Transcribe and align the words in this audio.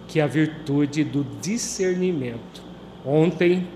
que 0.09 0.19
é 0.19 0.23
a 0.23 0.27
virtude 0.27 1.05
do 1.05 1.25
discernimento. 1.41 2.63
Ontem 3.05 3.67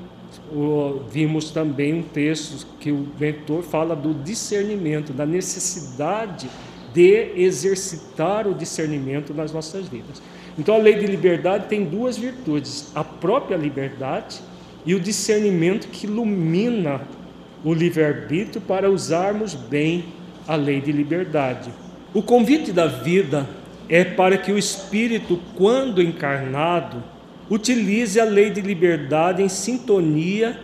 vimos 1.11 1.51
também 1.51 1.95
um 1.95 2.03
texto 2.03 2.67
que 2.81 2.91
o 2.91 3.07
mentor 3.21 3.63
fala 3.63 3.95
do 3.95 4.15
discernimento, 4.15 5.13
da 5.13 5.27
necessidade 5.27 6.49
de 6.93 7.33
exercitar 7.37 8.47
o 8.47 8.55
discernimento 8.55 9.33
nas 9.33 9.53
nossas 9.53 9.89
vidas. 9.89 10.23
Então 10.59 10.75
a 10.75 10.79
lei 10.79 10.97
de 10.97 11.07
liberdade 11.07 11.67
tem 11.69 11.85
duas 11.85 12.17
virtudes: 12.17 12.91
a 12.95 13.05
própria 13.05 13.57
liberdade 13.57 14.41
e 14.85 14.95
o 14.95 15.01
discernimento 15.01 15.89
que 15.89 16.07
ilumina 16.07 17.03
o 17.65 17.73
livre-arbítrio 17.73 18.61
para 18.61 18.91
usarmos 18.91 19.55
bem 19.55 20.07
a 20.49 20.57
lei 20.57 20.81
de 20.81 20.93
liberdade. 20.93 21.71
O 22.13 22.23
convite 22.23 22.73
da 22.73 22.87
vida 22.87 23.49
é 23.89 24.05
para 24.05 24.39
que 24.39 24.53
o 24.53 24.59
espírito, 24.59 25.41
quando 25.57 26.03
encarnado, 26.03 27.03
utilize 27.51 28.19
a 28.19 28.25
lei 28.25 28.51
de 28.51 28.61
liberdade 28.61 29.43
em 29.43 29.49
sintonia 29.49 30.59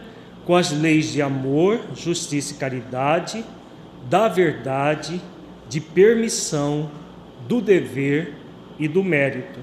com 0.44 0.56
as 0.56 0.70
leis 0.70 1.12
de 1.12 1.20
amor, 1.20 1.80
justiça 1.94 2.54
e 2.54 2.56
caridade, 2.56 3.44
da 4.08 4.28
verdade, 4.28 5.20
de 5.68 5.80
permissão, 5.80 6.90
do 7.46 7.60
dever 7.60 8.34
e 8.78 8.88
do 8.88 9.04
mérito, 9.04 9.60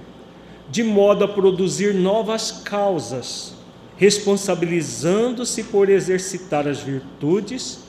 de 0.69 0.83
modo 0.83 1.23
a 1.23 1.27
produzir 1.27 1.93
novas 1.93 2.51
causas, 2.51 3.55
responsabilizando-se 3.97 5.63
por 5.63 5.89
exercitar 5.89 6.67
as 6.67 6.81
virtudes 6.81 7.84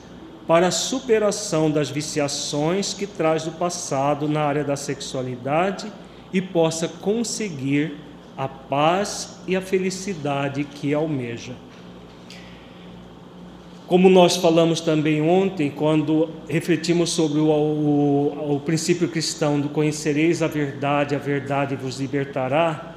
para 0.47 0.67
a 0.67 0.71
superação 0.71 1.69
das 1.69 1.89
viciações 1.89 2.93
que 2.93 3.05
traz 3.05 3.43
do 3.43 3.51
passado 3.51 4.29
na 4.29 4.41
área 4.41 4.63
da 4.63 4.77
sexualidade 4.77 5.91
e 6.31 6.41
possa 6.41 6.87
conseguir 6.87 7.97
a 8.37 8.47
paz 8.47 9.39
e 9.45 9.55
a 9.55 9.61
felicidade 9.61 10.63
que 10.63 10.93
almeja. 10.93 11.53
Como 13.87 14.09
nós 14.09 14.35
falamos 14.35 14.81
também 14.81 15.21
ontem, 15.21 15.69
quando 15.69 16.29
refletimos 16.47 17.09
sobre 17.09 17.39
o, 17.39 17.47
o, 17.49 18.55
o 18.55 18.59
princípio 18.59 19.07
cristão 19.07 19.59
do 19.59 19.69
conhecereis 19.69 20.41
a 20.41 20.47
verdade, 20.47 21.15
a 21.15 21.17
verdade 21.17 21.75
vos 21.75 21.99
libertará, 21.99 22.95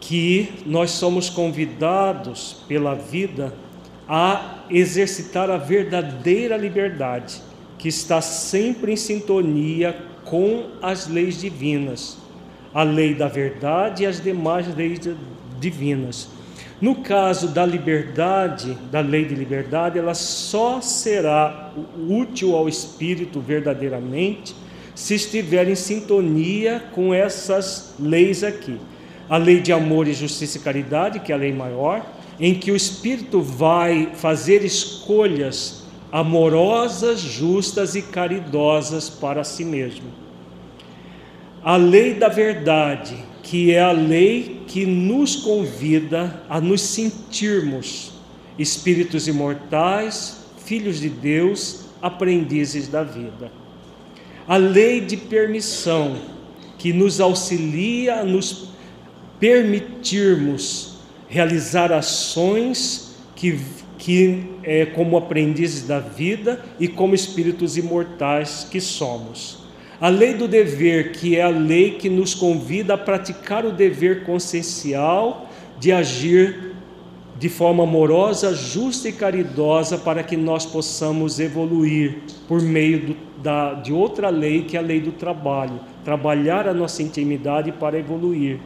que 0.00 0.62
nós 0.66 0.90
somos 0.92 1.28
convidados 1.28 2.64
pela 2.66 2.94
vida 2.94 3.52
a 4.08 4.61
exercitar 4.72 5.50
a 5.50 5.56
verdadeira 5.56 6.56
liberdade, 6.56 7.40
que 7.78 7.88
está 7.88 8.20
sempre 8.20 8.92
em 8.92 8.96
sintonia 8.96 9.96
com 10.24 10.70
as 10.80 11.08
leis 11.08 11.40
divinas, 11.40 12.16
a 12.72 12.82
lei 12.82 13.14
da 13.14 13.28
verdade 13.28 14.02
e 14.02 14.06
as 14.06 14.20
demais 14.20 14.74
leis 14.74 15.00
divinas. 15.60 16.28
No 16.80 16.96
caso 16.96 17.48
da 17.48 17.64
liberdade, 17.64 18.76
da 18.90 19.00
lei 19.00 19.24
de 19.24 19.34
liberdade, 19.34 19.98
ela 19.98 20.14
só 20.14 20.80
será 20.80 21.72
útil 22.08 22.56
ao 22.56 22.68
espírito 22.68 23.40
verdadeiramente 23.40 24.54
se 24.94 25.14
estiver 25.14 25.68
em 25.68 25.74
sintonia 25.74 26.82
com 26.92 27.14
essas 27.14 27.94
leis 27.98 28.42
aqui. 28.42 28.78
A 29.28 29.36
lei 29.36 29.60
de 29.60 29.72
amor 29.72 30.08
e 30.08 30.12
justiça 30.12 30.58
e 30.58 30.60
caridade, 30.60 31.20
que 31.20 31.30
é 31.30 31.34
a 31.34 31.38
lei 31.38 31.52
maior, 31.52 32.04
em 32.38 32.54
que 32.54 32.70
o 32.70 32.76
espírito 32.76 33.40
vai 33.40 34.12
fazer 34.14 34.64
escolhas 34.64 35.82
amorosas, 36.10 37.20
justas 37.20 37.94
e 37.94 38.02
caridosas 38.02 39.08
para 39.08 39.44
si 39.44 39.64
mesmo. 39.64 40.06
A 41.62 41.76
lei 41.76 42.14
da 42.14 42.28
verdade, 42.28 43.16
que 43.42 43.72
é 43.72 43.80
a 43.80 43.92
lei 43.92 44.62
que 44.66 44.84
nos 44.84 45.36
convida 45.36 46.42
a 46.48 46.60
nos 46.60 46.82
sentirmos 46.82 48.12
espíritos 48.58 49.26
imortais, 49.26 50.44
filhos 50.64 51.00
de 51.00 51.08
Deus, 51.08 51.86
aprendizes 52.02 52.88
da 52.88 53.02
vida. 53.02 53.50
A 54.46 54.56
lei 54.56 55.00
de 55.00 55.16
permissão, 55.16 56.16
que 56.78 56.92
nos 56.92 57.20
auxilia 57.20 58.16
a 58.20 58.24
nos 58.24 58.68
permitirmos 59.38 60.91
realizar 61.32 61.90
ações 61.90 63.16
que, 63.34 63.58
que 63.96 64.44
é, 64.62 64.84
como 64.84 65.16
aprendizes 65.16 65.86
da 65.86 65.98
vida 65.98 66.62
e 66.78 66.86
como 66.86 67.14
espíritos 67.14 67.78
imortais 67.78 68.68
que 68.70 68.82
somos. 68.82 69.64
A 69.98 70.10
lei 70.10 70.34
do 70.34 70.46
dever, 70.46 71.12
que 71.12 71.38
é 71.38 71.42
a 71.42 71.48
lei 71.48 71.92
que 71.92 72.10
nos 72.10 72.34
convida 72.34 72.94
a 72.94 72.98
praticar 72.98 73.64
o 73.64 73.72
dever 73.72 74.24
consciencial 74.24 75.48
de 75.78 75.90
agir 75.90 76.74
de 77.38 77.48
forma 77.48 77.84
amorosa, 77.84 78.54
justa 78.54 79.08
e 79.08 79.12
caridosa 79.12 79.96
para 79.96 80.22
que 80.22 80.36
nós 80.36 80.66
possamos 80.66 81.40
evoluir 81.40 82.18
por 82.46 82.60
meio 82.60 83.06
do, 83.06 83.16
da, 83.42 83.72
de 83.72 83.90
outra 83.90 84.28
lei 84.28 84.64
que 84.64 84.76
é 84.76 84.80
a 84.80 84.82
lei 84.82 85.00
do 85.00 85.12
trabalho, 85.12 85.80
trabalhar 86.04 86.68
a 86.68 86.74
nossa 86.74 87.02
intimidade 87.02 87.72
para 87.72 87.98
evoluir. 87.98 88.60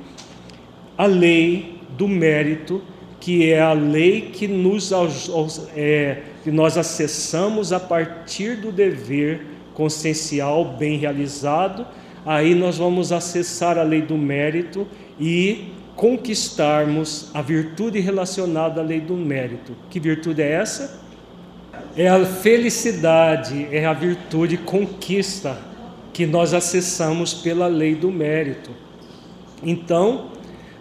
A 0.98 1.06
lei 1.06 1.75
do 1.96 2.08
mérito, 2.08 2.82
que 3.20 3.50
é 3.50 3.60
a 3.60 3.72
lei 3.72 4.30
que, 4.32 4.46
nos, 4.46 4.92
é, 5.74 6.22
que 6.44 6.50
nós 6.50 6.76
acessamos 6.76 7.72
a 7.72 7.80
partir 7.80 8.56
do 8.56 8.70
dever 8.70 9.46
consciencial 9.74 10.64
bem 10.64 10.96
realizado, 10.96 11.86
aí 12.24 12.54
nós 12.54 12.78
vamos 12.78 13.12
acessar 13.12 13.78
a 13.78 13.82
lei 13.82 14.02
do 14.02 14.16
mérito 14.16 14.86
e 15.18 15.72
conquistarmos 15.94 17.30
a 17.32 17.40
virtude 17.40 18.00
relacionada 18.00 18.80
à 18.80 18.84
lei 18.84 19.00
do 19.00 19.14
mérito. 19.14 19.74
Que 19.90 19.98
virtude 19.98 20.42
é 20.42 20.52
essa? 20.52 21.00
É 21.96 22.08
a 22.08 22.24
felicidade, 22.24 23.66
é 23.70 23.86
a 23.86 23.92
virtude 23.92 24.58
conquista 24.58 25.58
que 26.12 26.26
nós 26.26 26.52
acessamos 26.52 27.32
pela 27.34 27.66
lei 27.66 27.94
do 27.94 28.10
mérito. 28.10 28.70
Então, 29.62 30.35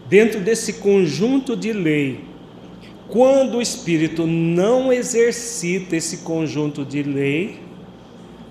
dentro 0.08 0.40
desse 0.40 0.74
conjunto 0.74 1.56
de 1.56 1.74
lei, 1.74 2.24
quando 3.08 3.58
o 3.58 3.62
espírito 3.62 4.26
não 4.26 4.92
exercita 4.92 5.96
esse 5.96 6.18
conjunto 6.18 6.84
de 6.84 7.04
lei, 7.04 7.60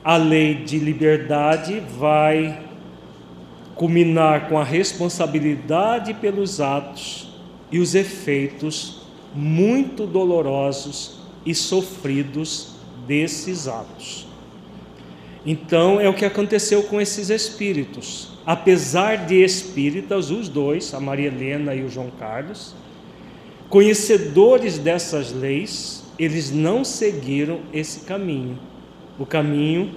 a 0.02 0.16
lei 0.16 0.54
de 0.54 0.78
liberdade 0.78 1.82
vai 1.98 2.60
culminar 3.74 4.48
com 4.48 4.58
a 4.58 4.64
responsabilidade 4.64 6.14
pelos 6.14 6.60
atos 6.60 7.28
e 7.70 7.78
os 7.78 7.94
efeitos 7.94 9.02
muito 9.34 10.06
dolorosos 10.06 11.18
e 11.44 11.54
sofridos 11.54 12.74
desses 13.06 13.66
atos. 13.66 14.26
Então 15.44 16.00
é 16.00 16.08
o 16.08 16.14
que 16.14 16.24
aconteceu 16.24 16.84
com 16.84 17.00
esses 17.00 17.28
espíritos. 17.30 18.33
Apesar 18.46 19.26
de 19.26 19.42
espíritas, 19.42 20.30
os 20.30 20.48
dois, 20.48 20.92
a 20.92 21.00
Maria 21.00 21.28
Helena 21.28 21.74
e 21.74 21.82
o 21.82 21.88
João 21.88 22.10
Carlos, 22.18 22.74
conhecedores 23.70 24.78
dessas 24.78 25.32
leis, 25.32 26.04
eles 26.18 26.50
não 26.50 26.84
seguiram 26.84 27.60
esse 27.72 28.00
caminho, 28.00 28.58
o 29.18 29.24
caminho 29.24 29.90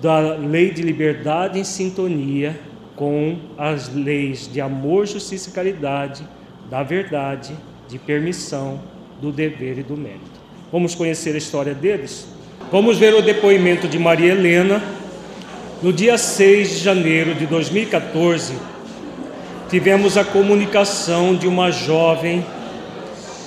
da 0.00 0.34
lei 0.36 0.70
de 0.70 0.82
liberdade 0.82 1.58
em 1.58 1.64
sintonia 1.64 2.58
com 2.96 3.38
as 3.58 3.92
leis 3.92 4.48
de 4.52 4.60
amor, 4.60 5.06
justiça 5.06 5.50
e 5.50 5.52
caridade, 5.52 6.26
da 6.70 6.82
verdade, 6.82 7.54
de 7.88 7.98
permissão, 7.98 8.80
do 9.20 9.30
dever 9.30 9.78
e 9.78 9.82
do 9.82 9.96
mérito. 9.96 10.40
Vamos 10.72 10.94
conhecer 10.94 11.34
a 11.34 11.38
história 11.38 11.74
deles? 11.74 12.26
Vamos 12.70 12.98
ver 12.98 13.14
o 13.14 13.22
depoimento 13.22 13.86
de 13.86 13.98
Maria 13.98 14.32
Helena. 14.32 14.82
No 15.84 15.92
dia 15.92 16.16
6 16.16 16.70
de 16.70 16.78
janeiro 16.78 17.34
de 17.34 17.44
2014, 17.44 18.54
tivemos 19.68 20.16
a 20.16 20.24
comunicação 20.24 21.36
de 21.36 21.46
uma 21.46 21.70
jovem 21.70 22.42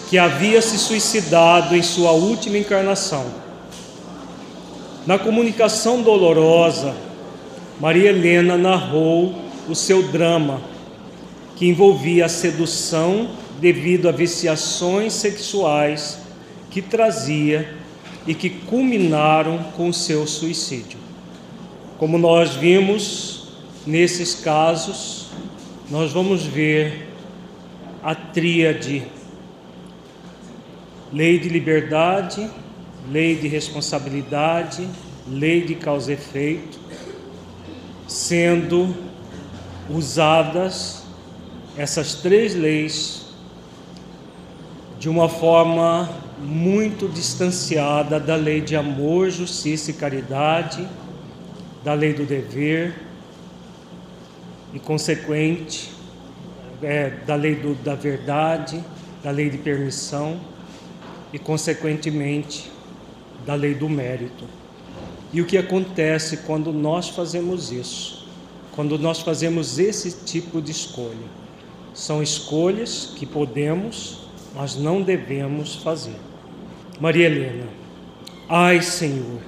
que 0.07 0.19
havia 0.19 0.61
se 0.61 0.77
suicidado 0.77 1.75
em 1.75 1.81
sua 1.81 2.11
última 2.11 2.59
encarnação. 2.59 3.25
Na 5.07 5.17
comunicação 5.17 6.03
dolorosa, 6.03 6.95
Maria 7.79 8.11
Helena 8.11 8.55
narrou 8.55 9.33
o 9.67 9.73
seu 9.73 10.03
drama, 10.03 10.61
que 11.55 11.67
envolvia 11.67 12.27
a 12.27 12.29
sedução 12.29 13.31
devido 13.59 14.07
a 14.07 14.11
viciações 14.11 15.13
sexuais 15.13 16.19
que 16.69 16.83
trazia 16.83 17.73
e 18.27 18.35
que 18.35 18.51
culminaram 18.51 19.57
com 19.75 19.89
o 19.89 19.93
seu 19.93 20.27
suicídio. 20.27 21.06
Como 21.97 22.17
nós 22.17 22.55
vimos 22.55 23.49
nesses 23.85 24.35
casos, 24.35 25.27
nós 25.89 26.11
vamos 26.11 26.43
ver 26.43 27.07
a 28.03 28.13
tríade. 28.13 29.03
Lei 31.11 31.39
de 31.39 31.49
liberdade, 31.49 32.49
lei 33.09 33.35
de 33.35 33.47
responsabilidade, 33.47 34.87
lei 35.27 35.61
de 35.61 35.75
causa 35.75 36.11
e 36.11 36.13
efeito 36.15 36.87
sendo 38.07 38.95
usadas 39.89 41.03
essas 41.77 42.15
três 42.15 42.55
leis 42.55 43.25
de 44.97 45.09
uma 45.09 45.27
forma 45.27 46.09
muito 46.39 47.07
distanciada 47.07 48.19
da 48.19 48.35
lei 48.35 48.61
de 48.61 48.75
amor, 48.75 49.29
justiça 49.29 49.91
e 49.91 49.93
caridade, 49.93 50.87
da 51.87 51.93
lei 51.93 52.11
do 52.11 52.25
dever 52.25 52.93
e 54.73 54.79
consequente 54.79 55.89
é, 56.83 57.11
da 57.25 57.33
lei 57.33 57.55
do, 57.55 57.75
da 57.75 57.95
verdade, 57.95 58.83
da 59.23 59.31
lei 59.31 59.49
de 59.49 59.57
permissão 59.57 60.37
e 61.31 61.39
consequentemente 61.39 62.69
da 63.45 63.55
lei 63.55 63.73
do 63.73 63.87
mérito. 63.87 64.43
E 65.31 65.39
o 65.39 65.45
que 65.45 65.57
acontece 65.57 66.39
quando 66.45 66.73
nós 66.73 67.07
fazemos 67.07 67.71
isso? 67.71 68.27
Quando 68.73 68.99
nós 68.99 69.21
fazemos 69.21 69.79
esse 69.79 70.25
tipo 70.25 70.61
de 70.61 70.71
escolha? 70.71 71.29
São 71.93 72.21
escolhas 72.21 73.13
que 73.15 73.25
podemos, 73.25 74.27
mas 74.53 74.75
não 74.75 75.01
devemos 75.01 75.75
fazer. 75.75 76.17
Maria 76.99 77.27
Helena, 77.27 77.67
ai 78.49 78.81
Senhor, 78.81 79.39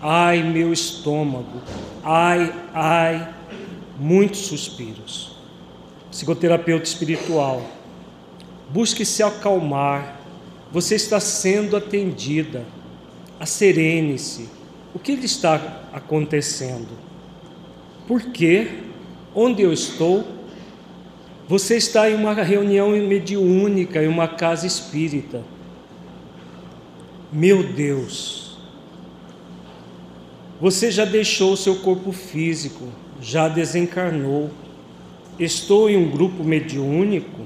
ai 0.00 0.42
meu 0.42 0.72
estômago, 0.72 1.60
ai, 2.02 2.52
ai, 2.72 3.34
muitos 3.98 4.40
suspiros. 4.40 5.36
Psicoterapeuta 6.10 6.84
espiritual, 6.84 7.62
busque 8.70 9.04
se 9.04 9.22
acalmar, 9.22 10.20
você 10.72 10.94
está 10.94 11.20
sendo 11.20 11.76
atendida, 11.76 12.64
acerene-se 13.38 14.48
o 14.96 14.98
que 14.98 15.12
está 15.12 15.82
acontecendo? 15.92 16.88
Por 18.08 18.22
quê? 18.32 18.66
Onde 19.34 19.60
eu 19.60 19.70
estou? 19.70 20.24
Você 21.46 21.76
está 21.76 22.08
em 22.08 22.14
uma 22.14 22.32
reunião 22.32 22.90
mediúnica, 22.90 24.02
em 24.02 24.08
uma 24.08 24.26
casa 24.26 24.66
espírita. 24.66 25.44
Meu 27.30 27.62
Deus, 27.62 28.45
você 30.60 30.90
já 30.90 31.04
deixou 31.04 31.52
o 31.52 31.56
seu 31.56 31.76
corpo 31.76 32.12
físico, 32.12 32.88
já 33.20 33.48
desencarnou. 33.48 34.50
Estou 35.38 35.90
em 35.90 35.96
um 35.96 36.10
grupo 36.10 36.42
mediúnico, 36.42 37.42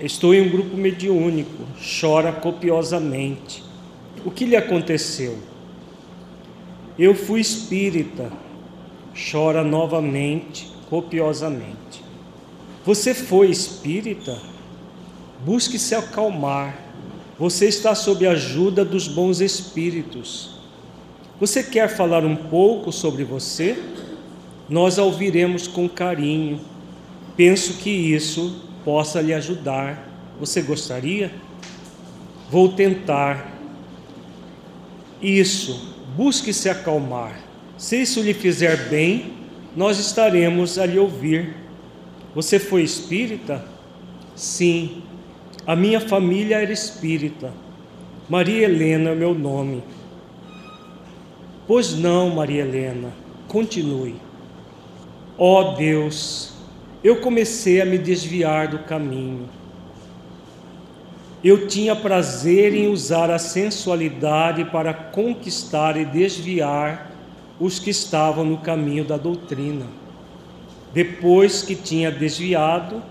estou 0.00 0.34
em 0.34 0.42
um 0.42 0.48
grupo 0.50 0.76
mediúnico, 0.76 1.64
chora 2.00 2.32
copiosamente. 2.32 3.62
O 4.24 4.30
que 4.30 4.44
lhe 4.44 4.56
aconteceu? 4.56 5.38
Eu 6.98 7.14
fui 7.14 7.40
espírita, 7.40 8.30
chora 9.30 9.62
novamente, 9.62 10.70
copiosamente. 10.90 12.02
Você 12.84 13.14
foi 13.14 13.50
espírita? 13.50 14.36
Busque 15.44 15.78
se 15.78 15.94
acalmar. 15.94 16.76
Você 17.38 17.66
está 17.66 17.94
sob 17.94 18.26
a 18.26 18.32
ajuda 18.32 18.84
dos 18.84 19.06
bons 19.06 19.40
espíritos. 19.40 20.51
Você 21.42 21.60
quer 21.60 21.88
falar 21.88 22.24
um 22.24 22.36
pouco 22.36 22.92
sobre 22.92 23.24
você? 23.24 23.76
Nós 24.68 24.96
a 24.96 25.02
ouviremos 25.02 25.66
com 25.66 25.88
carinho. 25.88 26.60
Penso 27.36 27.78
que 27.78 27.90
isso 27.90 28.64
possa 28.84 29.20
lhe 29.20 29.34
ajudar. 29.34 30.08
Você 30.38 30.62
gostaria? 30.62 31.32
Vou 32.48 32.68
tentar. 32.68 33.58
Isso 35.20 35.96
busque 36.16 36.52
se 36.52 36.68
acalmar. 36.68 37.40
Se 37.76 38.00
isso 38.00 38.20
lhe 38.20 38.34
fizer 38.34 38.88
bem, 38.88 39.32
nós 39.74 39.98
estaremos 39.98 40.78
a 40.78 40.86
lhe 40.86 40.96
ouvir. 41.00 41.56
Você 42.36 42.60
foi 42.60 42.84
espírita? 42.84 43.64
Sim, 44.36 45.02
a 45.66 45.74
minha 45.74 45.98
família 45.98 46.62
era 46.62 46.72
espírita. 46.72 47.52
Maria 48.28 48.64
Helena 48.64 49.10
é 49.10 49.14
meu 49.16 49.34
nome. 49.34 49.82
Pois 51.66 51.94
não, 51.94 52.30
Maria 52.30 52.62
Helena, 52.62 53.12
continue. 53.48 54.16
Ó 55.38 55.60
oh 55.60 55.74
Deus, 55.74 56.52
eu 57.02 57.16
comecei 57.20 57.80
a 57.80 57.84
me 57.84 57.98
desviar 57.98 58.68
do 58.68 58.80
caminho 58.80 59.48
eu 61.44 61.66
tinha 61.66 61.96
prazer 61.96 62.72
em 62.72 62.86
usar 62.86 63.28
a 63.28 63.38
sensualidade 63.38 64.64
para 64.66 64.94
conquistar 64.94 65.96
e 65.96 66.04
desviar 66.04 67.10
os 67.58 67.80
que 67.80 67.90
estavam 67.90 68.44
no 68.44 68.58
caminho 68.58 69.04
da 69.04 69.16
doutrina. 69.16 69.86
Depois 70.92 71.62
que 71.62 71.74
tinha 71.74 72.12
desviado, 72.12 73.02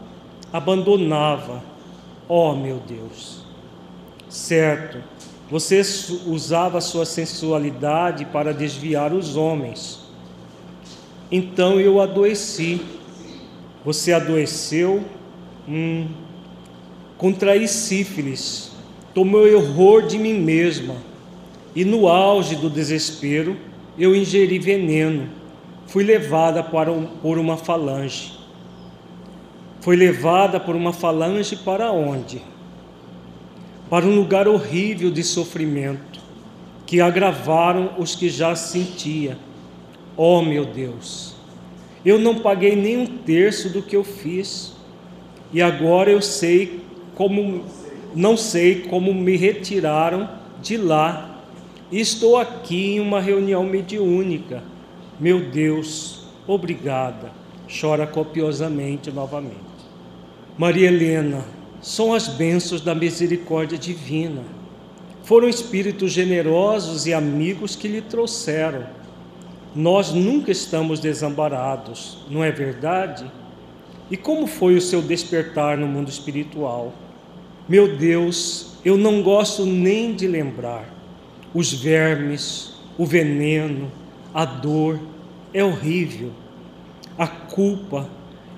abandonava. 0.54 1.62
Ó 2.30 2.52
oh, 2.52 2.56
meu 2.56 2.78
Deus! 2.78 3.46
Certo, 4.30 5.00
você 5.52 5.82
usava 6.28 6.80
sua 6.80 7.06
sensualidade 7.06 8.24
para 8.24 8.54
desviar 8.54 9.12
os 9.12 9.36
homens. 9.36 10.00
Então 11.30 11.78
eu 11.78 12.00
adoeci. 12.00 12.80
Você 13.84 14.14
adoeceu, 14.14 15.04
hum, 15.68 16.08
contraí 17.18 17.68
sífilis, 17.68 18.72
tomei 19.14 19.54
horror 19.54 20.04
de 20.04 20.18
mim 20.18 20.36
mesma, 20.36 20.96
e 21.76 21.84
no 21.84 22.08
auge 22.08 22.56
do 22.56 22.70
desespero 22.70 23.58
eu 23.98 24.16
ingeri 24.16 24.58
veneno. 24.58 25.28
Fui 25.88 26.04
levada 26.04 26.64
para 26.64 26.92
um, 26.92 27.06
por 27.06 27.38
uma 27.38 27.58
falange. 27.58 28.40
Foi 29.82 29.98
levada 29.98 30.60
por 30.60 30.76
uma 30.76 30.94
falange 30.94 31.58
para 31.58 31.92
onde? 31.92 32.42
Para 33.92 34.08
um 34.08 34.16
lugar 34.16 34.48
horrível 34.48 35.12
de 35.12 35.22
sofrimento, 35.22 36.20
que 36.88 37.00
agravaram 37.00 37.92
os 38.00 38.16
que 38.16 38.28
já 38.28 38.56
sentia. 38.56 39.38
Oh 40.18 40.42
meu 40.42 40.66
Deus, 40.66 41.36
eu 42.04 42.18
não 42.18 42.40
paguei 42.40 42.76
nem 42.76 42.98
um 42.98 43.06
terço 43.06 43.70
do 43.70 43.84
que 43.84 43.96
eu 43.96 44.04
fiz, 44.04 44.74
e 45.54 45.62
agora 45.62 46.10
eu 46.10 46.24
sei 46.24 46.82
como, 47.14 47.66
não 48.16 48.36
sei 48.36 48.82
como 48.82 49.14
me 49.14 49.36
retiraram 49.38 50.28
de 50.60 50.76
lá 50.76 51.32
Estou 51.92 52.38
aqui 52.38 52.94
em 52.94 53.00
uma 53.02 53.20
reunião 53.20 53.66
mediúnica. 53.66 54.64
Meu 55.20 55.42
Deus, 55.52 56.26
obrigada. 56.48 57.34
Chora 57.68 58.08
copiosamente 58.08 59.12
novamente. 59.12 59.60
Maria 60.58 60.88
Helena, 60.88 61.44
são 61.82 62.14
as 62.14 62.28
bênçãos 62.28 62.82
da 62.82 62.94
misericórdia 62.94 63.78
divina. 63.78 64.44
Foram 65.24 65.50
espíritos 65.50 66.12
generosos 66.12 67.06
e 67.08 67.14
amigos 67.14 67.76
que 67.76 67.88
lhe 67.88 68.02
trouxeram. 68.02 68.86
Nós 69.76 70.12
nunca 70.12 70.52
estamos 70.52 71.00
desamparados, 71.00 72.18
não 72.30 72.44
é 72.44 72.52
verdade? 72.52 73.26
E 74.10 74.18
como 74.18 74.46
foi 74.46 74.76
o 74.76 74.82
seu 74.82 75.02
despertar 75.02 75.78
no 75.78 75.88
mundo 75.88 76.10
espiritual? 76.10 76.94
Meu 77.68 77.96
Deus, 77.96 78.74
eu 78.84 78.98
não 78.98 79.22
gosto 79.22 79.66
nem 79.66 80.14
de 80.14 80.28
lembrar 80.28 81.02
os 81.54 81.72
vermes, 81.74 82.74
o 82.98 83.06
veneno, 83.06 83.92
a 84.34 84.46
dor, 84.46 85.00
é 85.54 85.64
horrível. 85.64 86.32
A 87.18 87.28
culpa, 87.28 88.10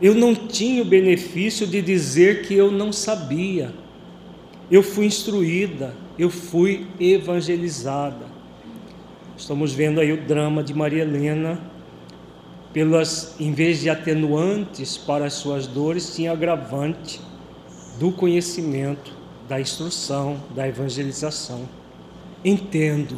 eu 0.04 0.14
não 0.14 0.36
tinha 0.36 0.82
o 0.82 0.86
benefício 0.86 1.66
de 1.66 1.82
dizer 1.82 2.42
que 2.42 2.54
eu 2.54 2.70
não 2.70 2.92
sabia. 2.92 3.74
Eu 4.70 4.84
fui 4.84 5.06
instruída, 5.06 5.96
eu 6.20 6.30
fui 6.30 6.86
evangelizada. 7.00 8.26
Estamos 9.38 9.72
vendo 9.72 10.02
aí 10.02 10.12
o 10.12 10.18
drama 10.18 10.62
de 10.62 10.74
Maria 10.74 11.04
Helena, 11.04 11.58
pelas, 12.74 13.40
em 13.40 13.54
vez 13.54 13.80
de 13.80 13.90
atenuantes 13.90 14.98
para 14.98 15.24
as 15.24 15.36
suas 15.36 15.68
dores, 15.68 16.14
tinha 16.14 16.34
agravante 16.34 17.22
do 17.98 18.12
conhecimento, 18.12 19.14
da 19.48 19.62
instrução, 19.62 20.36
da 20.54 20.68
evangelização. 20.68 21.62
Entendo. 22.44 23.16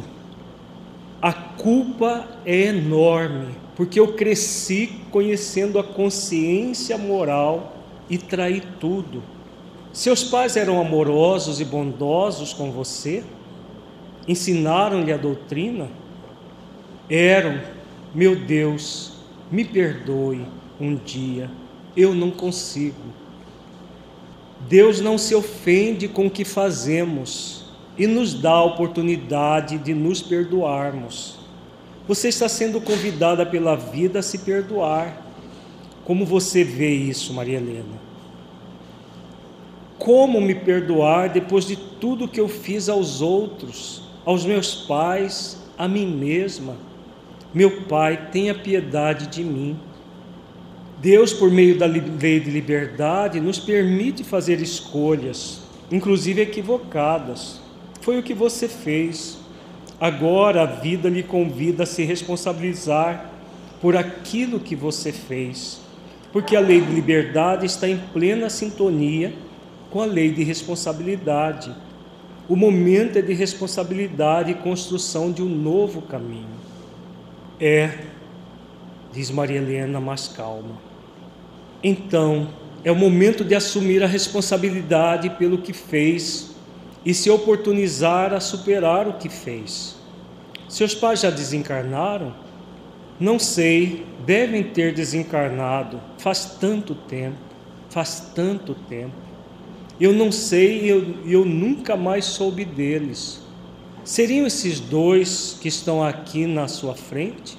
A 1.20 1.32
culpa 1.32 2.28
é 2.44 2.66
enorme, 2.66 3.54
porque 3.74 3.98
eu 3.98 4.14
cresci 4.14 5.00
conhecendo 5.10 5.78
a 5.78 5.84
consciência 5.84 6.98
moral 6.98 7.76
e 8.08 8.18
traí 8.18 8.62
tudo. 8.78 9.22
Seus 9.92 10.22
pais 10.22 10.56
eram 10.56 10.78
amorosos 10.80 11.60
e 11.60 11.64
bondosos 11.64 12.52
com 12.52 12.70
você? 12.70 13.24
Ensinaram-lhe 14.28 15.12
a 15.12 15.16
doutrina? 15.16 15.88
Eram, 17.08 17.60
meu 18.14 18.36
Deus, 18.36 19.14
me 19.50 19.64
perdoe 19.64 20.46
um 20.78 20.96
dia, 20.96 21.50
eu 21.96 22.14
não 22.14 22.30
consigo. 22.30 23.00
Deus 24.68 25.00
não 25.00 25.16
se 25.16 25.34
ofende 25.34 26.08
com 26.08 26.26
o 26.26 26.30
que 26.30 26.44
fazemos 26.44 27.55
e 27.98 28.06
nos 28.06 28.34
dá 28.34 28.52
a 28.52 28.64
oportunidade 28.64 29.78
de 29.78 29.94
nos 29.94 30.22
perdoarmos. 30.22 31.38
Você 32.06 32.28
está 32.28 32.48
sendo 32.48 32.80
convidada 32.80 33.44
pela 33.44 33.74
vida 33.74 34.20
a 34.20 34.22
se 34.22 34.38
perdoar. 34.38 35.22
Como 36.04 36.24
você 36.24 36.62
vê 36.62 36.94
isso, 36.94 37.34
Maria 37.34 37.56
Helena? 37.56 38.06
Como 39.98 40.40
me 40.40 40.54
perdoar 40.54 41.30
depois 41.30 41.66
de 41.66 41.74
tudo 41.74 42.28
que 42.28 42.38
eu 42.38 42.48
fiz 42.48 42.88
aos 42.88 43.20
outros, 43.20 44.02
aos 44.24 44.44
meus 44.44 44.74
pais, 44.86 45.60
a 45.76 45.88
mim 45.88 46.06
mesma? 46.06 46.76
Meu 47.52 47.82
Pai, 47.82 48.28
tenha 48.30 48.54
piedade 48.54 49.26
de 49.28 49.42
mim. 49.42 49.76
Deus, 50.98 51.32
por 51.32 51.50
meio 51.50 51.78
da 51.78 51.86
lei 51.86 52.40
de 52.40 52.50
liberdade, 52.50 53.40
nos 53.40 53.58
permite 53.58 54.22
fazer 54.22 54.60
escolhas, 54.60 55.62
inclusive 55.90 56.40
equivocadas. 56.40 57.65
Foi 58.06 58.20
o 58.20 58.22
que 58.22 58.34
você 58.34 58.68
fez. 58.68 59.36
Agora 60.00 60.62
a 60.62 60.66
vida 60.66 61.08
lhe 61.08 61.24
convida 61.24 61.82
a 61.82 61.86
se 61.86 62.04
responsabilizar 62.04 63.32
por 63.80 63.96
aquilo 63.96 64.60
que 64.60 64.76
você 64.76 65.10
fez, 65.10 65.80
porque 66.32 66.54
a 66.54 66.60
lei 66.60 66.80
de 66.80 66.92
liberdade 66.92 67.66
está 67.66 67.88
em 67.88 67.98
plena 68.12 68.48
sintonia 68.48 69.34
com 69.90 70.00
a 70.00 70.04
lei 70.04 70.30
de 70.30 70.44
responsabilidade. 70.44 71.74
O 72.48 72.54
momento 72.54 73.18
é 73.18 73.22
de 73.22 73.34
responsabilidade 73.34 74.52
e 74.52 74.54
construção 74.54 75.32
de 75.32 75.42
um 75.42 75.48
novo 75.48 76.00
caminho. 76.00 76.46
É, 77.60 77.90
diz 79.12 79.32
Maria 79.32 79.56
Helena 79.56 79.98
mais 79.98 80.28
calma. 80.28 80.76
Então, 81.82 82.50
é 82.84 82.92
o 82.92 82.94
momento 82.94 83.42
de 83.42 83.56
assumir 83.56 84.00
a 84.04 84.06
responsabilidade 84.06 85.28
pelo 85.30 85.58
que 85.58 85.72
fez 85.72 86.54
e 87.06 87.14
se 87.14 87.30
oportunizar 87.30 88.34
a 88.34 88.40
superar 88.40 89.06
o 89.06 89.12
que 89.12 89.28
fez. 89.28 89.94
Seus 90.68 90.92
pais 90.92 91.20
já 91.20 91.30
desencarnaram? 91.30 92.34
Não 93.20 93.38
sei, 93.38 94.04
devem 94.26 94.64
ter 94.64 94.92
desencarnado 94.92 96.00
faz 96.18 96.56
tanto 96.60 96.96
tempo, 96.96 97.38
faz 97.90 98.32
tanto 98.34 98.74
tempo. 98.74 99.14
Eu 100.00 100.12
não 100.12 100.32
sei 100.32 100.82
e 100.82 100.88
eu, 100.88 101.14
eu 101.24 101.44
nunca 101.44 101.96
mais 101.96 102.24
soube 102.24 102.64
deles. 102.64 103.40
Seriam 104.02 104.44
esses 104.44 104.80
dois 104.80 105.56
que 105.60 105.68
estão 105.68 106.02
aqui 106.02 106.44
na 106.44 106.66
sua 106.66 106.94
frente? 106.96 107.56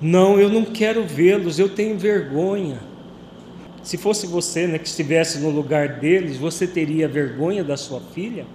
Não, 0.00 0.38
eu 0.38 0.48
não 0.48 0.64
quero 0.64 1.04
vê-los, 1.04 1.58
eu 1.58 1.68
tenho 1.68 1.98
vergonha. 1.98 2.78
Se 3.84 3.98
fosse 3.98 4.26
você 4.26 4.66
né, 4.66 4.78
que 4.78 4.88
estivesse 4.88 5.38
no 5.38 5.50
lugar 5.50 6.00
deles, 6.00 6.38
você 6.38 6.66
teria 6.66 7.06
vergonha 7.06 7.62
da 7.62 7.76
sua 7.76 8.00
filha? 8.00 8.46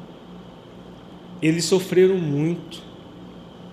Eles 1.39 1.65
sofreram 1.65 2.17
muito. 2.17 2.81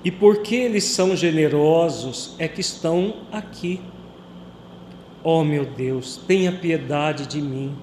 E 0.05 0.11
porque 0.11 0.55
eles 0.55 0.85
são 0.85 1.17
generosos 1.17 2.37
é 2.39 2.47
que 2.47 2.61
estão 2.61 3.23
aqui. 3.33 3.81
Oh 5.25 5.43
meu 5.43 5.65
Deus, 5.65 6.21
tenha 6.29 6.53
piedade 6.53 7.27
de 7.27 7.41
mim. 7.41 7.75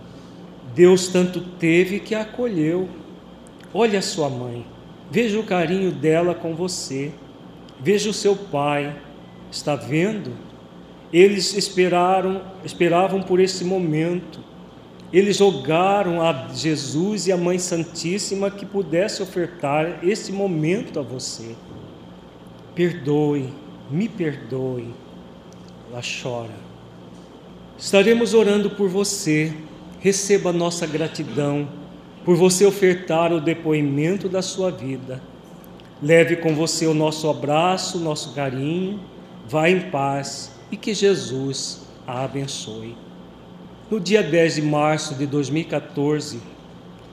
Deus 0.76 1.08
tanto 1.08 1.42
teve 1.42 2.00
que 2.00 2.14
a 2.14 2.22
acolheu. 2.22 2.88
Olha 3.74 3.98
a 3.98 4.04
sua 4.04 4.30
mãe, 4.30 4.68
veja 5.10 5.40
o 5.40 5.44
carinho 5.44 5.92
dela 5.92 6.36
com 6.36 6.56
você. 6.56 7.12
Veja 7.82 8.12
o 8.12 8.14
seu 8.14 8.36
pai. 8.36 8.96
Está 9.52 9.76
vendo? 9.76 10.32
Eles 11.14 11.54
esperaram, 11.54 12.42
esperavam 12.66 13.22
por 13.22 13.40
esse 13.40 13.64
momento. 13.64 14.40
Eles 15.14 15.40
rogaram 15.40 16.24
a 16.24 16.48
Jesus 16.52 17.28
e 17.28 17.32
a 17.32 17.38
Mãe 17.38 17.60
Santíssima 17.60 18.50
que 18.50 18.66
pudesse 18.66 19.22
ofertar 19.22 20.00
esse 20.04 20.32
momento 20.32 21.00
a 21.00 21.04
você. 21.04 21.56
Perdoe, 22.74 23.54
me 23.92 24.10
perdoe. 24.10 24.92
Ela 25.92 26.02
chora. 26.02 26.56
Estaremos 27.78 28.34
orando 28.34 28.72
por 28.72 28.90
você. 28.90 29.54
Receba 30.00 30.52
nossa 30.52 30.88
gratidão 30.88 31.70
por 32.26 32.36
você 32.36 32.66
ofertar 32.66 33.32
o 33.32 33.40
depoimento 33.40 34.28
da 34.28 34.42
sua 34.42 34.72
vida. 34.72 35.22
Leve 36.02 36.38
com 36.38 36.56
você 36.56 36.88
o 36.88 36.94
nosso 36.94 37.30
abraço, 37.30 38.00
nosso 38.00 38.34
carinho. 38.34 39.00
Vá 39.48 39.70
em 39.70 39.92
paz 39.92 40.53
e 40.74 40.76
que 40.76 40.92
Jesus 40.92 41.82
a 42.08 42.24
abençoe. 42.24 42.98
No 43.92 44.00
dia 44.00 44.24
10 44.24 44.56
de 44.56 44.62
março 44.64 45.14
de 45.14 45.28
2014, 45.28 46.40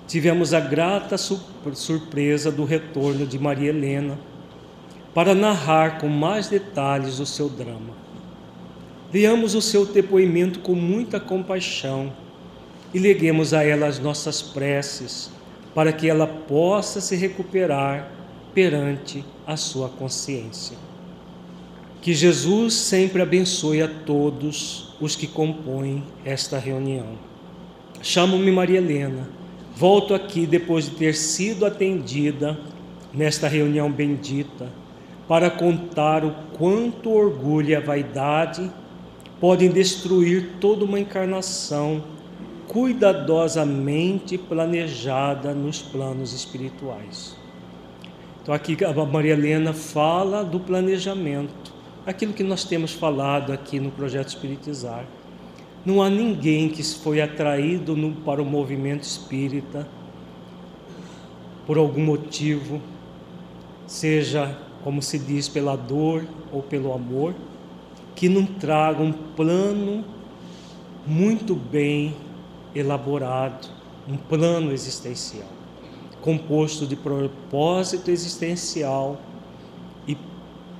tivemos 0.08 0.54
a 0.54 0.60
grata 0.60 1.18
surpresa 1.18 2.50
do 2.50 2.64
retorno 2.64 3.26
de 3.26 3.38
Maria 3.38 3.68
Helena 3.68 4.18
para 5.12 5.34
narrar 5.34 5.98
com 5.98 6.08
mais 6.08 6.48
detalhes 6.48 7.18
o 7.20 7.26
seu 7.26 7.50
drama. 7.50 7.92
Leamos 9.12 9.54
o 9.54 9.60
seu 9.60 9.84
depoimento 9.84 10.60
com 10.60 10.74
muita 10.74 11.20
compaixão 11.20 12.10
e 12.94 12.98
leguemos 12.98 13.52
a 13.52 13.62
ela 13.62 13.86
as 13.86 13.98
nossas 13.98 14.40
preces 14.40 15.30
para 15.74 15.92
que 15.92 16.08
ela 16.08 16.26
possa 16.26 16.98
se 16.98 17.14
recuperar 17.14 18.10
perante 18.54 19.22
a 19.46 19.54
sua 19.54 19.90
consciência. 19.90 20.89
Que 22.00 22.14
Jesus 22.14 22.74
sempre 22.74 23.20
abençoe 23.20 23.82
a 23.82 23.88
todos 23.88 24.94
os 25.00 25.14
que 25.14 25.26
compõem 25.26 26.02
esta 26.24 26.58
reunião. 26.58 27.18
Chamo-me 28.02 28.50
Maria 28.50 28.78
Helena. 28.78 29.28
Volto 29.76 30.14
aqui 30.14 30.46
depois 30.46 30.86
de 30.86 30.92
ter 30.92 31.14
sido 31.14 31.66
atendida 31.66 32.58
nesta 33.12 33.48
reunião 33.48 33.90
bendita 33.90 34.68
para 35.28 35.50
contar 35.50 36.24
o 36.24 36.34
quanto 36.58 37.10
orgulho 37.10 37.70
e 37.70 37.74
a 37.74 37.80
vaidade 37.80 38.70
podem 39.38 39.70
destruir 39.70 40.56
toda 40.60 40.84
uma 40.84 40.98
encarnação 40.98 42.02
cuidadosamente 42.66 44.38
planejada 44.38 45.52
nos 45.52 45.80
planos 45.80 46.32
espirituais. 46.32 47.36
Então 48.42 48.54
aqui 48.54 48.76
a 48.84 48.92
Maria 49.04 49.32
Helena 49.32 49.72
fala 49.72 50.44
do 50.44 50.60
planejamento, 50.60 51.72
aquilo 52.06 52.32
que 52.32 52.42
nós 52.42 52.64
temos 52.64 52.92
falado 52.92 53.52
aqui 53.52 53.78
no 53.78 53.90
projeto 53.90 54.28
Espiritizar. 54.28 55.04
Não 55.84 56.02
há 56.02 56.10
ninguém 56.10 56.68
que 56.68 56.82
foi 56.82 57.20
atraído 57.20 57.96
no, 57.96 58.12
para 58.12 58.42
o 58.42 58.44
movimento 58.44 59.02
espírita 59.02 59.88
por 61.66 61.78
algum 61.78 62.04
motivo, 62.04 62.80
seja 63.86 64.58
como 64.82 65.00
se 65.00 65.18
diz 65.18 65.48
pela 65.48 65.76
dor 65.76 66.26
ou 66.52 66.62
pelo 66.62 66.92
amor, 66.92 67.34
que 68.14 68.28
não 68.28 68.44
traga 68.44 69.02
um 69.02 69.12
plano 69.12 70.04
muito 71.06 71.54
bem 71.54 72.14
elaborado, 72.74 73.68
um 74.08 74.16
plano 74.16 74.72
existencial 74.72 75.60
composto 76.20 76.86
de 76.86 76.96
propósito 76.96 78.10
existencial 78.10 79.20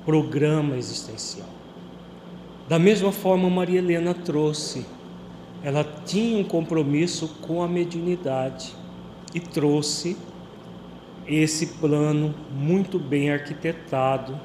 programa 0.05 0.77
existencial. 0.77 1.47
Da 2.67 2.79
mesma 2.79 3.11
forma, 3.11 3.49
Maria 3.49 3.79
Helena 3.79 4.13
trouxe, 4.13 4.85
ela 5.63 5.83
tinha 6.05 6.37
um 6.37 6.43
compromisso 6.43 7.27
com 7.41 7.61
a 7.61 7.67
mediunidade 7.67 8.73
e 9.33 9.39
trouxe 9.39 10.17
esse 11.27 11.67
plano 11.67 12.33
muito 12.51 12.97
bem 12.97 13.31
arquitetado 13.31 14.39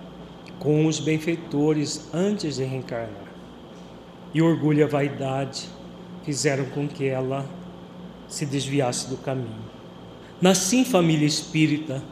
com 0.59 0.87
os 0.87 1.01
benfeitores 1.01 2.09
antes 2.13 2.57
de 2.57 2.65
reencarnar. 2.65 3.27
E 4.35 4.43
orgulho 4.43 4.81
e 4.81 4.83
a 4.83 4.87
vaidade 4.87 5.69
fizeram 6.25 6.65
com 6.67 6.87
que 6.87 7.07
ela 7.07 7.47
se 8.29 8.45
desviasse 8.45 9.09
do 9.09 9.17
caminho. 9.17 9.65
Nasci 10.41 10.79
em 10.79 10.85
família 10.85 11.27
espírita, 11.27 12.03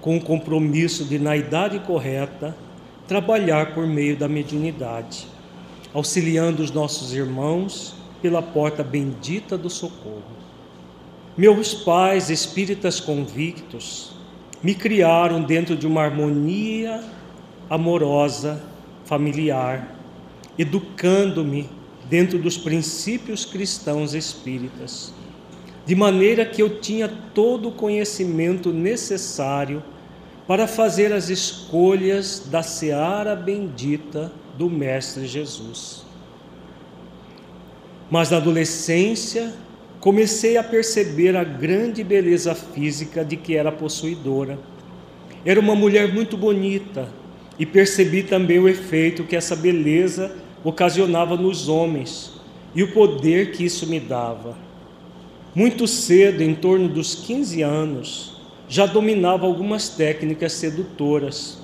com 0.00 0.16
o 0.16 0.20
compromisso 0.20 1.04
de, 1.04 1.18
na 1.18 1.36
idade 1.36 1.78
correta, 1.80 2.56
trabalhar 3.06 3.74
por 3.74 3.86
meio 3.86 4.16
da 4.16 4.28
mediunidade, 4.28 5.26
auxiliando 5.92 6.62
os 6.62 6.70
nossos 6.70 7.12
irmãos 7.12 7.94
pela 8.20 8.42
porta 8.42 8.82
bendita 8.82 9.58
do 9.58 9.68
socorro. 9.68 10.42
Meus 11.36 11.74
pais, 11.74 12.30
espíritas 12.30 13.00
convictos, 13.00 14.14
me 14.62 14.74
criaram 14.74 15.42
dentro 15.42 15.76
de 15.76 15.86
uma 15.86 16.02
harmonia 16.02 17.02
amorosa, 17.68 18.62
familiar, 19.04 19.96
educando-me 20.58 21.68
dentro 22.08 22.38
dos 22.38 22.56
princípios 22.56 23.44
cristãos 23.44 24.14
espíritas 24.14 25.12
de 25.84 25.94
maneira 25.94 26.44
que 26.44 26.62
eu 26.62 26.80
tinha 26.80 27.08
todo 27.08 27.68
o 27.68 27.72
conhecimento 27.72 28.72
necessário 28.72 29.82
para 30.46 30.66
fazer 30.66 31.12
as 31.12 31.28
escolhas 31.28 32.46
da 32.50 32.62
seara 32.62 33.36
bendita 33.36 34.32
do 34.56 34.68
Mestre 34.68 35.26
Jesus. 35.26 36.04
Mas 38.10 38.30
na 38.30 38.38
adolescência 38.38 39.52
comecei 40.00 40.56
a 40.56 40.64
perceber 40.64 41.36
a 41.36 41.44
grande 41.44 42.02
beleza 42.02 42.54
física 42.54 43.24
de 43.24 43.36
que 43.36 43.56
era 43.56 43.70
possuidora. 43.70 44.58
Era 45.44 45.60
uma 45.60 45.74
mulher 45.74 46.12
muito 46.12 46.36
bonita 46.36 47.08
e 47.58 47.64
percebi 47.64 48.22
também 48.22 48.58
o 48.58 48.68
efeito 48.68 49.24
que 49.24 49.36
essa 49.36 49.54
beleza 49.54 50.36
ocasionava 50.64 51.36
nos 51.36 51.68
homens 51.68 52.32
e 52.74 52.82
o 52.82 52.92
poder 52.92 53.52
que 53.52 53.64
isso 53.64 53.86
me 53.86 54.00
dava. 54.00 54.56
Muito 55.54 55.86
cedo, 55.86 56.42
em 56.42 56.54
torno 56.54 56.88
dos 56.88 57.14
15 57.14 57.62
anos, 57.62 58.31
já 58.72 58.86
dominava 58.86 59.44
algumas 59.44 59.90
técnicas 59.90 60.54
sedutoras, 60.54 61.58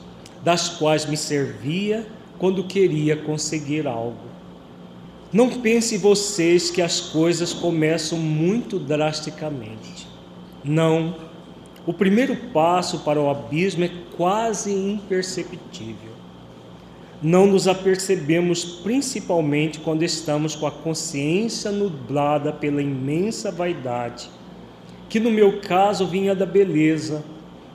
das 0.44 0.68
quais 0.68 1.07
me 1.07 1.16
servia 1.16 2.07
quando 2.37 2.64
queria 2.64 3.16
conseguir 3.16 3.87
algo. 3.87 4.29
Não 5.33 5.49
pense 5.49 5.97
vocês 5.97 6.71
que 6.71 6.83
as 6.83 7.01
coisas 7.01 7.55
começam 7.55 8.18
muito 8.18 8.79
drasticamente. 8.79 10.07
Não. 10.62 11.16
O 11.87 11.94
primeiro 11.94 12.37
passo 12.53 12.99
para 12.99 13.18
o 13.18 13.31
abismo 13.31 13.85
é 13.85 13.90
quase 14.14 14.71
imperceptível 14.71 16.18
não 17.21 17.47
nos 17.49 17.66
apercebemos 17.66 18.64
principalmente 18.64 19.81
quando 19.81 20.05
estamos 20.05 20.55
com 20.55 20.68
a 20.68 20.71
consciência 20.71 21.73
nublada 21.73 22.53
pela 22.53 22.81
imensa 22.81 23.51
vaidade, 23.51 24.31
que 25.09 25.18
no 25.18 25.31
meu 25.31 25.61
caso 25.61 26.07
vinha 26.07 26.35
da 26.35 26.44
beleza, 26.44 27.25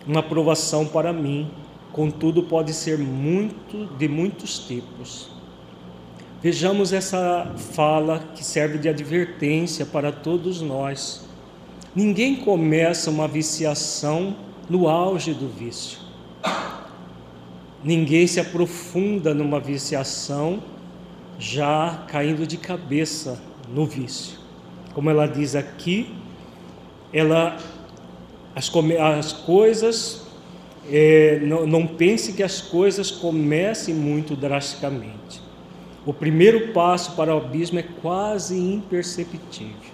uma 0.05 0.19
aprovação 0.19 0.85
para 0.85 1.11
mim, 1.11 1.49
contudo 1.91 2.43
pode 2.43 2.73
ser 2.73 2.97
muito 2.97 3.85
de 3.97 4.07
muitos 4.07 4.59
tipos. 4.59 5.31
Vejamos 6.41 6.91
essa 6.91 7.53
fala 7.55 8.19
que 8.35 8.43
serve 8.43 8.77
de 8.77 8.89
advertência 8.89 9.85
para 9.85 10.11
todos 10.11 10.61
nós. 10.61 11.25
Ninguém 11.95 12.35
começa 12.35 13.09
uma 13.09 13.27
viciação 13.27 14.35
no 14.69 14.89
auge 14.89 15.33
do 15.33 15.47
vício. 15.47 15.99
Ninguém 17.83 18.27
se 18.27 18.39
aprofunda 18.39 19.33
numa 19.33 19.59
viciação 19.59 20.61
já 21.39 22.05
caindo 22.07 22.45
de 22.45 22.57
cabeça 22.57 23.41
no 23.73 23.85
vício. 23.85 24.37
Como 24.93 25.09
ela 25.09 25.25
diz 25.25 25.55
aqui, 25.55 26.13
ela 27.13 27.57
as, 28.55 28.71
as 28.99 29.33
coisas 29.33 30.23
é, 30.89 31.39
não, 31.41 31.65
não 31.65 31.87
pense 31.87 32.33
que 32.33 32.43
as 32.43 32.61
coisas 32.61 33.09
comecem 33.09 33.93
muito 33.95 34.35
drasticamente. 34.35 35.41
O 36.05 36.13
primeiro 36.13 36.73
passo 36.73 37.13
para 37.13 37.33
o 37.33 37.37
abismo 37.37 37.79
é 37.79 37.83
quase 38.01 38.57
imperceptível. 38.59 39.93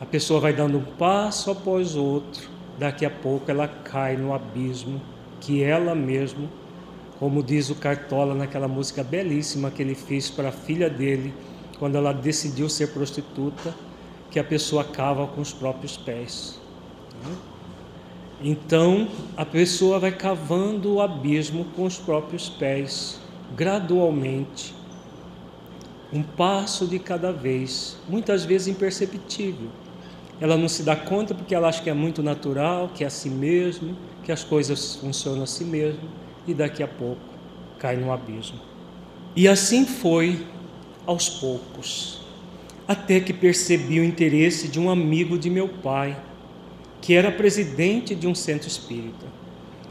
A 0.00 0.06
pessoa 0.06 0.40
vai 0.40 0.52
dando 0.52 0.78
um 0.78 0.84
passo 0.96 1.50
após 1.50 1.94
outro, 1.94 2.48
daqui 2.78 3.04
a 3.04 3.10
pouco 3.10 3.50
ela 3.50 3.68
cai 3.68 4.16
no 4.16 4.32
abismo 4.32 5.02
que 5.40 5.62
ela 5.62 5.94
mesma 5.94 6.48
como 7.18 7.42
diz 7.42 7.68
o 7.68 7.74
Cartola 7.74 8.34
naquela 8.34 8.68
música 8.68 9.02
belíssima 9.02 9.70
que 9.70 9.82
ele 9.82 9.94
fez 9.94 10.30
para 10.30 10.50
a 10.50 10.52
filha 10.52 10.88
dele, 10.88 11.34
quando 11.78 11.96
ela 11.96 12.12
decidiu 12.12 12.68
ser 12.68 12.88
prostituta, 12.88 13.74
que 14.30 14.38
a 14.38 14.44
pessoa 14.44 14.84
cava 14.84 15.26
com 15.26 15.40
os 15.40 15.52
próprios 15.52 15.96
pés. 15.96 16.60
Então, 18.40 19.08
a 19.36 19.44
pessoa 19.44 19.98
vai 19.98 20.12
cavando 20.12 20.94
o 20.94 21.00
abismo 21.00 21.64
com 21.74 21.84
os 21.84 21.98
próprios 21.98 22.48
pés, 22.48 23.20
gradualmente, 23.56 24.74
um 26.12 26.22
passo 26.22 26.86
de 26.86 26.98
cada 26.98 27.32
vez, 27.32 27.96
muitas 28.08 28.44
vezes 28.44 28.68
imperceptível. 28.68 29.68
Ela 30.40 30.56
não 30.56 30.68
se 30.68 30.84
dá 30.84 30.94
conta 30.94 31.34
porque 31.34 31.54
ela 31.54 31.68
acha 31.68 31.82
que 31.82 31.90
é 31.90 31.94
muito 31.94 32.22
natural, 32.22 32.90
que 32.94 33.02
é 33.02 33.08
assim 33.08 33.30
mesmo, 33.30 33.96
que 34.22 34.30
as 34.30 34.44
coisas 34.44 34.94
funcionam 34.96 35.42
assim 35.42 35.64
mesmo 35.64 36.08
e 36.46 36.54
daqui 36.54 36.82
a 36.82 36.88
pouco 36.88 37.20
cai 37.78 37.96
no 37.96 38.12
abismo. 38.12 38.60
E 39.34 39.48
assim 39.48 39.84
foi 39.84 40.46
aos 41.04 41.28
poucos, 41.28 42.20
até 42.88 43.20
que 43.20 43.32
percebi 43.32 44.00
o 44.00 44.04
interesse 44.04 44.66
de 44.66 44.80
um 44.80 44.90
amigo 44.90 45.38
de 45.38 45.48
meu 45.48 45.68
pai, 45.68 46.16
que 47.00 47.14
era 47.14 47.30
presidente 47.30 48.14
de 48.14 48.26
um 48.26 48.34
centro 48.34 48.66
espírita, 48.66 49.26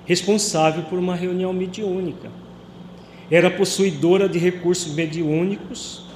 responsável 0.05 0.83
por 0.83 0.99
uma 0.99 1.15
reunião 1.15 1.53
mediúnica. 1.53 2.29
Era 3.31 3.49
possuidora 3.51 4.27
de 4.27 4.39
recursos 4.39 4.93
mediúnicos, 4.93 6.07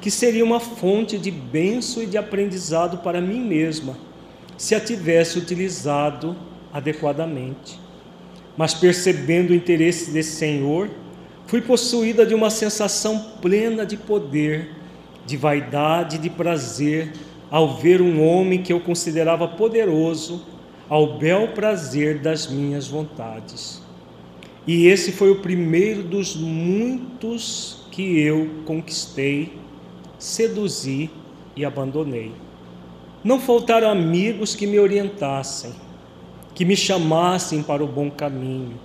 que 0.00 0.10
seria 0.10 0.44
uma 0.44 0.60
fonte 0.60 1.16
de 1.16 1.30
benção 1.30 2.02
e 2.02 2.06
de 2.06 2.18
aprendizado 2.18 2.98
para 2.98 3.20
mim 3.20 3.40
mesma, 3.40 3.96
se 4.58 4.74
a 4.74 4.80
tivesse 4.80 5.38
utilizado 5.38 6.36
adequadamente 6.72 7.86
mas 8.56 8.72
percebendo 8.72 9.50
o 9.50 9.54
interesse 9.54 10.10
desse 10.10 10.36
Senhor, 10.36 10.88
fui 11.46 11.60
possuída 11.60 12.24
de 12.24 12.34
uma 12.34 12.48
sensação 12.48 13.18
plena 13.42 13.84
de 13.84 13.96
poder, 13.96 14.70
de 15.26 15.36
vaidade, 15.36 16.18
de 16.18 16.30
prazer, 16.30 17.12
ao 17.50 17.76
ver 17.76 18.00
um 18.00 18.24
homem 18.24 18.62
que 18.62 18.72
eu 18.72 18.80
considerava 18.80 19.46
poderoso 19.48 20.42
ao 20.88 21.18
bel 21.18 21.48
prazer 21.48 22.20
das 22.20 22.46
minhas 22.46 22.86
vontades. 22.86 23.82
E 24.66 24.86
esse 24.86 25.12
foi 25.12 25.30
o 25.30 25.40
primeiro 25.40 26.02
dos 26.02 26.36
muitos 26.36 27.86
que 27.90 28.20
eu 28.20 28.62
conquistei, 28.64 29.52
seduzi 30.18 31.10
e 31.54 31.64
abandonei. 31.64 32.32
Não 33.22 33.40
faltaram 33.40 33.90
amigos 33.90 34.54
que 34.54 34.66
me 34.66 34.78
orientassem, 34.78 35.72
que 36.54 36.64
me 36.64 36.76
chamassem 36.76 37.62
para 37.62 37.82
o 37.82 37.86
bom 37.86 38.10
caminho, 38.10 38.78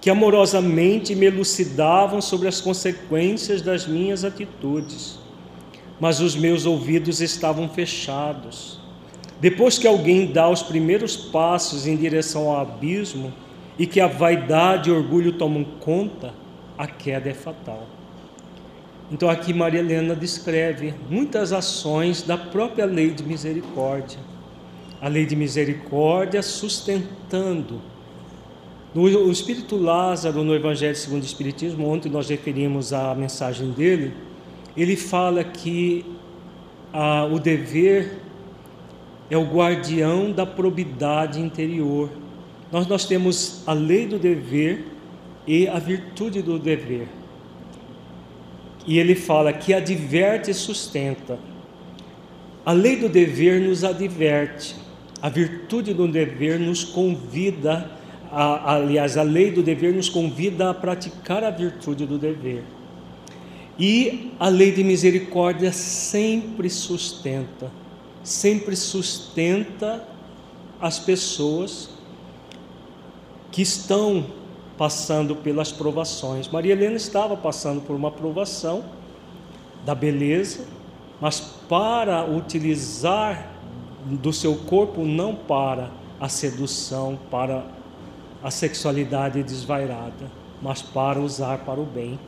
que 0.00 0.10
amorosamente 0.10 1.14
me 1.14 1.26
elucidavam 1.26 2.20
sobre 2.20 2.48
as 2.48 2.60
consequências 2.60 3.62
das 3.62 3.86
minhas 3.86 4.24
atitudes. 4.24 5.18
Mas 6.00 6.20
os 6.20 6.34
meus 6.34 6.66
ouvidos 6.66 7.20
estavam 7.20 7.68
fechados. 7.68 8.80
Depois 9.40 9.78
que 9.78 9.86
alguém 9.86 10.26
dá 10.26 10.48
os 10.48 10.62
primeiros 10.62 11.16
passos 11.16 11.86
em 11.86 11.96
direção 11.96 12.48
ao 12.48 12.60
abismo 12.60 13.32
e 13.78 13.86
que 13.86 14.00
a 14.00 14.06
vaidade 14.06 14.90
e 14.90 14.92
orgulho 14.92 15.32
tomam 15.32 15.64
conta, 15.64 16.32
a 16.76 16.86
queda 16.86 17.30
é 17.30 17.34
fatal. 17.34 17.86
Então 19.10 19.28
aqui 19.28 19.52
Maria 19.52 19.80
Helena 19.80 20.14
descreve 20.14 20.94
muitas 21.10 21.52
ações 21.52 22.22
da 22.22 22.36
própria 22.36 22.84
lei 22.84 23.10
de 23.10 23.22
misericórdia. 23.22 24.18
A 25.00 25.08
lei 25.08 25.26
de 25.26 25.36
misericórdia 25.36 26.42
sustentando. 26.42 27.80
O 28.94 29.30
Espírito 29.30 29.76
Lázaro, 29.76 30.44
no 30.44 30.54
Evangelho 30.54 30.94
segundo 30.96 31.22
o 31.22 31.26
Espiritismo, 31.26 31.88
ontem 31.88 32.08
nós 32.08 32.28
referimos 32.28 32.92
a 32.92 33.14
mensagem 33.14 33.72
dele, 33.72 34.14
ele 34.76 34.96
fala 34.96 35.44
que 35.44 36.04
ah, 36.92 37.28
o 37.30 37.38
dever 37.38 38.18
é 39.30 39.36
o 39.36 39.44
guardião 39.44 40.32
da 40.32 40.44
probidade 40.44 41.40
interior. 41.40 42.10
Nós, 42.70 42.86
nós 42.86 43.04
temos 43.04 43.62
a 43.66 43.72
lei 43.72 44.06
do 44.06 44.18
dever 44.18 44.86
e 45.46 45.68
a 45.68 45.78
virtude 45.78 46.42
do 46.42 46.58
dever. 46.58 47.08
E 48.86 48.98
ele 48.98 49.14
fala 49.14 49.52
que 49.52 49.72
adverte 49.72 50.50
e 50.50 50.54
sustenta. 50.54 51.38
A 52.66 52.72
lei 52.72 52.96
do 52.96 53.08
dever 53.08 53.60
nos 53.60 53.84
adverte, 53.84 54.74
a 55.20 55.28
virtude 55.28 55.94
do 55.94 56.08
dever 56.08 56.58
nos 56.58 56.82
convida, 56.82 57.90
a, 58.30 58.74
aliás, 58.74 59.16
a 59.16 59.22
lei 59.22 59.50
do 59.50 59.62
dever 59.62 59.94
nos 59.94 60.08
convida 60.08 60.70
a 60.70 60.74
praticar 60.74 61.44
a 61.44 61.50
virtude 61.50 62.06
do 62.06 62.18
dever. 62.18 62.62
E 63.78 64.32
a 64.38 64.48
lei 64.48 64.70
de 64.70 64.84
misericórdia 64.84 65.72
sempre 65.72 66.70
sustenta, 66.70 67.70
sempre 68.22 68.76
sustenta 68.76 70.06
as 70.80 70.98
pessoas 70.98 71.90
que 73.50 73.62
estão 73.62 74.26
passando 74.78 75.34
pelas 75.36 75.72
provações. 75.72 76.48
Maria 76.48 76.72
Helena 76.72 76.96
estava 76.96 77.36
passando 77.36 77.80
por 77.80 77.96
uma 77.96 78.10
provação 78.10 78.84
da 79.84 79.94
beleza, 79.94 80.66
mas 81.20 81.40
para 81.40 82.24
utilizar 82.24 83.50
do 84.06 84.32
seu 84.32 84.56
corpo 84.56 85.04
não 85.04 85.34
para 85.34 85.90
a 86.20 86.28
sedução, 86.28 87.18
para 87.30 87.64
a 88.42 88.50
sexualidade 88.50 89.42
desvairada, 89.42 90.30
mas 90.60 90.82
para 90.82 91.20
usar 91.20 91.58
para 91.58 91.80
o 91.80 91.84
bem. 91.84 92.18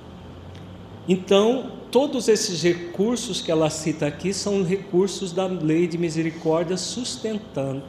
Então, 1.08 1.72
todos 1.90 2.28
esses 2.28 2.62
recursos 2.62 3.40
que 3.40 3.50
ela 3.50 3.70
cita 3.70 4.06
aqui 4.06 4.32
são 4.32 4.62
recursos 4.62 5.32
da 5.32 5.46
lei 5.46 5.86
de 5.86 5.96
misericórdia 5.96 6.76
sustentando. 6.76 7.84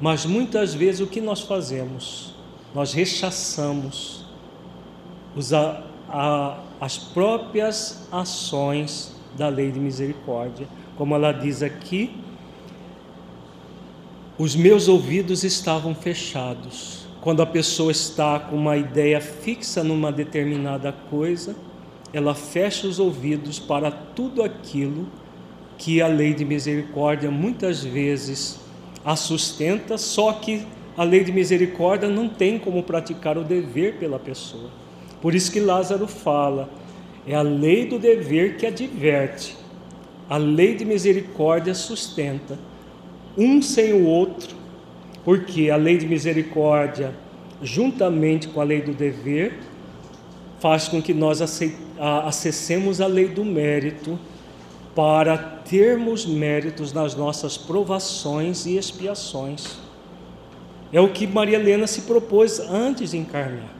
Mas 0.00 0.26
muitas 0.26 0.74
vezes 0.74 1.00
o 1.00 1.06
que 1.06 1.20
nós 1.20 1.40
fazemos? 1.40 2.32
nós 2.74 2.92
rechaçamos 2.92 4.24
os, 5.36 5.52
a, 5.52 5.82
a, 6.08 6.58
as 6.80 6.98
próprias 6.98 8.06
ações 8.10 9.14
da 9.36 9.48
lei 9.48 9.70
de 9.70 9.80
misericórdia. 9.80 10.66
Como 10.96 11.14
ela 11.14 11.32
diz 11.32 11.62
aqui, 11.62 12.14
os 14.38 14.56
meus 14.56 14.88
ouvidos 14.88 15.44
estavam 15.44 15.94
fechados. 15.94 17.06
Quando 17.20 17.42
a 17.42 17.46
pessoa 17.46 17.92
está 17.92 18.40
com 18.40 18.56
uma 18.56 18.76
ideia 18.76 19.20
fixa 19.20 19.84
numa 19.84 20.10
determinada 20.10 20.92
coisa, 20.92 21.54
ela 22.12 22.34
fecha 22.34 22.86
os 22.86 22.98
ouvidos 22.98 23.58
para 23.58 23.90
tudo 23.90 24.42
aquilo 24.42 25.06
que 25.78 26.02
a 26.02 26.06
lei 26.06 26.34
de 26.34 26.44
misericórdia 26.44 27.30
muitas 27.30 27.82
vezes 27.82 28.60
a 29.04 29.16
sustenta, 29.16 29.98
só 29.98 30.32
que 30.32 30.64
a 30.96 31.02
lei 31.04 31.24
de 31.24 31.32
misericórdia 31.32 32.08
não 32.08 32.28
tem 32.28 32.58
como 32.58 32.82
praticar 32.82 33.38
o 33.38 33.42
dever 33.42 33.94
pela 33.96 34.18
pessoa. 34.18 34.70
Por 35.20 35.34
isso 35.34 35.50
que 35.50 35.58
Lázaro 35.58 36.06
fala, 36.06 36.68
é 37.26 37.34
a 37.34 37.42
lei 37.42 37.86
do 37.86 37.98
dever 37.98 38.56
que 38.56 38.66
adverte, 38.66 39.56
a 40.28 40.36
lei 40.36 40.74
de 40.74 40.84
misericórdia 40.84 41.74
sustenta, 41.74 42.58
um 43.36 43.62
sem 43.62 43.92
o 43.92 44.04
outro, 44.04 44.54
porque 45.24 45.70
a 45.70 45.76
lei 45.76 45.96
de 45.96 46.06
misericórdia, 46.06 47.14
juntamente 47.62 48.48
com 48.48 48.60
a 48.60 48.64
lei 48.64 48.82
do 48.82 48.92
dever, 48.92 49.58
faz 50.60 50.88
com 50.88 51.00
que 51.00 51.14
nós 51.14 51.40
acessemos 52.02 53.00
a 53.00 53.06
lei 53.06 53.28
do 53.28 53.44
mérito 53.44 54.18
para 54.94 55.38
termos 55.38 56.26
méritos 56.26 56.92
nas 56.92 57.14
nossas 57.14 57.56
provações 57.56 58.66
e 58.66 58.76
expiações. 58.76 59.78
É 60.92 61.00
o 61.00 61.08
que 61.08 61.26
Maria 61.26 61.58
Helena 61.58 61.86
se 61.86 62.02
propôs 62.02 62.58
antes 62.58 63.12
de 63.12 63.18
encarnar. 63.18 63.72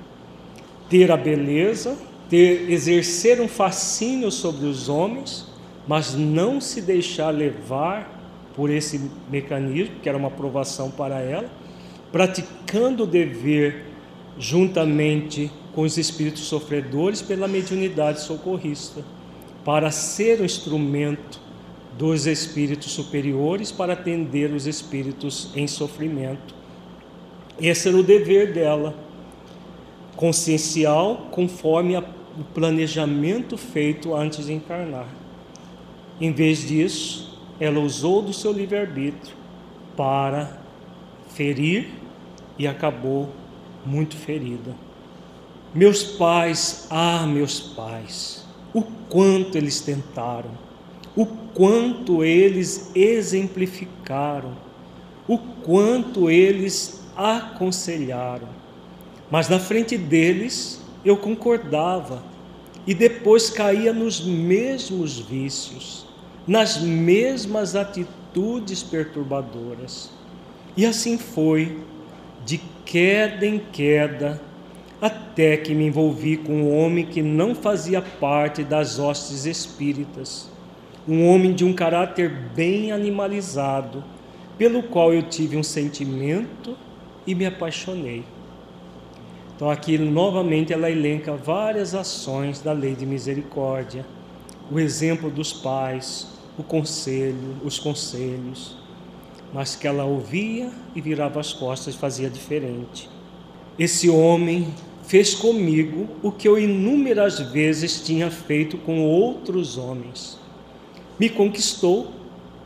Ter 0.89 1.11
a 1.11 1.17
beleza, 1.17 1.99
ter, 2.31 2.71
exercer 2.71 3.41
um 3.41 3.49
fascínio 3.49 4.31
sobre 4.31 4.67
os 4.67 4.89
homens, 4.89 5.47
mas 5.87 6.15
não 6.15 6.61
se 6.61 6.81
deixar 6.81 7.31
levar 7.31 8.21
por 8.55 8.71
esse 8.71 9.11
mecanismo, 9.31 9.97
que 10.01 10.09
era 10.09 10.17
uma 10.17 10.29
aprovação 10.29 10.91
para 10.91 11.21
ela, 11.21 11.51
praticando 12.13 13.03
o 13.03 13.07
dever 13.07 13.85
juntamente 14.39 15.51
com 15.75 15.83
os 15.83 15.97
espíritos 15.97 16.43
sofredores 16.43 17.23
pela 17.23 17.49
mediunidade 17.49 18.21
socorrista, 18.21 19.05
para 19.65 19.91
ser 19.91 20.41
o 20.41 20.45
instrumento 20.45 21.41
dos 21.97 22.27
espíritos 22.27 22.93
superiores 22.93 23.71
para 23.71 23.93
atender 23.93 24.53
os 24.53 24.67
espíritos 24.67 25.51
em 25.55 25.67
sofrimento 25.67 26.63
esse 27.61 27.89
era 27.89 27.97
o 27.97 28.03
dever 28.03 28.53
dela, 28.53 28.95
consciencial, 30.17 31.29
conforme 31.31 31.97
o 31.97 32.03
planejamento 32.55 33.57
feito 33.57 34.15
antes 34.15 34.47
de 34.47 34.53
encarnar. 34.53 35.07
Em 36.21 36.33
vez 36.33 36.67
disso, 36.67 37.39
ela 37.61 37.79
usou 37.79 38.23
do 38.23 38.33
seu 38.33 38.53
livre-arbítrio 38.53 39.37
para 39.97 40.59
ferir 41.29 41.91
e 42.59 42.67
acabou 42.67 43.29
muito 43.85 44.17
ferida. 44.17 44.75
Meus 45.75 46.05
pais, 46.05 46.87
ah, 46.91 47.27
meus 47.27 47.59
pais, 47.59 48.45
o 48.75 48.83
quanto 48.83 49.57
eles 49.57 49.81
tentaram, 49.81 50.51
o 51.17 51.25
quanto 51.25 52.23
eles 52.23 52.91
exemplificaram, 52.95 54.55
o 55.27 55.39
quanto 55.39 56.31
eles 56.31 57.03
aconselharam. 57.17 58.49
Mas 59.31 59.49
na 59.49 59.59
frente 59.59 59.97
deles 59.97 60.79
eu 61.03 61.17
concordava 61.17 62.23
e 62.87 62.93
depois 62.93 63.49
caía 63.49 63.95
nos 63.95 64.21
mesmos 64.21 65.19
vícios, 65.19 66.07
nas 66.47 66.83
mesmas 66.83 67.75
atitudes 67.75 68.83
perturbadoras. 68.83 70.11
E 70.77 70.85
assim 70.85 71.17
foi, 71.17 71.79
de 72.45 72.61
queda 72.85 73.47
em 73.47 73.59
queda, 73.59 74.39
até 75.03 75.57
que 75.57 75.75
me 75.75 75.87
envolvi 75.87 76.37
com 76.37 76.53
um 76.53 76.79
homem 76.79 77.05
que 77.05 77.21
não 77.21 77.57
fazia 77.57 78.01
parte 78.01 78.63
das 78.63 79.01
hostes 79.01 79.47
espíritas, 79.47 80.49
um 81.09 81.27
homem 81.27 81.53
de 81.53 81.65
um 81.65 81.73
caráter 81.73 82.31
bem 82.55 82.93
animalizado, 82.93 84.05
pelo 84.57 84.81
qual 84.85 85.13
eu 85.13 85.25
tive 85.25 85.57
um 85.57 85.63
sentimento 85.65 86.77
e 87.27 87.35
me 87.35 87.45
apaixonei. 87.45 88.23
Então, 89.57 89.69
aqui 89.69 89.99
novamente 89.99 90.73
ela 90.73 90.89
elenca 90.89 91.35
várias 91.35 91.97
ações 91.97 92.61
da 92.61 92.73
lei 92.73 92.95
de 92.95 93.05
misericórdia, 93.05 94.07
o 94.71 94.79
exemplo 94.79 95.29
dos 95.31 95.53
pais, 95.53 96.29
o 96.57 96.63
conselho, 96.63 97.57
os 97.65 97.77
conselhos, 97.77 98.77
mas 99.53 99.75
que 99.75 99.89
ela 99.89 100.05
ouvia 100.05 100.71
e 100.95 101.01
virava 101.01 101.41
as 101.41 101.53
costas 101.53 101.93
e 101.93 101.99
fazia 101.99 102.31
diferente. 102.31 103.11
Esse 103.77 104.09
homem 104.09 104.73
fez 105.13 105.35
comigo 105.35 106.09
o 106.23 106.33
que 106.33 106.49
eu 106.49 106.59
inúmeras 106.59 107.39
vezes 107.39 108.01
tinha 108.01 108.31
feito 108.31 108.79
com 108.79 109.05
outros 109.05 109.77
homens. 109.77 110.39
Me 111.21 111.29
conquistou, 111.29 112.11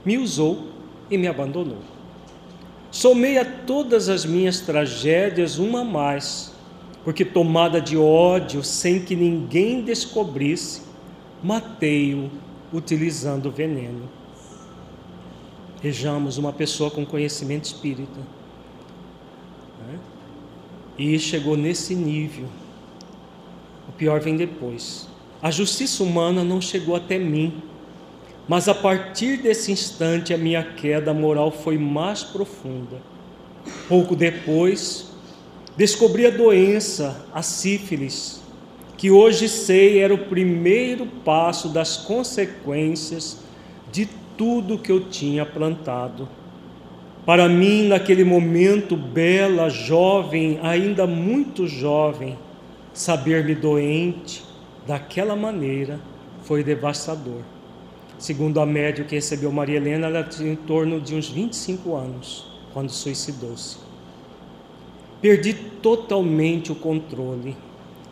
me 0.05 0.17
usou 0.17 0.69
e 1.11 1.19
me 1.19 1.27
abandonou. 1.27 1.81
Somei 2.89 3.37
a 3.37 3.45
todas 3.45 4.09
as 4.09 4.25
minhas 4.25 4.61
tragédias 4.61 5.59
uma 5.59 5.81
a 5.81 5.85
mais, 5.85 6.53
porque 7.03 7.25
tomada 7.25 7.81
de 7.81 7.97
ódio, 7.97 8.63
sem 8.63 9.01
que 9.01 9.17
ninguém 9.17 9.83
descobrisse, 9.83 10.83
matei-o 11.43 12.31
utilizando 12.73 13.51
veneno. 13.51 14.09
Vejamos 15.83 16.39
uma 16.39 16.53
pessoa 16.53 16.93
com 16.93 17.05
conhecimento 17.05 17.65
espírita. 17.65 18.36
E 20.99 21.19
chegou 21.19 21.57
nesse 21.57 21.95
nível. 21.95 22.47
O 23.89 23.93
pior 23.93 24.21
vem 24.21 24.37
depois. 24.37 25.09
A 25.43 25.51
justiça 25.51 26.03
humana 26.03 26.43
não 26.43 26.61
chegou 26.61 26.97
até 26.97 27.19
mim, 27.19 27.63
mas 28.49 28.69
a 28.69 28.75
partir 28.75 29.39
desse 29.39 29.71
instante 29.71 30.33
a 30.33 30.39
minha 30.39 30.63
queda 30.63 31.13
moral 31.13 31.51
foi 31.51 31.77
mais 31.77 32.23
profunda. 32.23 33.01
Pouco 33.89 34.17
depois, 34.17 35.11
descobri 35.77 36.27
a 36.27 36.31
doença, 36.31 37.27
a 37.35 37.43
sífilis, 37.43 38.41
que 38.97 39.11
hoje 39.11 39.49
sei 39.49 39.99
era 39.99 40.15
o 40.15 40.27
primeiro 40.27 41.07
passo 41.07 41.69
das 41.69 41.97
consequências 41.97 43.39
de 43.93 44.09
tudo 44.37 44.79
que 44.79 44.91
eu 44.91 45.09
tinha 45.09 45.45
plantado. 45.45 46.29
Para 47.27 47.49
mim, 47.49 47.89
naquele 47.89 48.23
momento, 48.23 48.97
bela, 48.97 49.69
jovem, 49.69 50.61
ainda 50.63 51.09
muito 51.09 51.67
jovem, 51.67 52.39
saber-me 52.95 53.53
doente 53.53 54.45
daquela 54.87 55.35
maneira 55.35 55.99
foi 56.45 56.63
devastador. 56.63 57.41
Segundo 58.17 58.61
a 58.61 58.65
médica 58.65 59.09
que 59.09 59.17
recebeu 59.17 59.51
Maria 59.51 59.79
Helena, 59.79 60.07
ela 60.07 60.23
tinha 60.23 60.53
em 60.53 60.57
torno 60.57 61.01
de 61.01 61.17
uns 61.17 61.29
25 61.29 61.97
anos 61.97 62.47
quando 62.73 62.91
suicidou-se. 62.91 63.79
Perdi 65.21 65.53
totalmente 65.53 66.71
o 66.71 66.77
controle, 66.77 67.57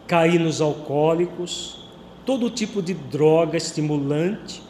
caí 0.08 0.40
nos 0.40 0.60
alcoólicos, 0.60 1.86
todo 2.26 2.50
tipo 2.50 2.82
de 2.82 2.94
droga 2.94 3.56
estimulante 3.56 4.60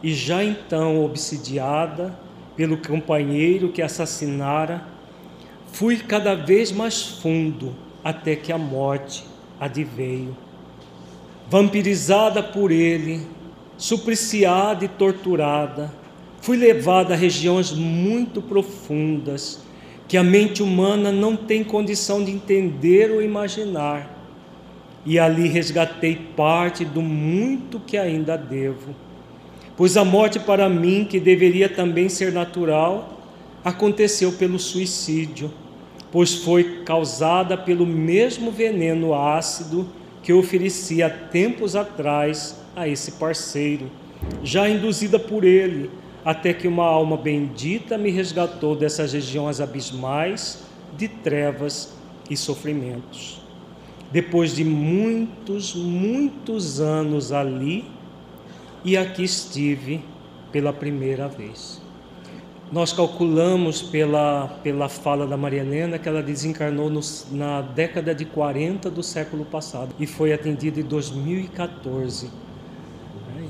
e 0.00 0.14
já 0.14 0.44
então 0.44 1.04
obsidiada 1.04 2.16
pelo 2.60 2.76
companheiro 2.76 3.70
que 3.70 3.80
assassinara, 3.80 4.84
fui 5.72 5.96
cada 5.96 6.34
vez 6.34 6.70
mais 6.70 7.02
fundo 7.02 7.74
até 8.04 8.36
que 8.36 8.52
a 8.52 8.58
morte 8.58 9.24
adveio. 9.58 10.36
Vampirizada 11.48 12.42
por 12.42 12.70
ele, 12.70 13.26
supliciada 13.78 14.84
e 14.84 14.88
torturada, 14.88 15.90
fui 16.42 16.58
levada 16.58 17.14
a 17.14 17.16
regiões 17.16 17.72
muito 17.72 18.42
profundas 18.42 19.62
que 20.06 20.18
a 20.18 20.22
mente 20.22 20.62
humana 20.62 21.10
não 21.10 21.36
tem 21.36 21.64
condição 21.64 22.22
de 22.22 22.30
entender 22.30 23.10
ou 23.10 23.22
imaginar. 23.22 24.18
E 25.06 25.18
ali 25.18 25.48
resgatei 25.48 26.14
parte 26.36 26.84
do 26.84 27.00
muito 27.00 27.80
que 27.80 27.96
ainda 27.96 28.36
devo 28.36 28.94
Pois 29.80 29.96
a 29.96 30.04
morte 30.04 30.38
para 30.38 30.68
mim, 30.68 31.06
que 31.08 31.18
deveria 31.18 31.66
também 31.66 32.06
ser 32.10 32.30
natural, 32.32 33.18
aconteceu 33.64 34.30
pelo 34.30 34.58
suicídio, 34.58 35.50
pois 36.12 36.34
foi 36.34 36.82
causada 36.84 37.56
pelo 37.56 37.86
mesmo 37.86 38.50
veneno 38.50 39.14
ácido 39.14 39.88
que 40.22 40.32
eu 40.32 40.38
oferecia 40.38 41.08
tempos 41.08 41.74
atrás 41.74 42.60
a 42.76 42.86
esse 42.86 43.12
parceiro, 43.12 43.90
já 44.44 44.68
induzida 44.68 45.18
por 45.18 45.44
ele, 45.44 45.90
até 46.22 46.52
que 46.52 46.68
uma 46.68 46.84
alma 46.84 47.16
bendita 47.16 47.96
me 47.96 48.10
resgatou 48.10 48.76
dessas 48.76 49.14
regiões 49.14 49.62
abismais 49.62 50.62
de 50.94 51.08
trevas 51.08 51.94
e 52.28 52.36
sofrimentos. 52.36 53.40
Depois 54.12 54.54
de 54.54 54.62
muitos, 54.62 55.74
muitos 55.74 56.82
anos 56.82 57.32
ali, 57.32 57.86
e 58.84 58.96
aqui 58.96 59.24
estive 59.24 60.02
pela 60.50 60.72
primeira 60.72 61.28
vez. 61.28 61.80
Nós 62.72 62.92
calculamos 62.92 63.82
pela, 63.82 64.46
pela 64.62 64.88
fala 64.88 65.26
da 65.26 65.36
Maria 65.36 65.60
Helena 65.60 65.98
que 65.98 66.08
ela 66.08 66.22
desencarnou 66.22 66.88
no, 66.88 67.00
na 67.32 67.62
década 67.62 68.14
de 68.14 68.24
40 68.24 68.88
do 68.88 69.02
século 69.02 69.44
passado 69.44 69.92
e 69.98 70.06
foi 70.06 70.32
atendida 70.32 70.78
em 70.78 70.84
2014. 70.84 72.30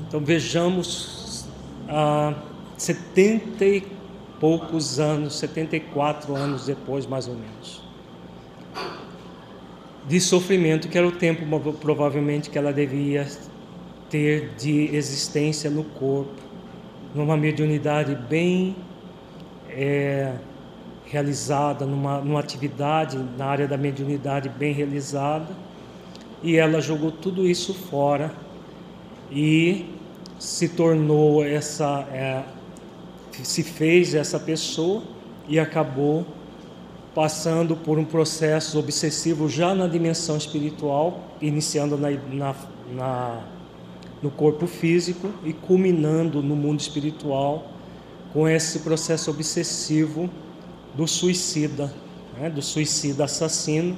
Então 0.07 0.19
vejamos, 0.21 1.45
há 1.87 2.33
70 2.77 3.63
e 3.63 3.83
poucos 4.39 4.99
anos, 4.99 5.35
74 5.35 6.35
anos 6.35 6.65
depois, 6.65 7.05
mais 7.05 7.27
ou 7.27 7.35
menos, 7.35 7.83
de 10.07 10.19
sofrimento, 10.19 10.89
que 10.89 10.97
era 10.97 11.07
o 11.07 11.11
tempo 11.11 11.45
provavelmente 11.73 12.49
que 12.49 12.57
ela 12.57 12.73
devia 12.73 13.27
ter 14.11 14.49
de 14.57 14.93
existência 14.93 15.69
no 15.69 15.85
corpo, 15.85 16.33
numa 17.15 17.37
mediunidade 17.37 18.13
bem 18.13 18.75
é, 19.69 20.33
realizada, 21.05 21.85
numa, 21.85 22.19
numa 22.19 22.39
atividade 22.39 23.17
na 23.37 23.45
área 23.45 23.67
da 23.67 23.77
mediunidade 23.77 24.49
bem 24.49 24.73
realizada, 24.73 25.55
e 26.43 26.57
ela 26.57 26.81
jogou 26.81 27.11
tudo 27.11 27.47
isso 27.47 27.73
fora 27.73 28.33
e 29.31 29.85
se 30.37 30.67
tornou 30.67 31.43
essa, 31.45 32.05
é, 32.11 32.43
se 33.43 33.63
fez 33.63 34.13
essa 34.13 34.39
pessoa 34.39 35.03
e 35.47 35.57
acabou 35.57 36.25
passando 37.15 37.75
por 37.75 37.97
um 37.97 38.05
processo 38.05 38.77
obsessivo 38.79 39.47
já 39.47 39.73
na 39.75 39.87
dimensão 39.87 40.35
espiritual, 40.35 41.21
iniciando 41.41 41.97
na, 41.97 42.09
na, 42.09 42.55
na 42.93 43.41
no 44.21 44.29
corpo 44.29 44.67
físico 44.67 45.29
e 45.43 45.53
culminando 45.53 46.41
no 46.41 46.55
mundo 46.55 46.79
espiritual 46.79 47.71
com 48.33 48.47
esse 48.47 48.79
processo 48.79 49.31
obsessivo 49.31 50.29
do 50.95 51.07
suicida, 51.07 51.93
né, 52.37 52.49
do 52.49 52.61
suicida 52.61 53.25
assassino 53.25 53.97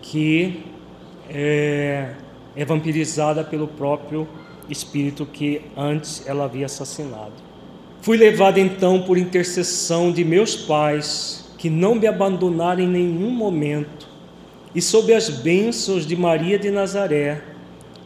que 0.00 0.64
é, 1.28 2.14
é 2.56 2.64
vampirizada 2.64 3.44
pelo 3.44 3.68
próprio 3.68 4.26
espírito 4.68 5.26
que 5.26 5.62
antes 5.76 6.26
ela 6.26 6.44
havia 6.44 6.66
assassinado. 6.66 7.32
Fui 8.00 8.16
levada 8.16 8.58
então 8.58 9.02
por 9.02 9.16
intercessão 9.16 10.10
de 10.10 10.24
meus 10.24 10.56
pais, 10.56 11.44
que 11.56 11.70
não 11.70 11.94
me 11.94 12.06
abandonaram 12.06 12.82
em 12.82 12.88
nenhum 12.88 13.30
momento, 13.30 14.08
e 14.74 14.82
sob 14.82 15.14
as 15.14 15.28
bênçãos 15.28 16.04
de 16.04 16.16
Maria 16.16 16.58
de 16.58 16.70
Nazaré, 16.70 17.51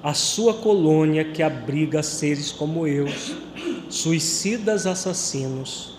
a 0.07 0.15
sua 0.15 0.55
colônia 0.55 1.25
que 1.25 1.43
abriga 1.43 2.01
seres 2.01 2.53
como 2.53 2.87
eu, 2.87 3.09
suicidas 3.91 4.87
assassinos. 4.87 5.99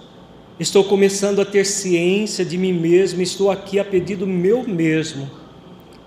Estou 0.57 0.85
começando 0.85 1.41
a 1.41 1.45
ter 1.45 1.65
ciência 1.65 2.45
de 2.45 2.57
mim 2.57 2.71
mesmo, 2.71 3.21
estou 3.21 3.51
aqui 3.51 3.77
a 3.77 3.83
pedido 3.83 4.25
meu 4.25 4.63
mesmo, 4.63 5.29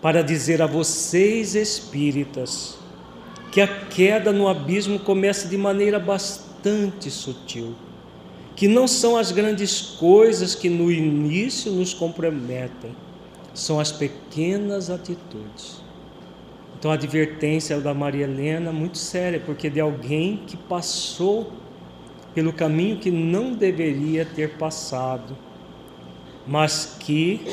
para 0.00 0.22
dizer 0.22 0.62
a 0.62 0.66
vocês 0.66 1.54
espíritas 1.54 2.78
que 3.52 3.60
a 3.60 3.68
queda 3.68 4.32
no 4.32 4.48
abismo 4.48 4.98
começa 4.98 5.46
de 5.46 5.58
maneira 5.58 5.98
bastante 5.98 7.10
sutil, 7.10 7.74
que 8.56 8.66
não 8.66 8.88
são 8.88 9.14
as 9.14 9.30
grandes 9.30 9.78
coisas 9.78 10.54
que 10.54 10.70
no 10.70 10.90
início 10.90 11.70
nos 11.70 11.92
comprometem, 11.92 12.96
são 13.52 13.78
as 13.78 13.92
pequenas 13.92 14.88
atitudes. 14.88 15.89
Então 16.80 16.90
a 16.90 16.94
advertência 16.94 17.78
da 17.78 17.92
Maria 17.92 18.24
Helena 18.24 18.72
muito 18.72 18.96
séria, 18.96 19.38
porque 19.38 19.68
de 19.68 19.78
alguém 19.78 20.38
que 20.46 20.56
passou 20.56 21.52
pelo 22.34 22.54
caminho 22.54 22.96
que 22.96 23.10
não 23.10 23.52
deveria 23.52 24.24
ter 24.24 24.56
passado, 24.56 25.36
mas 26.46 26.96
que 26.98 27.46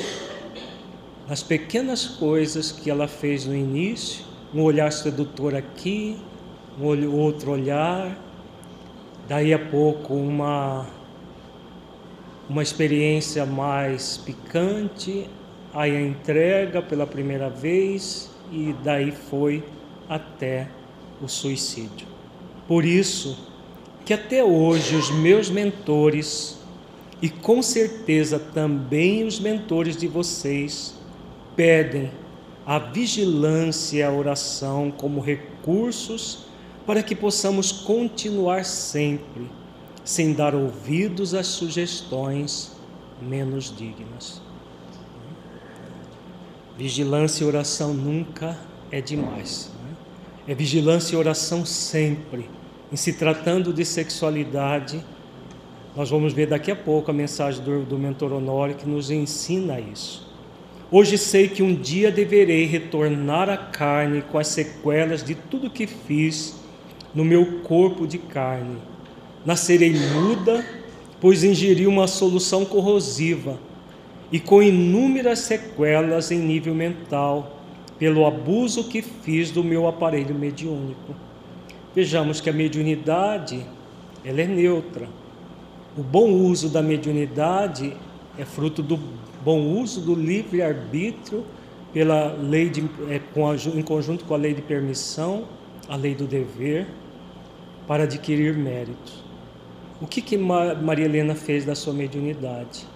as 1.28 1.42
pequenas 1.42 2.06
coisas 2.06 2.72
que 2.72 2.90
ela 2.90 3.06
fez 3.06 3.44
no 3.44 3.54
início, 3.54 4.24
um 4.54 4.62
olhar 4.62 4.90
sedutor 4.90 5.54
aqui, 5.54 6.16
um 6.80 7.14
outro 7.14 7.50
olhar, 7.50 8.16
daí 9.28 9.52
a 9.52 9.58
pouco 9.58 10.14
uma 10.14 10.86
uma 12.48 12.62
experiência 12.62 13.44
mais 13.44 14.16
picante, 14.16 15.28
aí 15.74 15.94
a 15.94 16.00
entrega 16.00 16.80
pela 16.80 17.06
primeira 17.06 17.50
vez, 17.50 18.27
e 18.50 18.74
daí 18.82 19.12
foi 19.12 19.64
até 20.08 20.68
o 21.20 21.28
suicídio. 21.28 22.06
Por 22.66 22.84
isso 22.84 23.48
que 24.04 24.12
até 24.12 24.42
hoje 24.42 24.96
os 24.96 25.10
meus 25.10 25.50
mentores 25.50 26.58
e 27.20 27.28
com 27.28 27.62
certeza 27.62 28.38
também 28.38 29.24
os 29.24 29.40
mentores 29.40 29.96
de 29.96 30.06
vocês 30.06 30.94
pedem 31.56 32.10
a 32.64 32.78
vigilância 32.78 33.98
e 33.98 34.02
a 34.02 34.12
oração 34.12 34.90
como 34.90 35.20
recursos 35.20 36.46
para 36.86 37.02
que 37.02 37.14
possamos 37.14 37.72
continuar 37.72 38.64
sempre 38.64 39.50
sem 40.04 40.32
dar 40.32 40.54
ouvidos 40.54 41.34
às 41.34 41.46
sugestões 41.46 42.72
menos 43.20 43.74
dignas. 43.76 44.40
Vigilância 46.78 47.42
e 47.42 47.46
oração 47.48 47.92
nunca 47.92 48.56
é 48.88 49.00
demais. 49.00 49.68
Né? 49.82 49.96
É 50.46 50.54
vigilância 50.54 51.16
e 51.16 51.18
oração 51.18 51.66
sempre. 51.66 52.48
Em 52.92 52.94
se 52.94 53.14
tratando 53.14 53.72
de 53.72 53.84
sexualidade, 53.84 55.04
nós 55.96 56.08
vamos 56.08 56.32
ver 56.32 56.46
daqui 56.46 56.70
a 56.70 56.76
pouco 56.76 57.10
a 57.10 57.14
mensagem 57.14 57.64
do, 57.64 57.84
do 57.84 57.98
mentor 57.98 58.32
Honório 58.32 58.76
que 58.76 58.88
nos 58.88 59.10
ensina 59.10 59.80
isso. 59.80 60.24
Hoje 60.88 61.18
sei 61.18 61.48
que 61.48 61.64
um 61.64 61.74
dia 61.74 62.12
deverei 62.12 62.64
retornar 62.64 63.50
à 63.50 63.56
carne 63.56 64.22
com 64.22 64.38
as 64.38 64.46
sequelas 64.46 65.24
de 65.24 65.34
tudo 65.34 65.68
que 65.68 65.88
fiz 65.88 66.54
no 67.12 67.24
meu 67.24 67.60
corpo 67.62 68.06
de 68.06 68.18
carne. 68.18 68.78
Nascerei 69.44 69.92
muda, 69.92 70.64
pois 71.20 71.42
ingeri 71.42 71.88
uma 71.88 72.06
solução 72.06 72.64
corrosiva 72.64 73.58
e 74.30 74.38
com 74.38 74.62
inúmeras 74.62 75.40
sequelas 75.40 76.30
em 76.30 76.38
nível 76.38 76.74
mental, 76.74 77.58
pelo 77.98 78.26
abuso 78.26 78.84
que 78.84 79.02
fiz 79.02 79.50
do 79.50 79.64
meu 79.64 79.88
aparelho 79.88 80.34
mediúnico. 80.34 81.14
Vejamos 81.94 82.40
que 82.40 82.48
a 82.48 82.52
mediunidade 82.52 83.66
ela 84.24 84.40
é 84.40 84.46
neutra. 84.46 85.08
O 85.96 86.02
bom 86.02 86.30
uso 86.30 86.68
da 86.68 86.82
mediunidade 86.82 87.96
é 88.38 88.44
fruto 88.44 88.82
do 88.82 88.98
bom 89.44 89.60
uso 89.80 90.00
do 90.00 90.14
livre-arbítrio 90.14 91.44
pela 91.92 92.34
lei 92.34 92.68
de, 92.68 92.84
é, 93.08 93.18
com 93.32 93.48
a, 93.48 93.56
em 93.56 93.82
conjunto 93.82 94.24
com 94.24 94.34
a 94.34 94.36
lei 94.36 94.54
de 94.54 94.62
permissão, 94.62 95.44
a 95.88 95.96
lei 95.96 96.14
do 96.14 96.26
dever, 96.26 96.86
para 97.86 98.04
adquirir 98.04 98.54
méritos. 98.54 99.24
O 100.00 100.06
que, 100.06 100.20
que 100.20 100.36
Maria 100.36 101.06
Helena 101.06 101.34
fez 101.34 101.64
da 101.64 101.74
sua 101.74 101.92
mediunidade? 101.92 102.86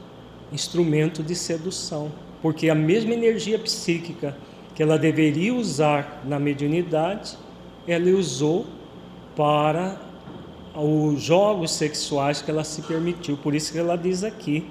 Instrumento 0.52 1.22
de 1.22 1.34
sedução, 1.34 2.12
porque 2.40 2.68
a 2.68 2.74
mesma 2.74 3.14
energia 3.14 3.58
psíquica 3.58 4.36
que 4.74 4.82
ela 4.82 4.98
deveria 4.98 5.54
usar 5.54 6.22
na 6.24 6.38
mediunidade, 6.38 7.36
ela 7.86 8.10
usou 8.10 8.66
para 9.36 10.00
os 10.74 11.20
jogos 11.20 11.72
sexuais 11.72 12.40
que 12.40 12.50
ela 12.50 12.64
se 12.64 12.82
permitiu. 12.82 13.36
Por 13.36 13.54
isso 13.54 13.72
que 13.72 13.78
ela 13.78 13.96
diz 13.96 14.24
aqui 14.24 14.66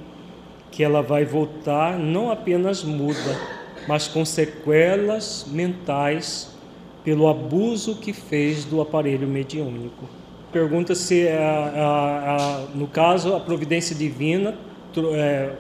que 0.71 0.83
ela 0.83 1.01
vai 1.01 1.25
voltar 1.25 1.99
não 1.99 2.31
apenas 2.31 2.83
muda, 2.83 3.37
mas 3.87 4.07
com 4.07 4.23
sequelas 4.23 5.45
mentais 5.49 6.49
pelo 7.03 7.27
abuso 7.27 7.95
que 7.95 8.13
fez 8.13 8.63
do 8.63 8.81
aparelho 8.81 9.27
mediúnico. 9.27 10.05
Pergunta 10.51 10.95
se, 10.95 11.27
a, 11.27 11.39
a, 11.39 12.35
a, 12.35 12.59
no 12.75 12.87
caso, 12.87 13.33
a 13.35 13.39
providência 13.39 13.95
divina 13.95 14.55
é, 15.13 15.51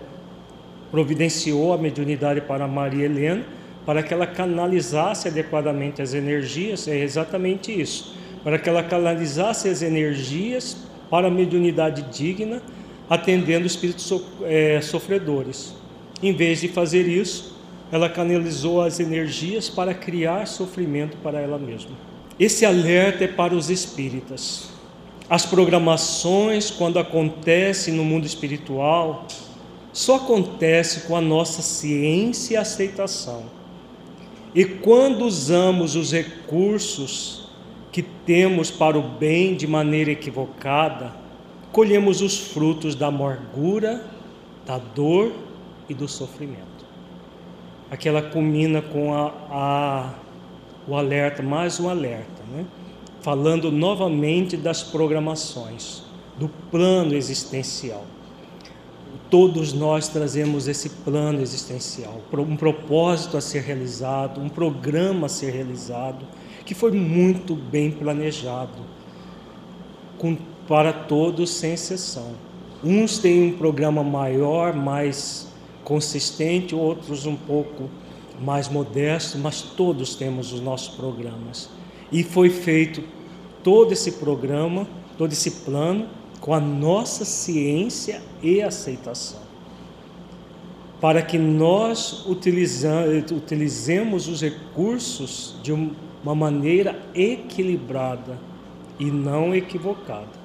providenciou 0.91 1.73
a 1.73 1.77
mediunidade 1.77 2.41
para 2.41 2.67
Maria 2.67 3.05
Helena 3.05 3.43
para 3.85 4.03
que 4.03 4.13
ela 4.13 4.27
canalizasse 4.27 5.27
adequadamente 5.27 6.01
as 6.01 6.13
energias, 6.13 6.87
é 6.87 6.99
exatamente 6.99 7.71
isso, 7.71 8.15
para 8.43 8.59
que 8.59 8.69
ela 8.69 8.83
canalizasse 8.83 9.69
as 9.69 9.81
energias 9.81 10.77
para 11.09 11.27
a 11.27 11.31
mediunidade 11.31 12.03
digna 12.15 12.61
atendendo 13.09 13.65
espíritos 13.65 14.11
é, 14.43 14.79
sofredores. 14.81 15.75
Em 16.23 16.33
vez 16.33 16.61
de 16.61 16.67
fazer 16.67 17.07
isso, 17.07 17.59
ela 17.91 18.07
canalizou 18.07 18.81
as 18.81 18.99
energias 18.99 19.69
para 19.69 19.93
criar 19.93 20.45
sofrimento 20.47 21.17
para 21.17 21.41
ela 21.41 21.57
mesma. 21.57 21.91
Esse 22.39 22.65
alerta 22.65 23.25
é 23.25 23.27
para 23.27 23.53
os 23.53 23.69
espíritas. 23.69 24.69
As 25.29 25.45
programações, 25.45 26.71
quando 26.71 26.99
acontecem 26.99 27.93
no 27.93 28.03
mundo 28.05 28.25
espiritual, 28.25 29.27
só 29.93 30.15
acontece 30.15 31.01
com 31.01 31.15
a 31.15 31.21
nossa 31.21 31.61
ciência 31.61 32.53
e 32.53 32.57
aceitação. 32.57 33.43
E 34.53 34.65
quando 34.65 35.25
usamos 35.25 35.95
os 35.95 36.11
recursos 36.11 37.49
que 37.91 38.01
temos 38.01 38.71
para 38.71 38.97
o 38.97 39.01
bem 39.01 39.55
de 39.55 39.67
maneira 39.67 40.11
equivocada, 40.11 41.13
colhemos 41.71 42.21
os 42.21 42.37
frutos 42.37 42.95
da 42.95 43.07
amargura, 43.07 44.05
da 44.65 44.77
dor 44.77 45.31
e 45.89 45.93
do 45.93 46.07
sofrimento. 46.07 46.85
Aqui 47.89 48.07
ela 48.07 48.21
culmina 48.21 48.81
com 48.81 49.13
a, 49.13 49.33
a, 49.49 50.13
o 50.87 50.95
alerta, 50.95 51.43
mais 51.43 51.79
um 51.79 51.89
alerta, 51.89 52.41
né? 52.49 52.65
falando 53.21 53.71
novamente 53.71 54.57
das 54.57 54.81
programações, 54.81 56.03
do 56.37 56.49
plano 56.69 57.13
existencial. 57.13 58.05
Todos 59.31 59.71
nós 59.71 60.09
trazemos 60.09 60.67
esse 60.67 60.89
plano 60.89 61.41
existencial, 61.41 62.21
um 62.33 62.57
propósito 62.57 63.37
a 63.37 63.41
ser 63.41 63.61
realizado, 63.61 64.41
um 64.41 64.49
programa 64.49 65.27
a 65.27 65.29
ser 65.29 65.51
realizado, 65.51 66.25
que 66.65 66.75
foi 66.75 66.91
muito 66.91 67.55
bem 67.55 67.89
planejado, 67.89 68.83
com 70.17 70.37
para 70.67 70.91
todos 70.91 71.49
sem 71.49 71.71
exceção. 71.71 72.33
Uns 72.83 73.19
têm 73.19 73.41
um 73.43 73.57
programa 73.57 74.03
maior, 74.03 74.73
mais 74.73 75.47
consistente, 75.85 76.75
outros 76.75 77.25
um 77.25 77.37
pouco 77.37 77.89
mais 78.41 78.67
modesto, 78.67 79.37
mas 79.37 79.61
todos 79.61 80.13
temos 80.13 80.51
os 80.51 80.59
nossos 80.59 80.95
programas. 80.95 81.69
E 82.11 82.21
foi 82.21 82.49
feito 82.49 83.01
todo 83.63 83.93
esse 83.93 84.11
programa, 84.13 84.85
todo 85.17 85.31
esse 85.31 85.51
plano 85.51 86.19
com 86.41 86.53
a 86.53 86.59
nossa 86.59 87.23
ciência 87.23 88.21
e 88.41 88.61
aceitação. 88.61 89.39
Para 90.99 91.21
que 91.21 91.37
nós 91.37 92.25
utilizemos 92.25 94.27
os 94.27 94.41
recursos 94.41 95.55
de 95.63 95.71
uma 95.71 96.35
maneira 96.35 97.01
equilibrada 97.15 98.37
e 98.99 99.05
não 99.05 99.55
equivocada. 99.55 100.41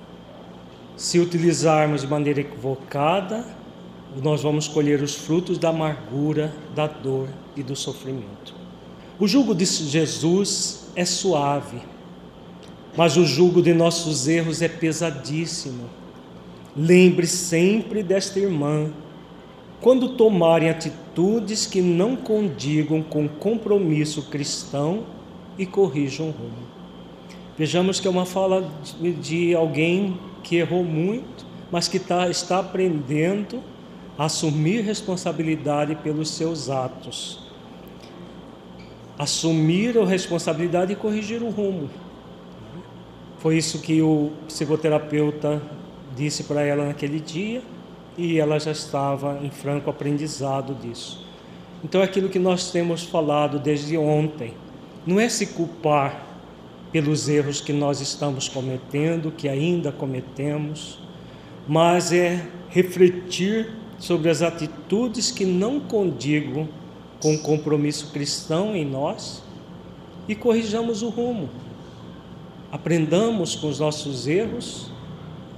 Se 0.96 1.18
utilizarmos 1.18 2.02
de 2.02 2.06
maneira 2.06 2.40
equivocada, 2.40 3.44
nós 4.22 4.42
vamos 4.42 4.68
colher 4.68 5.02
os 5.02 5.14
frutos 5.14 5.58
da 5.58 5.70
amargura, 5.70 6.54
da 6.74 6.86
dor 6.86 7.28
e 7.54 7.62
do 7.62 7.76
sofrimento. 7.76 8.54
O 9.18 9.26
jugo 9.26 9.54
de 9.54 9.64
Jesus 9.64 10.88
é 10.94 11.04
suave, 11.04 11.80
mas 12.96 13.16
o 13.16 13.26
jugo 13.26 13.60
de 13.60 13.74
nossos 13.74 14.26
erros 14.26 14.62
é 14.62 14.68
pesadíssimo. 14.68 15.84
Lembre 16.74 17.26
sempre 17.26 18.02
desta 18.02 18.38
irmã 18.38 18.90
quando 19.80 20.10
tomarem 20.10 20.70
atitudes 20.70 21.66
que 21.66 21.80
não 21.80 22.16
condigam 22.16 23.02
com 23.02 23.28
compromisso 23.28 24.22
cristão 24.22 25.04
e 25.58 25.66
corrijam 25.66 26.28
o 26.28 26.30
rumo. 26.30 26.66
Vejamos 27.58 28.00
que 28.00 28.06
é 28.06 28.10
uma 28.10 28.26
fala 28.26 28.70
de, 29.20 29.54
alguém 29.54 30.18
que 30.42 30.56
errou 30.56 30.84
muito, 30.84 31.46
mas 31.70 31.88
que 31.88 31.98
tá, 31.98 32.28
está 32.28 32.58
aprendendo 32.58 33.62
a 34.18 34.26
assumir 34.26 34.82
responsabilidade 34.82 35.94
pelos 35.96 36.30
seus 36.30 36.68
atos. 36.68 37.46
Assumir 39.18 39.96
a 39.98 40.04
responsabilidade 40.04 40.92
e 40.92 40.96
corrigir 40.96 41.42
o 41.42 41.48
rumo. 41.48 41.88
Foi 43.46 43.58
isso 43.58 43.78
que 43.78 44.02
o 44.02 44.32
psicoterapeuta 44.48 45.62
disse 46.16 46.42
para 46.42 46.62
ela 46.62 46.84
naquele 46.84 47.20
dia 47.20 47.62
e 48.18 48.40
ela 48.40 48.58
já 48.58 48.72
estava 48.72 49.38
em 49.40 49.50
franco 49.50 49.88
aprendizado 49.88 50.74
disso. 50.74 51.24
Então, 51.84 52.00
é 52.00 52.04
aquilo 52.04 52.28
que 52.28 52.40
nós 52.40 52.72
temos 52.72 53.04
falado 53.04 53.60
desde 53.60 53.96
ontem 53.96 54.54
não 55.06 55.20
é 55.20 55.28
se 55.28 55.46
culpar 55.46 56.26
pelos 56.90 57.28
erros 57.28 57.60
que 57.60 57.72
nós 57.72 58.00
estamos 58.00 58.48
cometendo, 58.48 59.30
que 59.30 59.48
ainda 59.48 59.92
cometemos, 59.92 60.98
mas 61.68 62.10
é 62.10 62.44
refletir 62.68 63.76
sobre 63.96 64.28
as 64.28 64.42
atitudes 64.42 65.30
que 65.30 65.44
não 65.44 65.78
condigam 65.78 66.68
com 67.22 67.36
o 67.36 67.38
compromisso 67.38 68.10
cristão 68.10 68.74
em 68.74 68.84
nós 68.84 69.40
e 70.26 70.34
corrijamos 70.34 71.00
o 71.02 71.10
rumo. 71.10 71.48
Aprendamos 72.70 73.54
com 73.54 73.68
os 73.68 73.78
nossos 73.78 74.26
erros 74.26 74.90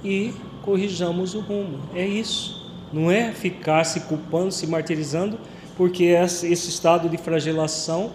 e 0.03 0.33
corrijamos 0.61 1.33
o 1.33 1.39
rumo. 1.39 1.79
É 1.95 2.05
isso. 2.05 2.71
Não 2.93 3.09
é 3.09 3.31
ficar 3.31 3.83
se 3.83 4.01
culpando, 4.01 4.51
se 4.51 4.67
martirizando, 4.67 5.37
porque 5.75 6.05
esse 6.05 6.51
estado 6.51 7.09
de 7.09 7.17
flagelação 7.17 8.11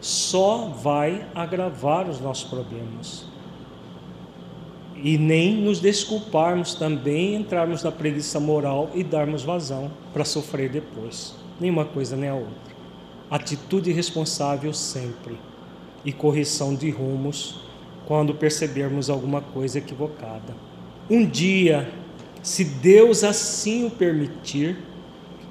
só 0.00 0.66
vai 0.82 1.26
agravar 1.34 2.08
os 2.08 2.20
nossos 2.20 2.44
problemas. 2.44 3.24
E 4.96 5.18
nem 5.18 5.56
nos 5.56 5.80
desculparmos 5.80 6.74
também, 6.74 7.34
entrarmos 7.34 7.82
na 7.82 7.92
preguiça 7.92 8.40
moral 8.40 8.90
e 8.94 9.02
darmos 9.02 9.42
vazão 9.42 9.90
para 10.12 10.24
sofrer 10.24 10.70
depois. 10.70 11.34
Nem 11.60 11.70
uma 11.70 11.84
coisa 11.84 12.16
nem 12.16 12.30
a 12.30 12.34
outra. 12.34 12.74
Atitude 13.30 13.92
responsável 13.92 14.72
sempre 14.72 15.38
e 16.04 16.12
correção 16.12 16.74
de 16.74 16.90
rumos 16.90 17.63
quando 18.06 18.34
percebermos 18.34 19.08
alguma 19.08 19.40
coisa 19.40 19.78
equivocada. 19.78 20.54
Um 21.08 21.24
dia, 21.26 21.88
se 22.42 22.64
Deus 22.64 23.24
assim 23.24 23.86
o 23.86 23.90
permitir, 23.90 24.76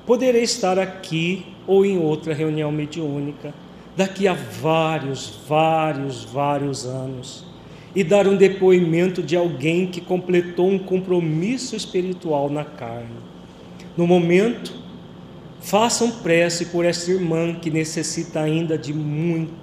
poderei 0.06 0.43
estar 0.43 0.78
aqui 0.80 1.45
ou 1.66 1.86
em 1.86 1.97
outra 1.97 2.34
reunião 2.34 2.72
mediúnica 2.72 3.54
daqui 3.95 4.28
a 4.28 4.34
vários, 4.34 5.39
vários, 5.47 6.24
vários 6.24 6.86
anos 6.86 7.45
e 7.95 8.04
dar 8.04 8.28
um 8.28 8.36
depoimento 8.36 9.22
de 9.22 9.36
alguém 9.36 9.86
que 9.86 10.01
completou 10.01 10.68
um 10.68 10.80
compromisso 10.80 11.76
espiritual 11.76 12.49
na 12.49 12.66
carne. 12.66 13.34
No 13.95 14.08
momento, 14.08 14.74
façam 15.62 16.10
prece 16.10 16.66
por 16.66 16.84
esta 16.86 17.12
irmã 17.12 17.54
que 17.54 17.70
necessita 17.70 18.41
ainda 18.41 18.78
de 18.78 18.93
muito, 18.93 19.54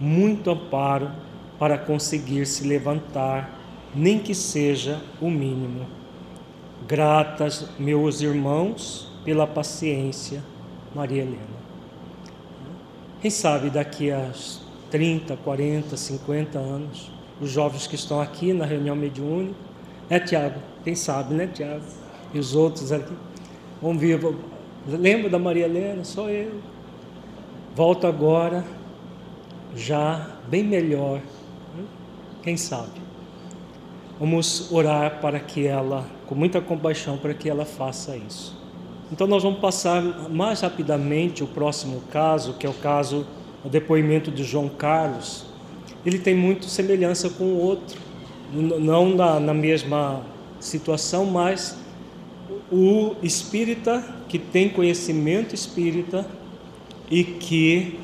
muito 0.00 0.50
amparo 0.50 1.10
para 1.58 1.76
conseguir 1.76 2.46
se 2.46 2.66
levantar, 2.66 3.58
nem 3.94 4.18
que 4.18 4.34
seja 4.34 5.02
o 5.20 5.30
mínimo. 5.30 5.86
Gratas, 6.86 7.68
meus 7.78 8.20
irmãos, 8.20 9.10
pela 9.24 9.46
paciência, 9.46 10.42
Maria 10.94 11.22
Helena. 11.22 11.58
Quem 13.20 13.30
sabe 13.30 13.68
daqui 13.68 14.10
a 14.10 14.30
30, 14.90 15.36
40, 15.36 15.96
50 15.96 16.58
anos, 16.58 17.10
os 17.40 17.50
jovens 17.50 17.86
que 17.86 17.96
estão 17.96 18.20
aqui 18.20 18.52
na 18.52 18.64
reunião 18.64 18.94
mediúnica, 18.94 19.56
é 20.08 20.18
Tiago, 20.18 20.60
quem 20.84 20.94
sabe, 20.94 21.34
né, 21.34 21.48
Tiago? 21.52 21.84
E 22.32 22.38
os 22.38 22.54
outros 22.54 22.92
aqui. 22.92 23.12
Vamos 23.82 24.00
ver, 24.00 24.18
lembra 24.86 25.28
da 25.28 25.38
Maria 25.38 25.66
Helena? 25.66 26.04
Sou 26.04 26.30
eu. 26.30 26.60
Volto 27.74 28.06
agora, 28.06 28.64
já 29.74 30.38
bem 30.48 30.64
melhor? 30.64 31.20
Quem 32.42 32.56
sabe. 32.56 33.00
Vamos 34.18 34.72
orar 34.72 35.20
para 35.20 35.38
que 35.38 35.66
ela, 35.66 36.04
com 36.26 36.34
muita 36.34 36.60
compaixão, 36.60 37.16
para 37.18 37.32
que 37.34 37.48
ela 37.48 37.64
faça 37.64 38.16
isso. 38.16 38.58
Então 39.12 39.26
nós 39.26 39.42
vamos 39.42 39.60
passar 39.60 40.02
mais 40.28 40.60
rapidamente 40.60 41.42
o 41.42 41.46
próximo 41.46 42.02
caso, 42.10 42.54
que 42.54 42.66
é 42.66 42.68
o 42.68 42.74
caso, 42.74 43.26
o 43.64 43.68
depoimento 43.68 44.30
de 44.30 44.44
João 44.44 44.68
Carlos. 44.68 45.46
Ele 46.04 46.18
tem 46.18 46.34
muito 46.34 46.66
semelhança 46.66 47.30
com 47.30 47.44
o 47.44 47.58
outro, 47.58 47.98
não 48.52 49.14
na, 49.14 49.40
na 49.40 49.54
mesma 49.54 50.22
situação, 50.60 51.24
mas 51.24 51.76
o 52.70 53.14
espírita 53.22 54.04
que 54.28 54.38
tem 54.38 54.68
conhecimento 54.68 55.54
espírita 55.54 56.26
e 57.10 57.24
que 57.24 57.98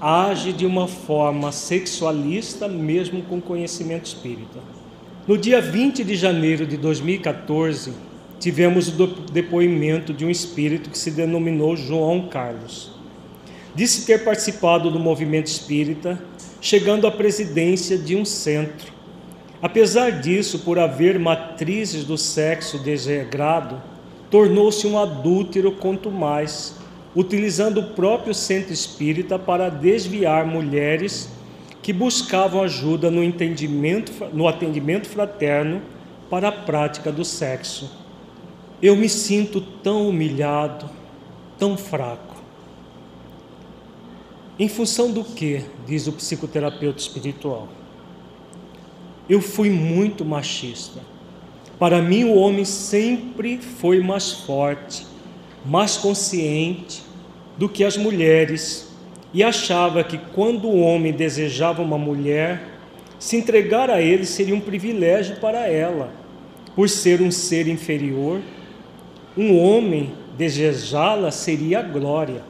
age 0.00 0.52
de 0.52 0.64
uma 0.64 0.86
forma 0.86 1.50
sexualista, 1.50 2.68
mesmo 2.68 3.22
com 3.22 3.40
conhecimento 3.40 4.06
espírita. 4.06 4.58
No 5.26 5.36
dia 5.36 5.60
20 5.60 6.04
de 6.04 6.16
janeiro 6.16 6.66
de 6.66 6.76
2014, 6.76 7.92
tivemos 8.38 8.88
o 8.88 9.06
depoimento 9.06 10.12
de 10.12 10.24
um 10.24 10.30
espírito 10.30 10.90
que 10.90 10.98
se 10.98 11.10
denominou 11.10 11.76
João 11.76 12.28
Carlos. 12.28 12.92
Disse 13.74 14.06
ter 14.06 14.24
participado 14.24 14.90
do 14.90 14.98
movimento 14.98 15.46
espírita, 15.46 16.20
chegando 16.60 17.06
à 17.06 17.10
presidência 17.10 17.98
de 17.98 18.16
um 18.16 18.24
centro. 18.24 18.92
Apesar 19.60 20.20
disso, 20.20 20.60
por 20.60 20.78
haver 20.78 21.18
matrizes 21.18 22.04
do 22.04 22.16
sexo 22.16 22.78
desregrado, 22.78 23.82
tornou-se 24.30 24.86
um 24.86 24.98
adúltero 24.98 25.72
quanto 25.72 26.10
mais, 26.10 26.76
utilizando 27.14 27.80
o 27.80 27.90
próprio 27.90 28.34
centro 28.34 28.72
espírita 28.72 29.38
para 29.38 29.68
desviar 29.68 30.46
mulheres 30.46 31.28
que 31.82 31.92
buscavam 31.92 32.62
ajuda 32.62 33.10
no, 33.10 33.24
entendimento, 33.24 34.12
no 34.32 34.46
atendimento 34.46 35.08
fraterno 35.08 35.80
para 36.28 36.48
a 36.48 36.52
prática 36.52 37.10
do 37.10 37.24
sexo. 37.24 37.90
Eu 38.82 38.94
me 38.94 39.08
sinto 39.08 39.60
tão 39.60 40.08
humilhado, 40.08 40.88
tão 41.58 41.76
fraco. 41.76 42.36
Em 44.58 44.68
função 44.68 45.10
do 45.10 45.24
que, 45.24 45.64
diz 45.86 46.06
o 46.06 46.12
psicoterapeuta 46.12 47.00
espiritual? 47.00 47.68
Eu 49.28 49.40
fui 49.40 49.70
muito 49.70 50.24
machista. 50.24 51.00
Para 51.78 52.02
mim, 52.02 52.24
o 52.24 52.34
homem 52.34 52.64
sempre 52.64 53.58
foi 53.58 54.00
mais 54.00 54.32
forte, 54.32 55.06
mais 55.68 55.98
consciente 55.98 57.02
do 57.58 57.68
que 57.68 57.84
as 57.84 57.96
mulheres 57.96 58.88
e 59.34 59.44
achava 59.44 60.02
que 60.02 60.16
quando 60.34 60.66
o 60.66 60.80
homem 60.80 61.12
desejava 61.12 61.82
uma 61.82 61.98
mulher, 61.98 62.62
se 63.18 63.36
entregar 63.36 63.90
a 63.90 64.00
ele 64.00 64.24
seria 64.24 64.54
um 64.54 64.60
privilégio 64.60 65.36
para 65.36 65.66
ela, 65.66 66.10
por 66.74 66.88
ser 66.88 67.20
um 67.20 67.30
ser 67.30 67.68
inferior. 67.68 68.40
Um 69.36 69.58
homem 69.58 70.12
desejá-la 70.38 71.30
seria 71.30 71.80
a 71.80 71.82
glória. 71.82 72.42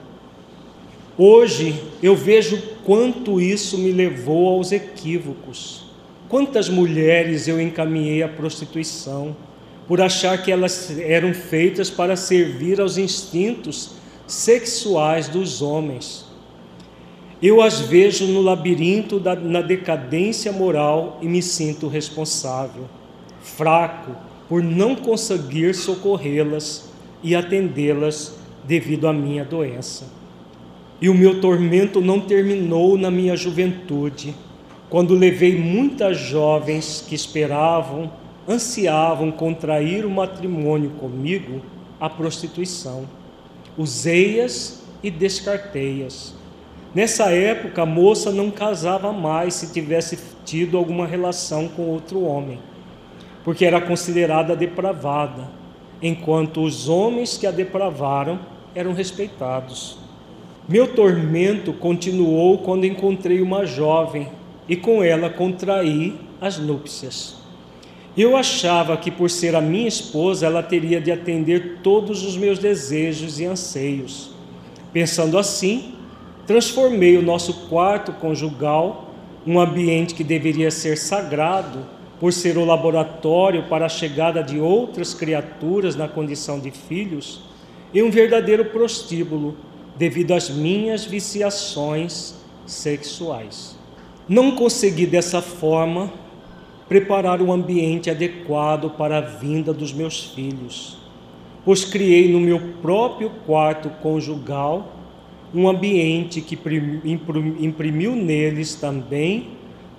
Hoje 1.16 1.82
eu 2.00 2.14
vejo 2.14 2.62
quanto 2.84 3.40
isso 3.40 3.76
me 3.78 3.90
levou 3.90 4.48
aos 4.48 4.70
equívocos. 4.70 5.90
Quantas 6.28 6.68
mulheres 6.68 7.48
eu 7.48 7.60
encaminhei 7.60 8.22
à 8.22 8.28
prostituição, 8.28 9.34
por 9.89 10.01
achar 10.01 10.41
que 10.43 10.53
elas 10.53 10.97
eram 11.01 11.34
feitas 11.34 11.91
para 11.91 12.14
servir 12.14 12.80
aos 12.80 12.97
instintos 12.99 13.93
sexuais 14.26 15.26
dos 15.26 15.62
homens 15.62 16.28
eu 17.41 17.62
as 17.62 17.80
vejo 17.80 18.26
no 18.26 18.41
labirinto 18.41 19.20
da, 19.20 19.36
na 19.36 19.61
decadência 19.61 20.51
moral 20.51 21.18
e 21.22 21.28
me 21.28 21.41
sinto 21.41 21.86
responsável, 21.86 22.84
fraco 23.41 24.11
por 24.49 24.61
não 24.61 24.97
conseguir 24.97 25.72
socorrê-las 25.74 26.91
e 27.22 27.36
atendê-las 27.36 28.34
devido 28.64 29.07
à 29.07 29.12
minha 29.12 29.45
doença. 29.45 30.07
E 31.01 31.09
o 31.09 31.14
meu 31.14 31.41
tormento 31.41 32.01
não 32.01 32.18
terminou 32.18 32.99
na 32.99 33.11
minha 33.11 33.36
juventude, 33.36 34.34
quando 34.91 35.14
levei 35.14 35.57
muitas 35.57 36.18
jovens 36.18 37.05
que 37.09 37.14
esperavam, 37.14 38.11
ansiavam 38.49 39.30
contrair 39.30 40.07
o 40.07 40.11
matrimônio 40.11 40.90
comigo 40.90 41.61
à 42.01 42.09
prostituição. 42.09 43.05
Usei-as 43.76 44.82
e 45.03 45.11
descartei-as 45.11 46.38
Nessa 46.94 47.30
época, 47.30 47.82
a 47.82 47.86
moça 47.86 48.32
não 48.32 48.51
casava 48.51 49.12
mais 49.12 49.55
se 49.55 49.72
tivesse 49.72 50.18
tido 50.44 50.78
alguma 50.78 51.07
relação 51.07 51.68
com 51.68 51.82
outro 51.82 52.22
homem, 52.22 52.59
porque 53.44 53.64
era 53.66 53.80
considerada 53.80 54.57
depravada, 54.57 55.49
enquanto 56.01 56.62
os 56.62 56.88
homens 56.88 57.36
que 57.36 57.46
a 57.46 57.51
depravaram 57.51 58.40
eram 58.74 58.94
respeitados. 58.94 59.99
Meu 60.66 60.94
tormento 60.94 61.74
continuou 61.74 62.59
quando 62.59 62.86
encontrei 62.86 63.42
uma 63.42 63.66
jovem 63.66 64.28
e 64.66 64.74
com 64.74 65.03
ela 65.03 65.28
contraí 65.28 66.14
as 66.40 66.59
núpcias. 66.59 67.38
Eu 68.18 68.36
achava 68.36 68.96
que 68.96 69.12
por 69.12 69.30
ser 69.30 69.54
a 69.54 69.60
minha 69.60 69.86
esposa 69.86 70.44
ela 70.44 70.60
teria 70.60 71.00
de 71.00 71.12
atender 71.12 71.78
todos 71.84 72.24
os 72.24 72.36
meus 72.36 72.58
desejos 72.58 73.38
e 73.38 73.44
anseios. 73.44 74.32
Pensando 74.92 75.38
assim, 75.38 75.94
transformei 76.44 77.16
o 77.16 77.22
nosso 77.22 77.68
quarto 77.68 78.10
conjugal, 78.14 79.14
um 79.46 79.60
ambiente 79.60 80.14
que 80.14 80.24
deveria 80.24 80.68
ser 80.68 80.98
sagrado, 80.98 81.86
por 82.18 82.32
ser 82.32 82.58
o 82.58 82.64
laboratório 82.64 83.68
para 83.68 83.86
a 83.86 83.88
chegada 83.88 84.42
de 84.42 84.58
outras 84.58 85.14
criaturas 85.14 85.94
na 85.94 86.08
condição 86.08 86.58
de 86.58 86.72
filhos, 86.72 87.44
em 87.94 88.02
um 88.02 88.10
verdadeiro 88.10 88.64
prostíbulo, 88.64 89.56
devido 89.96 90.34
às 90.34 90.50
minhas 90.50 91.04
viciações 91.04 92.34
sexuais. 92.66 93.78
Não 94.28 94.56
consegui 94.56 95.06
dessa 95.06 95.40
forma 95.40 96.12
preparar 96.89 97.43
um 97.43 97.53
ambiente 97.53 98.11
adequado 98.11 98.91
para 98.91 99.18
a 99.18 99.20
vinda 99.20 99.72
dos 99.72 99.93
meus 99.93 100.24
filhos, 100.24 100.99
pois 101.64 101.84
criei 101.84 102.32
no 102.32 102.41
meu 102.41 102.59
próprio 102.80 103.30
quarto 103.45 103.91
conjugal 104.03 104.95
um 105.55 105.68
ambiente 105.68 106.41
que 106.41 106.59
imprimiu 107.61 108.14
neles 108.14 108.74
também 108.74 109.49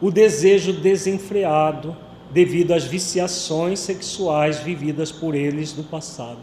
o 0.02 0.12
desejo 0.12 0.74
desenfreado 0.74 1.96
devido 2.32 2.74
às 2.74 2.86
viciações 2.86 3.80
sexuais 3.80 4.60
vividas 4.60 5.12
por 5.12 5.34
eles 5.34 5.76
no 5.76 5.84
passado. 5.84 6.38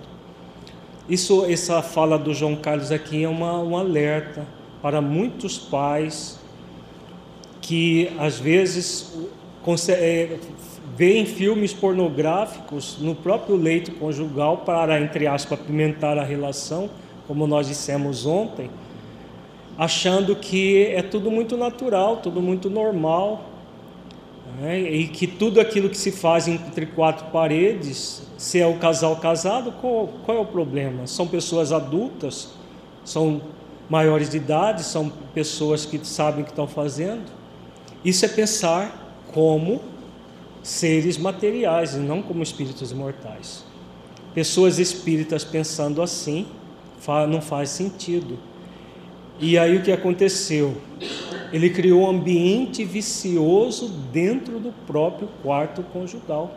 Isso, 1.09 1.45
essa 1.45 1.81
fala 1.83 2.19
do 2.19 2.35
João 2.35 2.57
Carlos 2.57 2.91
aqui 2.91 3.23
é 3.23 3.29
uma, 3.29 3.61
um 3.61 3.77
alerta 3.77 4.45
para 4.83 5.01
muitos 5.01 5.57
pais 5.57 6.41
que 7.61 8.11
às 8.19 8.39
vezes 8.39 9.13
veem 10.97 11.27
filmes 11.27 11.73
pornográficos 11.73 12.99
no 13.01 13.15
próprio 13.15 13.57
leito 13.57 13.93
conjugal 13.93 14.59
para, 14.59 15.01
entre 15.01 15.27
aspas, 15.27 15.59
apimentar 15.59 16.17
a 16.17 16.23
relação, 16.23 16.89
como 17.27 17.47
nós 17.47 17.67
dissemos 17.67 18.25
ontem, 18.25 18.71
achando 19.77 20.37
que 20.37 20.87
é 20.87 21.03
tudo 21.03 21.31
muito 21.31 21.57
natural, 21.57 22.19
tudo 22.19 22.41
muito 22.41 22.71
normal. 22.71 23.45
Né? 24.61 24.81
E 24.81 25.09
que 25.09 25.27
tudo 25.27 25.61
aquilo 25.61 25.91
que 25.91 25.99
se 25.99 26.13
faz 26.13 26.49
entre 26.49 26.87
quatro 26.87 27.27
paredes, 27.27 28.23
se 28.39 28.61
é 28.61 28.67
o 28.67 28.79
casal 28.79 29.17
casado, 29.17 29.73
qual, 29.81 30.09
qual 30.25 30.39
é 30.39 30.41
o 30.41 30.47
problema? 30.47 31.07
São 31.07 31.27
pessoas 31.27 31.73
adultas, 31.73 32.55
são 33.05 33.43
maiores 33.91 34.31
de 34.31 34.37
idade, 34.37 34.83
são 34.83 35.13
pessoas 35.35 35.85
que 35.85 36.01
sabem 36.07 36.43
o 36.43 36.45
que 36.45 36.53
estão 36.53 36.67
fazendo. 36.67 37.25
Isso 38.05 38.25
é 38.25 38.29
pensar 38.29 39.06
como 39.37 39.83
seres 40.63 41.19
materiais 41.19 41.93
e 41.93 41.99
não 41.99 42.23
como 42.23 42.43
espíritos 42.43 42.91
imortais. 42.91 43.67
Pessoas 44.35 44.79
espíritas 44.79 45.45
pensando 45.45 46.01
assim 46.01 46.47
não 47.29 47.43
faz 47.43 47.69
sentido. 47.69 48.39
E 49.39 49.59
aí 49.59 49.77
o 49.77 49.83
que 49.83 49.93
aconteceu? 49.93 50.79
Ele 51.53 51.69
criou 51.69 52.05
um 52.05 52.09
ambiente 52.09 52.83
vicioso 52.83 53.91
dentro 54.11 54.59
do 54.59 54.73
próprio 54.87 55.29
quarto 55.43 55.83
conjugal. 55.83 56.57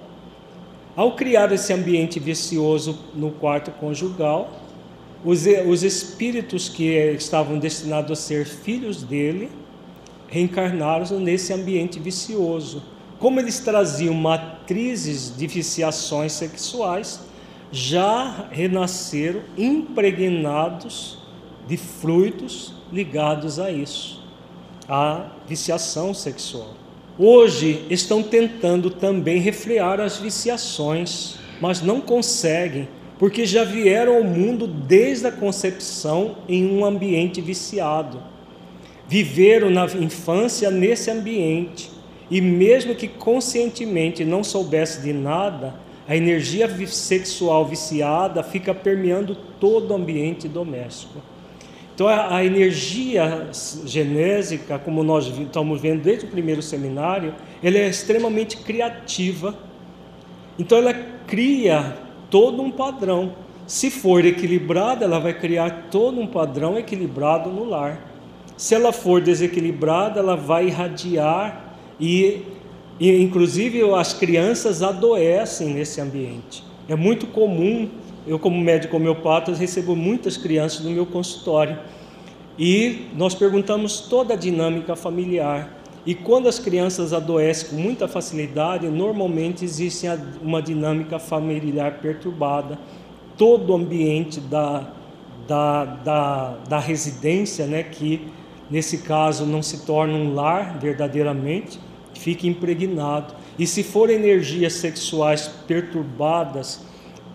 Ao 0.96 1.18
criar 1.18 1.52
esse 1.52 1.74
ambiente 1.74 2.18
vicioso 2.18 2.98
no 3.14 3.32
quarto 3.32 3.72
conjugal, 3.72 4.50
os, 5.26 5.44
os 5.68 5.84
espíritos 5.84 6.70
que 6.70 6.94
estavam 7.12 7.60
destinados 7.60 8.12
a 8.12 8.16
ser 8.16 8.46
filhos 8.46 9.04
dele 9.04 9.50
reencarnaram 10.30 11.20
nesse 11.20 11.54
ambiente 11.54 12.00
vicioso. 12.00 12.84
Como 13.18 13.40
eles 13.40 13.60
traziam 13.60 14.14
matrizes 14.14 15.36
de 15.36 15.46
viciações 15.48 16.32
sexuais, 16.32 17.20
já 17.72 18.48
renasceram 18.52 19.42
impregnados 19.58 21.18
de 21.68 21.78
fluidos 21.78 22.74
ligados 22.92 23.60
a 23.60 23.70
isso, 23.70 24.24
a 24.88 25.28
viciação 25.48 26.14
sexual. 26.14 26.74
Hoje 27.18 27.86
estão 27.90 28.24
tentando 28.24 28.90
também 28.90 29.40
refrear 29.40 30.00
as 30.00 30.18
viciações, 30.18 31.36
mas 31.62 31.82
não 31.82 32.00
conseguem, 32.00 32.88
porque 33.20 33.46
já 33.46 33.64
vieram 33.64 34.16
ao 34.16 34.24
mundo 34.24 34.66
desde 34.66 35.28
a 35.28 35.32
concepção 35.32 36.38
em 36.48 36.66
um 36.66 36.86
ambiente 36.86 37.42
viciado. 37.42 38.24
Viveram 39.10 39.72
na 39.72 39.86
infância 39.86 40.70
nesse 40.70 41.10
ambiente 41.10 41.90
e, 42.30 42.40
mesmo 42.40 42.94
que 42.94 43.08
conscientemente 43.08 44.24
não 44.24 44.44
soubesse 44.44 45.02
de 45.02 45.12
nada, 45.12 45.74
a 46.08 46.16
energia 46.16 46.70
sexual 46.86 47.66
viciada 47.66 48.44
fica 48.44 48.72
permeando 48.72 49.36
todo 49.60 49.90
o 49.90 49.96
ambiente 49.96 50.48
doméstico. 50.48 51.20
Então, 51.96 52.08
a, 52.08 52.46
energia 52.46 53.50
genésica, 53.84 54.78
como 54.80 55.04
nós 55.04 55.28
estamos 55.28 55.82
vendo 55.82 56.04
desde 56.04 56.26
o 56.26 56.30
primeiro 56.30 56.62
seminário, 56.62 57.34
ela 57.64 57.78
é 57.78 57.90
extremamente 57.90 58.58
criativa. 58.58 59.54
Então, 60.58 60.78
ela 60.78 60.94
cria 61.28 61.98
todo 62.30 62.62
um 62.62 62.72
padrão. 62.72 63.34
Se 63.68 63.92
for 63.92 64.24
equilibrada, 64.24 65.04
ela 65.04 65.20
vai 65.20 65.34
criar 65.34 65.90
todo 65.92 66.22
um 66.22 66.28
padrão 66.28 66.78
equilibrado 66.78 67.50
no 67.50 67.66
lar. 67.66 68.09
Se 68.60 68.76
ela 68.76 68.92
for 68.92 69.22
desequilibrada, 69.22 70.20
ela 70.20 70.36
vai 70.36 70.68
irradiar 70.68 71.78
e 71.98 72.44
e, 73.00 73.22
inclusive, 73.22 73.82
as 73.94 74.14
crianças 74.14 74.84
adoecem 74.84 75.70
nesse 75.70 76.02
ambiente. 76.02 76.66
É 76.88 76.96
muito 76.98 77.28
comum, 77.28 77.88
eu, 78.28 78.38
como 78.38 78.60
médico 78.60 78.98
homeopata, 78.98 79.54
recebo 79.56 79.96
muitas 79.96 80.36
crianças 80.36 80.82
no 80.82 80.92
meu 80.92 81.06
consultório. 81.06 81.80
E 82.58 83.08
nós 83.16 83.34
perguntamos 83.34 84.02
toda 84.02 84.34
a 84.34 84.38
dinâmica 84.38 84.98
familiar. 84.98 85.78
E 86.06 86.14
quando 86.14 86.50
as 86.50 86.60
crianças 86.60 87.14
adoecem 87.14 87.70
com 87.70 87.76
muita 87.78 88.06
facilidade, 88.06 88.86
normalmente 88.90 89.64
existe 89.64 90.06
uma 90.42 90.62
dinâmica 90.62 91.18
familiar 91.20 92.00
perturbada. 92.02 92.78
Todo 93.38 93.70
o 93.70 93.76
ambiente 93.76 94.42
da, 94.42 94.92
da, 95.48 95.86
da, 95.86 96.58
da 96.68 96.80
residência, 96.80 97.66
né, 97.66 97.84
que 97.84 98.28
nesse 98.70 99.00
caso 99.00 99.46
não 99.46 99.62
se 99.62 99.86
torna 99.86 100.14
um 100.14 100.34
lar 100.34 100.78
verdadeiramente, 100.80 101.80
fique 102.14 102.48
impregnado. 102.48 103.34
E 103.58 103.66
se 103.66 103.84
forem 103.84 104.18
energias 104.18 104.74
sexuais 104.74 105.48
perturbadas, 105.68 106.82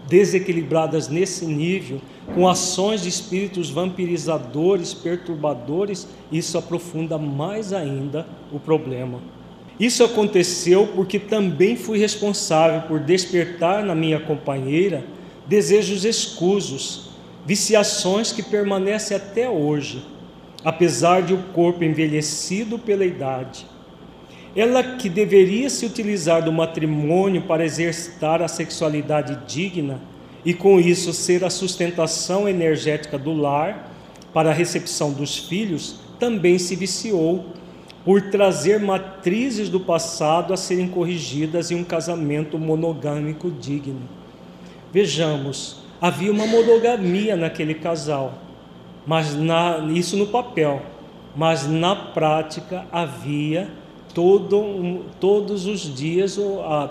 desequilibradas 0.09 1.09
nesse 1.09 1.47
nível, 1.47 2.01
com 2.35 2.49
ações 2.49 3.03
de 3.03 3.09
espíritos 3.09 3.71
vampirizadores, 3.71 4.95
perturbadores, 4.95 6.09
isso 6.31 6.57
aprofunda 6.57 7.19
mais 7.19 7.73
ainda 7.73 8.27
o 8.53 8.59
problema. 8.59 9.21
Isso 9.79 10.05
aconteceu 10.05 10.87
porque 10.95 11.19
também 11.19 11.77
fui 11.77 11.99
responsável 11.99 12.83
por 12.83 13.01
despertar 13.01 13.83
na 13.83 13.95
minha 13.95 14.21
companheira 14.21 15.05
desejos 15.47 16.05
escusos, 16.05 17.11
viciações 17.45 18.33
que 18.33 18.43
permanecem 18.43 19.17
até 19.17 19.49
hoje, 19.49 20.03
apesar 20.65 21.23
de 21.23 21.35
o 21.35 21.43
corpo 21.53 21.85
envelhecido 21.85 22.79
pela 22.79 23.05
idade. 23.05 23.67
Ela 24.57 24.83
que 24.97 25.09
deveria 25.09 25.69
se 25.69 25.85
utilizar 25.85 26.43
do 26.43 26.53
matrimônio 26.53 27.43
para 27.43 27.65
exercitar 27.65 28.41
a 28.41 28.49
sexualidade 28.49 29.39
digna 29.47 30.01
e 30.45 30.55
com 30.55 30.79
isso 30.79 31.13
ser 31.13 31.45
a 31.45 31.51
sustentação 31.51 32.49
energética 32.49 33.19
do 33.19 33.33
lar 33.33 33.91
para 34.33 34.51
a 34.51 34.55
recepção 34.55 35.13
dos 35.13 35.39
filhos, 35.39 36.01
também 36.19 36.59
se 36.59 36.77
viciou 36.77 37.47
por 38.05 38.31
trazer 38.31 38.79
matrizes 38.79 39.69
do 39.69 39.81
passado 39.81 40.53
a 40.53 40.57
serem 40.57 40.89
corrigidas 40.89 41.71
em 41.71 41.75
um 41.75 41.85
casamento 41.85 42.59
monogâmico 42.59 43.51
digno. 43.51 44.03
Vejamos, 44.93 45.79
havia 46.01 46.31
uma 46.31 46.47
monogamia 46.47 47.35
naquele 47.35 47.75
casal, 47.75 48.39
mas 49.07 49.35
na, 49.35 49.79
isso 49.93 50.17
no 50.17 50.27
papel, 50.27 50.83
mas 51.37 51.67
na 51.67 51.95
prática 51.95 52.87
havia 52.91 53.71
todo, 54.15 55.05
todos 55.21 55.67
os 55.67 55.81
dias, 55.95 56.39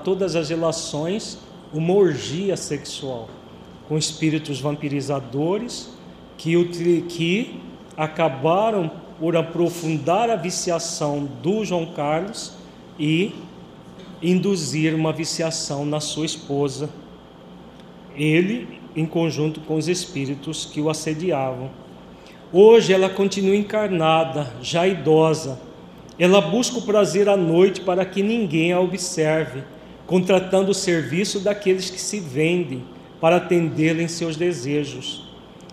todas 0.03 0.35
as 0.35 0.49
relações, 0.49 1.39
uma 1.73 1.93
orgia 1.93 2.55
sexual 2.55 3.29
com 3.87 3.97
espíritos 3.97 4.59
vampirizadores 4.59 5.89
que, 6.37 7.01
que 7.03 7.59
acabaram 7.97 8.89
por 9.19 9.35
aprofundar 9.35 10.29
a 10.29 10.35
viciação 10.35 11.27
do 11.41 11.63
João 11.63 11.85
Carlos 11.87 12.53
e 12.97 13.33
induzir 14.21 14.95
uma 14.95 15.11
viciação 15.13 15.85
na 15.85 15.99
sua 15.99 16.25
esposa. 16.25 16.89
Ele, 18.15 18.79
em 18.95 19.05
conjunto 19.05 19.59
com 19.61 19.75
os 19.75 19.87
espíritos 19.87 20.65
que 20.65 20.79
o 20.79 20.89
assediavam. 20.89 21.69
Hoje 22.55 22.93
ela 22.93 23.09
continua 23.09 23.55
encarnada, 23.55 24.53
já 24.61 24.87
idosa, 24.87 25.59
ela 26.19 26.39
busca 26.39 26.77
o 26.77 26.83
prazer 26.83 27.27
à 27.27 27.35
noite 27.35 27.81
para 27.81 28.05
que 28.05 28.21
ninguém 28.21 28.71
a 28.71 28.79
observe, 28.79 29.63
contratando 30.05 30.69
o 30.69 30.75
serviço 30.75 31.39
daqueles 31.39 31.89
que 31.89 31.99
se 31.99 32.19
vendem 32.19 32.83
para 33.19 33.37
atendê-la 33.37 34.03
em 34.03 34.07
seus 34.07 34.35
desejos. 34.35 35.27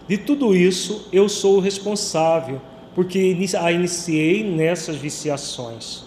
De 0.08 0.16
tudo 0.16 0.56
isso, 0.56 1.06
eu 1.12 1.28
sou 1.28 1.58
o 1.58 1.60
responsável, 1.60 2.62
porque 2.94 3.36
a 3.60 3.70
iniciei 3.70 4.42
nessas 4.42 4.96
viciações. 4.96 6.04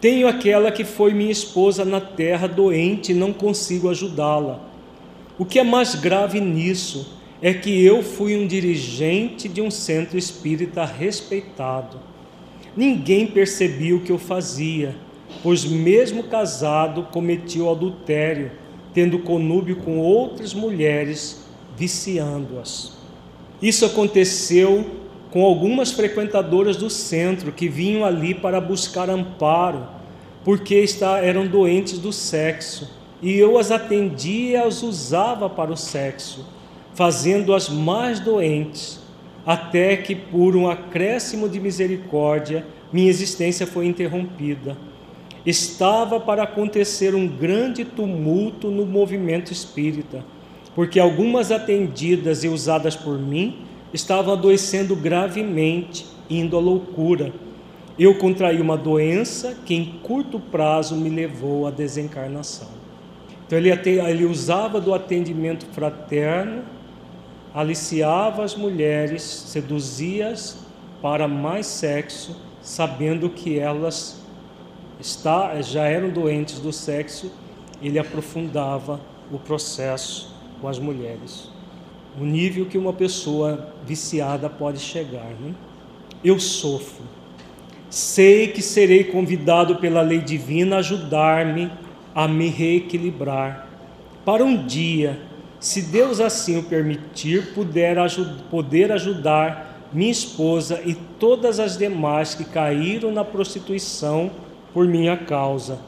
Tenho 0.00 0.28
aquela 0.28 0.70
que 0.70 0.84
foi 0.84 1.12
minha 1.12 1.32
esposa 1.32 1.84
na 1.84 2.00
terra 2.00 2.46
doente 2.46 3.10
e 3.10 3.16
não 3.16 3.32
consigo 3.32 3.90
ajudá-la. 3.90 4.60
O 5.36 5.44
que 5.44 5.58
é 5.58 5.64
mais 5.64 5.96
grave 5.96 6.40
nisso 6.40 7.15
é 7.40 7.52
que 7.52 7.84
eu 7.84 8.02
fui 8.02 8.36
um 8.36 8.46
dirigente 8.46 9.48
de 9.48 9.60
um 9.60 9.70
centro 9.70 10.16
espírita 10.16 10.84
respeitado 10.84 12.00
Ninguém 12.76 13.26
percebia 13.26 13.96
o 13.96 14.00
que 14.00 14.12
eu 14.12 14.18
fazia, 14.18 14.94
pois, 15.42 15.64
mesmo 15.64 16.24
casado, 16.24 17.04
cometi 17.04 17.58
o 17.58 17.70
adultério, 17.70 18.52
tendo 18.92 19.20
conúbio 19.20 19.76
com 19.76 19.98
outras 19.98 20.52
mulheres, 20.52 21.46
viciando-as. 21.74 22.98
Isso 23.62 23.86
aconteceu 23.86 24.84
com 25.30 25.42
algumas 25.42 25.90
frequentadoras 25.90 26.76
do 26.76 26.90
centro 26.90 27.50
que 27.50 27.66
vinham 27.66 28.04
ali 28.04 28.34
para 28.34 28.60
buscar 28.60 29.08
amparo, 29.08 29.88
porque 30.44 30.84
eram 31.22 31.46
doentes 31.46 31.98
do 31.98 32.12
sexo, 32.12 32.90
e 33.22 33.32
eu 33.38 33.56
as 33.56 33.70
atendia 33.70 34.50
e 34.50 34.56
as 34.56 34.82
usava 34.82 35.48
para 35.48 35.72
o 35.72 35.76
sexo, 35.76 36.44
fazendo-as 36.96 37.68
mais 37.68 38.18
doentes 38.18 38.98
até 39.44 39.98
que, 39.98 40.16
por 40.16 40.56
um 40.56 40.68
acréscimo 40.68 41.46
de 41.46 41.60
misericórdia, 41.60 42.64
minha 42.90 43.08
existência 43.08 43.66
foi 43.66 43.86
interrompida. 43.86 44.76
Estava 45.44 46.18
para 46.18 46.42
acontecer 46.42 47.14
um 47.14 47.28
grande 47.28 47.84
tumulto 47.84 48.70
no 48.70 48.86
movimento 48.86 49.52
espírita, 49.52 50.24
porque 50.74 50.98
algumas 50.98 51.52
atendidas 51.52 52.42
e 52.42 52.48
usadas 52.48 52.96
por 52.96 53.18
mim 53.18 53.58
estavam 53.92 54.32
adoecendo 54.32 54.96
gravemente, 54.96 56.06
indo 56.28 56.56
à 56.56 56.60
loucura. 56.60 57.32
eu 57.98 58.14
contraí 58.18 58.60
uma 58.60 58.76
doença 58.76 59.56
que 59.64 59.74
em 59.74 59.84
curto 60.02 60.40
prazo 60.40 60.96
me 60.96 61.08
levou 61.08 61.66
à 61.66 61.70
desencarnação. 61.70 62.68
Então 63.46 63.58
ele, 63.58 63.70
ele 63.70 64.24
usava 64.24 64.80
do 64.80 64.92
atendimento 64.92 65.64
fraterno, 65.66 66.62
aliciava 67.56 68.44
as 68.44 68.54
mulheres, 68.54 69.22
seduzia-as 69.22 70.58
para 71.00 71.26
mais 71.26 71.64
sexo, 71.64 72.36
sabendo 72.60 73.30
que 73.30 73.58
elas 73.58 74.20
está, 75.00 75.62
já 75.62 75.84
eram 75.84 76.10
doentes 76.10 76.58
do 76.58 76.70
sexo, 76.70 77.32
ele 77.80 77.98
aprofundava 77.98 79.00
o 79.32 79.38
processo 79.38 80.36
com 80.60 80.68
as 80.68 80.78
mulheres. 80.78 81.50
O 82.20 82.24
nível 82.24 82.66
que 82.66 82.76
uma 82.76 82.92
pessoa 82.92 83.72
viciada 83.86 84.50
pode 84.50 84.78
chegar. 84.78 85.30
Né? 85.40 85.54
Eu 86.22 86.38
sofro. 86.38 87.04
Sei 87.88 88.48
que 88.48 88.60
serei 88.60 89.04
convidado 89.04 89.76
pela 89.76 90.02
lei 90.02 90.18
divina 90.18 90.76
a 90.76 90.78
ajudar-me 90.80 91.70
a 92.14 92.28
me 92.28 92.48
reequilibrar. 92.48 93.66
Para 94.26 94.44
um 94.44 94.66
dia, 94.66 95.25
se 95.58 95.82
Deus 95.82 96.20
assim 96.20 96.58
o 96.58 96.62
permitir, 96.62 97.54
poder, 97.54 97.96
poder 98.50 98.92
ajudar 98.92 99.88
minha 99.92 100.10
esposa 100.10 100.80
e 100.84 100.94
todas 100.94 101.58
as 101.58 101.76
demais 101.78 102.34
que 102.34 102.44
caíram 102.44 103.10
na 103.10 103.24
prostituição 103.24 104.30
por 104.72 104.86
minha 104.86 105.16
causa. 105.16 105.78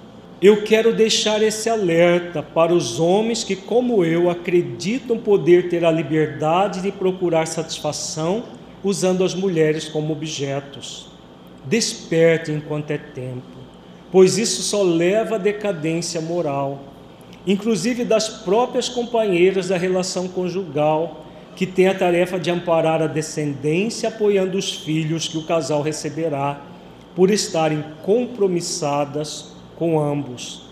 Eu 0.40 0.62
quero 0.62 0.94
deixar 0.94 1.42
esse 1.42 1.68
alerta 1.68 2.42
para 2.42 2.72
os 2.72 3.00
homens 3.00 3.42
que, 3.42 3.56
como 3.56 4.04
eu, 4.04 4.30
acreditam 4.30 5.18
poder 5.18 5.68
ter 5.68 5.84
a 5.84 5.90
liberdade 5.90 6.80
de 6.80 6.92
procurar 6.92 7.46
satisfação 7.46 8.44
usando 8.84 9.24
as 9.24 9.34
mulheres 9.34 9.88
como 9.88 10.12
objetos. 10.12 11.08
Desperte 11.64 12.52
enquanto 12.52 12.92
é 12.92 12.98
tempo, 12.98 13.42
pois 14.12 14.38
isso 14.38 14.62
só 14.62 14.82
leva 14.82 15.34
à 15.34 15.38
decadência 15.38 16.20
moral, 16.20 16.87
inclusive 17.46 18.04
das 18.04 18.28
próprias 18.28 18.88
companheiras 18.88 19.68
da 19.68 19.76
relação 19.76 20.28
conjugal, 20.28 21.26
que 21.56 21.66
tem 21.66 21.88
a 21.88 21.94
tarefa 21.94 22.38
de 22.38 22.50
amparar 22.50 23.02
a 23.02 23.06
descendência 23.06 24.08
apoiando 24.08 24.56
os 24.56 24.72
filhos 24.72 25.26
que 25.26 25.38
o 25.38 25.44
casal 25.44 25.82
receberá 25.82 26.60
por 27.16 27.30
estarem 27.30 27.84
compromissadas 28.02 29.52
com 29.76 29.98
ambos. 30.00 30.68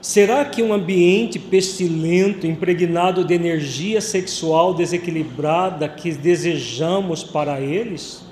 Será 0.00 0.44
que 0.44 0.62
um 0.62 0.72
ambiente 0.72 1.38
pestilento, 1.38 2.46
impregnado 2.46 3.24
de 3.24 3.32
energia 3.32 4.00
sexual 4.00 4.74
desequilibrada 4.74 5.88
que 5.88 6.12
desejamos 6.12 7.24
para 7.24 7.60
eles? 7.60 8.22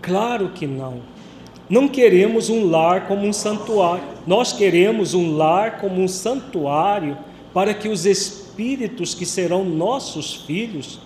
Claro 0.00 0.48
que 0.48 0.66
não. 0.66 1.11
Não 1.72 1.88
queremos 1.88 2.50
um 2.50 2.68
lar 2.68 3.08
como 3.08 3.26
um 3.26 3.32
santuário. 3.32 4.04
Nós 4.26 4.52
queremos 4.52 5.14
um 5.14 5.34
lar 5.38 5.80
como 5.80 6.02
um 6.02 6.06
santuário 6.06 7.16
para 7.54 7.72
que 7.72 7.88
os 7.88 8.04
espíritos 8.04 9.14
que 9.14 9.24
serão 9.24 9.64
nossos 9.64 10.34
filhos 10.34 11.00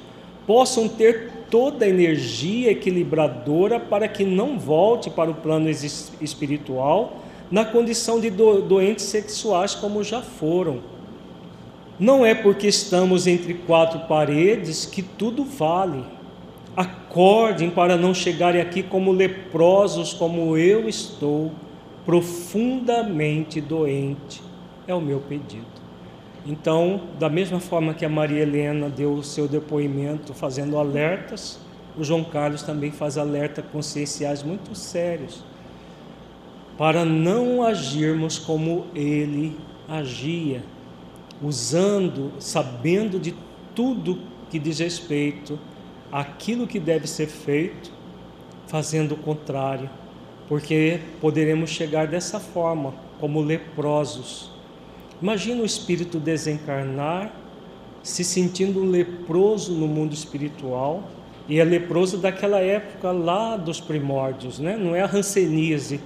possam 0.45 0.89
ter 0.89 1.31
toda 1.49 1.85
a 1.85 1.89
energia 1.89 2.73
equilibradora 2.73 3.79
para 3.79 4.09
que 4.09 4.25
não 4.25 4.59
volte 4.59 5.09
para 5.09 5.31
o 5.31 5.35
plano 5.35 5.71
espiritual 5.71 7.19
na 7.49 7.65
condição 7.65 8.19
de 8.19 8.29
do, 8.29 8.61
doentes 8.61 9.05
sexuais 9.05 9.73
como 9.73 10.03
já 10.03 10.21
foram. 10.21 10.81
Não 11.97 12.27
é 12.27 12.35
porque 12.35 12.67
estamos 12.67 13.29
entre 13.29 13.55
quatro 13.55 14.01
paredes 14.09 14.85
que 14.85 15.01
tudo 15.01 15.45
vale. 15.45 16.16
Acordem 17.17 17.71
para 17.71 17.97
não 17.97 18.13
chegarem 18.13 18.61
aqui 18.61 18.83
como 18.83 19.11
leprosos, 19.11 20.13
como 20.13 20.55
eu 20.55 20.87
estou, 20.87 21.51
profundamente 22.05 23.59
doente. 23.59 24.43
É 24.87 24.95
o 24.95 25.01
meu 25.01 25.21
pedido. 25.21 25.65
Então, 26.45 27.05
da 27.19 27.31
mesma 27.31 27.59
forma 27.59 27.95
que 27.95 28.05
a 28.05 28.09
Maria 28.11 28.43
Helena 28.43 28.91
deu 28.91 29.15
o 29.15 29.25
seu 29.25 29.49
depoimento 29.49 30.35
fazendo 30.35 30.77
alertas, 30.77 31.59
o 31.97 32.05
João 32.05 32.23
Carlos 32.23 32.63
também 32.63 32.91
faz 32.91 33.17
alertas 33.17 33.65
conscienciais 33.73 34.43
muito 34.43 34.75
sérios 34.75 35.43
para 36.77 37.03
não 37.03 37.63
agirmos 37.63 38.39
como 38.39 38.89
ele 38.95 39.57
agia, 39.89 40.63
usando, 41.43 42.35
sabendo 42.39 43.19
de 43.19 43.35
tudo 43.75 44.19
que 44.51 44.59
diz 44.59 44.81
respeito 44.81 45.59
àquilo 46.11 46.67
que 46.67 46.79
deve 46.79 47.07
ser 47.07 47.27
feito, 47.27 47.93
fazendo 48.67 49.13
o 49.13 49.17
contrário, 49.17 49.89
porque 50.49 51.01
poderemos 51.21 51.71
chegar 51.71 52.07
dessa 52.07 52.41
forma, 52.41 52.95
como 53.19 53.41
leprosos 53.41 54.57
Imagina 55.21 55.63
o 55.63 55.65
espírito 55.65 56.21
desencarnar, 56.21 57.33
se 58.03 58.23
sentindo 58.23 58.85
leproso 58.85 59.73
no 59.73 59.89
mundo 59.89 60.13
espiritual, 60.13 61.05
e 61.49 61.59
é 61.59 61.65
leproso 61.65 62.19
daquela 62.19 62.61
época 62.61 63.13
lá 63.13 63.57
dos 63.57 63.81
primórdios, 63.81 64.59
né? 64.59 64.77
não 64.77 64.95
é 64.95 65.01
a 65.01 65.07
ranceníase 65.07 66.01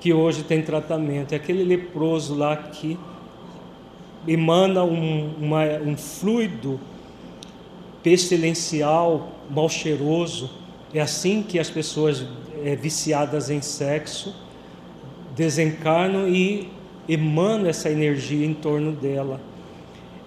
que 0.00 0.12
hoje 0.12 0.44
tem 0.44 0.62
tratamento, 0.62 1.32
é 1.32 1.36
aquele 1.36 1.64
leproso 1.64 2.34
lá 2.36 2.56
que 2.56 2.96
emana 4.28 4.84
um, 4.84 5.34
uma, 5.40 5.64
um 5.84 5.96
fluido 5.96 6.78
pestilencial, 8.04 9.32
mal 9.50 9.68
cheiroso. 9.68 10.50
É 10.92 11.00
assim 11.00 11.42
que 11.42 11.58
as 11.58 11.68
pessoas 11.68 12.24
é, 12.62 12.76
viciadas 12.76 13.50
em 13.50 13.60
sexo 13.60 14.32
desencarnam 15.34 16.28
e 16.28 16.68
emana 17.08 17.70
essa 17.70 17.90
energia 17.90 18.46
em 18.46 18.54
torno 18.54 18.92
dela. 18.92 19.40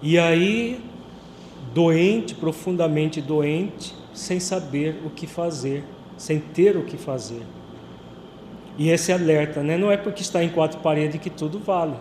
E 0.02 0.18
aí, 0.18 0.80
doente, 1.72 2.34
profundamente 2.34 3.22
doente, 3.22 3.94
sem 4.12 4.38
saber 4.38 5.00
o 5.06 5.10
que 5.10 5.26
fazer, 5.26 5.84
sem 6.16 6.38
ter 6.38 6.76
o 6.76 6.82
que 6.82 6.96
fazer. 6.96 7.42
E 8.76 8.90
esse 8.90 9.12
alerta, 9.12 9.62
né? 9.62 9.76
não 9.76 9.90
é 9.90 9.96
porque 9.96 10.22
está 10.22 10.42
em 10.42 10.48
quatro 10.48 10.80
paredes 10.80 11.20
que 11.20 11.30
tudo 11.30 11.58
vale. 11.58 11.94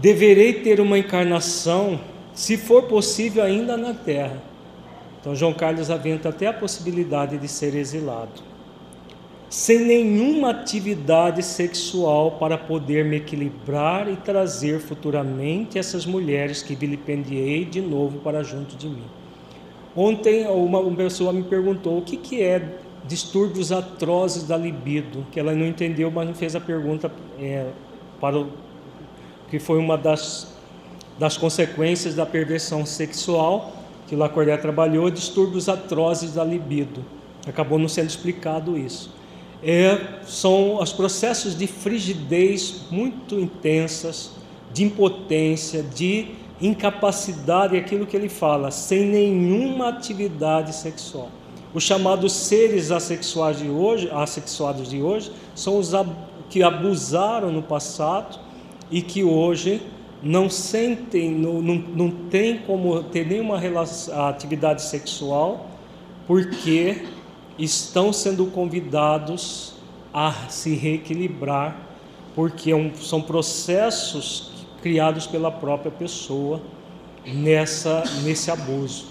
Deverei 0.00 0.54
ter 0.54 0.80
uma 0.80 0.98
encarnação, 0.98 2.00
se 2.34 2.56
for 2.56 2.84
possível, 2.84 3.42
ainda 3.42 3.76
na 3.76 3.94
terra. 3.94 4.47
Então, 5.28 5.36
João 5.36 5.52
Carlos 5.52 5.90
aventa 5.90 6.30
até 6.30 6.46
a 6.46 6.54
possibilidade 6.54 7.36
de 7.36 7.46
ser 7.46 7.74
exilado 7.74 8.40
sem 9.50 9.80
nenhuma 9.80 10.50
atividade 10.50 11.42
sexual 11.42 12.32
para 12.32 12.56
poder 12.56 13.04
me 13.04 13.16
equilibrar 13.16 14.10
e 14.10 14.16
trazer 14.16 14.80
futuramente 14.80 15.78
essas 15.78 16.06
mulheres 16.06 16.62
que 16.62 16.74
vilipendiei 16.74 17.66
de 17.66 17.80
novo 17.80 18.20
para 18.20 18.42
junto 18.42 18.74
de 18.74 18.88
mim. 18.88 19.04
Ontem 19.94 20.46
uma, 20.46 20.82
pessoa 20.94 21.30
me 21.30 21.42
perguntou 21.42 21.98
o 21.98 22.02
que, 22.02 22.16
que 22.16 22.42
é 22.42 22.78
distúrbios 23.06 23.70
atrozes 23.70 24.44
da 24.44 24.56
libido, 24.56 25.26
que 25.30 25.38
ela 25.38 25.54
não 25.54 25.66
entendeu, 25.66 26.10
mas 26.10 26.26
não 26.26 26.34
fez 26.34 26.56
a 26.56 26.60
pergunta 26.60 27.10
é, 27.38 27.70
para 28.18 28.38
o 28.38 28.48
que 29.50 29.58
foi 29.58 29.78
uma 29.78 29.96
das, 29.98 30.54
das 31.18 31.36
consequências 31.36 32.14
da 32.14 32.24
perversão 32.24 32.86
sexual 32.86 33.77
que 34.08 34.16
Lacordaire 34.16 34.60
trabalhou, 34.60 35.10
distúrbios 35.10 35.68
atrozes 35.68 36.34
da 36.34 36.44
libido. 36.44 37.04
Acabou 37.46 37.78
não 37.78 37.88
sendo 37.88 38.08
explicado 38.08 38.76
isso 38.76 39.18
é, 39.62 40.20
são 40.24 40.80
os 40.80 40.92
processos 40.92 41.56
de 41.56 41.66
frigidez 41.66 42.82
muito 42.90 43.38
intensas, 43.38 44.32
de 44.72 44.84
impotência, 44.84 45.82
de 45.82 46.28
incapacidade, 46.60 47.76
aquilo 47.76 48.06
que 48.06 48.16
ele 48.16 48.28
fala, 48.28 48.70
sem 48.70 49.04
nenhuma 49.04 49.88
atividade 49.88 50.74
sexual. 50.74 51.30
Os 51.74 51.82
chamados 51.82 52.32
seres 52.32 52.90
assexuais 52.90 53.58
de 53.58 53.68
hoje, 53.68 54.08
assexuados 54.12 54.88
de 54.88 55.02
hoje, 55.02 55.30
são 55.54 55.78
os 55.78 55.92
que 56.48 56.62
abusaram 56.62 57.52
no 57.52 57.62
passado 57.62 58.38
e 58.90 59.02
que 59.02 59.22
hoje 59.22 59.82
não 60.22 60.50
sentem, 60.50 61.30
não, 61.30 61.62
não, 61.62 61.74
não 61.76 62.10
tem 62.10 62.58
como 62.58 63.02
ter 63.04 63.26
nenhuma 63.26 63.58
relação, 63.58 64.26
atividade 64.26 64.82
sexual, 64.82 65.68
porque 66.26 67.04
estão 67.58 68.12
sendo 68.12 68.46
convidados 68.46 69.74
a 70.12 70.32
se 70.48 70.74
reequilibrar, 70.74 71.76
porque 72.34 72.72
é 72.72 72.90
são 73.00 73.20
processos 73.20 74.66
criados 74.82 75.26
pela 75.26 75.50
própria 75.50 75.90
pessoa 75.90 76.60
nessa 77.26 78.04
nesse 78.24 78.50
abuso. 78.50 79.06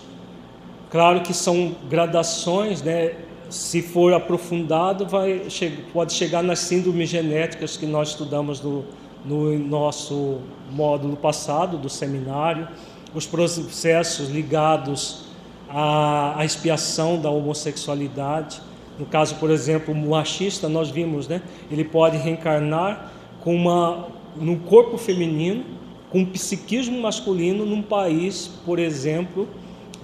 Claro 0.89 1.21
que 1.21 1.33
são 1.33 1.75
gradações, 1.89 2.81
né? 2.81 3.15
Se 3.49 3.81
for 3.81 4.13
aprofundado, 4.13 5.05
vai 5.05 5.47
pode 5.93 6.13
chegar 6.13 6.43
nas 6.43 6.59
síndromes 6.59 7.09
genéticas 7.09 7.77
que 7.77 7.85
nós 7.85 8.09
estudamos 8.09 8.61
no, 8.61 8.85
no 9.27 9.57
nosso 9.59 10.39
módulo 10.71 11.17
passado 11.17 11.77
do 11.77 11.89
seminário, 11.89 12.67
os 13.13 13.25
processos 13.25 14.29
ligados 14.29 15.27
a 15.69 16.45
expiação 16.45 17.19
da 17.19 17.29
homossexualidade, 17.29 18.61
No 18.97 19.05
caso, 19.05 19.35
por 19.35 19.51
exemplo, 19.51 19.93
o 19.93 20.09
machista, 20.09 20.67
nós 20.67 20.89
vimos, 20.89 21.27
né? 21.27 21.41
Ele 21.69 21.83
pode 21.83 22.17
reencarnar 22.17 23.11
com 23.41 23.55
uma 23.55 24.07
num 24.35 24.57
corpo 24.57 24.97
feminino, 24.97 25.63
com 26.09 26.19
um 26.19 26.25
psiquismo 26.25 26.99
masculino 26.99 27.65
num 27.65 27.81
país, 27.81 28.49
por 28.65 28.79
exemplo, 28.79 29.47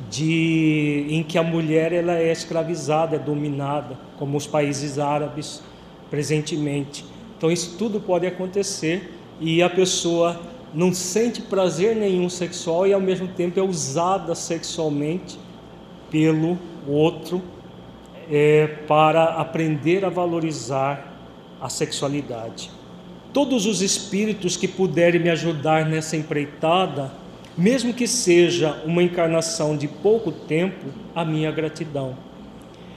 de 0.09 1.05
em 1.09 1.24
que 1.24 1.38
a 1.38 1.43
mulher 1.43 1.91
ela 1.91 2.17
é 2.17 2.32
escravizada, 2.32 3.15
é 3.15 3.19
dominada, 3.19 3.97
como 4.17 4.38
os 4.38 4.45
países 4.45 4.99
árabes 4.99 5.61
presentemente. 6.09 7.05
Então 7.44 7.52
isso 7.52 7.76
tudo 7.78 8.00
pode 8.00 8.26
acontecer 8.26 9.12
e 9.41 9.62
a 9.62 9.70
pessoa 9.70 10.39
não 10.74 10.94
sente 10.94 11.41
prazer 11.41 11.94
nenhum 11.94 12.30
sexual 12.30 12.88
e 12.88 12.94
ao 12.94 13.02
mesmo 13.02 13.28
tempo 13.28 13.60
é 13.60 13.62
usada 13.62 14.34
sexualmente 14.34 15.38
pelo 16.10 16.58
outro 16.88 17.41
é, 18.32 18.68
para 18.88 19.26
aprender 19.26 20.06
a 20.06 20.10
valorizar 20.10 21.18
a 21.60 21.68
sexualidade. 21.68 22.72
Todos 23.34 23.66
os 23.66 23.82
espíritos 23.82 24.56
que 24.56 24.66
puderem 24.66 25.20
me 25.20 25.30
ajudar 25.30 25.86
nessa 25.86 26.16
empreitada, 26.16 27.12
mesmo 27.58 27.94
que 27.94 28.08
seja 28.08 28.82
uma 28.86 29.04
encarnação 29.04 29.76
de 29.76 29.89
pouco 29.89 30.32
tempo, 30.32 30.86
a 31.14 31.26
minha 31.26 31.52
gratidão. 31.52 32.16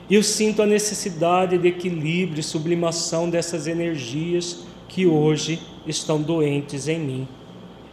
Eu 0.09 0.23
sinto 0.23 0.63
a 0.63 0.67
necessidade 0.67 1.59
de 1.59 1.67
equilíbrio 1.67 2.39
e 2.39 2.43
sublimação 2.43 3.29
dessas 3.29 3.67
energias 3.67 4.65
que 4.89 5.05
hoje 5.05 5.61
estão 5.85 6.23
doentes 6.23 6.87
em 6.87 7.01
mim. 7.01 7.29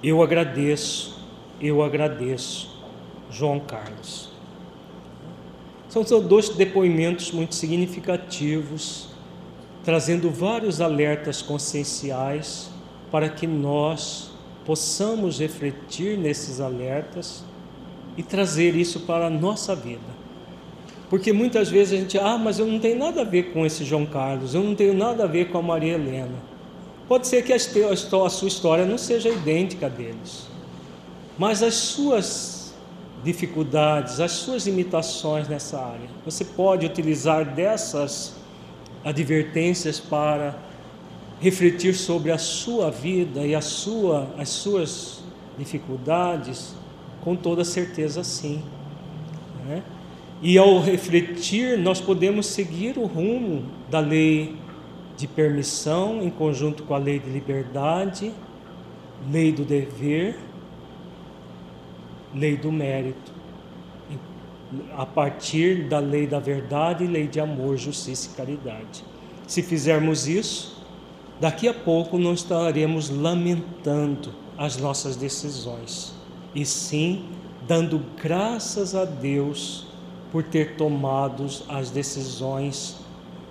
Eu 0.04 0.22
agradeço, 0.22 1.20
eu 1.60 1.82
agradeço. 1.82 2.72
João 3.32 3.60
Carlos. 3.60 4.30
São 5.90 6.04
dois 6.22 6.50
depoimentos 6.50 7.32
muito 7.32 7.56
significativos, 7.56 9.10
trazendo 9.84 10.30
vários 10.30 10.82
alertas 10.82 11.42
conscienciais 11.42 12.70
para 13.12 13.28
que 13.28 13.48
nós 13.48 14.32
possamos 14.66 15.40
refletir 15.40 16.18
nesses 16.18 16.60
alertas 16.60 17.44
e 18.16 18.22
trazer 18.22 18.76
isso 18.76 19.00
para 19.02 19.28
a 19.28 19.30
nossa 19.32 19.76
vida. 19.76 20.23
Porque 21.14 21.32
muitas 21.32 21.70
vezes 21.70 21.94
a 21.94 22.02
gente, 22.02 22.18
ah, 22.18 22.40
mas 22.40 22.58
eu 22.58 22.66
não 22.66 22.80
tenho 22.80 22.98
nada 22.98 23.22
a 23.22 23.24
ver 23.24 23.54
com 23.54 23.64
esse 23.64 23.86
João 23.86 24.04
Carlos, 24.04 24.56
eu 24.56 24.64
não 24.64 24.74
tenho 24.74 24.96
nada 24.96 25.26
a 25.26 25.28
ver 25.28 25.52
com 25.52 25.60
a 25.60 25.62
Maria 25.62 25.94
Helena. 25.94 26.34
Pode 27.08 27.28
ser 27.28 27.44
que 27.44 27.54
a, 27.54 27.60
sua 27.60 28.48
história 28.48 28.84
não 28.84 28.98
seja 28.98 29.30
idêntica 29.30 29.88
deles, 29.88 30.48
mas 31.38 31.62
as 31.62 31.76
suas 31.76 32.74
dificuldades, 33.24 34.20
as 34.20 34.32
suas 34.32 34.66
limitações 34.66 35.48
nessa 35.48 35.80
área, 35.80 36.10
você 36.26 36.44
pode 36.44 36.84
utilizar 36.84 37.46
dessas 37.46 38.34
advertências 39.06 40.00
para 40.00 40.56
refletir 41.40 41.94
sobre 41.94 42.32
a 42.32 42.40
sua 42.40 42.90
vida 42.90 43.46
e 43.46 43.54
a 43.54 43.62
sua, 43.62 44.34
as 44.36 44.50
suas 44.50 45.20
dificuldades, 45.60 46.74
com 47.24 47.36
toda 47.36 47.64
certeza 47.64 48.24
sim. 48.24 48.64
Né? 49.68 49.84
E 50.42 50.58
ao 50.58 50.80
refletir, 50.80 51.78
nós 51.78 52.02
podemos 52.02 52.48
seguir 52.48 52.98
o 52.98 53.06
rumo 53.06 53.64
da 53.90 54.00
lei 54.00 54.56
de 55.16 55.28
permissão 55.28 56.22
em 56.22 56.30
conjunto 56.30 56.84
com 56.84 56.94
a 56.94 56.98
lei 56.98 57.20
de 57.20 57.30
liberdade, 57.30 58.34
lei 59.32 59.52
do 59.52 59.64
dever, 59.64 60.38
lei 62.34 62.58
do 62.58 62.72
mérito, 62.72 63.32
a 64.98 65.06
partir 65.06 65.88
da 65.88 66.00
lei 66.00 66.26
da 66.26 66.40
verdade, 66.40 67.06
lei 67.06 67.28
de 67.28 67.40
amor, 67.40 67.78
justiça 67.78 68.30
e 68.32 68.36
caridade. 68.36 69.04
Se 69.48 69.62
fizermos 69.62 70.28
isso, 70.28 70.84
daqui 71.40 71.68
a 71.68 71.74
pouco 71.74 72.18
não 72.18 72.34
estaremos 72.34 73.10
lamentando 73.10 74.34
as 74.58 74.78
nossas 74.78 75.16
decisões, 75.16 76.14
e 76.56 76.66
sim 76.66 77.26
dando 77.68 78.04
graças 78.22 78.96
a 78.96 79.06
Deus 79.06 79.88
por 80.34 80.42
ter 80.44 80.76
tomado 80.76 81.46
as 81.70 81.92
decisões 81.92 82.98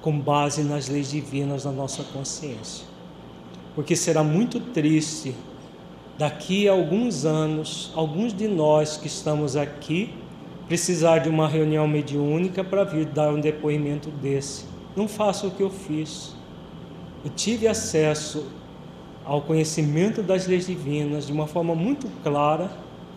com 0.01 0.19
base 0.19 0.65
nas 0.65 0.89
leis 0.89 1.13
divinas 1.13 1.63
da 1.63 1.71
nossa 1.71 2.03
consciência. 2.03 2.85
Porque 3.73 3.95
será 3.95 4.25
muito 4.25 4.59
triste 4.59 5.33
daqui 6.19 6.69
a 6.69 6.73
alguns 6.73 7.25
anos, 7.25 7.93
alguns 7.95 8.35
de 8.35 8.49
nós 8.49 8.97
que 8.97 9.07
estamos 9.07 9.57
aqui 9.57 10.13
precisar 10.67 11.19
de 11.19 11.29
uma 11.29 11.47
reunião 11.47 11.87
mediúnica 11.87 12.65
para 12.65 12.83
vir 12.83 13.05
dar 13.07 13.33
um 13.33 13.41
depoimento 13.41 14.11
desse. 14.11 14.65
Não 14.97 15.07
faça 15.07 15.47
o 15.47 15.53
que 15.53 15.63
eu 15.63 15.71
fiz. 15.71 16.35
Eu 17.25 17.31
tive 17.31 17.69
acesso 17.69 18.45
ao 19.25 19.41
conhecimento 19.41 20.21
das 20.21 20.49
leis 20.49 20.67
divinas 20.67 21.29
de 21.29 21.33
uma 21.33 21.47
forma 21.47 21.77
muito 21.77 22.09
clara 22.25 22.69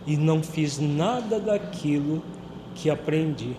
e 0.06 0.16
não 0.16 0.44
fiz 0.44 0.78
nada 0.78 1.40
daquilo 1.40 2.22
que 2.76 2.90
aprendi. 2.90 3.56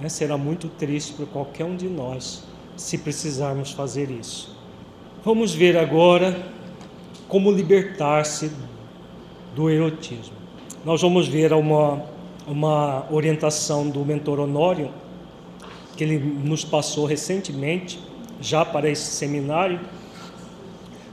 Né? 0.00 0.08
Será 0.08 0.36
muito 0.36 0.68
triste 0.68 1.14
para 1.14 1.26
qualquer 1.26 1.64
um 1.64 1.74
de 1.74 1.88
nós 1.88 2.44
se 2.76 2.98
precisarmos 2.98 3.72
fazer 3.72 4.10
isso. 4.10 4.56
Vamos 5.24 5.54
ver 5.54 5.76
agora 5.76 6.50
como 7.28 7.50
libertar-se 7.50 8.50
do 9.54 9.70
erotismo. 9.70 10.34
Nós 10.84 11.00
vamos 11.00 11.28
ver 11.28 11.52
uma, 11.52 12.02
uma 12.46 13.06
orientação 13.10 13.88
do 13.88 14.04
mentor 14.04 14.40
Honório, 14.40 14.90
que 15.96 16.04
ele 16.04 16.18
nos 16.18 16.64
passou 16.64 17.06
recentemente, 17.06 18.00
já 18.40 18.64
para 18.64 18.90
esse 18.90 19.12
seminário, 19.12 19.80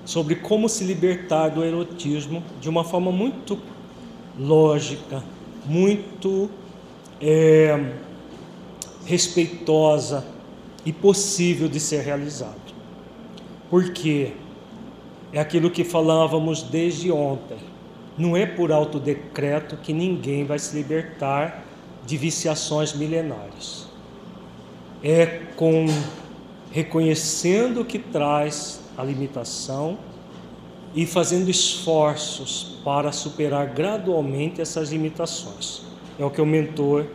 sobre 0.03 0.35
como 0.35 0.67
se 0.67 0.83
libertar 0.83 1.49
do 1.49 1.63
erotismo 1.63 2.41
de 2.59 2.67
uma 2.67 2.83
forma 2.83 3.11
muito 3.11 3.59
lógica, 4.39 5.23
muito 5.65 6.49
é, 7.21 7.93
respeitosa 9.05 10.25
e 10.85 10.93
possível 10.93 11.67
de 11.67 11.79
ser 11.79 12.01
realizado. 12.01 12.55
Porque 13.69 14.33
é 15.31 15.39
aquilo 15.39 15.69
que 15.69 15.83
falávamos 15.83 16.63
desde 16.63 17.11
ontem. 17.11 17.57
Não 18.17 18.35
é 18.35 18.45
por 18.45 18.71
autodecreto 18.71 19.77
que 19.77 19.93
ninguém 19.93 20.45
vai 20.45 20.59
se 20.59 20.75
libertar 20.75 21.63
de 22.05 22.17
viciações 22.17 22.93
milenares. 22.93 23.87
É 25.03 25.43
com 25.55 25.85
reconhecendo 26.71 27.85
que 27.85 27.97
traz 27.97 28.81
a 28.97 29.03
limitação 29.03 29.97
e 30.93 31.05
fazendo 31.05 31.49
esforços 31.49 32.79
para 32.83 33.11
superar 33.11 33.67
gradualmente 33.67 34.59
essas 34.59 34.91
limitações. 34.91 35.88
É 36.19 36.25
o 36.25 36.29
que 36.29 36.41
o 36.41 36.45
mentor 36.45 37.05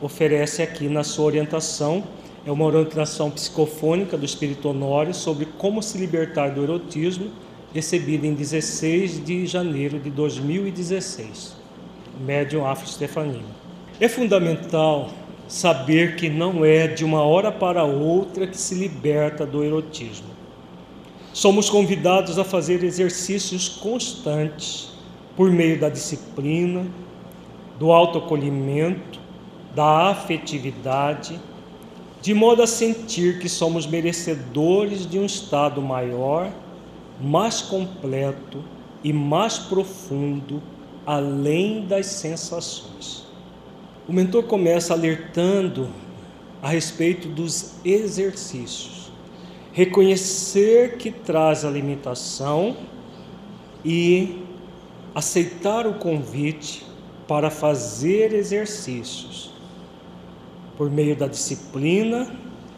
oferece 0.00 0.62
aqui 0.62 0.88
na 0.88 1.02
sua 1.02 1.24
orientação 1.24 2.04
é 2.44 2.50
uma 2.50 2.64
orientação 2.64 3.30
psicofônica 3.30 4.16
do 4.16 4.24
Espírito 4.24 4.68
Honório 4.68 5.14
sobre 5.14 5.46
como 5.46 5.80
se 5.80 5.96
libertar 5.96 6.50
do 6.50 6.62
erotismo, 6.64 7.30
recebida 7.72 8.26
em 8.26 8.34
16 8.34 9.24
de 9.24 9.46
janeiro 9.46 10.00
de 10.00 10.10
2016. 10.10 11.54
Médium 12.20 12.66
Afro 12.66 12.88
Stefanino. 12.88 13.46
É 14.00 14.08
fundamental 14.08 15.10
saber 15.46 16.16
que 16.16 16.28
não 16.28 16.64
é 16.64 16.88
de 16.88 17.04
uma 17.04 17.22
hora 17.22 17.52
para 17.52 17.84
outra 17.84 18.46
que 18.46 18.58
se 18.58 18.74
liberta 18.74 19.46
do 19.46 19.62
erotismo. 19.62 20.26
Somos 21.32 21.70
convidados 21.70 22.40
a 22.40 22.44
fazer 22.44 22.82
exercícios 22.82 23.68
constantes 23.68 24.90
por 25.36 25.50
meio 25.50 25.78
da 25.78 25.88
disciplina, 25.88 26.84
do 27.82 27.90
autoacolhimento, 27.90 29.18
da 29.74 30.10
afetividade 30.10 31.40
de 32.20 32.32
modo 32.32 32.62
a 32.62 32.66
sentir 32.68 33.40
que 33.40 33.48
somos 33.48 33.88
merecedores 33.88 35.04
de 35.04 35.18
um 35.18 35.26
estado 35.26 35.82
maior, 35.82 36.52
mais 37.20 37.60
completo 37.60 38.62
e 39.02 39.12
mais 39.12 39.58
profundo, 39.58 40.62
além 41.04 41.84
das 41.84 42.06
sensações. 42.06 43.26
O 44.08 44.12
mentor 44.12 44.44
começa 44.44 44.94
alertando 44.94 45.88
a 46.62 46.68
respeito 46.68 47.26
dos 47.26 47.74
exercícios. 47.84 49.10
Reconhecer 49.72 50.98
que 50.98 51.10
traz 51.10 51.64
a 51.64 51.70
limitação 51.70 52.76
e 53.84 54.40
aceitar 55.12 55.84
o 55.84 55.94
convite 55.94 56.91
para 57.26 57.50
fazer 57.50 58.32
exercícios 58.32 59.52
por 60.76 60.90
meio 60.90 61.14
da 61.14 61.26
disciplina, 61.26 62.30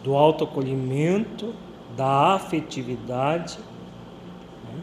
do 0.03 0.15
autoacolhimento, 0.15 1.55
da 1.97 2.35
afetividade, 2.35 3.59
né? 4.65 4.81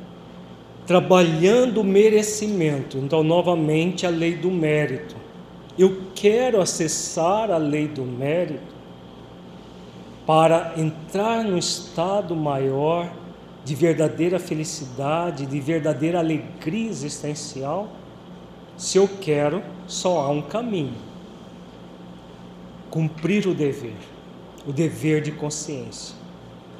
trabalhando 0.87 1.81
o 1.81 1.83
merecimento. 1.83 2.97
Então, 2.97 3.23
novamente, 3.23 4.05
a 4.05 4.09
lei 4.09 4.35
do 4.35 4.49
mérito. 4.49 5.15
Eu 5.77 6.03
quero 6.15 6.59
acessar 6.61 7.51
a 7.51 7.57
lei 7.57 7.87
do 7.87 8.03
mérito 8.03 8.73
para 10.25 10.73
entrar 10.77 11.43
num 11.43 11.57
estado 11.57 12.35
maior 12.35 13.11
de 13.63 13.75
verdadeira 13.75 14.39
felicidade, 14.39 15.45
de 15.45 15.59
verdadeira 15.59 16.19
alegria 16.19 16.89
existencial? 16.89 17.89
Se 18.81 18.97
eu 18.97 19.07
quero, 19.07 19.61
só 19.85 20.21
há 20.21 20.29
um 20.31 20.41
caminho: 20.41 20.95
cumprir 22.89 23.45
o 23.45 23.53
dever, 23.53 23.93
o 24.67 24.73
dever 24.73 25.21
de 25.21 25.31
consciência. 25.31 26.15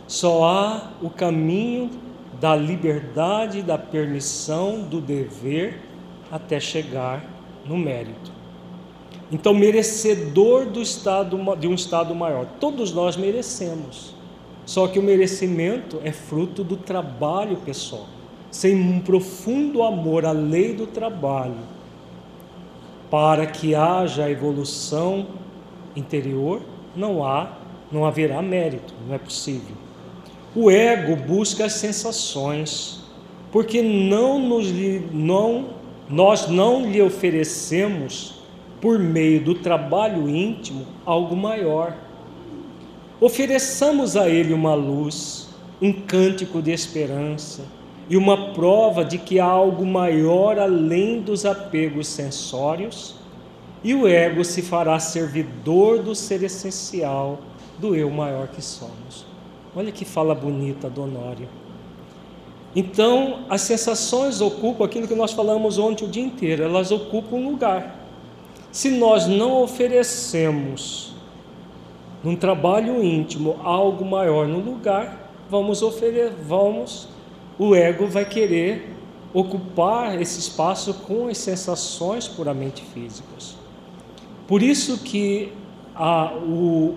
Só 0.08 0.43
há 0.43 0.93
o 0.99 1.12
caminho 1.12 1.91
da 2.39 2.56
liberdade, 2.56 3.62
da 3.62 3.78
permissão, 3.78 4.82
do 4.82 4.99
dever 4.99 5.80
até 6.32 6.60
chegar 6.60 7.24
no 7.68 7.78
mérito. 7.78 8.32
Então, 9.32 9.54
merecedor 9.54 10.66
do 10.66 10.82
estado, 10.82 11.38
de 11.56 11.68
um 11.68 11.76
estado 11.76 12.16
maior. 12.16 12.47
Todos 12.60 12.91
nós 12.91 13.16
merecemos. 13.16 14.16
Só 14.66 14.88
que 14.88 14.97
o 14.97 15.04
merecimento 15.04 16.02
é 16.04 16.12
fruto 16.12 16.64
do 16.64 16.78
trabalho 16.78 17.58
pessoal. 17.58 18.08
Sem 18.49 18.76
um 18.76 18.99
profundo 19.02 19.84
amor 19.84 20.26
à 20.26 20.32
lei 20.32 20.74
do 20.74 20.88
trabalho, 20.88 21.58
para 23.12 23.45
que 23.45 23.76
haja 23.76 24.30
evolução 24.30 25.28
interior, 25.93 26.62
não 26.95 27.26
há, 27.26 27.57
não 27.91 28.05
haverá 28.05 28.41
mérito, 28.41 28.93
não 29.05 29.14
é 29.14 29.18
possível. 29.18 29.76
O 30.55 30.72
ego 30.72 31.18
busca 31.18 31.66
as 31.66 31.74
sensações, 31.74 33.01
porque 33.51 33.82
não 33.82 34.39
nos 34.39 34.72
não 35.12 35.82
nós 36.09 36.47
não 36.47 36.89
lhe 36.89 37.01
oferecemos 37.01 38.41
por 38.82 38.97
meio 38.97 39.41
do 39.41 39.55
trabalho 39.55 40.30
íntimo 40.30 40.86
algo 41.05 41.36
maior. 41.36 41.95
Ofereçamos 43.20 44.18
a 44.18 44.28
ele 44.28 44.53
uma 44.53 44.74
luz, 44.74 45.47
um 45.82 45.93
cântico 45.93 46.62
de 46.62 46.72
esperança 46.72 47.64
e 48.12 48.18
uma 48.18 48.51
prova 48.51 49.05
de 49.05 49.18
que 49.18 49.39
há 49.39 49.45
algo 49.45 49.86
maior 49.86 50.59
além 50.59 51.22
dos 51.22 51.45
apegos 51.45 52.07
sensórios, 52.07 53.16
e 53.82 53.95
o 53.95 54.05
ego 54.05 54.43
se 54.43 54.62
fará 54.62 54.99
servidor 54.99 56.03
do 56.03 56.14
ser 56.14 56.43
essencial, 56.43 57.39
do 57.80 57.95
eu 57.95 58.09
maior 58.09 58.49
que 58.49 58.62
somos. 58.62 59.26
Olha 59.74 59.93
que 59.93 60.03
fala 60.03 60.36
bonita 60.36 60.89
do 60.89 61.03
Honório. 61.03 61.47
Então, 62.76 63.45
as 63.49 63.62
sensações 63.62 64.41
ocupam 64.41 64.84
aquilo 64.84 65.07
que 65.07 65.16
nós 65.16 65.32
falamos 65.32 65.78
ontem 65.78 66.03
o 66.03 66.09
dia 66.09 66.22
inteiro, 66.22 66.64
elas 66.64 66.91
ocupam 66.91 67.38
um 67.38 67.51
lugar. 67.51 67.95
Se 68.74 68.89
nós 68.89 69.26
não 69.26 69.64
oferecemos 69.64 71.16
num 72.22 72.36
trabalho 72.36 73.01
íntimo 73.01 73.55
algo 73.64 74.03
maior 74.03 74.49
no 74.49 74.59
lugar, 74.59 75.32
vamos 75.49 75.82
oferecer, 75.82 76.34
vamos, 76.45 77.07
o 77.64 77.76
ego 77.76 78.07
vai 78.07 78.26
querer 78.26 78.89
ocupar 79.32 80.20
esse 80.20 80.39
espaço 80.39 80.95
com 80.95 81.28
as 81.28 81.38
sensações 81.38 82.28
puramente 82.28 82.84
físicas. 82.84 83.55
Por 84.47 84.64
isso 84.64 84.97
que 84.97 85.53
a, 85.93 86.34
o, 86.34 86.95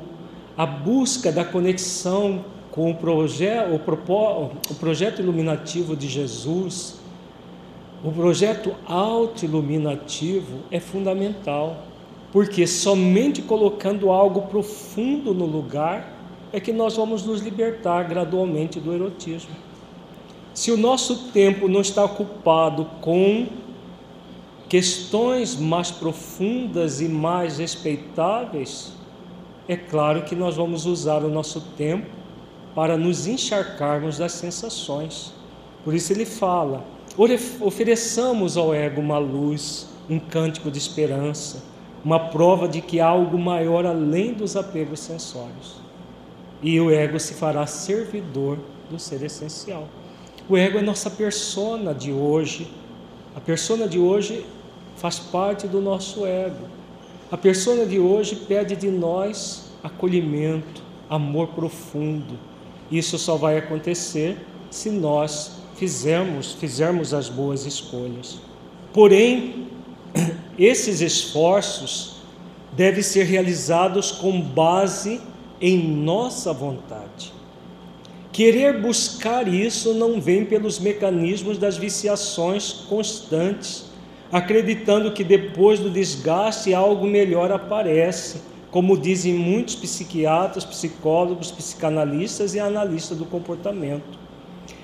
a 0.57 0.65
busca 0.65 1.31
da 1.31 1.45
conexão 1.45 2.47
com 2.71 2.91
o, 2.91 2.95
proje 2.95 3.47
o, 3.71 3.77
o 3.77 4.75
projeto 4.77 5.21
iluminativo 5.21 5.95
de 5.95 6.09
Jesus, 6.09 6.99
o 8.03 8.11
projeto 8.11 8.75
auto-iluminativo 8.87 10.61
é 10.71 10.81
fundamental, 10.81 11.85
porque 12.33 12.67
somente 12.67 13.43
colocando 13.43 14.11
algo 14.11 14.47
profundo 14.47 15.35
no 15.35 15.45
lugar 15.45 16.11
é 16.55 16.59
que 16.59 16.73
nós 16.73 16.97
vamos 16.97 17.23
nos 17.23 17.43
libertar 17.43 18.05
gradualmente 18.05 18.81
do 18.81 18.95
erotismo. 18.95 19.64
Se 20.55 20.71
o 20.71 20.77
nosso 20.77 21.33
tempo 21.33 21.67
não 21.67 21.81
está 21.81 22.05
ocupado 22.05 22.87
com 23.01 23.49
questões 24.69 25.57
mais 25.57 25.91
profundas 25.91 27.01
e 27.01 27.09
mais 27.09 27.59
respeitáveis, 27.59 28.93
é 29.67 29.77
claro 29.77 30.23
que 30.23 30.37
nós 30.37 30.55
vamos 30.55 30.87
usar 30.87 31.25
o 31.25 31.29
nosso 31.29 31.61
tempo 31.77 32.07
para 32.73 32.97
nos 32.97 33.27
encharcarmos 33.27 34.19
das 34.19 34.31
sensações. 34.31 35.35
Por 35.83 35.93
isso 35.93 36.13
ele 36.13 36.25
fala: 36.25 36.85
ofereçamos 37.61 38.57
ao 38.57 38.73
ego 38.73 39.01
uma 39.01 39.19
luz, 39.19 39.89
um 40.09 40.21
cântico 40.21 40.71
de 40.71 40.79
esperança, 40.79 41.65
uma 42.05 42.21
prova 42.29 42.69
de 42.69 42.81
que 42.81 43.01
há 43.01 43.09
algo 43.09 43.37
maior 43.37 43.85
além 43.85 44.33
dos 44.33 44.55
apegos 44.55 45.01
sensórios. 45.01 45.83
E 46.63 46.81
o 46.81 46.93
ego 46.93 47.19
se 47.19 47.35
fará 47.35 47.67
servidor 47.67 48.57
do 48.89 49.01
ser 49.01 49.21
essencial. 49.25 49.89
O 50.49 50.57
ego 50.57 50.79
é 50.79 50.83
nossa 50.83 51.11
persona 51.11 51.95
de 51.95 52.13
hoje. 52.13 52.71
A 53.35 53.41
persona 53.41 53.89
de 53.89 53.99
hoje 53.99 54.45
faz 54.97 55.19
parte 55.19 55.67
do 55.67 55.81
nosso 55.81 56.27
ego. 56.27 56.67
A 57.31 57.37
persona 57.37 57.87
de 57.87 57.99
hoje 57.99 58.37
pede 58.37 58.77
de 58.77 58.91
nós 58.91 59.71
acolhimento, 59.83 60.83
amor 61.09 61.49
profundo. 61.49 62.39
Isso 62.91 63.19
só 63.19 63.37
vai 63.37 63.59
acontecer 63.59 64.37
se 64.71 64.91
nós 64.91 65.53
fizermos, 65.77 66.53
fizermos 66.53 67.13
as 67.15 67.29
boas 67.29 67.65
escolhas. 67.65 68.39
Porém, 68.93 69.67
esses 70.59 71.01
esforços 71.01 72.17
devem 72.73 73.03
ser 73.03 73.25
realizados 73.25 74.13
com 74.13 74.41
base 74.41 75.21
em 75.61 75.79
nossa 75.79 76.53
vontade. 76.53 77.34
Querer 78.35 78.81
buscar 78.81 79.47
isso 79.47 79.95
não 79.95 80.21
vem 80.21 80.45
pelos 80.45 80.81
mecanismos 80.81 81.57
das 81.57 81.77
viciações 81.77 82.73
constantes, 82.73 83.85
acreditando 84.33 85.13
que 85.13 85.23
depois 85.23 85.79
do 85.79 85.89
desgaste 85.89 86.75
algo 86.75 87.07
melhor 87.07 87.53
aparece, 87.53 88.43
como 88.73 88.99
dizem 88.99 89.35
muitos 89.35 89.77
psiquiatras, 89.77 90.65
psicólogos, 90.65 91.53
psicanalistas 91.53 92.57
e 92.57 92.59
analistas 92.59 93.17
do 93.17 93.25
comportamento. 93.25 94.19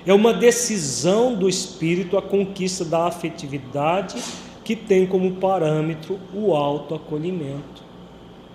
É 0.05 0.13
uma 0.13 0.33
decisão 0.33 1.35
do 1.35 1.49
espírito 1.49 2.17
a 2.17 2.21
conquista 2.21 2.85
da 2.85 3.07
afetividade 3.07 4.15
que 4.63 4.77
tem 4.77 5.05
como 5.05 5.29
parâmetro 5.33 6.17
o 6.33 6.55
autoacolhimento. 6.55 7.83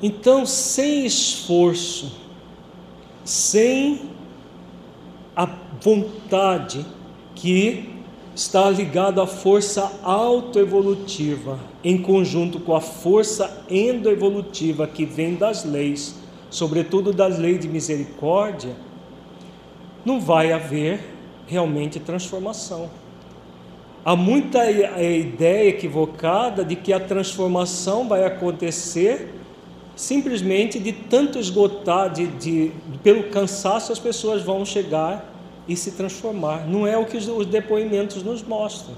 Então, 0.03 0.47
sem 0.47 1.05
esforço, 1.05 2.17
sem 3.23 4.16
a 5.37 5.47
vontade 5.83 6.87
que 7.35 7.91
está 8.35 8.71
ligado 8.71 9.21
à 9.21 9.27
força 9.27 10.01
autoevolutiva, 10.03 11.59
em 11.85 12.01
conjunto 12.01 12.59
com 12.59 12.75
a 12.75 12.81
força 12.81 13.65
endoevolutiva 13.69 14.87
que 14.87 15.05
vem 15.05 15.35
das 15.35 15.65
leis, 15.65 16.17
sobretudo 16.49 17.13
das 17.13 17.39
leis 17.39 17.61
de 17.61 17.69
misericórdia, 17.69 18.75
não 20.05 20.21
vai 20.21 20.53
haver 20.53 21.01
realmente 21.47 22.01
transformação. 22.01 22.89
Há 24.05 24.15
muita 24.15 24.71
ideia 24.71 25.69
equivocada 25.69 26.65
de 26.65 26.77
que 26.77 26.93
a 26.93 27.01
transformação 27.01 28.09
vai 28.09 28.25
acontecer 28.25 29.35
simplesmente 29.97 30.79
de 30.79 30.93
tanto 30.93 31.39
esgotar, 31.39 32.13
de, 32.13 32.27
de, 32.27 32.73
pelo 33.03 33.25
cansaço, 33.25 33.91
as 33.91 33.99
pessoas 33.99 34.43
vão 34.43 34.65
chegar 34.65 35.33
e 35.67 35.75
se 35.75 35.93
transformar. 35.93 36.69
Não 36.69 36.87
é 36.87 36.97
o 36.97 37.07
que 37.07 37.17
os 37.17 37.47
depoimentos 37.47 38.23
nos 38.23 38.43
mostram. 38.43 38.95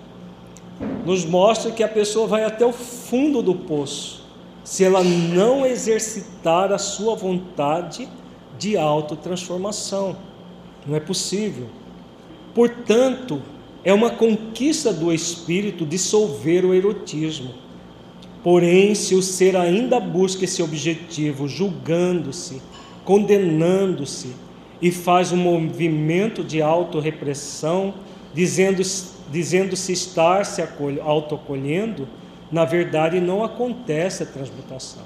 Nos 1.07 1.25
mostra 1.25 1.71
que 1.71 1.83
a 1.83 1.89
pessoa 1.89 2.27
vai 2.27 2.45
até 2.45 2.67
o 2.67 2.73
fundo 2.73 3.41
do 3.41 3.55
poço, 3.55 4.27
se 4.65 4.85
ela 4.85 5.03
não 5.03 5.65
exercitar 5.65 6.73
a 6.73 6.79
sua 6.79 7.15
vontade 7.15 8.09
de 8.59 8.77
autotransformação. 8.77 10.17
Não 10.85 10.97
é 10.97 11.01
possível. 11.01 11.69
Portanto, 12.55 13.41
é 13.85 13.95
uma 13.95 14.11
conquista 14.11 14.93
do 14.93 15.13
espírito 15.13 15.87
dissolver 15.87 16.65
o 16.65 16.75
erotismo. 16.75 17.55
Porém, 18.43 18.95
se 18.95 19.15
o 19.15 19.23
ser 19.23 19.57
ainda 19.57 19.99
busca 19.99 20.45
esse 20.45 20.63
objetivo, 20.63 21.49
julgando-se, 21.49 22.63
condenando-se, 23.05 24.35
e 24.81 24.93
faz 24.93 25.33
um 25.33 25.37
movimento 25.37 26.45
de 26.45 26.63
autorrepressão, 26.63 27.95
dizendo-se 28.33 29.19
dizendo 29.31 29.75
estar 29.75 30.45
se 30.45 30.63
autoacolhendo, 31.03 32.09
na 32.51 32.65
verdade 32.65 33.21
não 33.21 33.45
acontece 33.45 34.23
a 34.23 34.27
transmutação. 34.27 35.03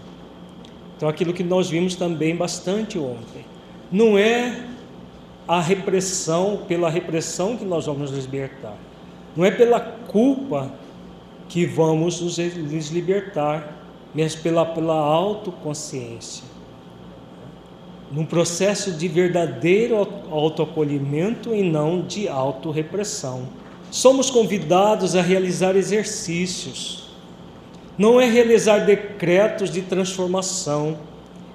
Então, 0.96 1.08
aquilo 1.08 1.32
que 1.32 1.42
nós 1.42 1.68
vimos 1.68 1.96
também 1.96 2.36
bastante 2.36 2.98
ontem, 2.98 3.44
não 3.90 4.16
é 4.16 4.64
a 5.48 5.60
repressão, 5.60 6.60
pela 6.68 6.88
repressão 6.88 7.56
que 7.56 7.64
nós 7.64 7.86
vamos 7.86 8.12
nos 8.12 8.24
libertar, 8.24 8.76
não 9.36 9.44
é 9.44 9.50
pela 9.50 9.80
culpa 9.80 10.72
que 11.52 11.66
vamos 11.66 12.18
nos 12.18 12.38
libertar, 12.88 13.84
mas 14.14 14.34
pela, 14.34 14.64
pela 14.64 14.94
autoconsciência. 14.94 16.44
num 18.10 18.24
processo 18.24 18.92
de 18.92 19.06
verdadeiro 19.06 19.96
autoacolhimento 20.30 21.54
e 21.54 21.62
não 21.62 22.02
de 22.02 22.26
autorrepressão. 22.26 23.48
Somos 23.90 24.30
convidados 24.30 25.14
a 25.14 25.20
realizar 25.20 25.76
exercícios. 25.76 27.10
Não 27.98 28.18
é 28.18 28.26
realizar 28.26 28.80
decretos 28.80 29.70
de 29.70 29.82
transformação, 29.82 30.98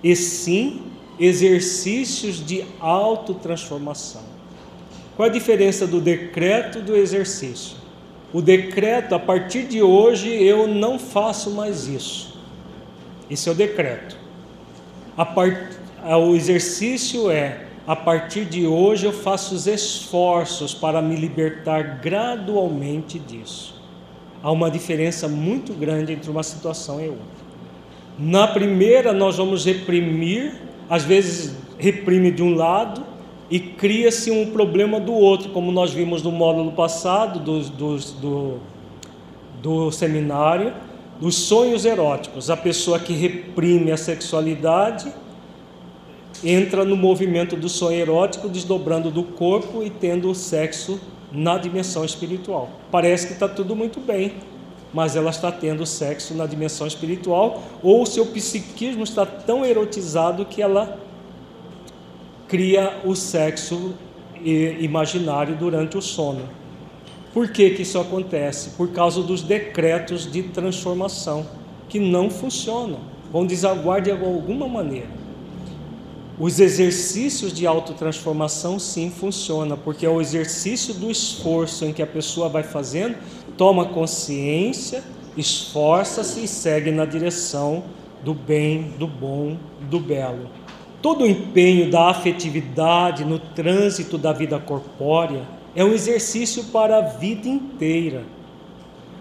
e 0.03 0.15
sim 0.15 0.83
exercícios 1.19 2.43
de 2.45 2.63
autotransformação. 2.79 4.21
Qual 5.15 5.27
a 5.27 5.31
diferença 5.31 5.87
do 5.87 5.99
decreto 5.99 6.79
e 6.79 6.81
do 6.81 6.95
exercício? 6.95 7.86
O 8.37 8.41
decreto, 8.41 9.15
a 9.15 9.19
partir 9.19 9.63
de 9.63 9.81
hoje, 9.81 10.29
eu 10.31 10.67
não 10.67 10.99
faço 10.99 11.49
mais 11.49 11.87
isso. 11.87 12.39
Esse 13.27 13.49
é 13.49 13.51
o 13.51 13.55
decreto. 13.55 14.15
Part... 15.33 15.57
O 16.19 16.35
exercício 16.35 17.31
é, 17.31 17.65
a 17.87 17.95
partir 17.95 18.45
de 18.45 18.67
hoje, 18.67 19.07
eu 19.07 19.11
faço 19.11 19.55
os 19.55 19.65
esforços 19.65 20.71
para 20.71 21.01
me 21.01 21.15
libertar 21.15 21.99
gradualmente 21.99 23.17
disso. 23.17 23.81
Há 24.43 24.51
uma 24.51 24.69
diferença 24.69 25.27
muito 25.27 25.73
grande 25.73 26.13
entre 26.13 26.29
uma 26.29 26.43
situação 26.43 27.01
e 27.01 27.07
outra. 27.07 27.25
Na 28.19 28.47
primeira, 28.47 29.13
nós 29.13 29.37
vamos 29.37 29.65
reprimir, 29.65 30.53
às 30.87 31.03
vezes 31.03 31.55
reprime 31.79 32.29
de 32.29 32.43
um 32.43 32.53
lado 32.53 33.03
e 33.49 33.59
cria-se 33.59 34.29
um 34.29 34.51
problema 34.51 34.99
do 34.99 35.13
outro, 35.13 35.49
como 35.49 35.71
nós 35.71 35.91
vimos 35.91 36.21
no 36.21 36.31
módulo 36.31 36.73
passado 36.73 37.39
do, 37.39 37.61
do, 37.61 37.97
do, 37.97 38.57
do 39.61 39.91
seminário, 39.91 40.73
dos 41.19 41.35
sonhos 41.35 41.85
eróticos. 41.85 42.49
A 42.49 42.57
pessoa 42.57 42.99
que 42.99 43.13
reprime 43.13 43.91
a 43.91 43.97
sexualidade 43.97 45.11
entra 46.43 46.83
no 46.83 46.95
movimento 46.95 47.55
do 47.55 47.69
sonho 47.69 47.99
erótico, 47.99 48.49
desdobrando 48.49 49.09
do 49.09 49.23
corpo 49.23 49.81
e 49.81 49.89
tendo 49.89 50.33
sexo 50.35 50.99
na 51.31 51.57
dimensão 51.57 52.05
espiritual. 52.05 52.69
Parece 52.91 53.27
que 53.27 53.33
está 53.33 53.47
tudo 53.47 53.75
muito 53.75 53.99
bem, 53.99 54.33
mas 54.93 55.15
ela 55.15 55.29
está 55.29 55.51
tendo 55.51 55.85
sexo 55.85 56.33
na 56.33 56.45
dimensão 56.45 56.85
espiritual, 56.85 57.63
ou 57.81 58.03
o 58.03 58.05
seu 58.05 58.25
psiquismo 58.25 59.03
está 59.03 59.25
tão 59.25 59.65
erotizado 59.65 60.45
que 60.45 60.61
ela 60.61 61.06
cria 62.47 63.01
o 63.03 63.15
sexo 63.15 63.93
imaginário 64.79 65.55
durante 65.55 65.97
o 65.97 66.01
sono. 66.01 66.47
Por 67.33 67.49
que, 67.49 67.71
que 67.71 67.81
isso 67.81 67.99
acontece? 67.99 68.71
Por 68.71 68.89
causa 68.89 69.21
dos 69.21 69.41
decretos 69.41 70.31
de 70.31 70.43
transformação 70.43 71.45
que 71.89 71.99
não 71.99 72.29
funcionam, 72.29 72.99
vão 73.31 73.45
desaguar 73.45 74.01
de 74.01 74.11
alguma 74.11 74.67
maneira. 74.67 75.09
Os 76.39 76.59
exercícios 76.59 77.51
de 77.51 77.65
autotransformação 77.65 78.77
sim 78.77 79.09
funcionam, 79.09 79.77
porque 79.77 80.05
é 80.05 80.09
o 80.09 80.21
exercício 80.21 80.93
do 80.93 81.09
esforço 81.09 81.83
em 81.83 81.91
que 81.91 82.01
a 82.01 82.07
pessoa 82.07 82.47
vai 82.47 82.61
fazendo, 82.61 83.17
toma 83.57 83.85
consciência, 83.85 85.03
esforça-se 85.35 86.43
e 86.43 86.47
segue 86.47 86.91
na 86.91 87.05
direção 87.05 87.83
do 88.23 88.35
bem, 88.35 88.93
do 88.99 89.07
bom, 89.07 89.57
do 89.89 89.99
belo. 89.99 90.47
Todo 91.01 91.23
o 91.23 91.27
empenho 91.27 91.91
da 91.91 92.09
afetividade 92.09 93.23
no 93.23 93.39
trânsito 93.39 94.17
da 94.17 94.33
vida 94.33 94.59
corpórea 94.59 95.41
é 95.75 95.83
um 95.83 95.93
exercício 95.93 96.65
para 96.65 96.97
a 96.97 97.01
vida 97.01 97.47
inteira. 97.47 98.23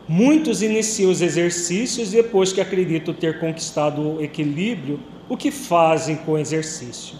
Muitos 0.08 0.62
iniciam 0.62 1.10
os 1.10 1.20
exercícios 1.20 2.10
depois 2.10 2.52
que 2.52 2.60
acreditam 2.60 3.12
ter 3.12 3.38
conquistado 3.40 4.00
o 4.00 4.22
equilíbrio 4.22 5.00
o 5.28 5.36
que 5.36 5.50
fazem 5.50 6.16
com 6.16 6.32
o 6.32 6.38
exercício? 6.38 7.16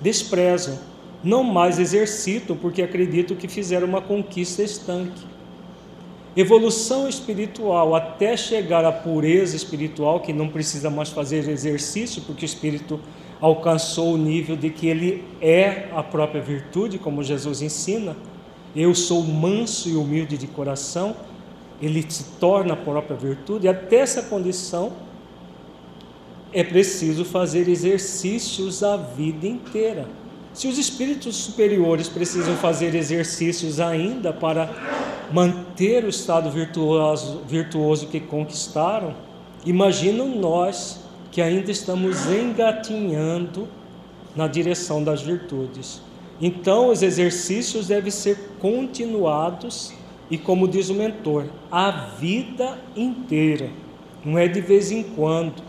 Desprezam, 0.00 0.78
não 1.22 1.44
mais 1.44 1.78
exercitam 1.78 2.56
porque 2.56 2.82
acreditam 2.82 3.36
que 3.36 3.46
fizeram 3.46 3.86
uma 3.86 4.02
conquista 4.02 4.62
estanque. 4.62 5.24
Evolução 6.36 7.08
espiritual 7.08 7.94
até 7.94 8.36
chegar 8.36 8.84
à 8.84 8.92
pureza 8.92 9.56
espiritual, 9.56 10.20
que 10.20 10.32
não 10.32 10.48
precisa 10.48 10.90
mais 10.90 11.08
fazer 11.08 11.48
exercício, 11.48 12.22
porque 12.22 12.44
o 12.44 12.46
espírito 12.46 13.00
alcançou 13.40 14.14
o 14.14 14.16
nível 14.16 14.56
de 14.56 14.70
que 14.70 14.86
ele 14.88 15.24
é 15.40 15.88
a 15.94 16.02
própria 16.02 16.40
virtude, 16.40 16.98
como 16.98 17.22
Jesus 17.22 17.62
ensina. 17.62 18.16
Eu 18.74 18.94
sou 18.94 19.22
manso 19.22 19.88
e 19.88 19.96
humilde 19.96 20.36
de 20.36 20.46
coração, 20.46 21.14
ele 21.80 22.04
se 22.08 22.24
torna 22.40 22.74
a 22.74 22.76
própria 22.76 23.16
virtude. 23.16 23.68
Até 23.68 23.96
essa 23.96 24.22
condição, 24.22 24.92
é 26.52 26.64
preciso 26.64 27.24
fazer 27.24 27.68
exercícios 27.68 28.82
a 28.82 28.96
vida 28.96 29.46
inteira. 29.46 30.06
Se 30.52 30.66
os 30.66 30.78
espíritos 30.78 31.36
superiores 31.36 32.08
precisam 32.08 32.56
fazer 32.56 32.94
exercícios 32.94 33.78
ainda 33.78 34.32
para 34.32 34.68
manter 35.30 36.04
o 36.04 36.08
estado 36.08 36.50
virtuoso, 36.50 37.42
virtuoso 37.46 38.06
que 38.06 38.18
conquistaram, 38.18 39.14
imaginam 39.64 40.28
nós 40.28 41.00
que 41.30 41.42
ainda 41.42 41.70
estamos 41.70 42.26
engatinhando 42.26 43.68
na 44.34 44.46
direção 44.46 45.02
das 45.02 45.22
virtudes. 45.22 46.00
Então, 46.40 46.90
os 46.90 47.02
exercícios 47.02 47.88
devem 47.88 48.10
ser 48.10 48.52
continuados 48.60 49.92
e, 50.30 50.38
como 50.38 50.68
diz 50.68 50.88
o 50.88 50.94
mentor, 50.94 51.46
a 51.70 51.90
vida 51.90 52.78
inteira, 52.96 53.70
não 54.24 54.38
é 54.38 54.46
de 54.46 54.60
vez 54.60 54.90
em 54.90 55.02
quando 55.02 55.68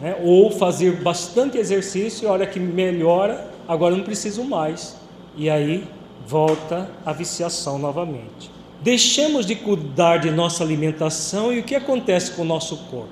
né? 0.00 0.16
ou 0.22 0.50
fazer 0.50 1.00
bastante 1.02 1.58
exercício 1.58 2.24
e 2.24 2.28
a 2.28 2.32
hora 2.32 2.46
que 2.46 2.58
melhora, 2.58 3.50
agora 3.66 3.96
não 3.96 4.04
preciso 4.04 4.44
mais. 4.44 4.96
E 5.36 5.48
aí 5.48 5.84
volta 6.26 6.90
a 7.04 7.12
viciação 7.12 7.78
novamente. 7.78 8.50
Deixemos 8.80 9.44
de 9.44 9.56
cuidar 9.56 10.18
de 10.18 10.30
nossa 10.30 10.62
alimentação 10.62 11.52
e 11.52 11.60
o 11.60 11.62
que 11.62 11.74
acontece 11.74 12.32
com 12.32 12.42
o 12.42 12.44
nosso 12.44 12.76
corpo? 12.90 13.08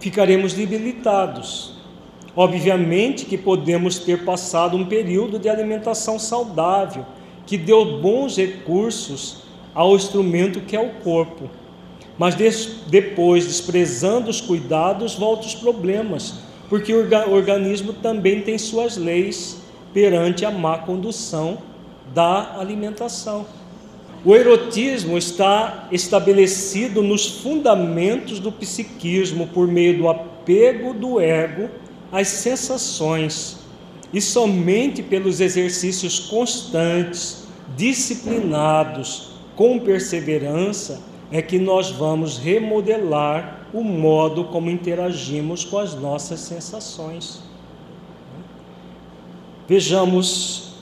Ficaremos 0.00 0.52
debilitados. 0.52 1.74
Obviamente 2.36 3.24
que 3.24 3.36
podemos 3.36 3.98
ter 3.98 4.24
passado 4.24 4.76
um 4.76 4.86
período 4.86 5.38
de 5.38 5.48
alimentação 5.48 6.18
saudável, 6.18 7.04
que 7.44 7.58
deu 7.58 8.00
bons 8.00 8.36
recursos 8.36 9.42
ao 9.74 9.96
instrumento 9.96 10.60
que 10.60 10.76
é 10.76 10.80
o 10.80 10.90
corpo. 11.02 11.50
Mas 12.16 12.34
depois, 12.86 13.46
desprezando 13.46 14.28
os 14.28 14.40
cuidados, 14.40 15.14
voltam 15.14 15.46
os 15.46 15.54
problemas, 15.54 16.34
porque 16.68 16.92
o 16.92 17.32
organismo 17.32 17.92
também 17.92 18.40
tem 18.42 18.58
suas 18.58 18.96
leis 18.96 19.62
perante 19.94 20.44
a 20.44 20.50
má 20.50 20.78
condução 20.78 21.58
da 22.12 22.58
alimentação. 22.58 23.46
O 24.24 24.34
erotismo 24.34 25.16
está 25.16 25.88
estabelecido 25.92 27.02
nos 27.02 27.26
fundamentos 27.40 28.40
do 28.40 28.50
psiquismo 28.50 29.46
por 29.46 29.68
meio 29.68 29.96
do 29.96 30.08
apego 30.08 30.92
do 30.92 31.20
ego 31.20 31.70
às 32.10 32.26
sensações 32.28 33.58
e 34.12 34.20
somente 34.20 35.02
pelos 35.02 35.40
exercícios 35.40 36.18
constantes, 36.18 37.46
disciplinados, 37.76 39.32
com 39.54 39.78
perseverança, 39.78 41.00
é 41.30 41.42
que 41.42 41.58
nós 41.58 41.90
vamos 41.90 42.38
remodelar 42.38 43.66
o 43.72 43.82
modo 43.82 44.44
como 44.44 44.70
interagimos 44.70 45.64
com 45.64 45.78
as 45.78 45.94
nossas 45.94 46.40
sensações. 46.40 47.42
Vejamos, 49.68 50.72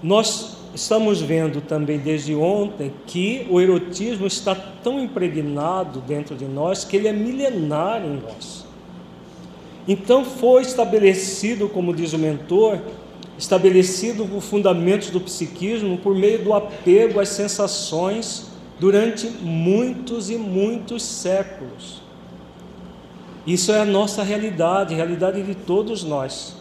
nós 0.00 0.61
estamos 0.74 1.20
vendo 1.20 1.60
também 1.60 1.98
desde 1.98 2.34
ontem 2.34 2.92
que 3.06 3.46
o 3.50 3.60
erotismo 3.60 4.26
está 4.26 4.54
tão 4.54 5.00
impregnado 5.00 6.00
dentro 6.00 6.34
de 6.34 6.46
nós 6.46 6.84
que 6.84 6.96
ele 6.96 7.08
é 7.08 7.12
milenar 7.12 8.02
em 8.04 8.20
nós. 8.22 8.64
Então 9.86 10.24
foi 10.24 10.62
estabelecido, 10.62 11.68
como 11.68 11.94
diz 11.94 12.12
o 12.12 12.18
mentor, 12.18 12.78
estabelecido 13.36 14.24
os 14.24 14.44
fundamentos 14.44 15.10
do 15.10 15.20
psiquismo 15.20 15.98
por 15.98 16.14
meio 16.14 16.42
do 16.42 16.54
apego 16.54 17.20
às 17.20 17.28
sensações 17.30 18.46
durante 18.78 19.26
muitos 19.26 20.30
e 20.30 20.36
muitos 20.36 21.02
séculos. 21.02 22.00
Isso 23.46 23.72
é 23.72 23.80
a 23.80 23.84
nossa 23.84 24.22
realidade, 24.22 24.94
a 24.94 24.96
realidade 24.96 25.42
de 25.42 25.54
todos 25.54 26.04
nós. 26.04 26.54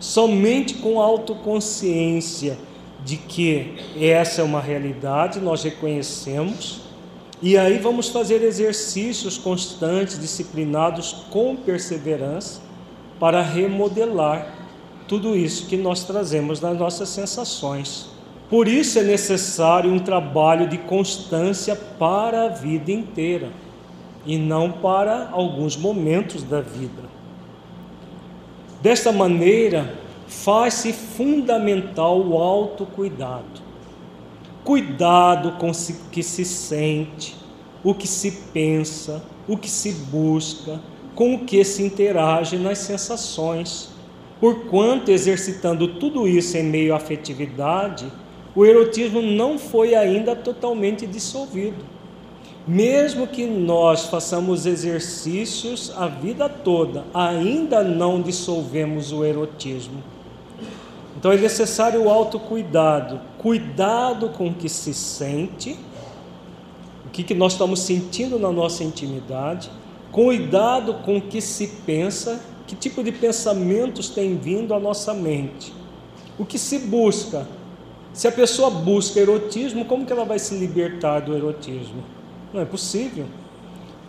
Somente 0.00 0.74
com 0.74 1.00
autoconsciência 1.00 2.58
de 3.04 3.16
que 3.16 3.74
essa 4.00 4.40
é 4.40 4.44
uma 4.44 4.60
realidade, 4.60 5.40
nós 5.40 5.62
reconhecemos, 5.62 6.82
e 7.40 7.58
aí 7.58 7.78
vamos 7.78 8.08
fazer 8.08 8.42
exercícios 8.42 9.36
constantes, 9.36 10.18
disciplinados, 10.18 11.24
com 11.30 11.56
perseverança, 11.56 12.60
para 13.18 13.42
remodelar 13.42 14.46
tudo 15.08 15.36
isso 15.36 15.66
que 15.66 15.76
nós 15.76 16.04
trazemos 16.04 16.60
nas 16.60 16.78
nossas 16.78 17.08
sensações. 17.08 18.06
Por 18.48 18.68
isso 18.68 18.98
é 18.98 19.02
necessário 19.02 19.92
um 19.92 19.98
trabalho 19.98 20.68
de 20.68 20.78
constância 20.78 21.74
para 21.74 22.44
a 22.44 22.48
vida 22.48 22.92
inteira 22.92 23.50
e 24.24 24.36
não 24.38 24.70
para 24.70 25.30
alguns 25.32 25.76
momentos 25.76 26.42
da 26.42 26.60
vida. 26.60 27.02
Desta 28.80 29.10
maneira, 29.10 29.94
faz-se 30.32 30.92
fundamental 30.92 32.20
o 32.20 32.36
autocuidado. 32.38 33.62
Cuidado 34.64 35.52
com 35.52 35.70
o 35.70 35.74
que 36.10 36.22
se 36.22 36.44
sente, 36.44 37.36
o 37.84 37.94
que 37.94 38.08
se 38.08 38.30
pensa, 38.52 39.22
o 39.46 39.56
que 39.56 39.68
se 39.68 39.92
busca, 39.92 40.80
com 41.14 41.34
o 41.34 41.40
que 41.40 41.62
se 41.64 41.82
interage 41.82 42.56
nas 42.56 42.78
sensações. 42.78 43.90
Porquanto, 44.40 45.10
exercitando 45.10 45.86
tudo 45.86 46.26
isso 46.26 46.56
em 46.56 46.64
meio 46.64 46.94
à 46.94 46.96
afetividade, 46.96 48.06
o 48.54 48.64
erotismo 48.64 49.22
não 49.22 49.58
foi 49.58 49.94
ainda 49.94 50.34
totalmente 50.34 51.06
dissolvido. 51.06 51.84
Mesmo 52.66 53.26
que 53.26 53.44
nós 53.44 54.04
façamos 54.06 54.66
exercícios 54.66 55.92
a 55.96 56.06
vida 56.06 56.48
toda, 56.48 57.04
ainda 57.12 57.82
não 57.82 58.22
dissolvemos 58.22 59.10
o 59.10 59.24
erotismo. 59.24 60.11
Então 61.22 61.30
é 61.30 61.36
necessário 61.36 62.02
o 62.02 62.10
autocuidado, 62.10 63.20
cuidado 63.38 64.30
com 64.30 64.48
o 64.48 64.52
que 64.52 64.68
se 64.68 64.92
sente, 64.92 65.78
o 67.06 67.10
que, 67.10 67.22
que 67.22 67.32
nós 67.32 67.52
estamos 67.52 67.78
sentindo 67.78 68.40
na 68.40 68.50
nossa 68.50 68.82
intimidade, 68.82 69.70
cuidado 70.10 70.94
com 70.94 71.18
o 71.18 71.20
que 71.20 71.40
se 71.40 71.68
pensa, 71.86 72.40
que 72.66 72.74
tipo 72.74 73.04
de 73.04 73.12
pensamentos 73.12 74.08
tem 74.08 74.36
vindo 74.36 74.74
à 74.74 74.80
nossa 74.80 75.14
mente, 75.14 75.72
o 76.36 76.44
que 76.44 76.58
se 76.58 76.80
busca. 76.80 77.46
Se 78.12 78.26
a 78.26 78.32
pessoa 78.32 78.68
busca 78.68 79.20
erotismo, 79.20 79.84
como 79.84 80.04
que 80.04 80.12
ela 80.12 80.24
vai 80.24 80.40
se 80.40 80.56
libertar 80.56 81.20
do 81.20 81.36
erotismo? 81.36 82.02
Não 82.52 82.60
é 82.60 82.64
possível. 82.64 83.26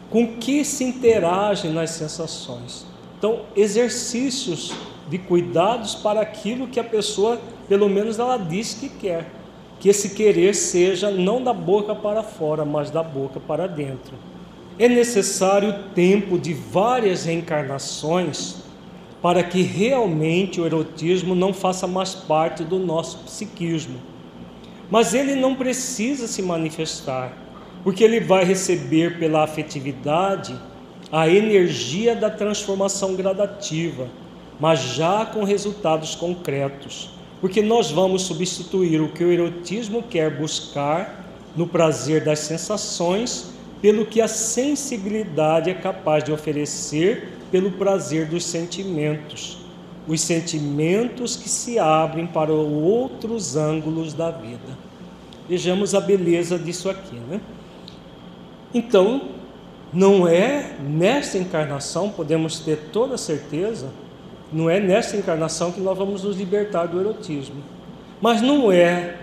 Com 0.09 0.37
que 0.37 0.65
se 0.65 0.83
interage 0.83 1.67
nas 1.67 1.91
sensações? 1.91 2.87
Então, 3.19 3.41
exercícios 3.55 4.73
de 5.09 5.17
cuidados 5.17 5.95
para 5.95 6.21
aquilo 6.21 6.67
que 6.67 6.79
a 6.79 6.83
pessoa, 6.83 7.39
pelo 7.67 7.89
menos 7.89 8.19
ela 8.19 8.37
diz 8.37 8.73
que 8.73 8.89
quer. 8.89 9.29
Que 9.79 9.89
esse 9.89 10.09
querer 10.11 10.55
seja 10.55 11.11
não 11.11 11.43
da 11.43 11.53
boca 11.53 11.93
para 11.93 12.23
fora, 12.23 12.63
mas 12.63 12.89
da 12.89 13.03
boca 13.03 13.39
para 13.39 13.67
dentro. 13.67 14.13
É 14.79 14.87
necessário 14.87 15.75
tempo 15.93 16.37
de 16.37 16.53
várias 16.53 17.25
reencarnações 17.25 18.63
para 19.21 19.43
que 19.43 19.61
realmente 19.61 20.59
o 20.59 20.65
erotismo 20.65 21.35
não 21.35 21.53
faça 21.53 21.85
mais 21.85 22.15
parte 22.15 22.63
do 22.63 22.79
nosso 22.79 23.19
psiquismo. 23.19 23.99
Mas 24.89 25.13
ele 25.13 25.35
não 25.35 25.55
precisa 25.55 26.27
se 26.27 26.41
manifestar 26.41 27.43
porque 27.83 28.03
ele 28.03 28.19
vai 28.19 28.45
receber 28.45 29.19
pela 29.19 29.43
afetividade 29.43 30.57
a 31.11 31.27
energia 31.29 32.15
da 32.15 32.29
transformação 32.29 33.13
gradativa, 33.15 34.07
mas 34.59 34.79
já 34.79 35.25
com 35.25 35.43
resultados 35.43 36.15
concretos, 36.15 37.09
porque 37.41 37.61
nós 37.61 37.91
vamos 37.91 38.23
substituir 38.23 39.01
o 39.01 39.09
que 39.09 39.23
o 39.23 39.31
erotismo 39.31 40.03
quer 40.03 40.37
buscar 40.37 41.23
no 41.55 41.67
prazer 41.67 42.23
das 42.23 42.39
sensações 42.39 43.51
pelo 43.81 44.05
que 44.05 44.21
a 44.21 44.27
sensibilidade 44.27 45.69
é 45.69 45.73
capaz 45.73 46.23
de 46.23 46.31
oferecer 46.31 47.33
pelo 47.51 47.71
prazer 47.71 48.27
dos 48.27 48.45
sentimentos, 48.45 49.57
os 50.07 50.21
sentimentos 50.21 51.35
que 51.35 51.49
se 51.49 51.77
abrem 51.77 52.25
para 52.25 52.53
outros 52.53 53.57
ângulos 53.57 54.13
da 54.13 54.31
vida. 54.31 54.77
Vejamos 55.49 55.93
a 55.93 55.99
beleza 55.99 56.57
disso 56.57 56.89
aqui, 56.89 57.15
né? 57.15 57.41
Então, 58.73 59.29
não 59.93 60.27
é 60.27 60.77
nesta 60.79 61.37
encarnação, 61.37 62.09
podemos 62.09 62.59
ter 62.59 62.89
toda 62.91 63.17
certeza, 63.17 63.89
não 64.53 64.69
é 64.69 64.79
nesta 64.79 65.17
encarnação 65.17 65.71
que 65.71 65.81
nós 65.81 65.97
vamos 65.97 66.23
nos 66.23 66.37
libertar 66.37 66.85
do 66.85 66.99
erotismo. 66.99 67.61
Mas 68.21 68.41
não 68.41 68.71
é 68.71 69.17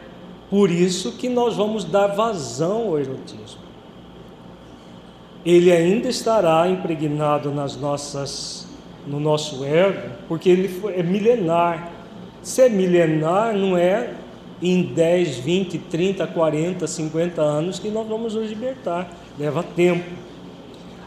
por 0.50 0.70
isso 0.70 1.12
que 1.12 1.28
nós 1.28 1.56
vamos 1.56 1.84
dar 1.84 2.08
vazão 2.08 2.88
ao 2.88 2.98
erotismo. 2.98 3.60
Ele 5.44 5.72
ainda 5.72 6.08
estará 6.08 6.68
impregnado 6.68 7.50
nas 7.50 7.76
nossas, 7.76 8.66
no 9.06 9.18
nosso 9.18 9.64
ego, 9.64 10.10
porque 10.28 10.50
ele 10.50 10.82
é 10.94 11.02
milenar. 11.02 11.90
Se 12.42 12.62
é 12.62 12.68
milenar, 12.68 13.54
não 13.56 13.76
é 13.76 14.14
em 14.60 14.82
10, 14.82 15.38
20, 15.38 15.78
30, 15.78 16.26
40, 16.26 16.86
50 16.86 17.40
anos 17.40 17.78
que 17.78 17.88
nós 17.88 18.06
vamos 18.06 18.34
nos 18.34 18.50
libertar 18.50 19.10
leva 19.38 19.62
tempo. 19.62 20.04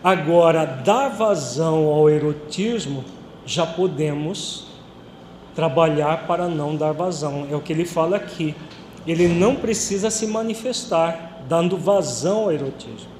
Agora, 0.03 0.65
dar 0.65 1.09
vazão 1.09 1.85
ao 1.85 2.09
erotismo, 2.09 3.05
já 3.45 3.65
podemos 3.65 4.67
trabalhar 5.55 6.27
para 6.27 6.47
não 6.47 6.75
dar 6.75 6.91
vazão. 6.91 7.47
É 7.51 7.55
o 7.55 7.61
que 7.61 7.73
ele 7.73 7.85
fala 7.85 8.17
aqui. 8.17 8.55
Ele 9.05 9.27
não 9.27 9.55
precisa 9.55 10.09
se 10.09 10.25
manifestar 10.27 11.41
dando 11.47 11.77
vazão 11.77 12.43
ao 12.43 12.51
erotismo. 12.51 13.11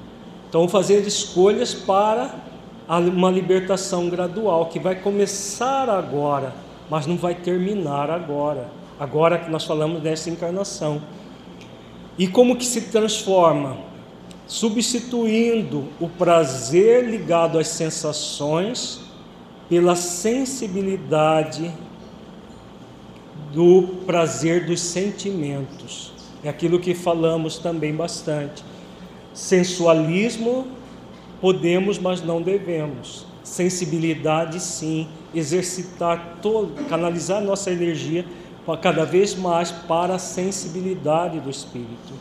Então, 0.48 0.68
fazer 0.68 1.06
escolhas 1.06 1.74
para 1.74 2.34
uma 2.88 3.30
libertação 3.30 4.08
gradual 4.08 4.66
que 4.66 4.78
vai 4.78 4.94
começar 4.94 5.88
agora, 5.88 6.54
mas 6.88 7.06
não 7.06 7.16
vai 7.16 7.34
terminar 7.34 8.10
agora. 8.10 8.68
Agora 8.98 9.38
que 9.38 9.50
nós 9.50 9.64
falamos 9.64 10.00
dessa 10.00 10.30
encarnação. 10.30 11.02
E 12.16 12.28
como 12.28 12.56
que 12.56 12.64
se 12.64 12.82
transforma? 12.82 13.76
substituindo 14.46 15.88
o 15.98 16.08
prazer 16.08 17.04
ligado 17.04 17.58
às 17.58 17.68
sensações 17.68 19.00
pela 19.68 19.96
sensibilidade 19.96 21.72
do 23.52 23.82
prazer 24.04 24.66
dos 24.66 24.80
sentimentos. 24.80 26.12
É 26.42 26.48
aquilo 26.48 26.78
que 26.78 26.94
falamos 26.94 27.58
também 27.58 27.94
bastante. 27.94 28.64
Sensualismo 29.32 30.66
podemos, 31.40 31.98
mas 31.98 32.22
não 32.22 32.42
devemos. 32.42 33.26
Sensibilidade, 33.42 34.60
sim. 34.60 35.08
Exercitar, 35.34 36.38
todo, 36.42 36.84
canalizar 36.88 37.42
nossa 37.42 37.70
energia 37.70 38.24
cada 38.80 39.04
vez 39.04 39.34
mais 39.34 39.70
para 39.70 40.14
a 40.14 40.18
sensibilidade 40.18 41.38
do 41.40 41.50
espírito. 41.50 42.14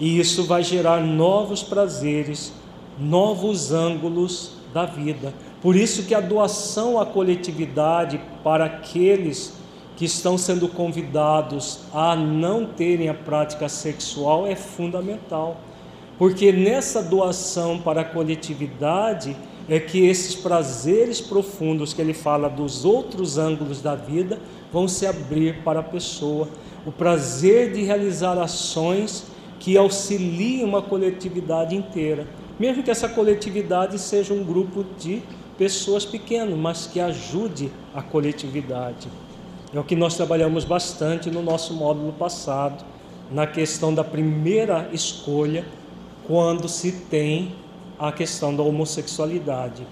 E 0.00 0.18
isso 0.18 0.44
vai 0.44 0.62
gerar 0.62 1.00
novos 1.00 1.62
prazeres, 1.62 2.52
novos 2.98 3.70
ângulos 3.70 4.52
da 4.72 4.86
vida. 4.86 5.34
Por 5.62 5.76
isso 5.76 6.02
que 6.02 6.14
a 6.14 6.20
doação 6.20 7.00
à 7.00 7.06
coletividade 7.06 8.20
para 8.42 8.64
aqueles 8.64 9.54
que 9.96 10.04
estão 10.04 10.36
sendo 10.36 10.66
convidados 10.66 11.80
a 11.94 12.16
não 12.16 12.66
terem 12.66 13.08
a 13.08 13.14
prática 13.14 13.68
sexual 13.68 14.44
é 14.44 14.56
fundamental. 14.56 15.60
Porque 16.18 16.50
nessa 16.50 17.00
doação 17.00 17.78
para 17.78 18.00
a 18.00 18.04
coletividade 18.04 19.36
é 19.68 19.78
que 19.78 20.04
esses 20.04 20.34
prazeres 20.34 21.20
profundos 21.20 21.94
que 21.94 22.00
ele 22.02 22.14
fala 22.14 22.48
dos 22.48 22.84
outros 22.84 23.38
ângulos 23.38 23.80
da 23.80 23.94
vida 23.94 24.40
vão 24.72 24.88
se 24.88 25.06
abrir 25.06 25.62
para 25.62 25.80
a 25.80 25.84
pessoa. 25.84 26.48
O 26.84 26.90
prazer 26.90 27.72
de 27.72 27.82
realizar 27.84 28.36
ações 28.38 29.24
que 29.60 29.76
auxilie 29.76 30.64
uma 30.64 30.82
coletividade 30.82 31.76
inteira, 31.76 32.26
mesmo 32.58 32.82
que 32.82 32.90
essa 32.90 33.08
coletividade 33.08 33.96
seja 33.98 34.34
um 34.34 34.42
grupo 34.42 34.84
de 34.98 35.22
pessoas 35.62 36.04
pequenas, 36.04 36.58
mas 36.58 36.88
que 36.88 36.98
ajude 36.98 37.70
a 37.94 38.02
coletividade. 38.02 39.06
É 39.72 39.78
o 39.78 39.84
que 39.84 39.94
nós 39.94 40.16
trabalhamos 40.16 40.64
bastante 40.64 41.30
no 41.30 41.40
nosso 41.40 41.72
módulo 41.72 42.12
passado, 42.12 42.84
na 43.30 43.46
questão 43.46 43.94
da 43.94 44.02
primeira 44.02 44.90
escolha, 44.92 45.64
quando 46.26 46.68
se 46.68 46.90
tem 47.08 47.54
a 47.96 48.10
questão 48.10 48.56
da 48.56 48.64
homossexualidade. 48.64 49.86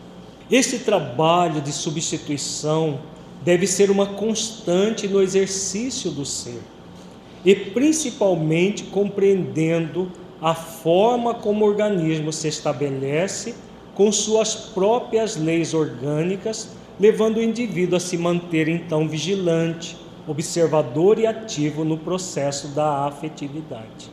Esse 0.51 0.81
trabalho 0.81 1.61
de 1.61 1.71
substituição 1.71 2.99
deve 3.41 3.65
ser 3.65 3.93
uma 3.93 4.07
constante 4.07 5.07
no 5.07 5.23
exercício 5.23 6.11
do 6.11 6.27
ser 6.27 6.61
e 7.45 7.55
principalmente 7.55 8.83
compreendendo 8.83 10.11
a 10.43 10.53
forma 10.53 11.33
como 11.33 11.65
o 11.65 11.69
organismo 11.69 12.33
se 12.33 12.49
estabelece 12.49 13.55
com 14.01 14.11
suas 14.11 14.55
próprias 14.55 15.37
leis 15.37 15.75
orgânicas, 15.75 16.71
levando 16.99 17.37
o 17.37 17.43
indivíduo 17.43 17.99
a 17.99 18.01
se 18.01 18.17
manter 18.17 18.67
então 18.67 19.07
vigilante, 19.07 19.95
observador 20.27 21.19
e 21.19 21.27
ativo 21.27 21.85
no 21.85 21.99
processo 21.99 22.69
da 22.69 23.05
afetividade. 23.05 24.11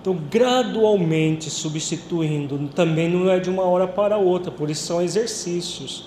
Então, 0.00 0.18
gradualmente 0.30 1.50
substituindo, 1.50 2.70
também 2.74 3.06
não 3.06 3.30
é 3.30 3.38
de 3.38 3.50
uma 3.50 3.64
hora 3.64 3.86
para 3.86 4.16
outra, 4.16 4.50
por 4.50 4.70
isso 4.70 4.86
são 4.86 5.02
exercícios. 5.02 6.06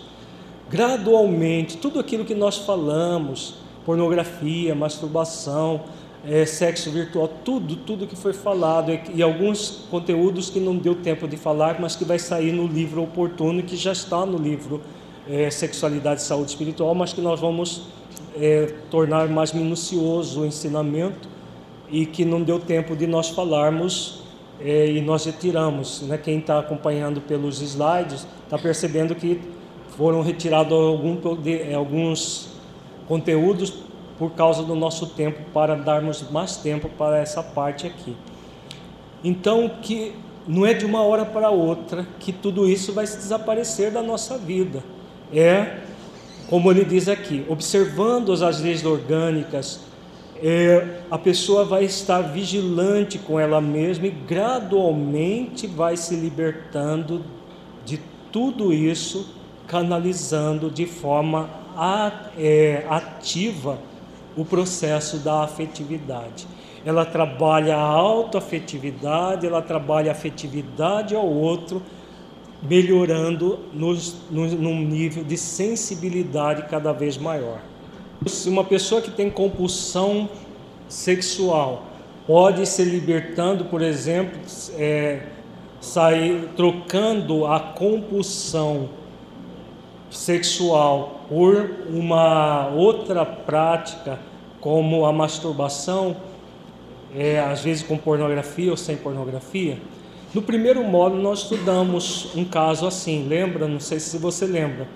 Gradualmente, 0.67 1.77
tudo 1.77 1.99
aquilo 1.99 2.25
que 2.25 2.33
nós 2.33 2.57
falamos, 2.57 3.57
pornografia, 3.85 4.73
masturbação, 4.73 5.81
é, 6.27 6.45
sexo 6.45 6.89
virtual, 6.89 7.27
tudo, 7.43 7.75
tudo 7.75 8.07
que 8.07 8.15
foi 8.15 8.33
falado 8.33 8.91
e, 8.91 8.99
e, 9.15 9.21
alguns 9.21 9.85
conteúdos 9.91 10.49
que 10.49 10.59
não 10.59 10.75
deu 10.75 10.95
tempo 10.95 11.27
de 11.27 11.37
falar, 11.37 11.79
mas 11.79 11.95
que 11.95 12.03
vai 12.03 12.17
sair 12.17 12.51
no 12.51 12.65
livro 12.65 13.03
oportuno 13.03 13.61
que 13.61 13.75
já 13.75 13.91
está 13.91 14.25
no 14.25 14.37
livro 14.37 14.81
é, 15.29 15.49
sexualidade 15.49 16.21
e 16.21 16.23
saúde 16.23 16.49
espiritual, 16.49 16.95
mas 16.95 17.13
que 17.13 17.21
nós 17.21 17.39
vamos 17.39 17.83
é, 18.35 18.73
tornar 18.89 19.27
mais 19.27 19.53
minucioso 19.53 20.41
o 20.41 20.45
ensinamento 20.45 21.29
e 21.89 22.05
que 22.05 22.25
não 22.25 22.41
deu 22.41 22.59
tempo 22.59 22.95
de 22.95 23.05
nós 23.05 23.29
falarmos 23.29 24.23
é, 24.59 24.87
e 24.89 25.01
nós 25.01 25.25
retiramos. 25.25 26.01
Né? 26.01 26.17
Quem 26.17 26.39
está 26.39 26.59
acompanhando 26.59 27.21
pelos 27.21 27.61
slides 27.61 28.25
está 28.43 28.57
percebendo 28.57 29.13
que 29.13 29.39
foram 29.95 30.21
retirados 30.21 30.73
algum, 30.73 31.17
alguns 31.75 32.49
conteúdos 33.07 33.84
por 34.17 34.31
causa 34.31 34.63
do 34.63 34.75
nosso 34.75 35.07
tempo 35.07 35.41
para 35.53 35.75
darmos 35.75 36.29
mais 36.31 36.57
tempo 36.57 36.89
para 36.89 37.17
essa 37.17 37.43
parte 37.43 37.85
aqui. 37.85 38.15
Então 39.23 39.69
que 39.81 40.13
não 40.47 40.65
é 40.65 40.73
de 40.73 40.85
uma 40.85 41.01
hora 41.01 41.25
para 41.25 41.49
outra 41.49 42.07
que 42.19 42.31
tudo 42.31 42.69
isso 42.69 42.93
vai 42.93 43.05
desaparecer 43.05 43.91
da 43.91 44.01
nossa 44.01 44.37
vida. 44.37 44.83
É 45.33 45.79
como 46.47 46.69
ele 46.69 46.85
diz 46.85 47.07
aqui, 47.07 47.43
observando 47.49 48.31
as 48.31 48.61
leis 48.61 48.85
orgânicas, 48.85 49.79
é, 50.41 50.99
a 51.09 51.17
pessoa 51.17 51.65
vai 51.65 51.85
estar 51.85 52.21
vigilante 52.21 53.17
com 53.17 53.39
ela 53.39 53.59
mesma 53.59 54.05
e 54.05 54.11
gradualmente 54.11 55.65
vai 55.65 55.97
se 55.97 56.15
libertando 56.15 57.23
de 57.83 57.99
tudo 58.31 58.71
isso, 58.71 59.33
canalizando 59.65 60.69
de 60.69 60.85
forma 60.85 61.49
é, 62.37 62.85
ativa 62.89 63.79
o 64.35 64.43
processo 64.43 65.17
da 65.17 65.43
afetividade. 65.43 66.47
Ela 66.85 67.05
trabalha 67.05 67.75
a 67.75 67.81
autoafetividade, 67.81 69.47
ela 69.47 69.61
trabalha 69.61 70.11
a 70.11 70.13
afetividade 70.13 71.15
ao 71.15 71.27
outro, 71.27 71.81
melhorando 72.61 73.59
nos, 73.73 74.15
no, 74.29 74.45
num 74.47 74.79
nível 74.79 75.23
de 75.23 75.37
sensibilidade 75.37 76.63
cada 76.69 76.91
vez 76.91 77.17
maior. 77.17 77.59
Se 78.27 78.49
uma 78.49 78.63
pessoa 78.63 79.01
que 79.01 79.11
tem 79.11 79.29
compulsão 79.29 80.29
sexual 80.87 81.83
pode 82.25 82.65
se 82.65 82.83
libertando, 82.83 83.65
por 83.65 83.81
exemplo, 83.81 84.39
é, 84.77 85.23
sair 85.79 86.49
trocando 86.55 87.45
a 87.45 87.59
compulsão 87.59 88.89
sexual 90.09 91.14
por 91.27 91.69
uma 91.89 92.67
outra 92.69 93.25
prática, 93.25 94.19
como 94.59 95.05
a 95.05 95.13
masturbação, 95.13 96.15
é, 97.15 97.39
às 97.39 97.61
vezes 97.61 97.83
com 97.83 97.97
pornografia 97.97 98.71
ou 98.71 98.77
sem 98.77 98.97
pornografia. 98.97 99.77
No 100.33 100.41
primeiro 100.41 100.83
módulo 100.83 101.21
nós 101.21 101.43
estudamos 101.43 102.35
um 102.35 102.43
caso 102.43 102.85
assim, 102.85 103.27
lembra? 103.27 103.67
Não 103.67 103.79
sei 103.79 103.99
se 103.99 104.17
você 104.17 104.45
lembra. 104.45 104.87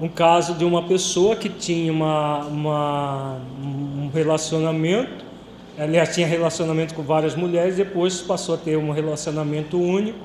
Um 0.00 0.08
caso 0.08 0.54
de 0.54 0.64
uma 0.64 0.82
pessoa 0.82 1.36
que 1.36 1.48
tinha 1.48 1.92
uma, 1.92 2.38
uma 2.46 3.36
um 3.62 4.10
relacionamento, 4.12 5.24
ela 5.76 6.06
tinha 6.06 6.26
relacionamento 6.26 6.94
com 6.94 7.02
várias 7.02 7.36
mulheres, 7.36 7.76
depois 7.76 8.20
passou 8.20 8.54
a 8.54 8.58
ter 8.58 8.76
um 8.76 8.90
relacionamento 8.90 9.78
único, 9.78 10.18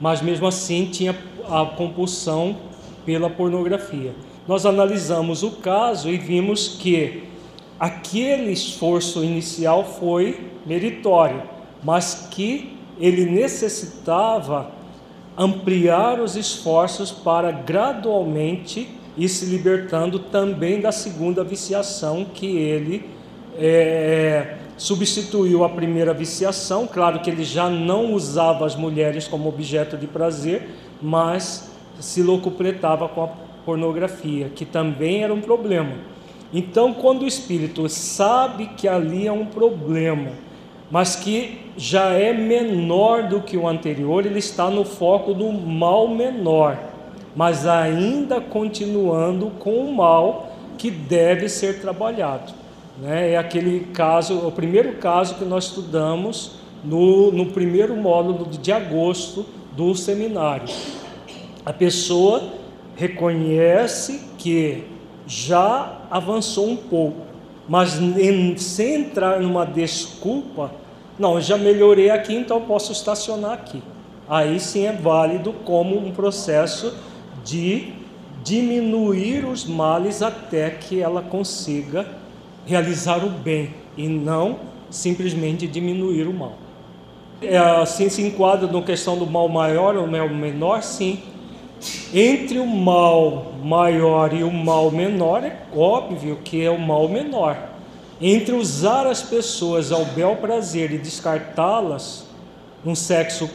mas 0.00 0.22
mesmo 0.22 0.46
assim 0.46 0.86
tinha 0.86 1.14
a 1.48 1.64
compulsão 1.66 2.56
pela 3.04 3.28
pornografia. 3.28 4.12
Nós 4.48 4.64
analisamos 4.64 5.42
o 5.42 5.50
caso 5.50 6.08
e 6.08 6.16
vimos 6.16 6.68
que 6.80 7.24
aquele 7.78 8.50
esforço 8.50 9.22
inicial 9.22 9.84
foi 9.84 10.52
meritório, 10.64 11.42
mas 11.84 12.28
que 12.30 12.74
ele 12.98 13.26
necessitava 13.26 14.70
ampliar 15.36 16.18
os 16.18 16.34
esforços 16.34 17.12
para 17.12 17.50
gradualmente 17.52 18.88
ir 19.18 19.28
se 19.28 19.44
libertando 19.44 20.18
também 20.18 20.80
da 20.80 20.92
segunda 20.92 21.44
viciação 21.44 22.24
que 22.24 22.46
ele 22.46 23.04
é, 23.58 24.56
substituiu 24.78 25.62
a 25.62 25.68
primeira 25.68 26.14
viciação. 26.14 26.86
Claro 26.86 27.20
que 27.20 27.28
ele 27.28 27.44
já 27.44 27.68
não 27.68 28.14
usava 28.14 28.64
as 28.64 28.74
mulheres 28.74 29.28
como 29.28 29.46
objeto 29.46 29.94
de 29.98 30.06
prazer, 30.06 30.70
mas 31.02 31.70
se 32.00 32.22
locupletava 32.22 33.08
com 33.08 33.24
a 33.24 33.47
pornografia, 33.68 34.50
que 34.54 34.64
também 34.64 35.22
era 35.22 35.34
um 35.34 35.42
problema. 35.42 35.92
Então, 36.54 36.94
quando 36.94 37.20
o 37.20 37.26
espírito 37.26 37.86
sabe 37.86 38.68
que 38.78 38.88
ali 38.88 39.26
é 39.26 39.32
um 39.32 39.44
problema, 39.44 40.30
mas 40.90 41.14
que 41.14 41.66
já 41.76 42.14
é 42.14 42.32
menor 42.32 43.24
do 43.24 43.42
que 43.42 43.58
o 43.58 43.68
anterior, 43.68 44.24
ele 44.24 44.38
está 44.38 44.70
no 44.70 44.86
foco 44.86 45.34
do 45.34 45.52
mal 45.52 46.08
menor, 46.08 46.78
mas 47.36 47.66
ainda 47.66 48.40
continuando 48.40 49.50
com 49.58 49.84
o 49.84 49.94
mal 49.94 50.50
que 50.78 50.90
deve 50.90 51.46
ser 51.50 51.82
trabalhado. 51.82 52.54
Né? 53.02 53.32
É 53.32 53.36
aquele 53.36 53.80
caso, 53.92 54.46
o 54.46 54.50
primeiro 54.50 54.94
caso 54.94 55.34
que 55.34 55.44
nós 55.44 55.64
estudamos 55.64 56.52
no, 56.82 57.30
no 57.30 57.44
primeiro 57.44 57.94
módulo 57.94 58.46
de 58.46 58.72
agosto 58.72 59.44
do 59.76 59.94
seminário. 59.94 60.72
A 61.66 61.72
pessoa 61.74 62.56
reconhece 62.98 64.20
que 64.36 64.82
já 65.24 66.00
avançou 66.10 66.68
um 66.68 66.76
pouco, 66.76 67.22
mas 67.68 67.98
em, 68.00 68.56
sem 68.56 69.02
entrar 69.02 69.40
numa 69.40 69.64
desculpa, 69.64 70.72
não, 71.16 71.40
já 71.40 71.56
melhorei 71.56 72.10
aqui, 72.10 72.34
então 72.34 72.60
posso 72.62 72.90
estacionar 72.90 73.52
aqui. 73.52 73.80
Aí 74.28 74.58
sim 74.58 74.84
é 74.84 74.92
válido 74.92 75.52
como 75.64 75.96
um 75.96 76.10
processo 76.10 76.92
de 77.44 77.92
diminuir 78.42 79.46
os 79.46 79.64
males 79.64 80.20
até 80.20 80.68
que 80.70 81.00
ela 81.00 81.22
consiga 81.22 82.06
realizar 82.66 83.24
o 83.24 83.30
bem 83.30 83.74
e 83.96 84.08
não 84.08 84.58
simplesmente 84.90 85.68
diminuir 85.68 86.26
o 86.26 86.32
mal. 86.32 86.54
É, 87.40 87.56
assim 87.56 88.08
se 88.08 88.22
enquadra 88.22 88.70
na 88.70 88.82
questão 88.82 89.16
do 89.16 89.26
mal 89.26 89.48
maior 89.48 89.96
ou 89.96 90.06
mal 90.06 90.28
menor, 90.28 90.82
sim, 90.82 91.20
entre 92.12 92.58
o 92.58 92.66
mal 92.66 93.52
maior 93.62 94.32
e 94.32 94.42
o 94.42 94.50
mal 94.50 94.90
menor, 94.90 95.44
é 95.44 95.56
óbvio 95.74 96.38
que 96.42 96.62
é 96.62 96.70
o 96.70 96.78
mal 96.78 97.08
menor. 97.08 97.56
Entre 98.20 98.54
usar 98.54 99.06
as 99.06 99.22
pessoas 99.22 99.92
ao 99.92 100.04
bel 100.04 100.36
prazer 100.36 100.90
e 100.90 100.98
descartá-las 100.98 102.26
num 102.84 102.94
sexo 102.94 103.48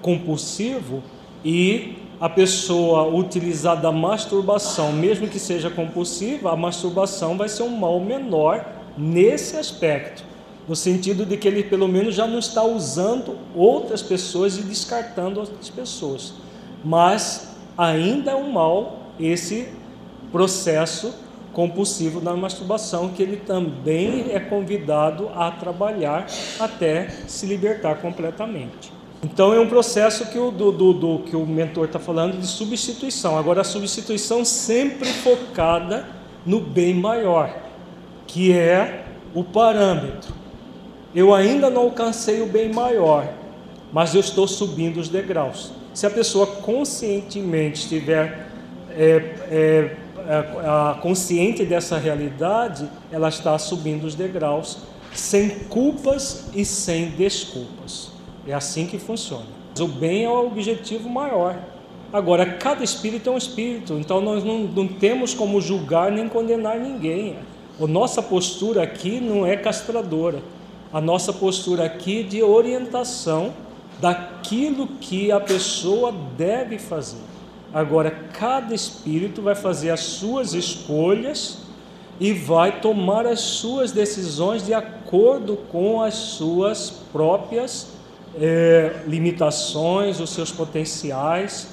compulsivo 0.00 1.02
e 1.44 1.96
a 2.20 2.28
pessoa 2.28 3.08
utilizar 3.08 3.80
da 3.80 3.92
masturbação, 3.92 4.92
mesmo 4.92 5.28
que 5.28 5.38
seja 5.38 5.70
compulsiva, 5.70 6.52
a 6.52 6.56
masturbação 6.56 7.36
vai 7.36 7.48
ser 7.48 7.62
um 7.62 7.76
mal 7.76 8.00
menor 8.00 8.64
nesse 8.96 9.56
aspecto, 9.56 10.24
no 10.66 10.74
sentido 10.74 11.24
de 11.24 11.36
que 11.36 11.46
ele 11.46 11.62
pelo 11.62 11.88
menos 11.88 12.14
já 12.14 12.26
não 12.26 12.40
está 12.40 12.62
usando 12.62 13.36
outras 13.54 14.02
pessoas 14.02 14.58
e 14.58 14.62
descartando 14.62 15.40
outras 15.40 15.70
pessoas. 15.70 16.34
Mas 16.88 17.48
ainda 17.76 18.30
é 18.30 18.34
um 18.34 18.50
mal 18.50 19.10
esse 19.20 19.68
processo 20.32 21.14
compulsivo 21.52 22.18
da 22.18 22.34
masturbação, 22.34 23.10
que 23.10 23.22
ele 23.22 23.36
também 23.36 24.30
é 24.30 24.40
convidado 24.40 25.28
a 25.34 25.50
trabalhar 25.50 26.26
até 26.58 27.10
se 27.26 27.44
libertar 27.44 27.96
completamente. 27.96 28.90
Então 29.22 29.52
é 29.52 29.60
um 29.60 29.68
processo 29.68 30.30
que 30.30 30.38
o, 30.38 30.50
do, 30.50 30.72
do, 30.72 30.92
do 30.94 31.18
que 31.24 31.36
o 31.36 31.44
mentor 31.44 31.84
está 31.84 31.98
falando 31.98 32.40
de 32.40 32.46
substituição. 32.46 33.36
Agora 33.36 33.60
a 33.60 33.64
substituição 33.64 34.42
sempre 34.42 35.10
focada 35.10 36.06
no 36.46 36.58
bem 36.58 36.94
maior, 36.94 37.54
que 38.26 38.50
é 38.50 39.04
o 39.34 39.44
parâmetro. 39.44 40.32
Eu 41.14 41.34
ainda 41.34 41.68
não 41.68 41.82
alcancei 41.82 42.40
o 42.40 42.46
bem 42.46 42.72
maior, 42.72 43.28
mas 43.92 44.14
eu 44.14 44.20
estou 44.20 44.48
subindo 44.48 44.98
os 44.98 45.10
degraus. 45.10 45.76
Se 45.98 46.06
a 46.06 46.10
pessoa 46.10 46.46
conscientemente 46.46 47.80
estiver 47.80 48.46
é, 48.88 49.34
é, 49.50 49.96
consciente 51.02 51.64
dessa 51.64 51.98
realidade, 51.98 52.88
ela 53.10 53.28
está 53.28 53.58
subindo 53.58 54.04
os 54.04 54.14
degraus 54.14 54.78
sem 55.12 55.50
culpas 55.64 56.50
e 56.54 56.64
sem 56.64 57.06
desculpas. 57.10 58.12
É 58.46 58.54
assim 58.54 58.86
que 58.86 58.96
funciona. 58.96 59.46
O 59.76 59.88
bem 59.88 60.24
é 60.24 60.30
o 60.30 60.46
objetivo 60.46 61.08
maior. 61.08 61.58
Agora, 62.12 62.46
cada 62.46 62.84
espírito 62.84 63.28
é 63.28 63.32
um 63.32 63.36
espírito, 63.36 63.94
então 63.94 64.20
nós 64.20 64.44
não, 64.44 64.60
não 64.60 64.86
temos 64.86 65.34
como 65.34 65.60
julgar 65.60 66.12
nem 66.12 66.28
condenar 66.28 66.78
ninguém. 66.78 67.38
A 67.82 67.86
nossa 67.88 68.22
postura 68.22 68.84
aqui 68.84 69.20
não 69.20 69.44
é 69.44 69.56
castradora. 69.56 70.40
A 70.92 71.00
nossa 71.00 71.32
postura 71.32 71.86
aqui 71.86 72.20
é 72.20 72.22
de 72.22 72.40
orientação 72.40 73.52
daquilo 74.00 74.86
que 75.00 75.32
a 75.32 75.40
pessoa 75.40 76.12
deve 76.36 76.78
fazer. 76.78 77.22
Agora, 77.72 78.10
cada 78.10 78.74
espírito 78.74 79.42
vai 79.42 79.54
fazer 79.54 79.90
as 79.90 80.00
suas 80.00 80.54
escolhas 80.54 81.58
e 82.18 82.32
vai 82.32 82.80
tomar 82.80 83.26
as 83.26 83.40
suas 83.40 83.92
decisões 83.92 84.64
de 84.64 84.74
acordo 84.74 85.56
com 85.70 86.00
as 86.00 86.14
suas 86.14 86.90
próprias 87.12 87.88
é, 88.40 89.02
limitações, 89.06 90.18
os 90.18 90.30
seus 90.30 90.50
potenciais. 90.50 91.68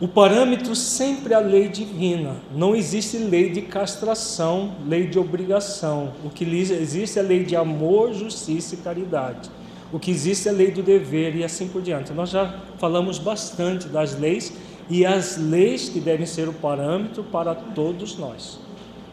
O 0.00 0.08
parâmetro 0.08 0.74
sempre 0.74 1.32
é 1.32 1.36
a 1.36 1.40
lei 1.40 1.68
divina. 1.68 2.36
Não 2.54 2.74
existe 2.74 3.16
lei 3.16 3.50
de 3.50 3.62
castração, 3.62 4.74
lei 4.86 5.06
de 5.06 5.18
obrigação. 5.18 6.12
O 6.24 6.30
que 6.30 6.44
existe 6.44 7.18
é 7.18 7.22
a 7.22 7.24
lei 7.24 7.44
de 7.44 7.56
amor, 7.56 8.12
justiça 8.12 8.74
e 8.74 8.78
caridade. 8.78 9.48
O 9.92 9.98
que 9.98 10.10
existe 10.10 10.48
é 10.48 10.50
a 10.50 10.54
lei 10.54 10.70
do 10.70 10.82
dever 10.82 11.36
e 11.36 11.44
assim 11.44 11.68
por 11.68 11.82
diante. 11.82 12.12
Nós 12.12 12.30
já 12.30 12.60
falamos 12.78 13.18
bastante 13.18 13.88
das 13.88 14.18
leis 14.18 14.52
e 14.88 15.04
as 15.04 15.36
leis 15.36 15.90
que 15.90 16.00
devem 16.00 16.24
ser 16.24 16.48
o 16.48 16.52
parâmetro 16.52 17.22
para 17.22 17.54
todos 17.54 18.16
nós. 18.16 18.58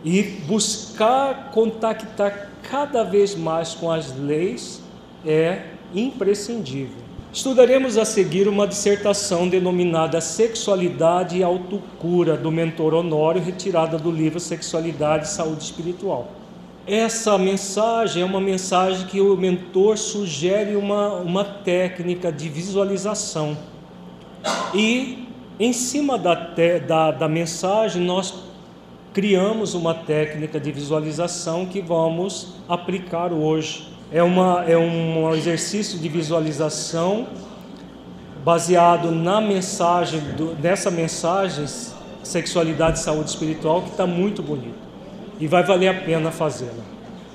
E 0.05 0.23
buscar 0.47 1.51
contactar 1.51 2.51
cada 2.63 3.03
vez 3.03 3.35
mais 3.35 3.73
com 3.73 3.91
as 3.91 4.17
leis 4.17 4.81
é 5.25 5.63
imprescindível. 5.93 7.09
Estudaremos 7.31 7.97
a 7.97 8.05
seguir 8.05 8.47
uma 8.47 8.65
dissertação 8.65 9.47
denominada 9.47 10.21
Sexualidade 10.21 11.37
e 11.37 11.43
Autocura, 11.43 12.37
do 12.37 12.49
mentor 12.49 12.93
Honório, 12.93 13.41
retirada 13.41 13.97
do 13.97 14.09
livro 14.09 14.39
Sexualidade 14.39 15.25
e 15.25 15.29
Saúde 15.29 15.63
Espiritual. 15.63 16.38
Essa 16.89 17.37
mensagem 17.37 18.23
é 18.23 18.25
uma 18.25 18.41
mensagem 18.41 19.05
que 19.05 19.21
o 19.21 19.37
mentor 19.37 19.95
sugere 19.95 20.75
uma, 20.75 21.17
uma 21.17 21.43
técnica 21.43 22.31
de 22.31 22.49
visualização. 22.49 23.55
E 24.73 25.27
em 25.59 25.71
cima 25.71 26.17
da, 26.17 26.33
da, 26.87 27.11
da 27.11 27.27
mensagem, 27.27 28.01
nós 28.01 28.33
criamos 29.13 29.75
uma 29.75 29.93
técnica 29.93 30.59
de 30.59 30.71
visualização 30.71 31.67
que 31.67 31.79
vamos 31.79 32.55
aplicar 32.67 33.31
hoje 33.31 33.87
é, 34.11 34.23
uma, 34.23 34.63
é 34.63 34.75
um 34.75 35.31
exercício 35.35 35.99
de 35.99 36.09
visualização 36.09 37.27
baseado 38.43 39.11
na 39.11 39.39
mensagem, 39.39 40.21
do, 40.35 40.55
nessa 40.55 40.89
mensagem, 40.89 41.67
sexualidade 42.23 42.97
e 42.97 43.01
saúde 43.03 43.29
espiritual, 43.29 43.83
que 43.83 43.89
está 43.89 44.07
muito 44.07 44.41
bonito 44.41 44.88
e 45.39 45.47
vai 45.47 45.63
valer 45.63 45.87
a 45.87 45.93
pena 45.93 46.31
fazê-la. 46.31 46.83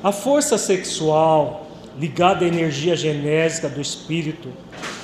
A 0.02 0.12
força 0.12 0.58
sexual 0.58 1.66
ligada 1.98 2.44
à 2.44 2.48
energia 2.48 2.96
genésica 2.96 3.68
do 3.68 3.80
espírito 3.80 4.48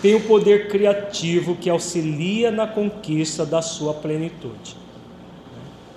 tem 0.02 0.14
o 0.14 0.20
poder 0.20 0.68
criativo 0.68 1.56
que 1.56 1.70
auxilia 1.70 2.50
na 2.50 2.66
conquista 2.66 3.46
da 3.46 3.62
sua 3.62 3.94
plenitude. 3.94 4.76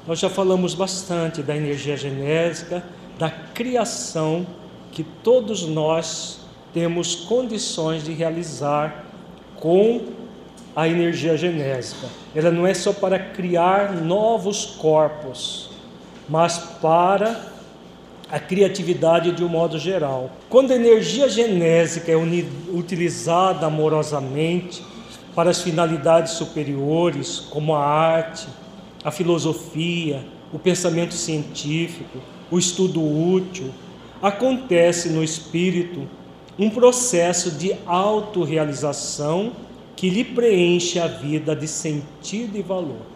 Nós 0.07 0.19
já 0.19 0.29
falamos 0.29 0.73
bastante 0.73 1.41
da 1.41 1.55
energia 1.55 1.95
genésica, 1.95 2.83
da 3.17 3.29
criação 3.29 4.45
que 4.91 5.03
todos 5.03 5.65
nós 5.65 6.39
temos 6.73 7.15
condições 7.15 8.03
de 8.03 8.11
realizar 8.11 9.05
com 9.55 10.01
a 10.75 10.87
energia 10.87 11.37
genésica. 11.37 12.07
Ela 12.35 12.51
não 12.51 12.65
é 12.67 12.73
só 12.73 12.91
para 12.91 13.17
criar 13.17 13.93
novos 13.93 14.65
corpos, 14.65 15.69
mas 16.33 16.57
para 16.57 17.39
a 18.27 18.39
criatividade 18.39 19.33
de 19.33 19.43
um 19.43 19.47
modo 19.47 19.77
geral. 19.77 20.31
Quando 20.49 20.71
a 20.71 20.75
energia 20.75 21.29
genésica 21.29 22.11
é 22.11 22.15
utilizada 22.73 23.67
amorosamente 23.67 24.83
para 25.35 25.51
as 25.51 25.61
finalidades 25.61 26.31
superiores, 26.33 27.39
como 27.39 27.75
a 27.75 27.85
arte, 27.85 28.47
a 29.03 29.11
filosofia, 29.11 30.25
o 30.51 30.57
pensamento 30.57 31.13
científico, 31.13 32.17
o 32.49 32.57
estudo 32.57 32.99
útil, 32.99 33.69
acontece 34.19 35.09
no 35.09 35.23
espírito 35.23 36.09
um 36.57 36.67
processo 36.67 37.51
de 37.51 37.75
autorrealização 37.85 39.51
que 39.95 40.09
lhe 40.09 40.23
preenche 40.23 40.97
a 40.97 41.05
vida 41.05 41.55
de 41.55 41.67
sentido 41.67 42.57
e 42.57 42.63
valor. 42.63 43.12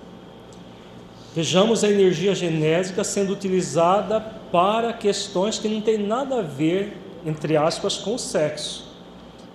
Vejamos 1.38 1.84
a 1.84 1.88
energia 1.88 2.34
genésica 2.34 3.04
sendo 3.04 3.32
utilizada 3.32 4.20
para 4.52 4.92
questões 4.92 5.60
que 5.60 5.68
não 5.68 5.82
têm 5.82 6.00
nada 6.00 6.40
a 6.40 6.42
ver, 6.42 6.98
entre 7.24 7.56
aspas, 7.56 7.96
com 7.96 8.16
o 8.16 8.18
sexo, 8.18 8.92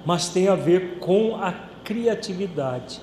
mas 0.06 0.28
tem 0.28 0.46
a 0.46 0.54
ver 0.54 0.98
com 1.00 1.34
a 1.34 1.50
criatividade, 1.82 3.00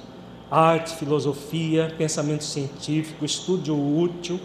arte, 0.50 0.96
filosofia, 0.96 1.94
pensamento 1.98 2.46
científico, 2.46 3.26
estudo 3.26 3.76
útil 3.76 4.40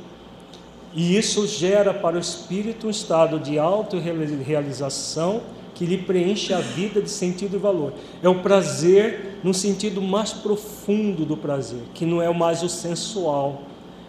e 0.92 1.16
isso 1.16 1.46
gera 1.46 1.94
para 1.94 2.16
o 2.16 2.20
espírito 2.20 2.88
um 2.88 2.90
estado 2.90 3.38
de 3.38 3.56
autorrealização 3.56 5.42
que 5.76 5.86
lhe 5.86 5.98
preenche 5.98 6.52
a 6.52 6.58
vida 6.58 7.00
de 7.00 7.08
sentido 7.08 7.54
e 7.54 7.58
valor. 7.60 7.92
É 8.20 8.28
o 8.28 8.40
prazer 8.40 9.38
no 9.44 9.54
sentido 9.54 10.02
mais 10.02 10.32
profundo 10.32 11.24
do 11.24 11.36
prazer, 11.36 11.82
que 11.94 12.04
não 12.04 12.20
é 12.20 12.28
mais 12.34 12.64
o 12.64 12.68
sensual. 12.68 13.62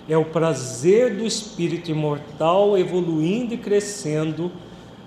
É 0.07 0.17
o 0.17 0.25
prazer 0.25 1.15
do 1.15 1.25
espírito 1.25 1.89
imortal 1.89 2.77
evoluindo 2.77 3.55
e 3.55 3.57
crescendo, 3.57 4.51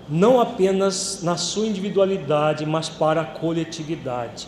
não 0.09 0.41
apenas 0.41 1.21
na 1.23 1.37
sua 1.37 1.67
individualidade, 1.67 2.65
mas 2.65 2.89
para 2.89 3.21
a 3.21 3.25
coletividade. 3.25 4.47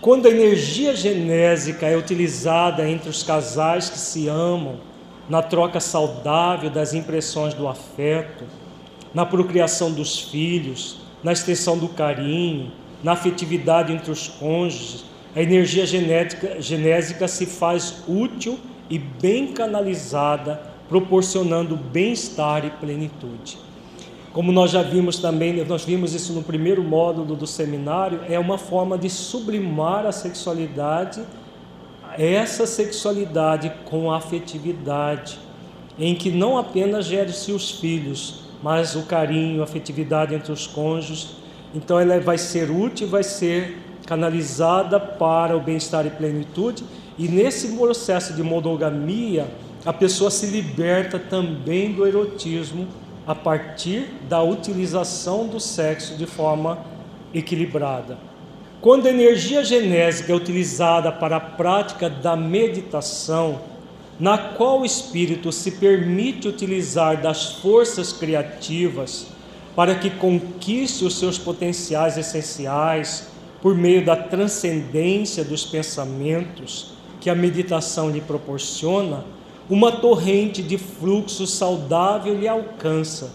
Quando 0.00 0.26
a 0.26 0.30
energia 0.30 0.94
genésica 0.94 1.86
é 1.86 1.96
utilizada 1.96 2.88
entre 2.88 3.08
os 3.08 3.22
casais 3.22 3.90
que 3.90 3.98
se 3.98 4.28
amam, 4.28 4.76
na 5.28 5.42
troca 5.42 5.80
saudável 5.80 6.70
das 6.70 6.94
impressões 6.94 7.54
do 7.54 7.66
afeto, 7.66 8.44
na 9.12 9.24
procriação 9.24 9.92
dos 9.92 10.20
filhos, 10.20 11.00
na 11.22 11.32
extensão 11.32 11.78
do 11.78 11.88
carinho, 11.88 12.70
na 13.02 13.12
afetividade 13.12 13.92
entre 13.92 14.10
os 14.10 14.28
cônjuges, 14.28 15.04
a 15.34 15.42
energia 15.42 15.86
genética, 15.86 16.60
genésica 16.60 17.26
se 17.26 17.46
faz 17.46 18.02
útil 18.06 18.58
e 18.88 18.98
bem 18.98 19.52
canalizada, 19.52 20.60
proporcionando 20.88 21.76
bem-estar 21.76 22.64
e 22.64 22.70
plenitude. 22.70 23.58
Como 24.32 24.50
nós 24.52 24.70
já 24.70 24.82
vimos 24.82 25.18
também, 25.18 25.64
nós 25.64 25.84
vimos 25.84 26.12
isso 26.12 26.32
no 26.32 26.42
primeiro 26.42 26.82
módulo 26.82 27.36
do 27.36 27.46
seminário, 27.46 28.20
é 28.28 28.38
uma 28.38 28.58
forma 28.58 28.98
de 28.98 29.08
sublimar 29.08 30.06
a 30.06 30.12
sexualidade 30.12 31.22
essa 32.18 32.66
sexualidade 32.66 33.72
com 33.86 34.12
afetividade, 34.12 35.38
em 35.98 36.14
que 36.14 36.30
não 36.30 36.56
apenas 36.56 37.06
gere-se 37.06 37.52
os 37.52 37.72
filhos, 37.72 38.44
mas 38.62 38.94
o 38.94 39.02
carinho, 39.02 39.60
a 39.60 39.64
afetividade 39.64 40.34
entre 40.34 40.52
os 40.52 40.66
cônjuges. 40.66 41.36
Então 41.74 41.98
ela 41.98 42.18
vai 42.20 42.38
ser 42.38 42.70
útil, 42.70 43.08
vai 43.08 43.22
ser 43.22 43.78
canalizada 44.06 45.00
para 45.00 45.56
o 45.56 45.60
bem-estar 45.60 46.06
e 46.06 46.10
plenitude, 46.10 46.84
e 47.18 47.28
nesse 47.28 47.68
processo 47.76 48.32
de 48.32 48.42
monogamia, 48.42 49.46
a 49.84 49.92
pessoa 49.92 50.30
se 50.30 50.46
liberta 50.46 51.18
também 51.18 51.92
do 51.92 52.06
erotismo 52.06 52.88
a 53.26 53.34
partir 53.34 54.06
da 54.28 54.42
utilização 54.42 55.46
do 55.46 55.60
sexo 55.60 56.16
de 56.16 56.26
forma 56.26 56.78
equilibrada. 57.32 58.18
Quando 58.80 59.06
a 59.06 59.10
energia 59.10 59.64
genésica 59.64 60.32
é 60.32 60.34
utilizada 60.34 61.10
para 61.12 61.36
a 61.36 61.40
prática 61.40 62.10
da 62.10 62.36
meditação, 62.36 63.60
na 64.18 64.36
qual 64.36 64.80
o 64.80 64.84
espírito 64.84 65.50
se 65.50 65.72
permite 65.72 66.48
utilizar 66.48 67.20
das 67.20 67.54
forças 67.54 68.12
criativas 68.12 69.26
para 69.74 69.94
que 69.94 70.10
conquiste 70.10 71.04
os 71.04 71.18
seus 71.18 71.38
potenciais 71.38 72.16
essenciais 72.16 73.28
por 73.60 73.74
meio 73.74 74.04
da 74.04 74.14
transcendência 74.14 75.42
dos 75.42 75.64
pensamentos 75.64 76.93
que 77.24 77.30
a 77.30 77.34
meditação 77.34 78.10
lhe 78.10 78.20
proporciona, 78.20 79.24
uma 79.70 79.90
torrente 79.90 80.62
de 80.62 80.76
fluxo 80.76 81.46
saudável 81.46 82.38
lhe 82.38 82.46
alcança, 82.46 83.32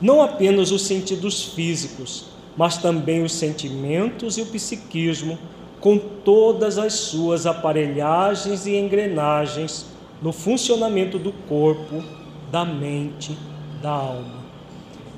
não 0.00 0.22
apenas 0.22 0.70
os 0.72 0.86
sentidos 0.86 1.44
físicos, 1.44 2.24
mas 2.56 2.78
também 2.78 3.22
os 3.22 3.34
sentimentos 3.34 4.38
e 4.38 4.40
o 4.40 4.46
psiquismo, 4.46 5.38
com 5.78 5.98
todas 5.98 6.78
as 6.78 6.94
suas 6.94 7.44
aparelhagens 7.44 8.64
e 8.64 8.74
engrenagens 8.74 9.84
no 10.22 10.32
funcionamento 10.32 11.18
do 11.18 11.30
corpo, 11.30 12.02
da 12.50 12.64
mente, 12.64 13.36
da 13.82 13.90
alma. 13.90 14.38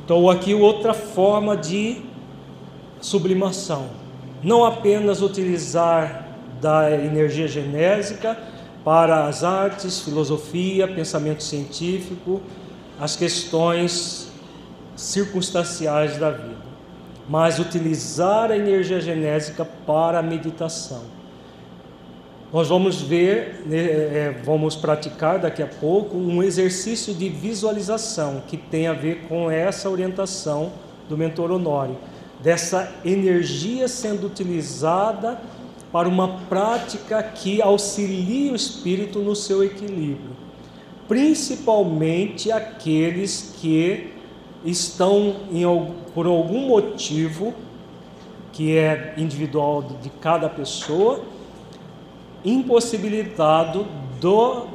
Então, 0.05 0.28
aqui 0.28 0.53
outra 0.53 0.93
forma 0.93 1.57
de 1.57 2.03
sublimação. 3.01 3.87
Não 4.43 4.65
apenas 4.65 5.23
utilizar 5.23 6.30
da 6.61 6.91
energia 6.91 7.49
genésica 7.49 8.37
para 8.85 9.27
as 9.27 9.45
artes, 9.45 10.01
filosofia, 10.01 10.89
pensamento 10.89 11.43
científico, 11.43 12.41
as 12.99 13.16
questões 13.16 14.28
circunstanciais 14.97 16.16
da 16.19 16.31
vida 16.31 16.70
mas 17.31 17.61
utilizar 17.61 18.51
a 18.51 18.57
energia 18.57 19.01
genésica 19.01 19.65
para 19.65 20.19
a 20.19 20.23
meditação. 20.23 21.03
Nós 22.53 22.66
vamos 22.66 23.01
ver, 23.01 23.62
né, 23.66 23.78
é, 23.78 24.41
vamos 24.45 24.74
praticar 24.74 25.39
daqui 25.39 25.62
a 25.62 25.66
pouco 25.69 26.16
um 26.16 26.43
exercício 26.43 27.15
de 27.15 27.28
visualização 27.28 28.43
que 28.49 28.57
tem 28.57 28.89
a 28.89 28.93
ver 28.93 29.27
com 29.28 29.49
essa 29.49 29.89
orientação 29.89 30.73
do 31.09 31.16
mentor 31.16 31.53
Honório, 31.53 31.97
dessa 32.43 32.93
energia 33.05 33.87
sendo 33.87 34.27
utilizada 34.27 35.41
para 35.93 36.09
uma 36.09 36.29
prática 36.49 37.23
que 37.23 37.61
auxilie 37.61 38.51
o 38.51 38.55
espírito 38.55 39.19
no 39.19 39.35
seu 39.35 39.65
equilíbrio, 39.65 40.37
principalmente 41.09 42.53
aqueles 42.53 43.57
que 43.61 44.12
estão 44.65 45.37
em, 45.51 45.65
por 46.15 46.27
algum 46.27 46.69
motivo 46.69 47.55
que 48.53 48.77
é 48.77 49.15
individual 49.17 49.83
de 49.83 50.11
cada 50.11 50.49
pessoa, 50.49 51.23
impossibilitado 52.45 53.87
do 54.21 54.69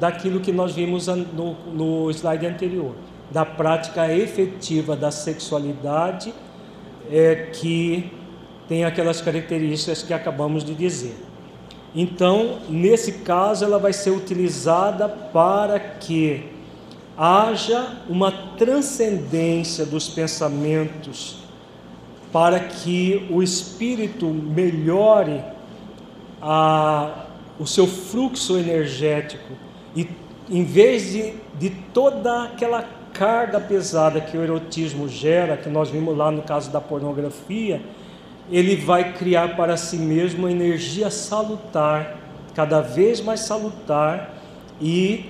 daquilo 0.00 0.40
que 0.40 0.50
nós 0.50 0.74
vimos 0.74 1.06
no, 1.06 1.54
no 1.72 2.10
slide 2.10 2.46
anterior, 2.46 2.94
da 3.30 3.44
prática 3.44 4.12
efetiva 4.12 4.96
da 4.96 5.10
sexualidade 5.10 6.32
é, 7.10 7.50
que 7.52 8.10
tem 8.68 8.84
aquelas 8.84 9.20
características 9.20 10.02
que 10.02 10.12
acabamos 10.12 10.62
de 10.62 10.74
dizer. 10.74 11.16
Então, 11.94 12.58
nesse 12.68 13.12
caso, 13.12 13.64
ela 13.64 13.78
vai 13.78 13.94
ser 13.94 14.10
utilizada 14.10 15.08
para 15.08 15.80
que 15.80 16.44
haja 17.16 17.96
uma 18.08 18.30
transcendência 18.30 19.86
dos 19.86 20.08
pensamentos, 20.08 21.38
para 22.30 22.60
que 22.60 23.26
o 23.30 23.42
espírito 23.42 24.26
melhore 24.26 25.42
a, 26.42 27.24
o 27.58 27.66
seu 27.66 27.86
fluxo 27.86 28.58
energético 28.58 29.54
e, 29.96 30.08
em 30.50 30.62
vez 30.62 31.12
de, 31.12 31.32
de 31.58 31.70
toda 31.92 32.44
aquela 32.44 32.84
carga 33.14 33.58
pesada 33.58 34.20
que 34.20 34.36
o 34.36 34.44
erotismo 34.44 35.08
gera, 35.08 35.56
que 35.56 35.68
nós 35.68 35.90
vimos 35.90 36.16
lá 36.16 36.30
no 36.30 36.42
caso 36.42 36.70
da 36.70 36.80
pornografia, 36.80 37.82
ele 38.50 38.76
vai 38.76 39.12
criar 39.14 39.56
para 39.56 39.76
si 39.76 39.96
mesmo 39.96 40.40
uma 40.40 40.50
energia 40.50 41.10
salutar, 41.10 42.16
cada 42.54 42.80
vez 42.80 43.20
mais 43.20 43.40
salutar 43.40 44.34
e 44.80 45.26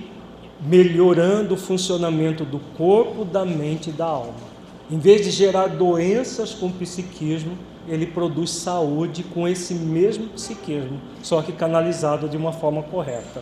melhorando 0.61 1.53
o 1.53 1.57
funcionamento 1.57 2.43
do 2.43 2.59
corpo, 2.77 3.23
da 3.23 3.45
mente 3.45 3.89
e 3.89 3.93
da 3.93 4.05
alma. 4.05 4.49
Em 4.89 4.97
vez 4.97 5.23
de 5.23 5.31
gerar 5.31 5.67
doenças 5.67 6.53
com 6.53 6.67
o 6.67 6.71
psiquismo, 6.71 7.57
ele 7.87 8.05
produz 8.05 8.51
saúde 8.51 9.23
com 9.23 9.47
esse 9.47 9.73
mesmo 9.73 10.27
psiquismo, 10.27 10.99
só 11.21 11.41
que 11.41 11.51
canalizado 11.51 12.27
de 12.27 12.37
uma 12.37 12.51
forma 12.51 12.83
correta. 12.83 13.41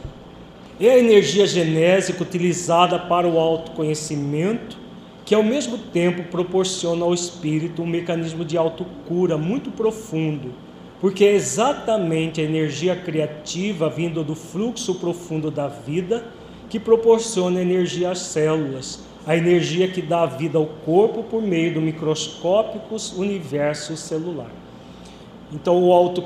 É 0.79 0.91
a 0.91 0.99
energia 0.99 1.47
genésica 1.47 2.21
utilizada 2.21 2.99
para 2.99 3.27
o 3.27 3.39
autoconhecimento 3.39 4.77
que 5.27 5.35
ao 5.35 5.43
mesmo 5.43 5.77
tempo 5.77 6.23
proporciona 6.31 7.03
ao 7.03 7.13
espírito 7.13 7.81
um 7.81 7.85
mecanismo 7.85 8.45
de 8.45 8.57
autocura 8.57 9.37
muito 9.37 9.69
profundo, 9.69 10.53
porque 11.01 11.25
é 11.25 11.33
exatamente 11.33 12.39
a 12.39 12.45
energia 12.45 12.95
criativa 12.95 13.89
vinda 13.89 14.23
do 14.23 14.33
fluxo 14.33 14.95
profundo 14.95 15.51
da 15.51 15.67
vida 15.67 16.23
que 16.69 16.79
proporciona 16.79 17.61
energia 17.61 18.11
às 18.11 18.19
células, 18.19 19.01
a 19.25 19.35
energia 19.35 19.89
que 19.89 20.01
dá 20.01 20.25
vida 20.25 20.57
ao 20.57 20.65
corpo 20.65 21.21
por 21.23 21.41
meio 21.41 21.73
do 21.73 21.81
microscópico 21.81 22.95
universo 23.17 23.97
celular. 23.97 24.49
Então, 25.51 25.83
o 25.83 25.91
auto, 25.91 26.23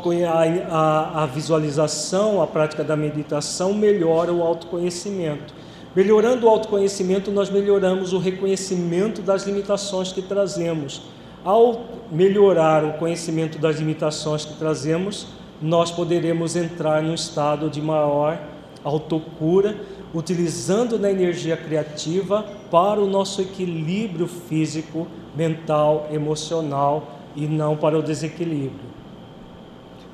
a, 0.69 1.23
a 1.23 1.25
visualização, 1.25 2.39
a 2.39 2.45
prática 2.45 2.83
da 2.83 2.95
meditação 2.95 3.73
melhora 3.73 4.31
o 4.31 4.43
autoconhecimento 4.43 5.59
Melhorando 5.95 6.45
o 6.45 6.49
autoconhecimento, 6.49 7.31
nós 7.31 7.49
melhoramos 7.49 8.13
o 8.13 8.17
reconhecimento 8.17 9.21
das 9.21 9.43
limitações 9.43 10.13
que 10.13 10.21
trazemos. 10.21 11.01
Ao 11.43 11.85
melhorar 12.09 12.85
o 12.85 12.93
conhecimento 12.93 13.57
das 13.57 13.77
limitações 13.77 14.45
que 14.45 14.53
trazemos, 14.53 15.27
nós 15.61 15.91
poderemos 15.91 16.55
entrar 16.55 17.03
num 17.03 17.13
estado 17.13 17.69
de 17.69 17.81
maior 17.81 18.39
autocura, 18.83 19.77
utilizando 20.13 20.97
na 20.97 21.11
energia 21.11 21.57
criativa 21.57 22.45
para 22.71 22.99
o 22.99 23.07
nosso 23.07 23.41
equilíbrio 23.41 24.27
físico, 24.27 25.07
mental, 25.35 26.07
emocional 26.11 27.19
e 27.35 27.47
não 27.47 27.75
para 27.75 27.97
o 27.97 28.01
desequilíbrio. 28.01 28.91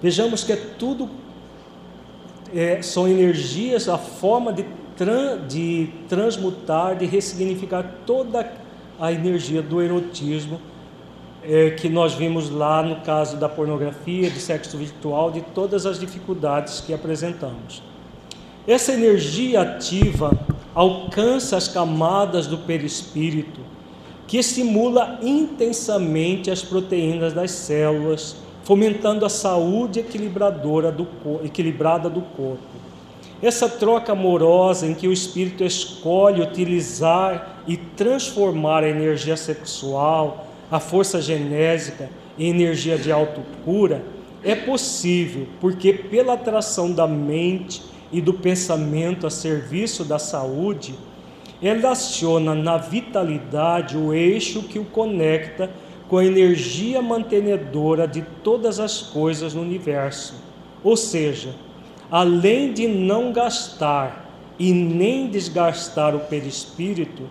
Vejamos 0.02 0.44
que 0.44 0.54
é 0.54 0.56
tudo 0.78 1.10
é, 2.54 2.82
são 2.82 3.08
energias, 3.08 3.90
a 3.90 3.98
forma 3.98 4.54
de 4.54 4.66
de 5.48 5.90
transmutar, 6.08 6.96
de 6.96 7.06
ressignificar 7.06 7.84
toda 8.06 8.52
a 9.00 9.12
energia 9.12 9.62
do 9.62 9.82
erotismo 9.82 10.60
é, 11.44 11.70
que 11.72 11.88
nós 11.88 12.14
vimos 12.14 12.50
lá 12.50 12.84
no 12.84 12.98
caso 12.98 13.38
da 13.38 13.48
pornografia, 13.48 14.30
de 14.30 14.40
sexo 14.40 14.78
virtual, 14.78 15.32
de 15.32 15.42
todas 15.42 15.86
as 15.86 16.00
dificuldades 16.00 16.82
que 16.82 16.94
apresentamos. 16.94 17.82
Essa 18.68 18.94
energia 18.94 19.62
ativa 19.62 20.38
alcança 20.76 21.56
as 21.56 21.68
camadas 21.68 22.48
do 22.48 22.58
perispírito, 22.58 23.62
que 24.28 24.38
estimula 24.38 25.20
intensamente 25.22 26.52
as 26.52 26.62
proteínas 26.62 27.34
das 27.34 27.52
células, 27.52 28.36
fomentando 28.64 29.26
a 29.26 29.30
saúde 29.30 30.02
equilibradora 30.02 30.92
do, 30.92 31.08
equilibrada 31.44 32.10
do 32.10 32.22
corpo. 32.22 32.87
Essa 33.42 33.70
troca 33.70 34.14
amorosa 34.14 34.88
em 34.88 34.94
que 34.96 35.08
o 35.08 35.14
espírito 35.14 35.64
escolhe 35.64 36.42
utilizar 36.42 37.62
e 37.68 37.78
transformar 37.78 38.84
a 38.84 38.90
energia 38.90 39.38
sexual, 39.38 40.48
a 40.72 40.80
força 40.80 41.22
genésica 41.22 42.10
em 42.38 42.50
energia 42.50 42.98
de 42.98 43.12
autocura 43.12 44.04
é 44.44 44.56
possível 44.56 45.48
porque, 45.60 45.94
pela 45.94 46.34
atração 46.34 46.92
da 46.92 47.08
mente 47.08 47.84
e 48.12 48.22
do 48.22 48.34
pensamento 48.34 49.28
a 49.28 49.30
serviço 49.30 50.04
da 50.04 50.18
saúde, 50.18 50.96
ela 51.62 51.92
aciona 51.92 52.56
na 52.56 52.78
vitalidade 52.78 53.98
o 53.98 54.14
eixo 54.14 54.64
que 54.64 54.80
o 54.80 54.86
conecta 54.86 55.70
com 56.08 56.18
a 56.18 56.26
energia 56.26 57.02
mantenedora 57.02 58.08
de 58.08 58.22
todas 58.44 58.80
as 58.80 59.02
coisas 59.02 59.54
no 59.54 59.62
universo. 59.62 60.36
Ou 60.84 60.96
seja, 60.96 61.50
além 62.12 62.74
de 62.74 62.88
não 62.88 63.32
gastar 63.32 64.26
e 64.60 64.74
nem 64.74 65.28
desgastar 65.28 66.16
o 66.16 66.20
perispírito 66.20 67.24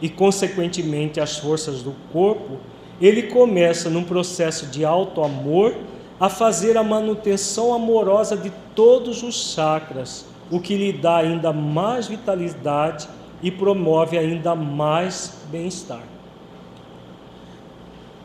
e, 0.00 0.08
consequentemente, 0.08 1.20
as 1.20 1.38
forças 1.38 1.82
do 1.82 1.94
corpo, 2.12 2.58
ele 3.00 3.24
começa 3.24 3.88
num 3.88 4.04
processo 4.04 4.66
de 4.66 4.84
alto 4.84 5.22
amor 5.22 5.74
a 6.18 6.28
fazer 6.28 6.76
a 6.76 6.82
manutenção 6.82 7.74
amorosa 7.74 8.36
de 8.36 8.50
todos 8.74 9.22
os 9.22 9.52
chakras, 9.52 10.26
o 10.50 10.60
que 10.60 10.76
lhe 10.76 10.92
dá 10.92 11.16
ainda 11.16 11.52
mais 11.52 12.08
vitalidade 12.08 13.08
e 13.42 13.50
promove 13.50 14.16
ainda 14.16 14.54
mais 14.54 15.38
bem-estar. 15.50 16.15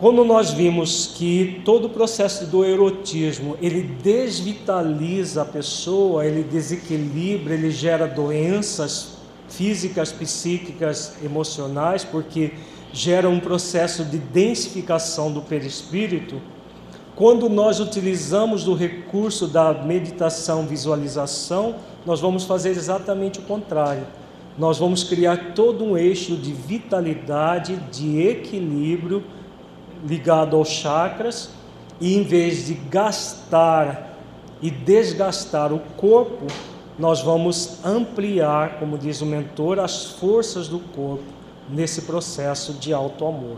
Quando 0.01 0.25
nós 0.25 0.49
vimos 0.49 1.13
que 1.15 1.61
todo 1.63 1.85
o 1.85 1.89
processo 1.91 2.47
do 2.47 2.65
erotismo, 2.65 3.55
ele 3.61 3.83
desvitaliza 3.83 5.43
a 5.43 5.45
pessoa, 5.45 6.25
ele 6.25 6.41
desequilibra, 6.41 7.53
ele 7.53 7.69
gera 7.69 8.07
doenças 8.07 9.17
físicas, 9.47 10.11
psíquicas, 10.11 11.23
emocionais, 11.23 12.03
porque 12.03 12.53
gera 12.91 13.29
um 13.29 13.39
processo 13.39 14.03
de 14.03 14.17
densificação 14.17 15.31
do 15.31 15.39
perispírito, 15.39 16.41
quando 17.15 17.47
nós 17.47 17.79
utilizamos 17.79 18.67
o 18.67 18.73
recurso 18.73 19.45
da 19.45 19.71
meditação, 19.71 20.65
visualização, 20.65 21.75
nós 22.07 22.19
vamos 22.19 22.45
fazer 22.45 22.71
exatamente 22.71 23.37
o 23.37 23.43
contrário. 23.43 24.07
Nós 24.57 24.79
vamos 24.79 25.03
criar 25.03 25.53
todo 25.53 25.85
um 25.85 25.95
eixo 25.95 26.35
de 26.35 26.51
vitalidade, 26.51 27.75
de 27.91 28.19
equilíbrio, 28.19 29.23
ligado 30.05 30.55
aos 30.55 30.69
chakras, 30.69 31.49
e 31.99 32.15
em 32.15 32.23
vez 32.23 32.65
de 32.65 32.73
gastar 32.73 34.17
e 34.61 34.69
desgastar 34.69 35.73
o 35.73 35.79
corpo, 35.97 36.47
nós 36.97 37.21
vamos 37.21 37.83
ampliar, 37.83 38.79
como 38.79 38.97
diz 38.97 39.21
o 39.21 39.25
mentor, 39.25 39.79
as 39.79 40.05
forças 40.05 40.67
do 40.67 40.79
corpo 40.79 41.23
nesse 41.69 42.03
processo 42.03 42.73
de 42.73 42.93
alto 42.93 43.25
amor. 43.25 43.57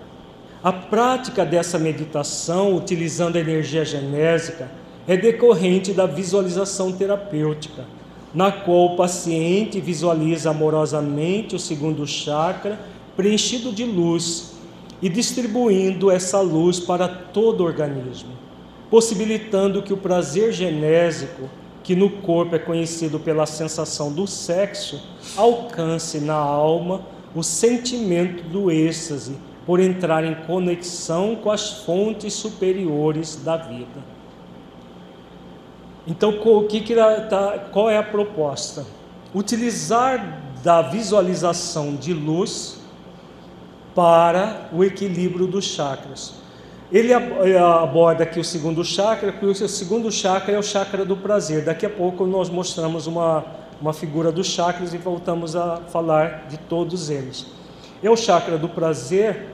A 0.64 0.72
prática 0.72 1.46
dessa 1.46 1.78
meditação, 1.78 2.76
utilizando 2.76 3.36
a 3.36 3.40
energia 3.40 3.84
genésica, 3.84 4.72
é 5.06 5.18
decorrente 5.18 5.92
da 5.92 6.06
visualização 6.06 6.94
terapêutica, 6.94 7.84
na 8.34 8.50
qual 8.50 8.94
o 8.94 8.96
paciente 8.96 9.82
visualiza 9.82 10.52
amorosamente 10.52 11.56
o 11.56 11.60
segundo 11.60 12.08
chakra 12.08 12.80
preenchido 13.16 13.74
de 13.74 13.84
luz 13.84 14.53
e 15.02 15.10
distribuindo 15.10 16.10
essa 16.10 16.40
luz 16.40 16.80
para 16.80 17.08
todo 17.08 17.62
o 17.62 17.66
organismo, 17.66 18.32
possibilitando 18.90 19.82
que 19.82 19.94
o 19.94 19.98
prazer 19.98 20.52
genésico, 20.52 21.50
que 21.84 21.96
no 21.96 22.10
corpo 22.10 22.56
é 22.56 22.60
conhecido 22.60 23.20
pela 23.20 23.46
sensação 23.46 24.12
do 24.12 24.26
sexo, 24.26 25.02
alcance 25.36 26.20
na 26.20 26.36
alma 26.36 27.02
o 27.36 27.44
sentimento 27.44 28.44
do 28.44 28.72
êxtase 28.72 29.36
por 29.66 29.80
entrar 29.80 30.24
em 30.24 30.36
conexão 30.46 31.36
com 31.36 31.50
as 31.50 31.84
fontes 31.84 32.34
superiores 32.34 33.38
da 33.38 33.58
vida. 33.58 34.14
Então, 36.06 36.34
qual 37.72 37.90
é 37.90 37.98
a 37.98 38.04
proposta? 38.04 38.86
Utilizar 39.34 40.42
da 40.62 40.82
visualização 40.82 41.96
de 41.96 42.14
luz 42.14 42.80
para 43.96 44.70
o 44.72 44.84
equilíbrio 44.84 45.48
dos 45.48 45.66
chakras. 45.66 46.34
Ele 46.92 47.12
aborda 47.14 48.24
aqui 48.24 48.40
o 48.40 48.44
segundo 48.44 48.84
chakra, 48.86 49.32
que 49.32 49.46
o 49.46 49.56
segundo 49.68 50.12
chakra 50.12 50.54
é 50.54 50.60
o 50.60 50.64
chakra 50.64 51.04
do 51.04 51.18
prazer. 51.18 51.64
Daqui 51.64 51.86
a 51.86 51.90
pouco 51.90 52.26
nós 52.26 52.50
mostramos 52.50 53.08
uma, 53.08 53.44
uma 53.82 53.94
figura 53.94 54.32
dos 54.32 54.48
chakras 54.48 54.94
e 54.94 54.98
voltamos 54.98 55.56
a 55.56 55.78
falar 55.90 56.46
de 56.48 56.58
todos 56.58 57.10
eles. 57.10 57.48
É 58.04 58.10
o 58.10 58.16
chakra 58.16 58.58
do 58.58 58.70
prazer 58.70 59.54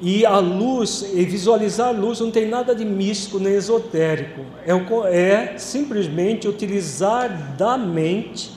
e 0.00 0.24
a 0.24 0.38
luz, 0.38 1.10
e 1.14 1.24
visualizar 1.24 1.88
a 1.88 1.90
luz 1.90 2.20
não 2.20 2.30
tem 2.30 2.46
nada 2.46 2.74
de 2.74 2.84
místico 2.84 3.38
nem 3.38 3.54
esotérico. 3.54 4.42
É, 4.66 4.72
é 5.16 5.58
simplesmente 5.58 6.46
utilizar 6.46 7.54
da 7.56 7.76
mente, 7.76 8.50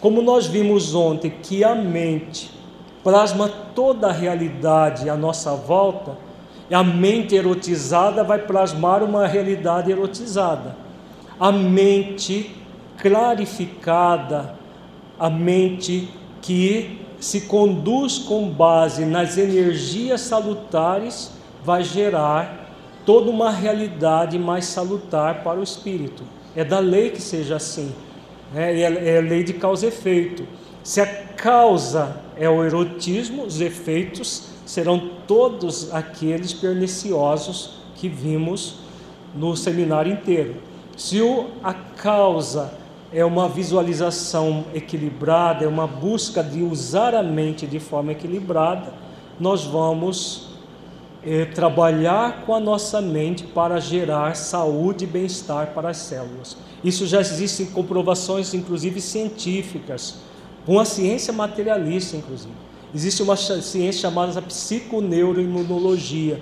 como 0.00 0.20
nós 0.20 0.46
vimos 0.46 0.94
ontem, 0.94 1.32
que 1.42 1.62
a 1.62 1.74
mente 1.74 2.50
plasma 3.04 3.48
toda 3.74 4.08
a 4.08 4.12
realidade 4.12 5.10
à 5.10 5.16
nossa 5.16 5.52
volta, 5.52 6.16
a 6.72 6.82
mente 6.82 7.34
erotizada 7.34 8.24
vai 8.24 8.38
plasmar 8.38 9.02
uma 9.02 9.26
realidade 9.26 9.92
erotizada. 9.92 10.74
A 11.38 11.52
mente 11.52 12.56
clarificada, 12.96 14.54
a 15.18 15.28
mente 15.28 16.08
que 16.40 17.00
se 17.20 17.42
conduz 17.42 18.18
com 18.18 18.48
base 18.48 19.04
nas 19.04 19.36
energias 19.36 20.22
salutares, 20.22 21.30
vai 21.62 21.82
gerar 21.82 22.70
toda 23.04 23.30
uma 23.30 23.50
realidade 23.50 24.38
mais 24.38 24.64
salutar 24.64 25.42
para 25.42 25.60
o 25.60 25.62
espírito. 25.62 26.22
É 26.56 26.64
da 26.64 26.78
lei 26.78 27.10
que 27.10 27.20
seja 27.20 27.56
assim. 27.56 27.92
Né? 28.52 28.80
É, 28.80 29.16
é 29.16 29.20
lei 29.20 29.44
de 29.44 29.52
causa 29.52 29.84
e 29.84 29.88
efeito. 29.88 30.46
Se 30.82 31.00
a 31.00 31.06
causa 31.06 32.23
é 32.36 32.48
o 32.48 32.64
erotismo, 32.64 33.44
os 33.44 33.60
efeitos 33.60 34.48
serão 34.66 35.10
todos 35.26 35.92
aqueles 35.92 36.52
perniciosos 36.52 37.78
que 37.96 38.08
vimos 38.08 38.76
no 39.34 39.56
seminário 39.56 40.12
inteiro. 40.12 40.56
Se 40.96 41.20
o, 41.20 41.46
a 41.62 41.74
causa 41.74 42.72
é 43.12 43.24
uma 43.24 43.48
visualização 43.48 44.64
equilibrada, 44.74 45.64
é 45.64 45.68
uma 45.68 45.86
busca 45.86 46.42
de 46.42 46.62
usar 46.62 47.14
a 47.14 47.22
mente 47.22 47.66
de 47.66 47.78
forma 47.78 48.12
equilibrada, 48.12 48.92
nós 49.38 49.64
vamos 49.64 50.48
é, 51.22 51.44
trabalhar 51.44 52.44
com 52.44 52.54
a 52.54 52.60
nossa 52.60 53.00
mente 53.00 53.44
para 53.44 53.80
gerar 53.80 54.36
saúde 54.36 55.04
e 55.04 55.06
bem-estar 55.06 55.68
para 55.68 55.90
as 55.90 55.96
células. 55.98 56.56
Isso 56.82 57.06
já 57.06 57.20
existem 57.20 57.66
comprovações, 57.66 58.52
inclusive 58.54 59.00
científicas 59.00 60.23
com 60.64 60.78
a 60.78 60.84
ciência 60.84 61.32
materialista, 61.32 62.16
inclusive. 62.16 62.54
Existe 62.94 63.20
uma 63.22 63.36
ciência 63.36 64.02
chamada 64.02 64.40
psiconeuroimunologia, 64.40 66.40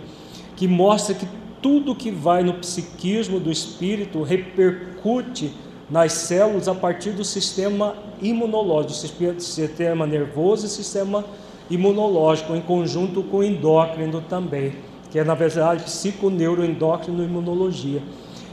que 0.57 0.69
mostra 0.69 1.15
que 1.15 1.27
tudo 1.63 1.95
que 1.95 2.11
vai 2.11 2.43
no 2.43 2.53
psiquismo 2.55 3.41
do 3.41 3.51
espírito 3.51 4.23
repercute 4.23 5.55
nas 5.89 6.13
células 6.13 6.69
a 6.69 6.75
partir 6.75 7.13
do 7.13 7.25
sistema 7.25 7.97
imunológico, 8.21 8.93
sistema 9.39 10.07
nervoso 10.07 10.67
e 10.67 10.69
sistema 10.69 11.25
imunológico, 11.71 12.55
em 12.55 12.61
conjunto 12.61 13.23
com 13.23 13.39
o 13.39 13.45
endócrino 13.45 14.21
também, 14.21 14.75
que 15.11 15.19
é 15.19 15.25
na 15.25 15.35
verdade 15.35 15.85
psiconeuroendócrino 15.85 17.25
imunologia. 17.25 18.03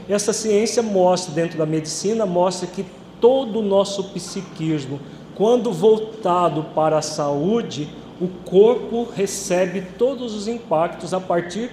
Essa 0.08 0.32
ciência 0.32 0.82
mostra, 0.82 1.34
dentro 1.34 1.58
da 1.58 1.66
medicina, 1.66 2.24
mostra 2.26 2.66
que 2.66 2.84
todo 3.20 3.60
o 3.60 3.62
nosso 3.62 4.04
psiquismo, 4.04 4.98
quando 5.40 5.72
voltado 5.72 6.64
para 6.74 6.98
a 6.98 7.02
saúde, 7.02 7.88
o 8.20 8.28
corpo 8.28 9.08
recebe 9.16 9.80
todos 9.96 10.34
os 10.34 10.46
impactos 10.46 11.14
a 11.14 11.18
partir 11.18 11.70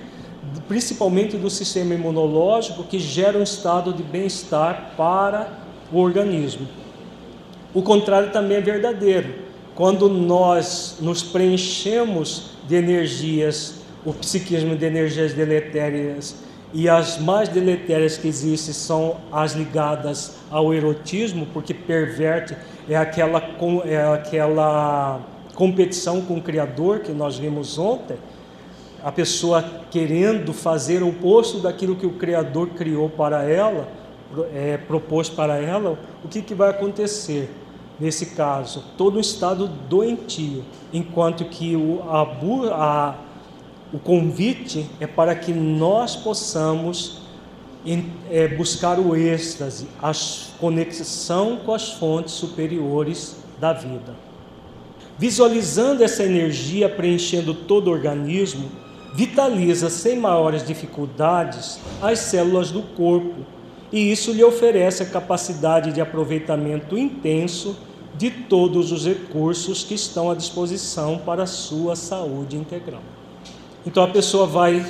principalmente 0.70 1.36
do 1.36 1.50
sistema 1.50 1.94
imunológico 1.94 2.86
que 2.86 2.98
gera 2.98 3.38
um 3.38 3.44
estado 3.44 3.92
de 3.92 4.02
bem-estar 4.02 4.94
para 4.96 5.50
o 5.92 6.00
organismo. 6.00 6.66
O 7.74 7.82
contrário 7.82 8.32
também 8.32 8.56
é 8.56 8.62
verdadeiro. 8.62 9.36
Quando 9.76 10.08
nós 10.08 11.00
nos 11.02 11.22
preenchemos 11.22 12.52
de 12.70 12.76
energias, 12.76 13.82
o 14.06 14.14
psiquismo 14.14 14.78
de 14.78 14.86
energias 14.86 15.34
deletérias 15.34 16.47
e 16.74 16.90
as 16.90 17.18
mais 17.18 17.48
deletérias 17.50 18.18
que 18.18 18.28
existem 18.28 18.74
são 18.74 19.18
as 19.32 19.54
ligadas 19.54 20.36
ao 20.52 20.74
erotismo, 20.74 21.48
porque 21.54 21.74
perverte, 21.74 22.56
é 22.90 22.96
aquela, 22.96 23.42
é 23.86 24.14
aquela 24.14 25.22
competição 25.56 26.22
com 26.22 26.38
o 26.38 26.42
Criador 26.42 27.00
que 27.00 27.12
nós 27.12 27.38
vimos 27.38 27.78
ontem, 27.78 28.18
a 29.04 29.12
pessoa 29.12 29.64
querendo 29.90 30.54
fazer 30.54 31.02
o 31.04 31.10
oposto 31.10 31.60
daquilo 31.60 31.96
que 31.96 32.06
o 32.06 32.14
Criador 32.14 32.70
criou 32.70 33.10
para 33.10 33.44
ela, 33.44 33.88
é, 34.54 34.78
propôs 34.78 35.30
para 35.30 35.58
ela, 35.58 35.98
o 36.24 36.28
que, 36.28 36.42
que 36.42 36.54
vai 36.54 36.70
acontecer? 36.70 37.50
Nesse 38.00 38.28
caso, 38.28 38.84
todo 38.98 39.18
um 39.18 39.20
estado 39.20 39.68
doentio, 39.68 40.64
enquanto 40.94 41.46
que 41.46 41.76
o, 41.76 42.04
a, 42.08 42.22
a 42.74 43.16
o 43.94 44.00
convite 44.00 44.86
é 45.00 45.08
para 45.08 45.34
que 45.34 45.54
nós 45.54 46.16
possamos 46.16 47.22
é, 48.30 48.48
buscar 48.50 49.00
o 49.00 49.16
êxtase, 49.16 49.88
a 50.02 50.12
conexão 50.60 51.58
com 51.66 51.74
as 51.74 51.94
fontes 51.94 52.34
superiores 52.34 53.38
da 53.60 53.72
vida. 53.72 54.14
Visualizando 55.18 56.04
essa 56.04 56.24
energia 56.24 56.90
preenchendo 56.90 57.54
todo 57.54 57.88
o 57.88 57.92
organismo, 57.92 58.70
vitaliza 59.16 59.90
sem 59.90 60.20
maiores 60.20 60.66
dificuldades 60.66 61.80
as 62.02 62.20
células 62.20 62.72
do 62.72 62.84
corpo, 62.84 63.46
e 63.92 64.12
isso 64.12 64.34
lhe 64.34 64.44
oferece 64.44 65.02
a 65.02 65.06
capacidade 65.06 65.94
de 65.94 66.02
aproveitamento 66.02 66.98
intenso 66.98 67.78
de 68.18 68.30
todos 68.30 68.92
os 68.92 69.06
recursos 69.06 69.84
que 69.84 69.94
estão 69.94 70.30
à 70.30 70.36
disposição 70.36 71.20
para 71.20 71.44
a 71.44 71.48
sua 71.48 71.96
saúde 71.96 72.58
integral. 72.58 73.02
Então 73.88 74.04
a 74.04 74.08
pessoa 74.10 74.46
vai 74.46 74.86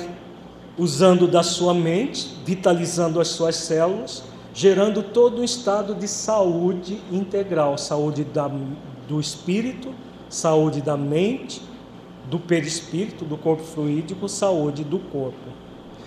usando 0.76 1.28
da 1.28 1.44
sua 1.44 1.72
mente, 1.72 2.34
vitalizando 2.44 3.20
as 3.20 3.28
suas 3.28 3.54
células, 3.54 4.24
gerando 4.52 5.04
todo 5.04 5.40
um 5.40 5.44
estado 5.44 5.94
de 5.94 6.08
saúde 6.08 6.98
integral, 7.12 7.78
saúde 7.78 8.24
da, 8.24 8.50
do 9.06 9.20
espírito, 9.20 9.94
saúde 10.28 10.82
da 10.82 10.96
mente, 10.96 11.62
do 12.28 12.40
perispírito, 12.40 13.24
do 13.24 13.36
corpo 13.36 13.62
fluídico, 13.62 14.28
saúde 14.28 14.82
do 14.82 14.98
corpo. 14.98 15.48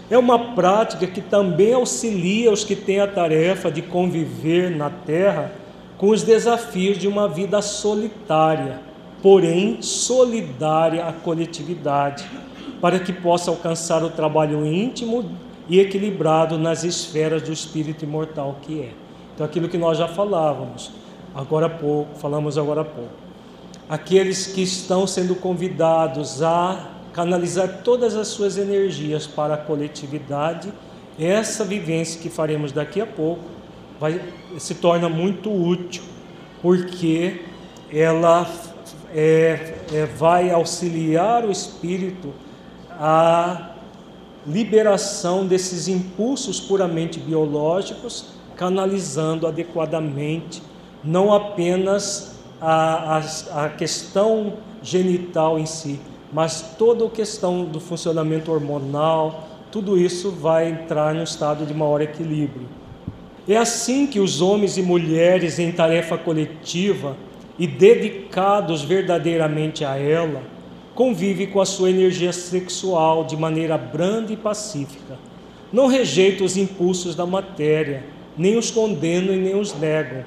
É 0.10 0.18
uma 0.18 0.54
prática 0.54 1.08
que 1.08 1.22
também 1.22 1.74
auxilia 1.74 2.52
os 2.52 2.66
que 2.66 2.76
têm 2.76 3.00
a 3.00 3.08
tarefa 3.08 3.72
de 3.72 3.82
conviver 3.82 4.70
na 4.70 4.90
Terra 4.90 5.54
com 5.98 6.10
os 6.10 6.24
desafios 6.24 6.98
de 6.98 7.08
uma 7.08 7.30
vida 7.30 7.62
solitária, 7.62 8.82
porém 9.22 9.82
solidária 9.82 11.06
à 11.06 11.14
coletividade 11.14 12.28
para 12.82 13.00
que 13.00 13.14
possa 13.14 13.52
alcançar 13.52 14.04
o 14.04 14.10
trabalho 14.10 14.66
íntimo 14.66 15.30
e 15.70 15.80
equilibrado 15.80 16.58
nas 16.58 16.84
esferas 16.84 17.44
do 17.44 17.54
espírito 17.54 18.04
imortal 18.04 18.58
que 18.62 18.82
é. 18.82 18.92
Então, 19.34 19.46
aquilo 19.46 19.70
que 19.70 19.78
nós 19.78 19.98
já 19.98 20.08
falávamos 20.08 20.92
agora 21.34 21.68
há 21.68 21.70
pouco, 21.70 22.18
falamos 22.18 22.58
agora 22.58 22.82
há 22.82 22.86
pouco. 22.86 23.14
Aqueles 23.88 24.48
que 24.48 24.62
estão 24.62 25.06
sendo 25.06 25.36
convidados 25.36 26.42
a 26.42 26.90
canalizar 27.14 27.82
todas 27.84 28.16
as 28.16 28.30
suas 28.30 28.58
energias 28.58 29.28
para 29.28 29.54
a 29.54 29.58
coletividade, 29.58 30.74
essa 31.20 31.64
vivência 31.64 32.20
que 32.20 32.30
faremos 32.30 32.72
daqui 32.72 33.00
a 33.00 33.06
pouco 33.06 33.44
vai, 34.00 34.20
se 34.58 34.76
torna 34.76 35.08
muito 35.08 35.52
útil, 35.52 36.04
porque 36.62 37.42
ela 37.94 38.50
é, 39.14 39.76
é, 39.94 40.06
vai 40.06 40.50
auxiliar 40.50 41.46
o 41.46 41.52
espírito 41.52 42.34
a 43.04 43.72
liberação 44.46 45.48
desses 45.48 45.88
impulsos 45.88 46.60
puramente 46.60 47.20
biológicos, 47.20 48.26
canalizando 48.56 49.48
adequadamente 49.48 50.62
não 51.04 51.34
apenas 51.34 52.36
a, 52.62 53.18
a, 53.18 53.66
a 53.66 53.70
questão 53.70 54.54
genital 54.84 55.58
em 55.58 55.66
si, 55.66 56.00
mas 56.32 56.76
toda 56.78 57.04
a 57.04 57.10
questão 57.10 57.66
do 57.66 57.80
funcionamento 57.80 58.52
hormonal, 58.52 59.48
tudo 59.72 59.98
isso 59.98 60.30
vai 60.30 60.70
entrar 60.70 61.16
no 61.16 61.24
estado 61.24 61.66
de 61.66 61.74
maior 61.74 62.02
equilíbrio. 62.02 62.68
É 63.48 63.58
assim 63.58 64.06
que 64.06 64.20
os 64.20 64.42
homens 64.42 64.78
e 64.78 64.84
mulheres 64.84 65.58
em 65.58 65.72
tarefa 65.72 66.20
coletiva 66.20 67.18
e 67.58 67.66
dedicados 67.66 68.84
verdadeiramente 68.84 69.84
a 69.84 69.98
ela, 69.98 70.44
convive 70.96 71.48
com 71.48 71.62
a 71.62 71.66
sua 71.66 71.90
energia 71.90 72.34
sexual 72.34 73.24
de 73.24 73.38
maneira 73.38 73.78
branda 73.78 74.32
e 74.32 74.38
pacífica. 74.38 75.18
Não 75.72 75.88
rejeita 75.88 76.44
os 76.44 76.58
impulsos 76.58 77.16
da 77.16 77.26
matéria, 77.26 78.04
nem 78.38 78.58
os 78.58 78.70
condenam 78.70 79.34
e 79.34 79.38
nem 79.38 79.56
os 79.56 79.74
negam, 79.74 80.24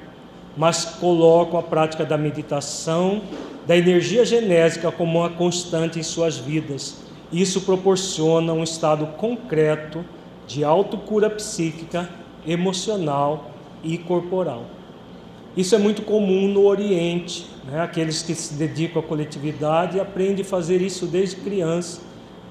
mas 0.57 0.85
colocam 0.85 1.59
a 1.59 1.63
prática 1.63 2.05
da 2.05 2.17
meditação, 2.17 3.21
da 3.67 3.77
energia 3.77 4.25
genésica 4.25 4.91
como 4.91 5.19
uma 5.19 5.29
constante 5.29 5.99
em 5.99 6.03
suas 6.03 6.37
vidas. 6.37 6.97
Isso 7.31 7.61
proporciona 7.61 8.53
um 8.53 8.63
estado 8.63 9.05
concreto 9.17 10.05
de 10.47 10.63
autocura 10.63 11.29
psíquica, 11.29 12.09
emocional 12.45 13.51
e 13.83 13.97
corporal. 13.97 14.65
Isso 15.55 15.73
é 15.73 15.77
muito 15.77 16.01
comum 16.01 16.49
no 16.49 16.65
Oriente, 16.65 17.47
né? 17.65 17.81
aqueles 17.81 18.21
que 18.21 18.35
se 18.35 18.55
dedicam 18.55 19.01
à 19.01 19.03
coletividade 19.03 19.99
aprendem 19.99 20.43
a 20.43 20.47
fazer 20.47 20.81
isso 20.81 21.05
desde 21.05 21.37
criança, 21.37 22.01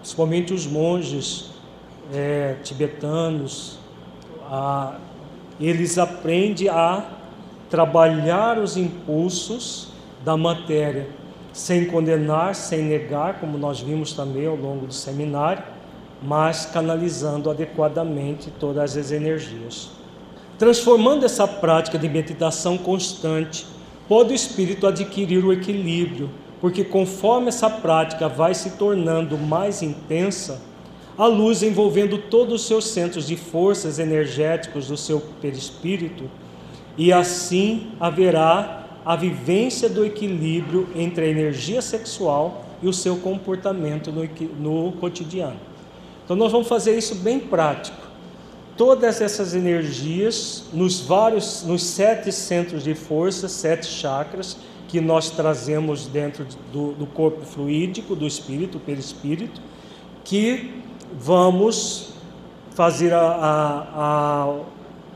principalmente 0.01 0.55
os 0.55 0.67
monges 0.67 1.51
é, 2.15 2.57
tibetanos, 2.63 3.79
a, 4.51 4.97
eles 5.61 5.99
aprendem 5.99 6.71
a 6.71 7.05
trabalhar 7.69 8.59
os 8.59 8.77
impulsos 8.77 9.89
da 10.25 10.35
matéria, 10.35 11.07
sem 11.53 11.85
condenar, 11.85 12.55
sem 12.55 12.85
negar, 12.85 13.39
como 13.39 13.59
nós 13.59 13.81
vimos 13.81 14.15
também 14.15 14.47
ao 14.47 14.57
longo 14.57 14.87
do 14.87 14.95
seminário, 14.95 15.63
mas 16.23 16.65
canalizando 16.65 17.51
adequadamente 17.51 18.51
todas 18.59 18.97
as 18.97 19.13
energias. 19.13 19.91
Transformando 20.59 21.25
essa 21.25 21.49
prática 21.49 21.99
de 21.99 22.09
meditação 22.09 22.79
constante, 22.79 23.67
pode 24.09 24.33
o 24.33 24.35
espírito 24.35 24.87
adquirir 24.87 25.45
o 25.45 25.53
equilíbrio, 25.53 26.31
porque 26.61 26.85
conforme 26.85 27.49
essa 27.49 27.69
prática 27.69 28.29
vai 28.29 28.55
se 28.55 28.71
tornando 28.73 29.37
mais 29.37 29.83
intensa, 29.83 30.63
a 31.19 31.27
luz 31.27 31.63
envolvendo 31.63 32.19
todos 32.19 32.63
os 32.63 32.67
seus 32.67 32.89
centros 32.89 33.27
de 33.27 33.37
forças 33.37 33.99
energéticos 33.99 34.89
do 34.89 34.97
seu 34.97 35.21
perispírito, 35.41 36.31
e 36.97 37.13
assim 37.13 37.93
haverá 37.99 38.87
a 39.05 39.17
vivência 39.17 39.89
do 39.89 40.05
equilíbrio 40.05 40.89
entre 40.95 41.25
a 41.25 41.29
energia 41.29 41.83
sexual 41.83 42.65
e 42.81 42.89
o 42.89 42.93
seu 42.93 43.17
comportamento 43.17 44.11
no, 44.13 44.25
no 44.59 44.93
cotidiano. 44.93 45.59
Então 46.25 46.37
nós 46.37 46.51
vamos 46.51 46.69
fazer 46.69 46.97
isso 46.97 47.17
bem 47.17 47.39
prático. 47.39 48.04
Todas 48.77 49.21
essas 49.21 49.55
energias 49.55 50.65
nos 50.73 51.01
vários, 51.01 51.63
nos 51.63 51.85
sete 51.85 52.33
centros 52.33 52.83
de 52.83 52.95
força, 52.95 53.49
sete 53.49 53.87
chakras 53.87 54.57
que 54.89 55.01
nós 55.01 55.31
trazemos 55.31 56.07
dentro 56.07 56.47
do, 56.73 56.93
do 56.93 57.07
corpo 57.07 57.45
fluídico, 57.45 58.17
do 58.17 58.27
espírito, 58.27 58.81
perispírito, 58.81 59.61
que 60.25 60.83
vamos 61.13 62.15
fazer 62.75 63.13
a, 63.13 63.21
a, 63.21 64.55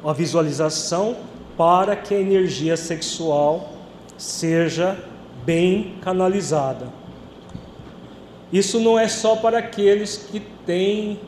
a, 0.05 0.11
a 0.11 0.13
visualização 0.13 1.17
para 1.57 1.97
que 1.97 2.15
a 2.15 2.21
energia 2.21 2.77
sexual 2.77 3.73
seja 4.17 4.97
bem 5.45 5.95
canalizada. 6.01 6.87
Isso 8.53 8.79
não 8.79 8.99
é 8.99 9.09
só 9.09 9.37
para 9.37 9.59
aqueles 9.59 10.17
que 10.17 10.41
têm 10.65 11.19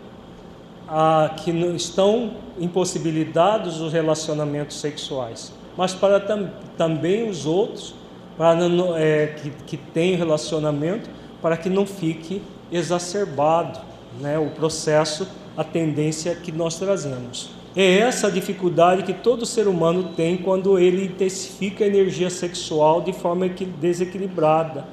a, 0.91 1.35
que 1.37 1.51
estão 1.77 2.33
impossibilitados 2.59 3.79
dos 3.79 3.93
relacionamentos 3.93 4.81
sexuais, 4.81 5.53
mas 5.77 5.95
para 5.95 6.19
tam, 6.19 6.51
também 6.77 7.31
os 7.31 7.47
outros 7.47 7.95
para 8.37 8.59
é, 8.99 9.27
que, 9.27 9.51
que 9.67 9.77
têm 9.77 10.17
relacionamento, 10.17 11.09
para 11.41 11.57
que 11.57 11.69
não 11.69 11.87
fique 11.87 12.43
exacerbado 12.73 13.79
né, 14.19 14.39
o 14.39 14.51
processo, 14.51 15.29
a 15.57 15.63
tendência 15.63 16.35
que 16.35 16.51
nós 16.51 16.79
trazemos. 16.79 17.51
É 17.77 17.99
essa 17.99 18.27
a 18.27 18.31
dificuldade 18.31 19.03
que 19.05 19.13
todo 19.13 19.47
ser 19.47 19.69
humano 19.69 20.13
tem 20.17 20.37
quando 20.39 20.79
ele 20.79 21.05
intensifica 21.05 21.85
a 21.85 21.87
energia 21.87 22.31
sexual 22.31 23.01
de 23.01 23.13
forma 23.13 23.49
desequilibrada 23.49 24.85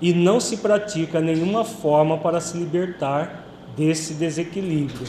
e 0.00 0.12
não 0.12 0.38
se 0.38 0.58
pratica 0.58 1.20
nenhuma 1.20 1.64
forma 1.64 2.18
para 2.18 2.40
se 2.40 2.56
libertar 2.56 3.46
desse 3.76 4.14
desequilíbrio. 4.14 5.06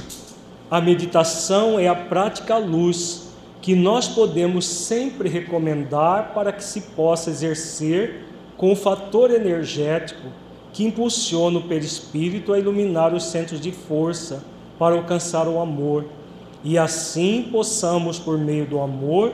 A 0.71 0.79
meditação 0.79 1.77
é 1.77 1.89
a 1.89 1.93
prática 1.93 2.57
luz 2.57 3.33
que 3.61 3.75
nós 3.75 4.07
podemos 4.07 4.65
sempre 4.65 5.27
recomendar 5.27 6.31
para 6.33 6.53
que 6.53 6.63
se 6.63 6.79
possa 6.95 7.29
exercer 7.29 8.23
com 8.55 8.71
o 8.71 8.75
fator 8.75 9.31
energético 9.31 10.29
que 10.71 10.85
impulsiona 10.85 11.59
o 11.59 11.63
perispírito 11.63 12.53
a 12.53 12.57
iluminar 12.57 13.13
os 13.13 13.25
centros 13.25 13.59
de 13.59 13.73
força 13.73 14.45
para 14.79 14.95
alcançar 14.95 15.45
o 15.45 15.59
amor. 15.59 16.05
E 16.63 16.77
assim 16.77 17.49
possamos, 17.51 18.17
por 18.17 18.37
meio 18.37 18.65
do 18.65 18.79
amor, 18.79 19.33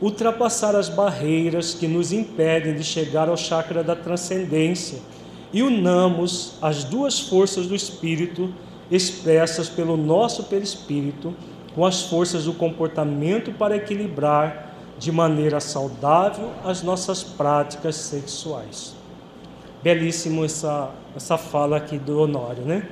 ultrapassar 0.00 0.74
as 0.74 0.88
barreiras 0.88 1.74
que 1.74 1.86
nos 1.86 2.12
impedem 2.12 2.74
de 2.74 2.82
chegar 2.82 3.28
ao 3.28 3.36
chakra 3.36 3.84
da 3.84 3.94
transcendência 3.94 5.00
e 5.52 5.62
unamos 5.62 6.54
as 6.62 6.82
duas 6.82 7.20
forças 7.20 7.66
do 7.66 7.74
espírito 7.74 8.50
expressas 8.90 9.68
pelo 9.68 9.96
nosso 9.96 10.44
perispírito 10.44 11.34
com 11.74 11.84
as 11.84 12.02
forças 12.02 12.44
do 12.44 12.52
comportamento 12.52 13.52
para 13.52 13.76
equilibrar 13.76 14.74
de 14.98 15.12
maneira 15.12 15.60
saudável 15.60 16.50
as 16.64 16.82
nossas 16.82 17.22
práticas 17.22 17.96
sexuais. 17.96 18.94
Belíssimo 19.82 20.44
essa, 20.44 20.90
essa 21.14 21.38
fala 21.38 21.76
aqui 21.76 21.98
do 21.98 22.20
Honório, 22.20 22.64
né? 22.64 22.88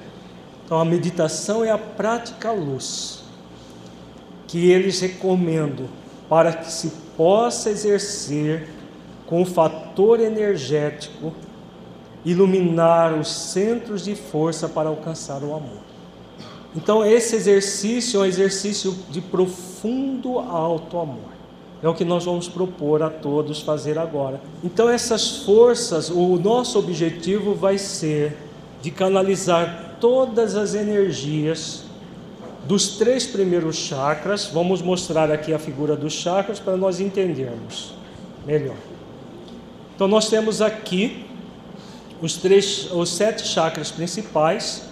Então, 0.65 0.79
a 0.79 0.85
meditação 0.85 1.65
é 1.65 1.71
a 1.71 1.79
prática 1.79 2.53
luz 2.53 3.25
que 4.47 4.71
eles 4.71 5.01
recomendam 5.01 5.89
para 6.29 6.53
que 6.53 6.71
se 6.71 6.93
possa 7.17 7.71
exercer 7.71 8.69
com 9.27 9.43
o 9.43 9.47
fator 9.47 10.21
energético 10.21 11.33
iluminar 12.25 13.15
os 13.15 13.29
centros 13.29 14.05
de 14.05 14.15
força 14.17 14.69
para 14.69 14.89
alcançar 14.89 15.43
o 15.43 15.55
amor. 15.55 15.86
Então, 16.77 17.05
esse 17.05 17.35
exercício 17.35 18.19
é 18.19 18.23
um 18.23 18.27
exercício 18.27 18.95
de 19.11 19.21
profundo 19.21 20.39
alto 20.39 20.99
amor. 20.99 21.37
É 21.83 21.89
o 21.89 21.95
que 21.95 22.05
nós 22.05 22.25
vamos 22.25 22.49
propor 22.49 23.03
a 23.03 23.11
todos 23.11 23.61
fazer 23.61 23.99
agora. 23.99 24.41
Então, 24.63 24.89
essas 24.89 25.39
forças, 25.39 26.11
o 26.11 26.37
nosso 26.37 26.79
objetivo 26.79 27.55
vai 27.55 27.79
ser 27.79 28.37
de 28.83 28.91
canalizar 28.91 29.97
todas 30.01 30.55
as 30.55 30.75
energias 30.75 31.87
dos 32.67 32.97
três 32.97 33.27
primeiros 33.27 33.77
chakras, 33.77 34.47
vamos 34.47 34.83
mostrar 34.83 35.31
aqui 35.31 35.55
a 35.55 35.59
figura 35.59 35.95
dos 35.95 36.13
chakras 36.13 36.59
para 36.59 36.77
nós 36.77 36.99
entendermos 36.99 37.95
melhor. 38.45 38.77
Então 39.95 40.09
nós 40.09 40.29
temos 40.29 40.61
aqui 40.61 41.25
os 42.21 42.37
três, 42.37 42.91
os 42.93 43.11
sete 43.11 43.47
chakras 43.47 43.91
principais. 43.91 44.83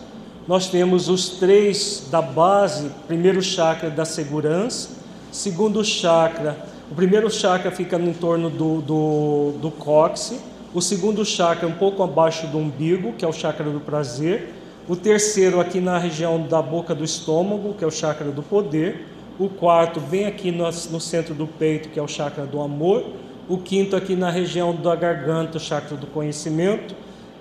Nós 0.46 0.68
temos 0.68 1.08
os 1.08 1.30
três 1.30 2.06
da 2.10 2.20
base, 2.20 2.90
primeiro 3.08 3.40
chakra 3.40 3.88
da 3.88 4.04
segurança, 4.04 4.90
segundo 5.32 5.82
chakra, 5.82 6.56
o 6.90 6.94
primeiro 6.94 7.30
chakra 7.30 7.70
fica 7.70 7.96
em 7.96 8.12
torno 8.12 8.50
do, 8.50 8.82
do, 8.82 9.52
do 9.58 9.70
cóccix, 9.70 10.38
o 10.74 10.82
segundo 10.82 11.24
chakra 11.24 11.66
um 11.66 11.72
pouco 11.72 12.02
abaixo 12.02 12.46
do 12.48 12.58
umbigo, 12.58 13.14
que 13.14 13.24
é 13.24 13.28
o 13.28 13.32
chakra 13.32 13.70
do 13.70 13.80
prazer, 13.80 14.52
o 14.86 14.94
terceiro 14.94 15.60
aqui 15.60 15.80
na 15.80 15.96
região 15.96 16.42
da 16.42 16.60
boca 16.60 16.94
do 16.94 17.04
estômago, 17.04 17.72
que 17.72 17.82
é 17.82 17.86
o 17.86 17.90
chakra 17.90 18.30
do 18.30 18.42
poder, 18.42 19.06
o 19.38 19.48
quarto 19.48 19.98
bem 19.98 20.26
aqui 20.26 20.50
no, 20.50 20.64
no 20.64 21.00
centro 21.00 21.34
do 21.34 21.46
peito, 21.46 21.88
que 21.88 21.98
é 21.98 22.02
o 22.02 22.08
chakra 22.08 22.44
do 22.44 22.60
amor, 22.60 23.02
o 23.48 23.56
quinto 23.56 23.96
aqui 23.96 24.14
na 24.14 24.30
região 24.30 24.74
da 24.74 24.94
garganta, 24.94 25.56
o 25.56 25.60
chakra 25.60 25.96
do 25.96 26.06
conhecimento, 26.06 26.94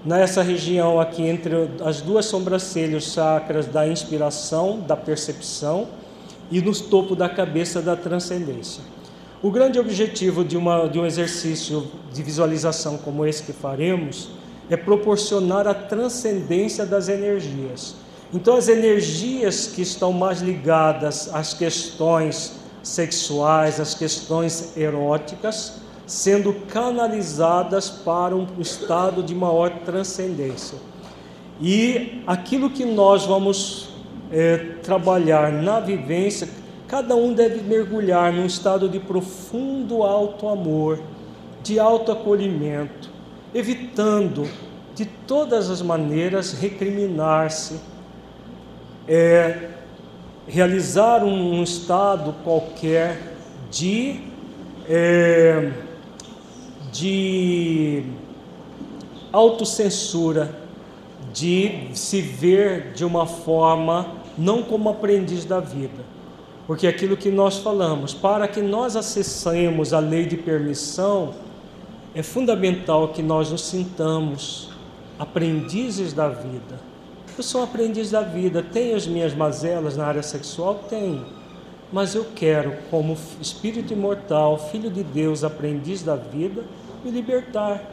nessa 0.06 0.42
região 0.42 1.00
aqui 1.00 1.24
entre 1.24 1.54
as 1.84 2.02
duas 2.02 2.26
sobrancelhas, 2.26 3.04
chakras 3.04 3.66
da 3.66 3.88
inspiração, 3.88 4.80
da 4.80 4.96
percepção, 4.96 5.88
e 6.52 6.62
no 6.62 6.74
topo 6.74 7.16
da 7.16 7.30
cabeça 7.30 7.82
da 7.82 7.96
transcendência. 7.96 8.84
O 9.42 9.50
grande 9.50 9.80
objetivo 9.80 10.44
de, 10.44 10.56
uma, 10.56 10.88
de 10.88 11.00
um 11.00 11.06
exercício 11.06 11.88
de 12.14 12.22
visualização 12.22 12.98
como 12.98 13.26
esse 13.26 13.44
que 13.44 13.54
faremos 13.54 14.30
é 14.70 14.78
proporcionar 14.78 15.68
a 15.68 15.74
transcendência 15.74 16.86
das 16.86 17.10
energias. 17.10 17.96
Então, 18.34 18.56
as 18.56 18.68
energias 18.68 19.68
que 19.68 19.82
estão 19.82 20.14
mais 20.14 20.42
ligadas 20.42 21.30
às 21.34 21.54
questões 21.54 22.54
sexuais, 22.82 23.80
às 23.80 23.94
questões 23.94 24.76
eróticas, 24.78 25.83
sendo 26.06 26.54
canalizadas 26.68 27.90
para 27.90 28.36
um 28.36 28.48
estado 28.60 29.24
de 29.24 29.34
maior 29.34 29.70
transcendência. 29.86 30.78
E 31.62 32.22
aquilo 32.28 32.70
que 32.70 32.84
nós 32.84 33.26
vamos 33.26 33.90
é, 34.32 34.58
trabalhar 34.82 35.52
na 35.52 35.80
vivência, 35.80 36.50
cada 36.88 37.16
um 37.16 37.34
deve 37.34 37.62
mergulhar 37.62 38.34
num 38.34 38.46
estado 38.46 38.90
de 38.90 39.00
profundo 39.00 40.04
alto 40.04 40.48
amor, 40.48 41.00
de 41.62 41.80
alto 41.80 42.12
acolhimento, 42.12 43.10
evitando 43.54 44.48
de 44.96 45.06
todas 45.06 45.70
as 45.70 45.82
maneiras 45.82 46.54
recriminar-se, 46.54 47.80
é, 49.08 49.70
realizar 50.48 51.24
um, 51.24 51.60
um 51.60 51.64
estado 51.64 52.36
qualquer 52.44 53.36
de, 53.72 54.22
é, 54.88 55.72
de 56.94 58.04
autocensura, 59.32 60.56
de 61.34 61.90
se 61.96 62.22
ver 62.22 62.94
de 62.94 63.04
uma 63.04 63.26
forma 63.26 64.16
não 64.38 64.62
como 64.62 64.90
aprendiz 64.90 65.44
da 65.44 65.60
vida. 65.60 66.06
Porque 66.68 66.88
aquilo 66.88 67.18
que 67.18 67.30
nós 67.30 67.58
falamos, 67.58 68.14
para 68.14 68.48
que 68.48 68.62
nós 68.62 68.96
acessemos 68.96 69.92
a 69.92 70.00
lei 70.00 70.26
de 70.26 70.38
permissão, 70.38 71.34
é 72.16 72.22
fundamental 72.22 73.10
que 73.10 73.24
nós 73.24 73.52
nos 73.52 73.64
sintamos 73.64 74.70
aprendizes 75.18 76.14
da 76.14 76.30
vida. 76.30 76.80
Eu 77.36 77.44
sou 77.44 77.62
um 77.62 77.64
aprendiz 77.64 78.12
da 78.12 78.22
vida, 78.22 78.62
tenho 78.62 78.96
as 78.96 79.08
minhas 79.08 79.34
mazelas 79.34 79.98
na 79.98 80.06
área 80.06 80.22
sexual? 80.22 80.84
Tenho. 80.88 81.26
Mas 81.92 82.16
eu 82.16 82.26
quero, 82.36 82.76
como 82.90 83.18
espírito 83.42 83.94
imortal, 83.94 84.58
filho 84.58 84.90
de 84.90 85.04
Deus, 85.04 85.44
aprendiz 85.44 86.02
da 86.02 86.16
vida, 86.16 86.64
me 87.04 87.12
libertar. 87.12 87.90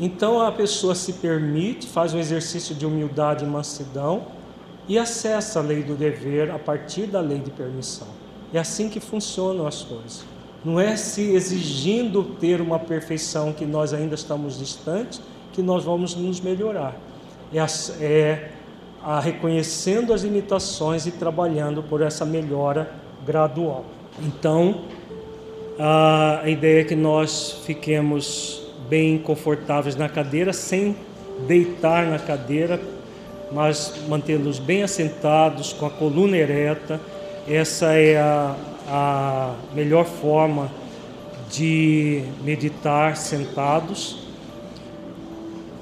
Então 0.00 0.40
a 0.40 0.52
pessoa 0.52 0.94
se 0.94 1.14
permite, 1.14 1.86
faz 1.86 2.12
um 2.12 2.18
exercício 2.18 2.74
de 2.74 2.84
humildade 2.84 3.44
e 3.44 3.48
mansidão 3.48 4.26
e 4.88 4.98
acessa 4.98 5.60
a 5.60 5.62
lei 5.62 5.82
do 5.82 5.94
dever 5.94 6.50
a 6.50 6.58
partir 6.58 7.06
da 7.06 7.20
lei 7.20 7.38
de 7.38 7.50
permissão. 7.50 8.08
É 8.52 8.58
assim 8.58 8.88
que 8.88 9.00
funcionam 9.00 9.66
as 9.66 9.82
coisas. 9.82 10.24
Não 10.64 10.78
é 10.78 10.96
se 10.96 11.32
exigindo 11.32 12.22
ter 12.38 12.60
uma 12.60 12.78
perfeição 12.78 13.52
que 13.52 13.64
nós 13.64 13.92
ainda 13.92 14.14
estamos 14.14 14.58
distantes 14.58 15.20
que 15.52 15.62
nós 15.62 15.84
vamos 15.84 16.14
nos 16.14 16.40
melhorar. 16.40 16.96
É, 17.52 17.58
é 18.04 18.50
a 19.02 19.18
reconhecendo 19.18 20.12
as 20.12 20.22
limitações 20.22 21.06
e 21.06 21.10
trabalhando 21.10 21.82
por 21.82 22.00
essa 22.00 22.24
melhora 22.24 22.92
gradual. 23.26 23.84
Então, 24.20 24.82
a 25.78 26.42
ideia 26.46 26.82
é 26.82 26.84
que 26.84 26.94
nós 26.94 27.62
fiquemos 27.64 28.62
bem 28.88 29.18
confortáveis 29.18 29.96
na 29.96 30.08
cadeira, 30.08 30.52
sem 30.52 30.94
deitar 31.46 32.06
na 32.06 32.18
cadeira, 32.18 32.80
mas 33.50 33.94
mantê-los 34.08 34.58
bem 34.58 34.82
assentados, 34.82 35.72
com 35.72 35.86
a 35.86 35.90
coluna 35.90 36.36
ereta. 36.36 37.00
Essa 37.48 37.94
é 37.94 38.18
a, 38.18 38.54
a 38.88 39.54
melhor 39.74 40.04
forma 40.04 40.70
de 41.50 42.22
meditar 42.44 43.16
sentados, 43.16 44.18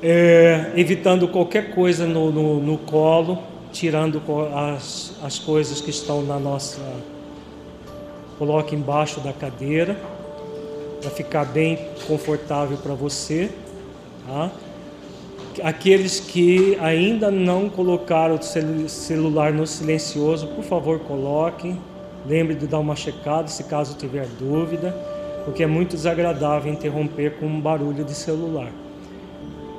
é, 0.03 0.73
evitando 0.77 1.29
qualquer 1.29 1.75
coisa 1.75 2.07
no, 2.07 2.33
no, 2.33 2.61
no 2.61 2.79
colo, 2.79 3.39
tirando 3.73 4.23
as, 4.55 5.15
as 5.23 5.39
coisas 5.39 5.81
que 5.81 5.91
estão 5.91 6.23
na 6.23 6.39
nossa. 6.39 6.81
Coloque 8.41 8.75
embaixo 8.75 9.21
da 9.21 9.33
cadeira, 9.33 9.97
para 11.01 11.11
ficar 11.11 11.45
bem 11.45 11.79
confortável 12.09 12.77
para 12.79 12.95
você. 12.95 13.53
Tá? 14.27 14.51
Aqueles 15.63 16.19
que 16.19 16.77
ainda 16.81 17.31
não 17.31 17.71
colocaram 17.71 18.35
o 18.35 18.89
celular 18.89 19.53
no 19.53 19.65
silencioso, 19.65 20.49
por 20.49 20.65
favor, 20.65 20.99
coloquem 20.99 21.79
Lembre 22.27 22.55
de 22.55 22.67
dar 22.67 22.79
uma 22.79 22.95
checada 22.95 23.49
se 23.49 23.65
caso 23.65 23.97
tiver 23.97 24.27
dúvida, 24.39 24.95
porque 25.45 25.63
é 25.63 25.67
muito 25.67 25.97
desagradável 25.97 26.73
interromper 26.73 27.39
com 27.39 27.47
um 27.47 27.61
barulho 27.61 28.05
de 28.05 28.15
celular. 28.15 28.71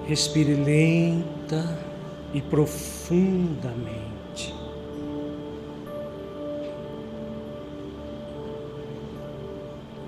Respire 0.08 0.56
lenta 0.56 1.78
e 2.34 2.42
profundamente. 2.42 4.01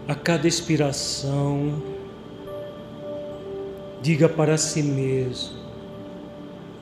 A 0.08 0.16
cada 0.16 0.48
expiração, 0.48 1.82
diga 4.02 4.28
para 4.28 4.58
si 4.58 4.84
mesmo: 4.84 5.58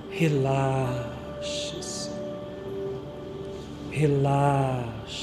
relaxe-se, 0.09 2.09
relaxe. 3.91 5.21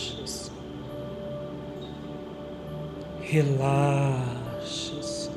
Relaxe-se. 3.31 5.29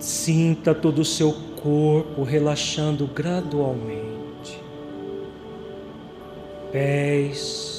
Sinta 0.00 0.74
todo 0.74 1.02
o 1.02 1.04
seu 1.04 1.32
corpo 1.62 2.24
relaxando 2.24 3.06
gradualmente. 3.06 4.60
Pés, 6.72 7.75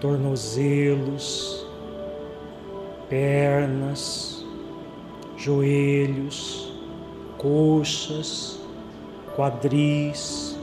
tornozelos, 0.00 1.66
pernas, 3.08 4.44
joelhos, 5.36 6.72
coxas, 7.38 8.60
quadris, 9.34 10.58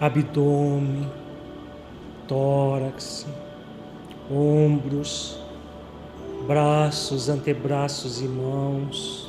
abdômen, 0.00 1.10
tórax 2.26 3.26
ombros, 4.30 5.36
braços, 6.46 7.28
antebraços 7.28 8.22
e 8.22 8.28
mãos, 8.28 9.28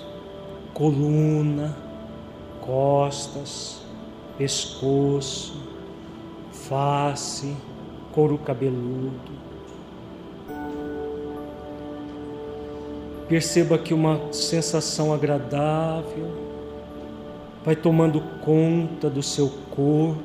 coluna, 0.73 1.75
costas, 2.61 3.81
pescoço, 4.37 5.59
face, 6.51 7.57
couro 8.11 8.37
cabeludo. 8.37 9.41
Perceba 13.27 13.77
que 13.77 13.93
uma 13.93 14.33
sensação 14.33 15.13
agradável 15.13 16.51
vai 17.63 17.75
tomando 17.75 18.19
conta 18.41 19.09
do 19.09 19.23
seu 19.23 19.49
corpo 19.69 20.21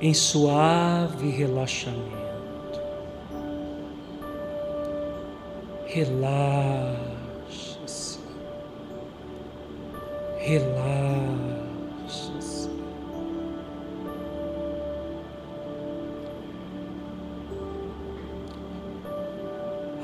em 0.00 0.14
suave 0.14 1.30
relaxamento. 1.30 2.14
Relaxe-se. 5.86 6.98
Relaxe-se. 10.38 11.43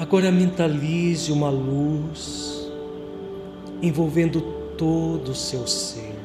Agora 0.01 0.33
mentalize 0.33 1.31
uma 1.31 1.51
luz 1.51 2.73
envolvendo 3.83 4.41
todo 4.75 5.33
o 5.33 5.35
seu 5.35 5.67
ser 5.67 6.19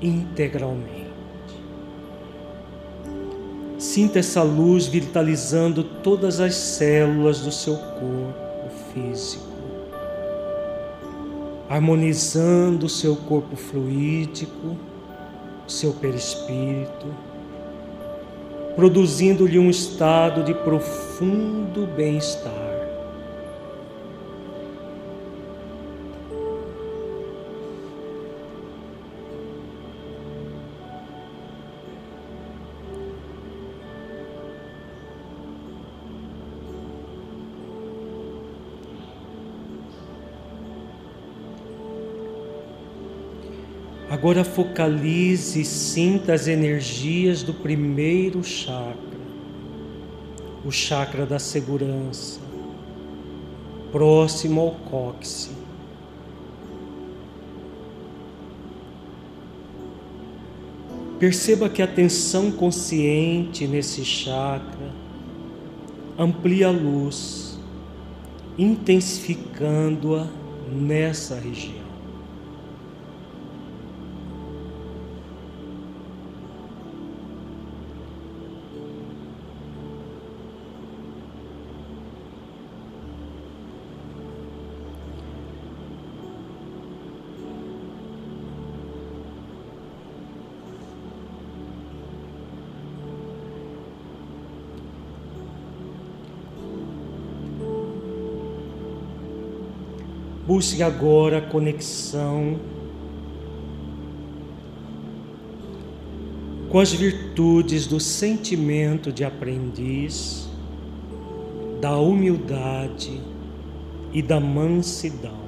integralmente. 0.00 1.12
Sinta 3.78 4.18
essa 4.18 4.42
luz 4.42 4.86
vitalizando 4.86 5.84
todas 5.84 6.40
as 6.40 6.54
células 6.54 7.40
do 7.40 7.52
seu 7.52 7.76
corpo 7.76 8.70
físico, 8.94 9.44
harmonizando 11.68 12.86
o 12.86 12.88
seu 12.88 13.14
corpo 13.14 13.56
fluídico, 13.56 14.74
o 15.68 15.70
seu 15.70 15.92
perispírito, 15.92 17.25
produzindo-lhe 18.76 19.58
um 19.58 19.70
estado 19.70 20.44
de 20.44 20.54
profundo 20.54 21.86
bem-estar. 21.96 22.65
Agora 44.16 44.44
focalize 44.44 45.60
e 45.60 45.64
sinta 45.66 46.32
as 46.32 46.48
energias 46.48 47.42
do 47.42 47.52
primeiro 47.52 48.42
chakra, 48.42 49.20
o 50.64 50.72
chakra 50.72 51.26
da 51.26 51.38
segurança, 51.38 52.40
próximo 53.92 54.62
ao 54.62 54.70
cóccix. 54.70 55.54
Perceba 61.18 61.68
que 61.68 61.82
a 61.82 61.84
atenção 61.84 62.50
consciente 62.50 63.66
nesse 63.66 64.02
chakra 64.02 64.94
amplia 66.18 66.68
a 66.68 66.70
luz, 66.70 67.60
intensificando-a 68.56 70.26
nessa 70.72 71.34
região. 71.34 71.85
Busque 100.56 100.82
agora 100.82 101.36
a 101.36 101.40
conexão 101.42 102.58
com 106.70 106.80
as 106.80 106.94
virtudes 106.94 107.86
do 107.86 108.00
sentimento 108.00 109.12
de 109.12 109.22
aprendiz, 109.22 110.48
da 111.78 111.98
humildade 111.98 113.20
e 114.14 114.22
da 114.22 114.40
mansidão, 114.40 115.44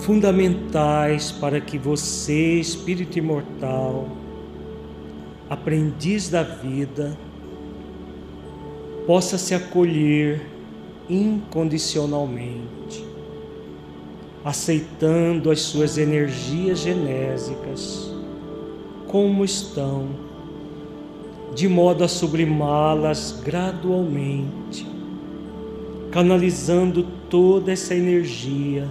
fundamentais 0.00 1.32
para 1.32 1.62
que 1.62 1.78
você, 1.78 2.60
espírito 2.60 3.18
imortal, 3.18 4.06
aprendiz 5.48 6.28
da 6.28 6.42
vida, 6.42 7.16
possa 9.06 9.38
se 9.38 9.54
acolher 9.54 10.55
incondicionalmente, 11.08 13.04
aceitando 14.44 15.50
as 15.50 15.60
suas 15.60 15.98
energias 15.98 16.80
genésicas 16.80 18.10
como 19.06 19.44
estão, 19.44 20.08
de 21.54 21.68
modo 21.68 22.04
a 22.04 22.08
sublimá-las 22.08 23.40
gradualmente, 23.42 24.86
canalizando 26.10 27.04
toda 27.30 27.72
essa 27.72 27.94
energia 27.94 28.86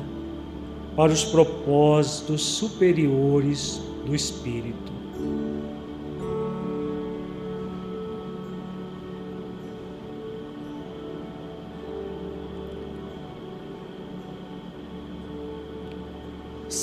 para 0.95 1.11
os 1.11 1.23
propósitos 1.23 2.41
superiores 2.41 3.81
do 4.05 4.15
Espírito. 4.15 4.94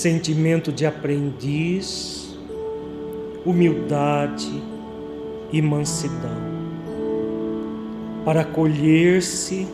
Sentimento 0.02 0.72
de 0.72 0.84
aprendiz, 0.84 2.36
humildade 3.46 4.50
e 5.52 5.62
mansidão, 5.62 6.42
para 8.24 8.40
acolher-se, 8.40 9.68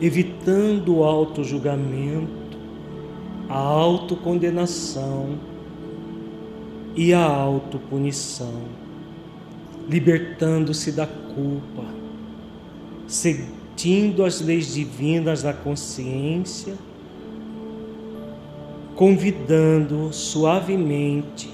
evitando 0.00 0.98
o 0.98 1.02
auto-julgamento, 1.02 2.56
a 3.48 3.58
autocondenação 3.58 5.30
e 6.94 7.12
a 7.12 7.26
autopunição, 7.26 8.62
libertando-se 9.90 10.92
da 10.92 11.08
culpa, 11.08 11.84
sentindo 13.08 14.24
as 14.24 14.40
leis 14.40 14.72
divinas 14.72 15.42
da 15.42 15.52
consciência 15.52 16.76
convidando 18.98 20.12
suavemente 20.12 21.48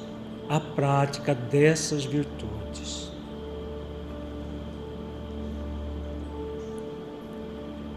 a 0.48 0.58
prática 0.58 1.34
dessas 1.34 2.02
virtudes. 2.02 3.12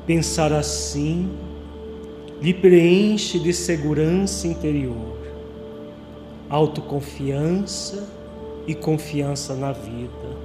Pensar 0.06 0.52
assim 0.52 1.32
lhe 2.42 2.54
preenche 2.54 3.40
de 3.40 3.54
segurança 3.54 4.48
interior, 4.48 5.18
autoconfiança 6.50 8.06
e 8.68 8.76
confiança 8.76 9.56
na 9.56 9.72
vida 9.72 10.38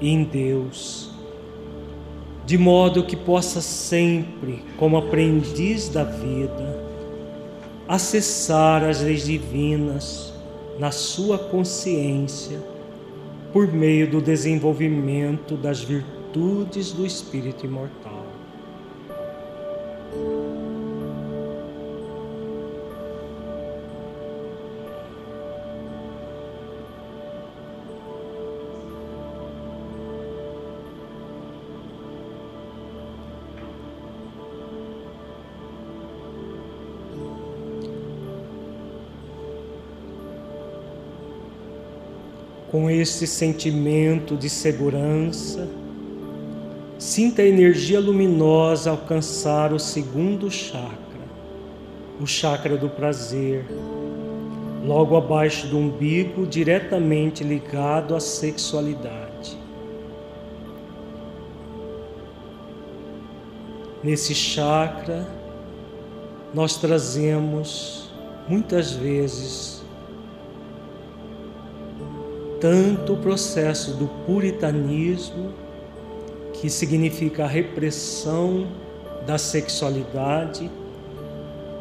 e 0.00 0.10
em 0.10 0.24
Deus, 0.24 1.12
de 2.44 2.58
modo 2.58 3.04
que 3.04 3.14
possa 3.14 3.60
sempre, 3.60 4.64
como 4.76 4.96
aprendiz 4.96 5.88
da 5.88 6.02
vida, 6.02 6.81
acessar 7.92 8.82
as 8.84 9.02
leis 9.02 9.26
divinas 9.26 10.32
na 10.78 10.90
sua 10.90 11.38
consciência 11.38 12.58
por 13.52 13.70
meio 13.70 14.10
do 14.10 14.18
desenvolvimento 14.18 15.58
das 15.58 15.82
virtudes 15.82 16.90
do 16.90 17.04
espírito 17.04 17.66
imortal. 17.66 18.01
Com 42.72 42.88
esse 42.88 43.26
sentimento 43.26 44.34
de 44.34 44.48
segurança, 44.48 45.68
sinta 46.98 47.42
a 47.42 47.46
energia 47.46 48.00
luminosa 48.00 48.90
alcançar 48.90 49.74
o 49.74 49.78
segundo 49.78 50.50
chakra, 50.50 50.88
o 52.18 52.26
chakra 52.26 52.78
do 52.78 52.88
prazer, 52.88 53.66
logo 54.86 55.18
abaixo 55.18 55.66
do 55.66 55.76
umbigo, 55.76 56.46
diretamente 56.46 57.44
ligado 57.44 58.16
à 58.16 58.20
sexualidade. 58.20 59.58
Nesse 64.02 64.34
chakra, 64.34 65.28
nós 66.54 66.78
trazemos 66.78 68.10
muitas 68.48 68.92
vezes 68.92 69.71
tanto 72.62 73.14
o 73.14 73.16
processo 73.16 73.94
do 73.94 74.06
puritanismo, 74.24 75.52
que 76.52 76.70
significa 76.70 77.42
a 77.42 77.48
repressão 77.48 78.68
da 79.26 79.36
sexualidade, 79.36 80.70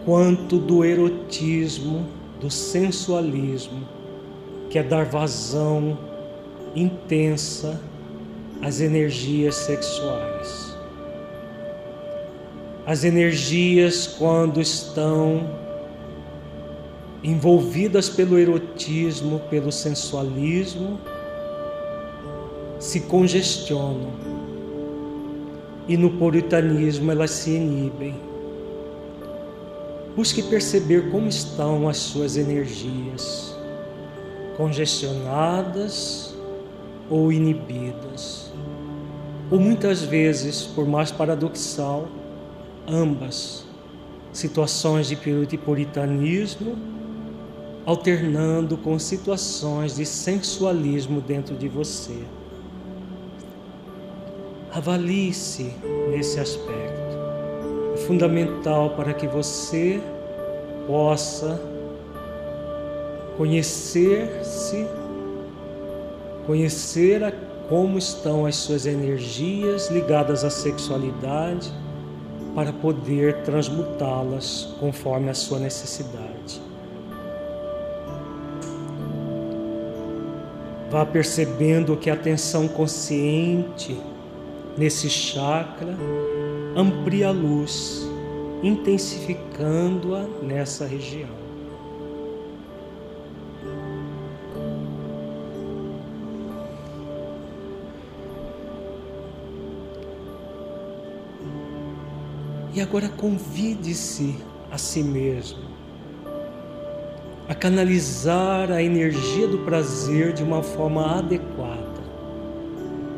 quanto 0.04 0.58
do 0.58 0.84
erotismo, 0.84 2.08
do 2.40 2.50
sensualismo, 2.50 3.88
que 4.72 4.80
é 4.80 4.84
dar 4.84 5.06
vazão 5.06 5.96
intensa 6.76 7.80
às 8.60 8.82
energias 8.82 9.54
sexuais. 9.54 10.76
As 12.88 13.04
energias, 13.04 14.08
quando 14.08 14.60
estão 14.60 15.61
envolvidas 17.24 18.10
pelo 18.10 18.38
erotismo, 18.38 19.40
pelo 19.50 19.72
sensualismo, 19.72 21.00
se 22.80 23.02
congestionam 23.02 24.12
e 25.88 25.96
no 25.96 26.12
puritanismo 26.12 27.12
elas 27.12 27.32
se 27.32 27.52
inibem. 27.52 28.16
Busque 30.16 30.42
perceber 30.42 31.10
como 31.12 31.28
estão 31.28 31.88
as 31.88 31.98
suas 31.98 32.38
energias, 32.38 33.56
congestionadas 34.58 36.36
ou 37.10 37.32
inibidas. 37.32 38.52
Ou 39.50 39.60
muitas 39.60 40.02
vezes, 40.02 40.64
por 40.64 40.88
mais 40.88 41.12
paradoxal, 41.12 42.08
ambas 42.88 43.66
situações 44.34 45.08
de 45.08 45.58
puritanismo 45.58 47.01
alternando 47.86 48.78
com 48.78 48.98
situações 49.00 49.96
de 49.96 50.06
sensualismo 50.06 51.20
dentro 51.22 51.56
de 51.56 51.68
você. 51.68 52.18
Avalie-se 54.72 55.74
nesse 56.10 56.40
aspecto. 56.40 57.02
É 57.94 57.98
fundamental 57.98 58.92
para 58.92 59.14
que 59.14 59.28
você 59.28 60.02
possa 60.88 61.62
conhecer-se, 63.38 64.88
conhecer 66.46 67.24
a, 67.24 67.32
como 67.68 67.98
estão 67.98 68.46
as 68.46 68.56
suas 68.56 68.86
energias 68.86 69.90
ligadas 69.90 70.44
à 70.44 70.50
sexualidade, 70.50 71.72
para 72.54 72.74
poder 72.74 73.44
transmutá-las 73.44 74.76
conforme 74.80 75.30
a 75.30 75.34
sua 75.34 75.58
necessidade. 75.58 76.31
Vá 80.92 81.06
percebendo 81.06 81.96
que 81.96 82.10
a 82.10 82.14
atenção 82.14 82.68
consciente 82.68 83.98
nesse 84.78 85.10
chakra 85.10 85.98
amplia 86.76 87.30
a 87.30 87.32
luz, 87.32 88.06
intensificando-a 88.62 90.24
nessa 90.44 90.86
região. 90.86 91.30
E 102.74 102.82
agora 102.82 103.08
convide-se 103.08 104.36
a 104.70 104.78
si 104.78 105.02
mesmo 105.02 105.81
a 107.52 107.54
canalizar 107.54 108.72
a 108.72 108.82
energia 108.82 109.46
do 109.46 109.58
prazer 109.58 110.32
de 110.32 110.42
uma 110.42 110.64
forma 110.64 111.18
adequada. 111.18 112.00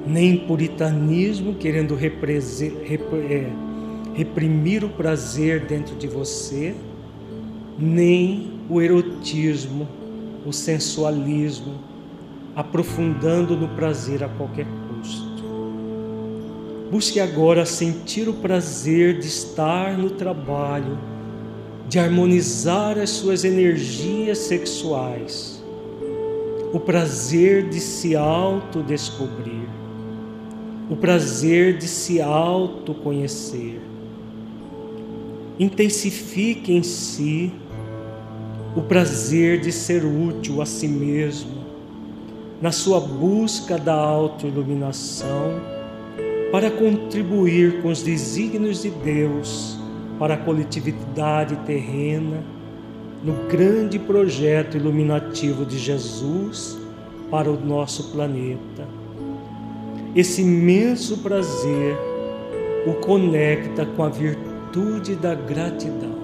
Nem 0.08 0.36
puritanismo 0.36 1.54
querendo 1.54 1.94
é, 1.94 3.52
reprimir 4.16 4.84
o 4.84 4.90
prazer 4.90 5.68
dentro 5.68 5.96
de 5.96 6.08
você, 6.08 6.74
nem 7.78 8.60
o 8.68 8.82
erotismo, 8.82 9.88
o 10.44 10.52
sensualismo, 10.52 11.76
aprofundando 12.56 13.56
no 13.56 13.68
prazer 13.76 14.24
a 14.24 14.30
qualquer 14.30 14.66
custo. 14.66 15.44
Busque 16.90 17.20
agora 17.20 17.68
sentir 17.68 18.28
o 18.28 18.34
prazer 18.34 19.20
de 19.20 19.28
estar 19.28 19.96
no 19.96 20.10
trabalho, 20.10 21.13
de 21.94 22.00
harmonizar 22.00 22.98
as 22.98 23.12
suas 23.12 23.44
energias 23.44 24.40
sexuais, 24.40 25.64
o 26.74 26.80
prazer 26.80 27.70
de 27.70 27.80
se 27.80 28.16
autodescobrir, 28.16 29.68
o 30.90 30.96
prazer 30.96 31.78
de 31.78 31.88
se 31.88 32.20
autoconhecer. 32.20 33.80
Intensifique 35.60 36.74
em 36.74 36.82
si 36.82 37.54
o 38.76 38.82
prazer 38.82 39.62
de 39.62 39.72
ser 39.72 40.04
útil 40.04 40.64
a 40.64 40.66
si 40.66 40.88
mesmo, 40.88 41.64
na 42.60 42.72
sua 42.72 43.00
busca 43.00 43.78
da 43.78 43.94
autoiluminação 43.94 45.62
para 46.52 46.72
contribuir 46.72 47.84
com 47.84 47.90
os 47.90 48.02
desígnios 48.02 48.82
de 48.82 48.90
Deus 48.90 49.83
para 50.20 50.36
a 50.36 50.38
coletividade 50.38 51.56
terrena 51.66 52.44
no 53.24 53.34
grande 53.48 53.98
projeto 53.98 54.76
iluminativo 54.76 55.66
de 55.66 55.78
Jesus 55.78 56.78
para 57.32 57.50
o 57.50 57.60
nosso 57.60 58.12
planeta. 58.12 58.88
Esse 60.16 60.42
imenso 60.42 61.18
prazer 61.20 61.98
o 62.86 62.94
conecta 62.96 63.86
com 63.86 64.04
a 64.04 64.10
virtude 64.10 65.16
da 65.16 65.34
gratidão. 65.34 66.22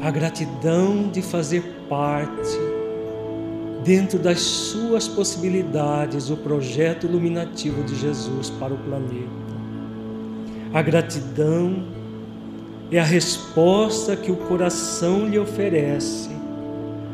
A 0.00 0.10
gratidão 0.10 1.08
de 1.08 1.20
fazer 1.20 1.62
parte 1.88 2.58
dentro 3.84 4.18
das 4.18 4.40
suas 4.40 5.06
possibilidades, 5.06 6.30
o 6.30 6.36
projeto 6.36 7.06
iluminativo 7.06 7.82
de 7.82 7.96
Jesus 7.96 8.50
para 8.50 8.72
o 8.72 8.78
planeta. 8.78 9.28
A 10.72 10.82
gratidão 10.82 11.99
é 12.90 12.98
a 12.98 13.04
resposta 13.04 14.16
que 14.16 14.32
o 14.32 14.36
coração 14.36 15.26
lhe 15.26 15.38
oferece 15.38 16.30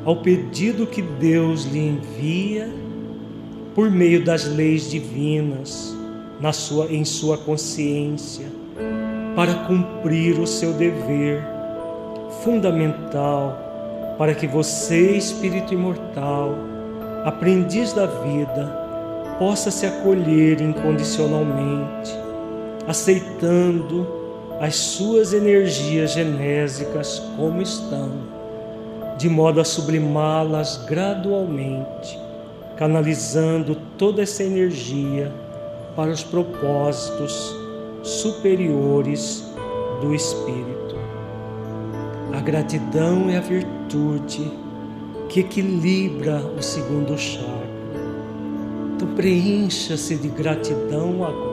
ao 0.04 0.16
pedido 0.16 0.86
que 0.86 1.02
Deus 1.02 1.64
lhe 1.64 1.80
envia 1.80 2.72
por 3.74 3.90
meio 3.90 4.24
das 4.24 4.46
leis 4.46 4.90
divinas 4.90 5.94
na 6.40 6.52
sua, 6.52 6.86
em 6.86 7.04
sua 7.04 7.36
consciência 7.36 8.46
para 9.34 9.52
cumprir 9.66 10.38
o 10.38 10.46
seu 10.46 10.72
dever 10.72 11.42
fundamental 12.42 13.66
para 14.16 14.34
que 14.34 14.46
você, 14.46 15.16
espírito 15.16 15.74
imortal, 15.74 16.54
aprendiz 17.24 17.92
da 17.92 18.06
vida, 18.06 18.66
possa 19.38 19.70
se 19.70 19.84
acolher 19.84 20.60
incondicionalmente, 20.62 22.16
aceitando 22.86 24.15
as 24.60 24.74
suas 24.74 25.32
energias 25.32 26.12
genésicas 26.12 27.22
como 27.36 27.60
estão, 27.60 28.10
de 29.18 29.28
modo 29.28 29.60
a 29.60 29.64
sublimá-las 29.64 30.78
gradualmente, 30.86 32.18
canalizando 32.76 33.76
toda 33.98 34.22
essa 34.22 34.42
energia 34.42 35.30
para 35.94 36.10
os 36.10 36.22
propósitos 36.22 37.54
superiores 38.02 39.44
do 40.00 40.14
espírito. 40.14 40.96
A 42.32 42.40
gratidão 42.40 43.28
é 43.30 43.38
a 43.38 43.40
virtude 43.40 44.50
que 45.28 45.40
equilibra 45.40 46.38
o 46.56 46.62
segundo 46.62 47.16
chakra. 47.18 47.66
Então 48.94 49.08
preencha-se 49.14 50.16
de 50.16 50.28
gratidão 50.28 51.24
agora. 51.24 51.45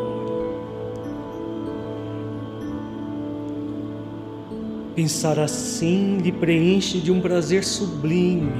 Pensar 4.95 5.39
assim 5.39 6.17
lhe 6.17 6.31
preenche 6.31 6.99
de 6.99 7.11
um 7.11 7.19
prazer 7.19 7.63
sublime 7.63 8.51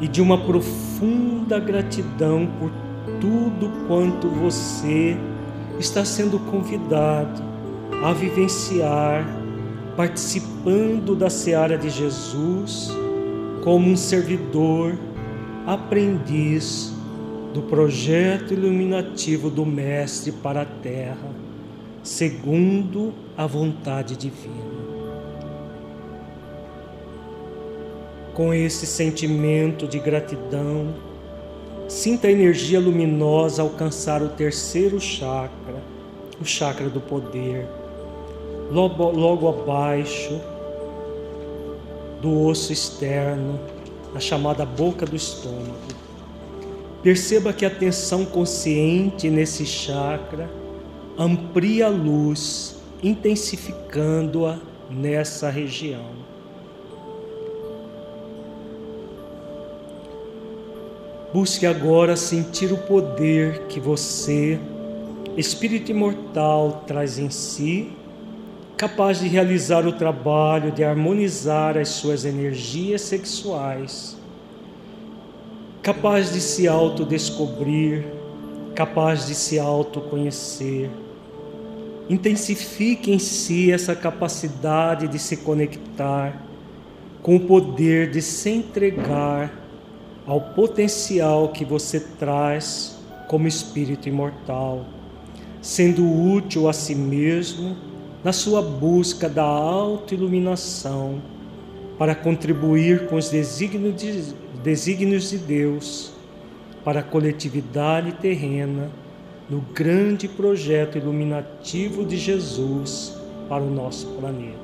e 0.00 0.08
de 0.08 0.22
uma 0.22 0.38
profunda 0.38 1.58
gratidão 1.58 2.48
por 2.58 2.70
tudo 3.20 3.86
quanto 3.86 4.28
você 4.28 5.16
está 5.78 6.04
sendo 6.04 6.38
convidado 6.38 7.42
a 8.02 8.12
vivenciar 8.12 9.26
participando 9.96 11.14
da 11.14 11.28
seara 11.28 11.76
de 11.76 11.90
Jesus 11.90 12.90
como 13.62 13.86
um 13.90 13.96
servidor, 13.96 14.98
aprendiz 15.66 16.90
do 17.52 17.60
projeto 17.62 18.54
iluminativo 18.54 19.50
do 19.50 19.66
Mestre 19.66 20.32
para 20.32 20.62
a 20.62 20.64
Terra, 20.64 21.34
segundo 22.02 23.12
a 23.36 23.46
vontade 23.46 24.16
divina. 24.16 24.69
Com 28.34 28.54
esse 28.54 28.86
sentimento 28.86 29.86
de 29.86 29.98
gratidão, 29.98 30.94
sinta 31.88 32.28
a 32.28 32.30
energia 32.30 32.80
luminosa 32.80 33.62
alcançar 33.62 34.22
o 34.22 34.28
terceiro 34.28 35.00
chakra, 35.00 35.82
o 36.40 36.44
chakra 36.44 36.88
do 36.88 37.00
poder 37.00 37.66
logo, 38.70 39.10
logo 39.10 39.48
abaixo 39.48 40.40
do 42.22 42.46
osso 42.46 42.72
externo, 42.72 43.58
na 44.14 44.20
chamada 44.20 44.64
boca 44.64 45.04
do 45.04 45.16
estômago. 45.16 45.74
Perceba 47.02 47.52
que 47.52 47.64
a 47.64 47.68
atenção 47.68 48.24
consciente 48.24 49.30
nesse 49.30 49.64
chakra 49.64 50.50
amplia 51.18 51.86
a 51.86 51.88
luz, 51.88 52.76
intensificando-a 53.02 54.58
nessa 54.90 55.48
região. 55.48 56.19
Busque 61.32 61.64
agora 61.64 62.16
sentir 62.16 62.72
o 62.72 62.76
poder 62.76 63.66
que 63.68 63.78
você, 63.78 64.58
espírito 65.36 65.92
imortal, 65.92 66.82
traz 66.88 67.18
em 67.18 67.30
si 67.30 67.92
capaz 68.76 69.20
de 69.20 69.28
realizar 69.28 69.86
o 69.86 69.92
trabalho 69.92 70.72
de 70.72 70.82
harmonizar 70.82 71.76
as 71.76 71.90
suas 71.90 72.24
energias 72.24 73.02
sexuais, 73.02 74.16
capaz 75.82 76.32
de 76.32 76.40
se 76.40 76.66
autodescobrir, 76.66 78.06
capaz 78.74 79.26
de 79.26 79.34
se 79.34 79.58
autoconhecer. 79.58 80.90
Intensifique 82.08 83.12
em 83.12 83.18
si 83.18 83.70
essa 83.70 83.94
capacidade 83.94 85.06
de 85.06 85.18
se 85.18 85.36
conectar 85.36 86.42
com 87.22 87.36
o 87.36 87.40
poder 87.40 88.10
de 88.10 88.22
se 88.22 88.48
entregar 88.48 89.52
ao 90.30 90.40
potencial 90.40 91.48
que 91.48 91.64
você 91.64 91.98
traz 91.98 92.96
como 93.26 93.48
espírito 93.48 94.08
imortal, 94.08 94.86
sendo 95.60 96.06
útil 96.06 96.68
a 96.68 96.72
si 96.72 96.94
mesmo 96.94 97.76
na 98.22 98.32
sua 98.32 98.62
busca 98.62 99.28
da 99.28 99.42
autoiluminação 99.42 101.20
para 101.98 102.14
contribuir 102.14 103.08
com 103.08 103.16
os 103.16 103.28
desígnios 103.28 105.30
de, 105.30 105.38
Deus 105.38 106.12
para 106.84 107.00
a 107.00 107.02
coletividade 107.02 108.12
terrena 108.12 108.88
no 109.48 109.58
grande 109.74 110.28
projeto 110.28 110.96
iluminativo 110.96 112.04
de 112.04 112.16
Jesus 112.16 113.16
para 113.48 113.64
o 113.64 113.70
nosso 113.70 114.06
planeta. 114.10 114.59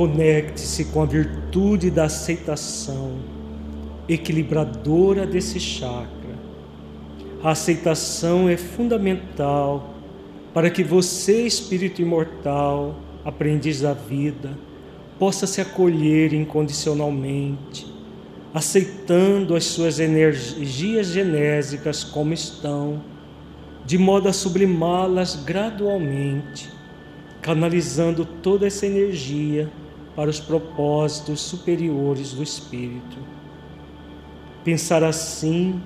Conecte-se 0.00 0.86
com 0.86 1.02
a 1.02 1.04
virtude 1.04 1.90
da 1.90 2.04
aceitação 2.04 3.18
equilibradora 4.08 5.26
desse 5.26 5.60
chakra. 5.60 6.38
A 7.42 7.50
aceitação 7.50 8.48
é 8.48 8.56
fundamental 8.56 9.92
para 10.54 10.70
que 10.70 10.82
você, 10.82 11.42
espírito 11.46 12.00
imortal, 12.00 12.96
aprendiz 13.26 13.82
da 13.82 13.92
vida, 13.92 14.56
possa 15.18 15.46
se 15.46 15.60
acolher 15.60 16.32
incondicionalmente, 16.32 17.86
aceitando 18.54 19.54
as 19.54 19.64
suas 19.64 20.00
energias 20.00 21.08
genésicas 21.08 22.02
como 22.04 22.32
estão, 22.32 23.02
de 23.84 23.98
modo 23.98 24.30
a 24.30 24.32
sublimá-las 24.32 25.44
gradualmente, 25.44 26.70
canalizando 27.42 28.24
toda 28.24 28.66
essa 28.66 28.86
energia 28.86 29.70
para 30.14 30.30
os 30.30 30.40
propósitos 30.40 31.40
superiores 31.40 32.32
do 32.32 32.42
Espírito. 32.42 33.16
Pensar 34.64 35.02
assim 35.02 35.80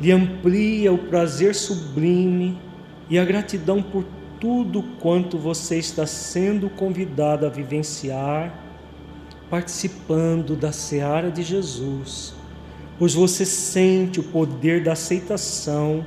lhe 0.00 0.10
amplia 0.10 0.92
o 0.92 0.98
prazer 0.98 1.54
sublime 1.54 2.58
e 3.08 3.18
a 3.18 3.24
gratidão 3.24 3.82
por 3.82 4.04
tudo 4.40 4.82
quanto 4.98 5.38
você 5.38 5.78
está 5.78 6.06
sendo 6.06 6.68
convidado 6.68 7.46
a 7.46 7.48
vivenciar, 7.48 8.52
participando 9.48 10.56
da 10.56 10.72
seara 10.72 11.30
de 11.30 11.42
Jesus, 11.42 12.34
pois 12.98 13.14
você 13.14 13.44
sente 13.44 14.18
o 14.18 14.24
poder 14.24 14.82
da 14.82 14.92
aceitação 14.92 16.04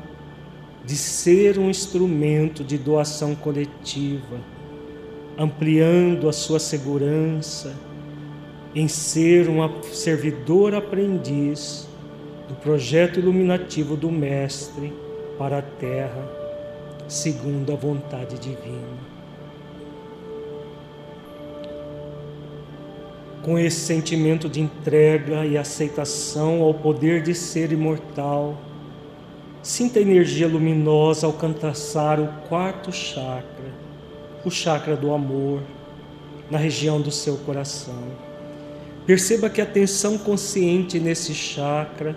de 0.84 0.98
ser 0.98 1.58
um 1.58 1.70
instrumento 1.70 2.64
de 2.64 2.78
doação 2.78 3.34
coletiva, 3.34 4.38
ampliando 5.38 6.30
a 6.30 6.34
sua 6.34 6.60
segurança 6.60 7.74
em 8.74 8.88
ser 8.88 9.50
um 9.50 9.82
servidor 9.84 10.76
aprendiz 10.76 11.88
do 12.48 12.56
projeto 12.56 13.20
iluminativo 13.20 13.96
do 13.96 14.12
Mestre 14.12 14.94
para 15.38 15.60
a 15.60 15.62
Terra, 15.62 16.30
segundo 17.08 17.72
a 17.72 17.76
vontade 17.76 18.38
divina. 18.38 19.16
Com 23.42 23.60
esse 23.60 23.80
sentimento 23.80 24.50
de 24.50 24.60
entrega 24.60 25.46
e 25.46 25.58
aceitação 25.58 26.62
ao 26.62 26.74
poder 26.74 27.22
de 27.22 27.34
ser 27.36 27.72
imortal, 27.72 28.58
sinta 29.62 30.00
a 30.00 30.02
energia 30.02 30.48
luminosa 30.48 31.28
alcançar 31.28 32.20
o 32.20 32.28
quarto 32.48 32.92
chakra, 32.92 33.55
o 34.46 34.52
chakra 34.52 34.96
do 34.96 35.14
amor, 35.14 35.62
na 36.50 36.58
região 36.58 37.02
do 37.02 37.12
seu 37.12 37.38
coração. 37.38 38.04
Perceba 39.06 39.50
que 39.50 39.60
a 39.60 39.64
atenção 39.64 40.18
consciente 40.18 41.00
nesse 41.00 41.34
chakra 41.34 42.16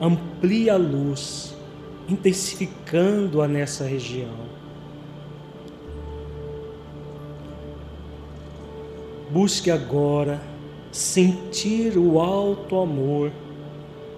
amplia 0.00 0.74
a 0.74 0.76
luz, 0.76 1.54
intensificando-a 2.08 3.48
nessa 3.48 3.84
região. 3.84 4.48
Busque 9.30 9.70
agora 9.70 10.40
sentir 10.90 11.98
o 11.98 12.18
alto 12.18 12.78
amor 12.78 13.30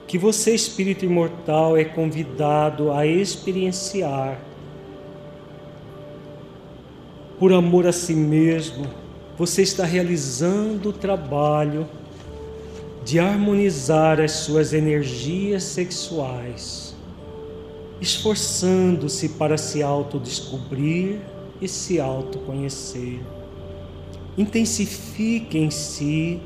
que 0.06 0.18
você, 0.18 0.54
espírito 0.54 1.04
imortal, 1.04 1.76
é 1.76 1.84
convidado 1.84 2.92
a 2.92 3.06
experienciar. 3.06 4.40
Por 7.40 7.54
amor 7.54 7.86
a 7.86 7.92
si 7.92 8.12
mesmo, 8.12 8.86
você 9.38 9.62
está 9.62 9.86
realizando 9.86 10.90
o 10.90 10.92
trabalho 10.92 11.88
de 13.02 13.18
harmonizar 13.18 14.20
as 14.20 14.32
suas 14.32 14.74
energias 14.74 15.62
sexuais, 15.62 16.94
esforçando-se 17.98 19.30
para 19.30 19.56
se 19.56 19.82
autodescobrir 19.82 21.20
e 21.62 21.66
se 21.66 21.98
autoconhecer. 21.98 23.20
Intensifique 24.36 25.56
em 25.56 25.70
si 25.70 26.42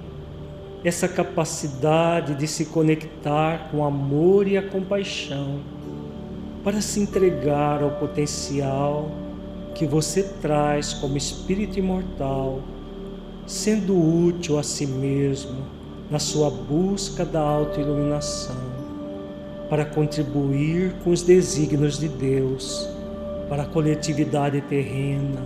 essa 0.85 1.09
capacidade 1.09 2.37
de 2.37 2.47
se 2.47 2.67
conectar 2.67 3.69
com 3.69 3.79
o 3.79 3.85
amor 3.85 4.47
e 4.47 4.57
a 4.57 4.63
compaixão 4.63 5.59
para 6.63 6.81
se 6.81 7.01
entregar 7.01 7.83
ao 7.83 7.91
potencial 7.91 9.24
que 9.75 9.87
você 9.87 10.23
traz 10.41 10.93
como 10.95 11.17
espírito 11.17 11.79
imortal, 11.79 12.61
sendo 13.47 13.95
útil 13.95 14.59
a 14.59 14.63
si 14.63 14.87
mesmo 14.87 15.65
na 16.11 16.19
sua 16.19 16.51
busca 16.51 17.25
da 17.25 17.41
autoiluminação, 17.41 18.57
para 19.69 19.85
contribuir 19.85 20.95
com 21.03 21.11
os 21.11 21.23
desígnios 21.23 21.99
de 21.99 22.09
Deus 22.09 22.89
para 23.49 23.65
a 23.65 23.67
coletividade 23.67 24.61
terrena, 24.63 25.41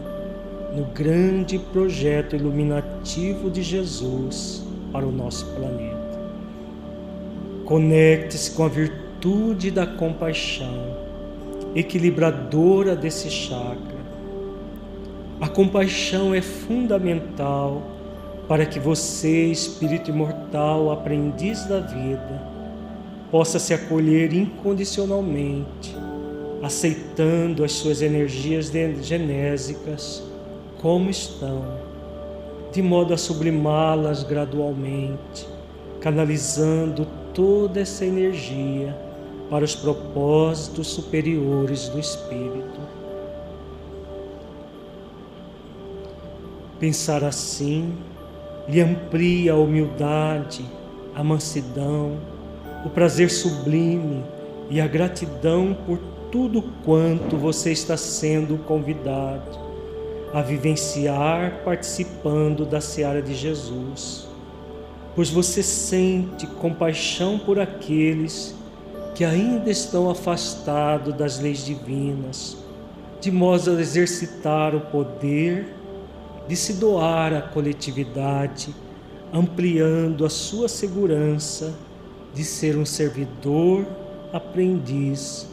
no 0.74 0.84
grande 0.84 1.58
projeto 1.58 2.36
iluminativo 2.36 3.50
de 3.50 3.62
Jesus 3.62 4.62
para 4.92 5.06
o 5.06 5.12
nosso 5.12 5.46
planeta. 5.54 5.96
Conecte-se 7.64 8.50
com 8.52 8.64
a 8.64 8.68
virtude 8.68 9.70
da 9.70 9.86
compaixão, 9.86 10.96
equilibradora 11.74 12.94
desse 12.94 13.30
chakra. 13.30 13.87
A 15.40 15.46
compaixão 15.46 16.34
é 16.34 16.42
fundamental 16.42 17.82
para 18.48 18.66
que 18.66 18.80
você, 18.80 19.46
espírito 19.46 20.10
imortal, 20.10 20.90
aprendiz 20.90 21.64
da 21.66 21.78
vida, 21.78 22.42
possa 23.30 23.60
se 23.60 23.72
acolher 23.72 24.34
incondicionalmente, 24.34 25.94
aceitando 26.60 27.62
as 27.62 27.70
suas 27.70 28.02
energias 28.02 28.72
genésicas 29.00 30.24
como 30.80 31.08
estão, 31.08 31.64
de 32.72 32.82
modo 32.82 33.14
a 33.14 33.16
sublimá-las 33.16 34.24
gradualmente, 34.24 35.46
canalizando 36.00 37.06
toda 37.32 37.78
essa 37.78 38.04
energia 38.04 38.96
para 39.48 39.64
os 39.64 39.76
propósitos 39.76 40.88
superiores 40.88 41.88
do 41.88 42.00
espírito. 42.00 42.67
Pensar 46.80 47.24
assim 47.24 47.92
lhe 48.68 48.80
amplia 48.80 49.52
a 49.52 49.56
humildade, 49.56 50.64
a 51.14 51.24
mansidão, 51.24 52.18
o 52.84 52.90
prazer 52.90 53.30
sublime 53.30 54.22
e 54.70 54.80
a 54.80 54.86
gratidão 54.86 55.76
por 55.86 55.98
tudo 56.30 56.62
quanto 56.84 57.36
você 57.36 57.72
está 57.72 57.96
sendo 57.96 58.58
convidado 58.58 59.58
a 60.32 60.42
vivenciar 60.42 61.62
participando 61.64 62.66
da 62.66 62.80
seara 62.80 63.22
de 63.22 63.34
Jesus, 63.34 64.28
pois 65.16 65.30
você 65.30 65.62
sente 65.62 66.46
compaixão 66.46 67.38
por 67.38 67.58
aqueles 67.58 68.54
que 69.14 69.24
ainda 69.24 69.70
estão 69.70 70.08
afastados 70.10 71.14
das 71.14 71.40
leis 71.40 71.64
divinas, 71.64 72.56
de 73.20 73.32
modo 73.32 73.70
a 73.70 73.80
exercitar 73.80 74.76
o 74.76 74.80
poder 74.80 75.77
de 76.48 76.56
se 76.56 76.72
doar 76.72 77.34
à 77.34 77.42
coletividade, 77.42 78.74
ampliando 79.32 80.24
a 80.24 80.30
sua 80.30 80.66
segurança 80.66 81.74
de 82.32 82.42
ser 82.42 82.76
um 82.76 82.86
servidor 82.86 83.86
aprendiz 84.32 85.46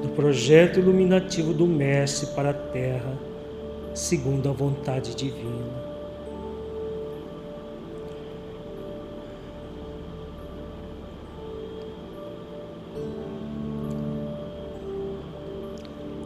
do 0.00 0.08
projeto 0.10 0.78
iluminativo 0.78 1.52
do 1.52 1.66
Mestre 1.66 2.28
para 2.34 2.50
a 2.50 2.54
Terra, 2.54 3.18
segundo 3.94 4.48
a 4.48 4.52
vontade 4.52 5.14
divina. 5.14 5.88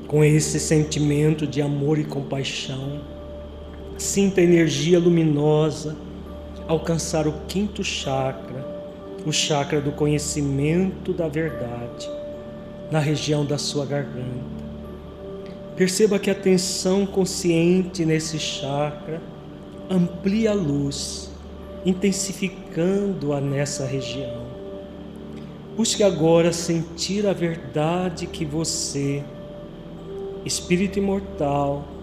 Com 0.06 0.22
esse 0.22 0.60
sentimento 0.60 1.46
de 1.46 1.62
amor 1.62 1.98
e 1.98 2.04
compaixão, 2.04 3.00
Sinta 4.02 4.40
a 4.40 4.44
energia 4.44 4.98
luminosa 4.98 5.96
alcançar 6.66 7.28
o 7.28 7.34
quinto 7.46 7.84
chakra, 7.84 8.66
o 9.24 9.30
chakra 9.30 9.80
do 9.80 9.92
conhecimento 9.92 11.12
da 11.12 11.28
verdade, 11.28 12.10
na 12.90 12.98
região 12.98 13.46
da 13.46 13.56
sua 13.56 13.86
garganta. 13.86 14.64
Perceba 15.76 16.18
que 16.18 16.28
a 16.28 16.32
atenção 16.32 17.06
consciente 17.06 18.04
nesse 18.04 18.40
chakra 18.40 19.22
amplia 19.88 20.50
a 20.50 20.54
luz, 20.54 21.30
intensificando-a 21.86 23.40
nessa 23.40 23.86
região. 23.86 24.42
Busque 25.76 26.02
agora 26.02 26.52
sentir 26.52 27.24
a 27.24 27.32
verdade 27.32 28.26
que 28.26 28.44
você, 28.44 29.22
espírito 30.44 30.98
imortal, 30.98 32.01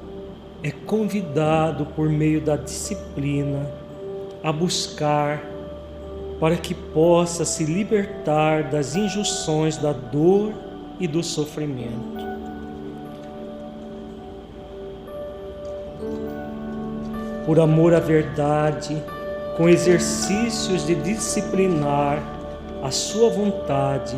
é 0.64 0.72
convidado 0.72 1.86
por 1.86 2.10
meio 2.10 2.42
da 2.42 2.56
disciplina 2.56 3.66
a 4.44 4.52
buscar 4.52 5.42
para 6.40 6.56
que 6.56 6.74
possa 6.74 7.44
se 7.44 7.66
libertar 7.66 8.64
das 8.64 8.96
injunções 8.96 9.78
da 9.78 9.92
dor 9.92 10.54
e 11.00 11.08
do 11.08 11.22
sofrimento. 11.22 12.30
Por 17.46 17.60
amor 17.60 17.94
à 17.94 18.00
verdade, 18.00 19.02
com 19.58 19.68
exercícios 19.68 20.86
de 20.86 20.96
disciplinar 20.96 22.22
a 22.84 22.92
sua 22.92 23.30
vontade, 23.30 24.16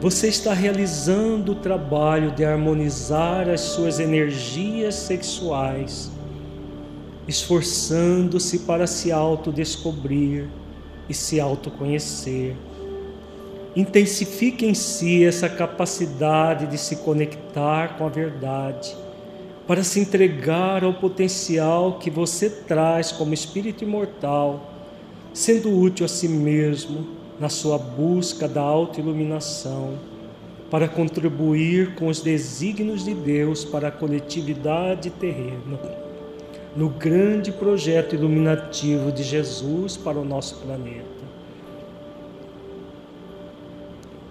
você 0.00 0.28
está 0.28 0.54
realizando 0.54 1.52
o 1.52 1.56
trabalho 1.56 2.30
de 2.30 2.42
harmonizar 2.42 3.50
as 3.50 3.60
suas 3.60 4.00
energias 4.00 4.94
sexuais, 4.94 6.10
esforçando-se 7.28 8.60
para 8.60 8.86
se 8.86 9.12
autodescobrir 9.12 10.48
e 11.06 11.12
se 11.12 11.38
autoconhecer. 11.38 12.56
Intensifique 13.76 14.64
em 14.64 14.72
si 14.72 15.22
essa 15.22 15.50
capacidade 15.50 16.66
de 16.66 16.78
se 16.78 16.96
conectar 16.96 17.98
com 17.98 18.06
a 18.06 18.08
verdade, 18.08 18.96
para 19.66 19.84
se 19.84 20.00
entregar 20.00 20.82
ao 20.82 20.94
potencial 20.94 21.98
que 21.98 22.10
você 22.10 22.48
traz 22.48 23.12
como 23.12 23.34
espírito 23.34 23.84
imortal, 23.84 24.72
sendo 25.34 25.78
útil 25.78 26.06
a 26.06 26.08
si 26.08 26.26
mesmo 26.26 27.19
na 27.40 27.48
sua 27.48 27.78
busca 27.78 28.46
da 28.46 28.60
autoiluminação, 28.60 29.94
para 30.70 30.86
contribuir 30.86 31.94
com 31.94 32.06
os 32.06 32.20
desígnios 32.20 33.04
de 33.04 33.14
Deus 33.14 33.64
para 33.64 33.88
a 33.88 33.90
coletividade 33.90 35.10
terrena, 35.10 35.80
no 36.76 36.90
grande 36.90 37.50
projeto 37.50 38.14
iluminativo 38.14 39.10
de 39.10 39.24
Jesus 39.24 39.96
para 39.96 40.18
o 40.18 40.24
nosso 40.24 40.56
planeta. 40.56 41.08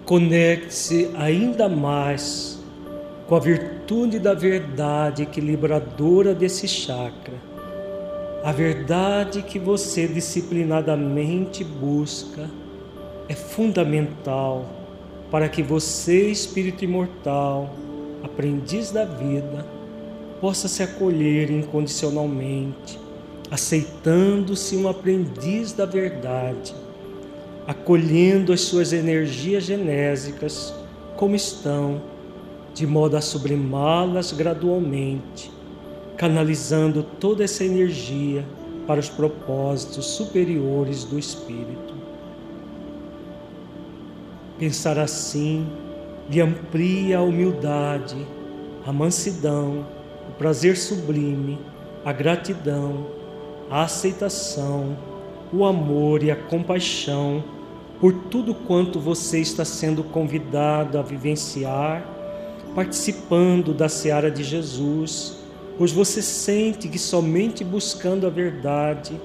Conecte-se 0.06 1.10
ainda 1.18 1.68
mais 1.68 2.58
com 3.28 3.34
a 3.34 3.40
virtude 3.40 4.18
da 4.18 4.32
verdade 4.32 5.24
equilibradora 5.24 6.34
desse 6.34 6.66
chakra, 6.66 7.34
a 8.42 8.50
verdade 8.50 9.42
que 9.42 9.58
você 9.58 10.08
disciplinadamente 10.08 11.62
busca 11.62 12.48
é 13.30 13.34
fundamental 13.36 14.66
para 15.30 15.48
que 15.48 15.62
você, 15.62 16.32
espírito 16.32 16.84
imortal, 16.84 17.70
aprendiz 18.24 18.90
da 18.90 19.04
vida, 19.04 19.64
possa 20.40 20.66
se 20.66 20.82
acolher 20.82 21.48
incondicionalmente, 21.48 22.98
aceitando-se 23.48 24.76
um 24.76 24.88
aprendiz 24.88 25.72
da 25.72 25.86
verdade, 25.86 26.74
acolhendo 27.68 28.52
as 28.52 28.62
suas 28.62 28.92
energias 28.92 29.62
genésicas 29.62 30.74
como 31.16 31.36
estão, 31.36 32.02
de 32.74 32.84
modo 32.84 33.16
a 33.16 33.20
sublimá-las 33.20 34.32
gradualmente, 34.32 35.52
canalizando 36.16 37.04
toda 37.20 37.44
essa 37.44 37.62
energia 37.62 38.44
para 38.88 38.98
os 38.98 39.08
propósitos 39.08 40.04
superiores 40.06 41.04
do 41.04 41.16
espírito. 41.16 41.89
Pensar 44.60 44.98
assim 44.98 45.66
lhe 46.28 46.38
amplia 46.38 47.16
a 47.16 47.22
humildade, 47.22 48.26
a 48.86 48.92
mansidão, 48.92 49.86
o 50.28 50.32
prazer 50.32 50.76
sublime, 50.76 51.58
a 52.04 52.12
gratidão, 52.12 53.06
a 53.70 53.84
aceitação, 53.84 54.98
o 55.50 55.64
amor 55.64 56.22
e 56.22 56.30
a 56.30 56.36
compaixão 56.36 57.42
por 57.98 58.12
tudo 58.12 58.54
quanto 58.54 59.00
você 59.00 59.40
está 59.40 59.64
sendo 59.64 60.04
convidado 60.04 60.98
a 60.98 61.02
vivenciar, 61.02 62.06
participando 62.74 63.72
da 63.72 63.88
seara 63.88 64.30
de 64.30 64.44
Jesus, 64.44 65.38
pois 65.78 65.90
você 65.90 66.20
sente 66.20 66.86
que 66.86 66.98
somente 66.98 67.64
buscando 67.64 68.26
a 68.26 68.30
verdade 68.30 69.18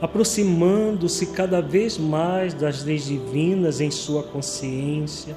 aproximando-se 0.00 1.26
cada 1.26 1.60
vez 1.60 1.98
mais 1.98 2.54
das 2.54 2.84
leis 2.84 3.04
divinas 3.04 3.80
em 3.80 3.90
sua 3.90 4.22
consciência, 4.22 5.36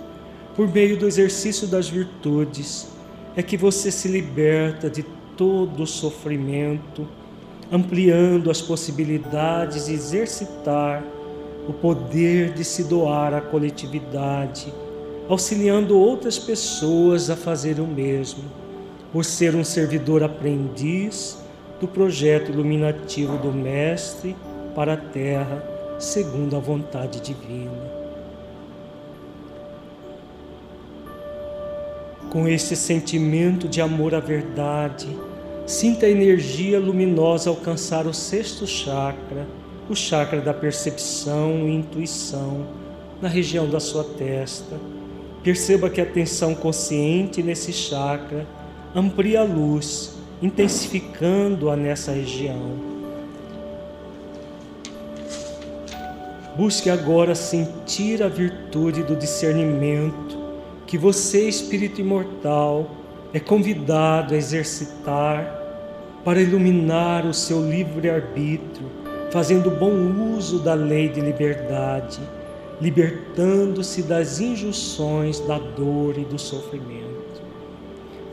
por 0.56 0.72
meio 0.72 0.98
do 0.98 1.06
exercício 1.06 1.68
das 1.68 1.90
virtudes, 1.90 2.88
é 3.36 3.44
que 3.44 3.58
você 3.58 3.92
se 3.92 4.08
liberta 4.08 4.90
de 4.90 5.04
todo 5.36 5.84
o 5.84 5.88
sofrimento, 5.88 7.08
ampliando 7.72 8.52
as 8.52 8.62
possibilidades 8.62 9.88
de 9.88 9.94
exercitar 9.94 11.04
o 11.68 11.74
poder 11.74 12.54
de 12.54 12.64
se 12.64 12.84
doar 12.84 13.34
à 13.34 13.42
coletividade, 13.42 14.72
auxiliando 15.28 15.98
outras 15.98 16.38
pessoas 16.38 17.30
a 17.30 17.36
fazer 17.36 17.80
o 17.80 17.88
mesmo, 17.88 18.44
por 19.12 19.26
ser 19.26 19.56
um 19.56 19.64
servidor 19.64 20.24
aprendiz 20.24 21.38
do 21.80 21.88
projeto 21.88 22.52
iluminativo 22.52 23.38
do 23.38 23.52
Mestre 23.52 24.36
para 24.76 24.94
a 24.94 24.98
terra 24.98 25.64
segundo 26.00 26.56
a 26.56 26.60
vontade 26.60 27.20
divina. 27.22 28.04
Com 32.30 32.48
esse 32.48 32.76
sentimento 32.76 33.68
de 33.68 33.80
amor 33.80 34.16
à 34.16 34.20
verdade, 34.20 35.08
sinta 35.68 36.06
a 36.06 36.10
energia 36.10 36.80
luminosa 36.80 37.50
alcançar 37.50 38.08
o 38.08 38.14
sexto 38.14 38.66
chakra, 38.66 39.48
o 39.90 39.96
chakra 39.96 40.42
da 40.42 40.54
percepção 40.54 41.68
e 41.68 41.76
intuição, 41.76 42.66
na 43.22 43.30
região 43.30 43.70
da 43.70 43.80
sua 43.80 44.04
testa. 44.04 44.80
Perceba 45.44 45.90
que 45.90 46.02
a 46.02 46.06
atenção 46.06 46.56
consciente 46.56 47.44
nesse 47.44 47.72
chakra 47.72 48.48
amplia 48.96 49.42
a 49.42 49.44
luz, 49.44 50.18
intensificando-a 50.42 51.76
nessa 51.76 52.12
região 52.12 52.93
Busque 56.56 56.88
agora 56.88 57.34
sentir 57.34 58.22
a 58.22 58.28
virtude 58.28 59.02
do 59.02 59.16
discernimento 59.16 60.38
que 60.86 61.00
você, 61.00 61.50
espírito 61.50 62.00
imortal, 62.00 62.92
é 63.34 63.40
convidado 63.40 64.36
a 64.36 64.38
exercitar 64.38 65.62
para 66.24 66.40
iluminar 66.40 67.26
o 67.26 67.34
seu 67.34 67.68
livre-arbítrio, 67.68 68.88
fazendo 69.32 69.72
bom 69.72 70.36
uso 70.36 70.60
da 70.60 70.76
lei 70.76 71.10
de 71.10 71.22
liberdade, 71.22 72.20
libertando-se 72.80 74.04
das 74.04 74.40
injunções 74.40 75.40
da 75.40 75.58
dor 75.58 76.20
e 76.20 76.24
do 76.24 76.38
sofrimento. 76.38 77.42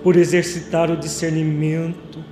Por 0.02 0.16
exercitar 0.16 0.90
o 0.90 0.96
discernimento, 0.96 2.22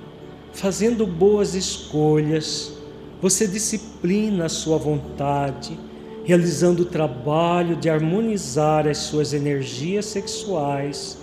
fazendo 0.53 1.07
boas 1.07 1.55
escolhas, 1.55 2.78
você 3.21 3.45
disciplina 3.47 4.45
a 4.45 4.49
sua 4.49 4.77
vontade, 4.77 5.77
realizando 6.23 6.83
o 6.83 6.85
trabalho 6.85 7.75
de 7.75 7.89
harmonizar 7.89 8.87
as 8.87 8.99
suas 8.99 9.33
energias 9.33 10.05
sexuais, 10.05 11.17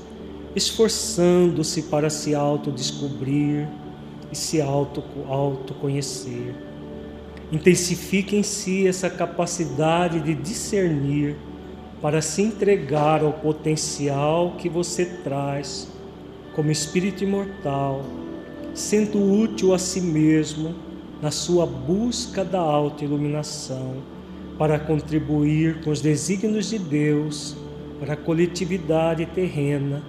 esforçando-se 0.54 1.82
para 1.82 2.10
se 2.10 2.34
autodescobrir 2.34 3.66
e 4.30 4.36
se 4.36 4.60
auto, 4.60 5.02
autoconhecer. 5.28 6.54
Intensifique 7.50 8.36
em 8.36 8.42
si 8.42 8.86
essa 8.86 9.08
capacidade 9.08 10.20
de 10.20 10.34
discernir 10.34 11.36
para 12.02 12.20
se 12.20 12.42
entregar 12.42 13.22
ao 13.22 13.32
potencial 13.32 14.56
que 14.58 14.68
você 14.68 15.04
traz 15.04 15.88
como 16.54 16.70
espírito 16.70 17.24
imortal, 17.24 18.04
sendo 18.74 19.22
útil 19.32 19.72
a 19.72 19.78
si 19.78 20.00
mesmo 20.00 20.85
na 21.20 21.30
sua 21.30 21.66
busca 21.66 22.44
da 22.44 22.60
autoiluminação 22.60 23.96
para 24.58 24.78
contribuir 24.78 25.80
com 25.82 25.90
os 25.90 26.00
desígnios 26.00 26.68
de 26.70 26.78
Deus 26.78 27.56
para 27.98 28.14
a 28.14 28.16
coletividade 28.16 29.24
terrena 29.26 30.02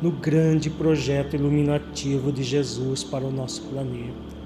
no 0.00 0.10
grande 0.10 0.70
projeto 0.70 1.36
iluminativo 1.36 2.32
de 2.32 2.42
Jesus 2.42 3.04
para 3.04 3.24
o 3.24 3.30
nosso 3.30 3.62
planeta. 3.62 4.40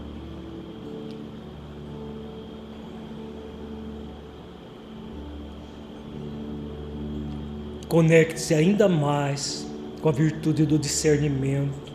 Conecte-se 7.88 8.54
ainda 8.54 8.88
mais 8.88 9.64
com 10.02 10.08
a 10.08 10.12
virtude 10.12 10.66
do 10.66 10.76
discernimento, 10.76 11.92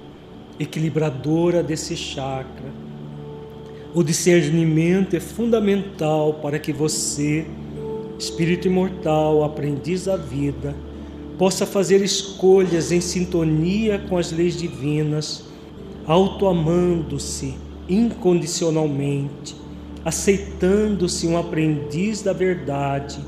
equilibradora 0.57 1.61
desse 1.61 1.95
chakra 1.95 2.78
o 3.93 4.03
discernimento 4.03 5.15
é 5.15 5.19
fundamental 5.19 6.35
para 6.35 6.59
que 6.59 6.71
você, 6.71 7.45
espírito 8.19 8.67
imortal, 8.67 9.43
aprendiz 9.43 10.05
da 10.05 10.15
vida, 10.15 10.75
possa 11.37 11.65
fazer 11.65 12.03
escolhas 12.03 12.91
em 12.91 13.01
sintonia 13.01 13.97
com 14.07 14.17
as 14.17 14.31
leis 14.31 14.55
divinas, 14.55 15.45
autoamando-se 16.05 17.55
incondicionalmente, 17.87 19.55
aceitando-se 20.05 21.25
um 21.25 21.37
aprendiz 21.37 22.21
da 22.21 22.33
verdade, 22.33 23.19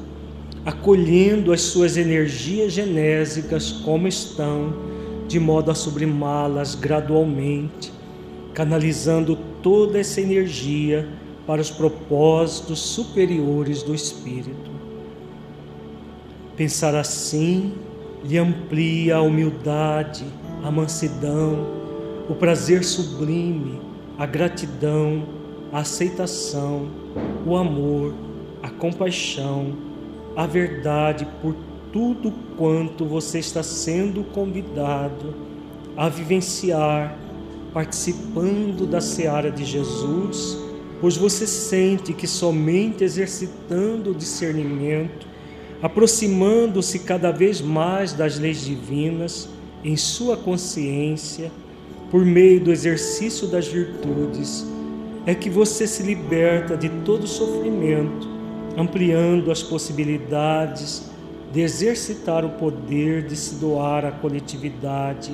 acolhendo 0.63 1.51
as 1.51 1.61
suas 1.61 1.97
energias 1.97 2.73
genésicas 2.73 3.71
como 3.71 4.07
estão, 4.07 4.73
de 5.27 5.39
modo 5.39 5.71
a 5.71 5.75
sublimá-las 5.75 6.75
gradualmente, 6.75 7.91
canalizando 8.53 9.50
toda 9.61 9.99
essa 9.99 10.21
energia 10.21 11.07
para 11.45 11.61
os 11.61 11.71
propósitos 11.71 12.79
superiores 12.79 13.83
do 13.83 13.93
Espírito. 13.93 14.71
Pensar 16.55 16.95
assim 16.95 17.73
lhe 18.23 18.37
amplia 18.37 19.17
a 19.17 19.21
humildade, 19.21 20.25
a 20.63 20.69
mansidão, 20.69 21.67
o 22.29 22.35
prazer 22.35 22.83
sublime, 22.83 23.81
a 24.17 24.25
gratidão, 24.25 25.23
a 25.71 25.79
aceitação, 25.79 26.87
o 27.45 27.55
amor, 27.55 28.13
a 28.61 28.69
compaixão, 28.69 29.73
a 30.35 30.45
verdade 30.45 31.27
por 31.41 31.55
tudo 31.91 32.31
quanto 32.57 33.05
você 33.05 33.39
está 33.39 33.63
sendo 33.63 34.23
convidado 34.23 35.33
a 35.97 36.07
vivenciar, 36.07 37.17
participando 37.73 38.85
da 38.85 38.99
seara 38.99 39.49
de 39.49 39.63
Jesus, 39.63 40.57
pois 40.99 41.17
você 41.17 41.47
sente 41.47 42.13
que 42.13 42.27
somente 42.27 43.03
exercitando 43.03 44.11
o 44.11 44.15
discernimento, 44.15 45.27
aproximando-se 45.81 46.99
cada 46.99 47.31
vez 47.31 47.59
mais 47.61 48.13
das 48.13 48.37
leis 48.37 48.63
divinas 48.63 49.49
em 49.83 49.97
sua 49.97 50.37
consciência, 50.37 51.51
por 52.11 52.25
meio 52.25 52.59
do 52.59 52.71
exercício 52.71 53.47
das 53.47 53.67
virtudes, 53.67 54.65
é 55.25 55.33
que 55.33 55.49
você 55.49 55.87
se 55.87 56.03
liberta 56.03 56.75
de 56.75 56.89
todo 57.05 57.25
sofrimento, 57.25 58.27
ampliando 58.77 59.49
as 59.51 59.63
possibilidades 59.63 61.09
de 61.51 61.61
exercitar 61.61 62.45
o 62.45 62.49
poder 62.51 63.25
de 63.25 63.35
se 63.35 63.55
doar 63.55 64.05
à 64.05 64.11
coletividade, 64.11 65.31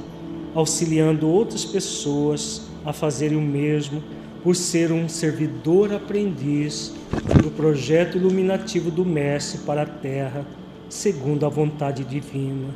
auxiliando 0.57 1.29
outras 1.29 1.63
pessoas 1.63 2.63
a 2.83 2.91
fazerem 2.91 3.37
o 3.37 3.41
mesmo 3.41 4.01
por 4.41 4.55
ser 4.55 4.91
um 4.91 5.07
servidor 5.07 5.93
aprendiz 5.93 6.95
do 7.43 7.51
projeto 7.51 8.17
iluminativo 8.17 8.89
do 8.89 9.05
Mestre 9.05 9.59
para 9.59 9.83
a 9.83 9.85
Terra, 9.85 10.47
segundo 10.89 11.45
a 11.45 11.49
vontade 11.49 12.03
divina. 12.03 12.73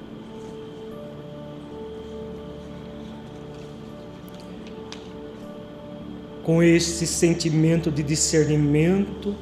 Com 6.44 6.62
este 6.62 7.08
sentimento 7.08 7.90
de 7.90 8.04
discernimento, 8.04 9.34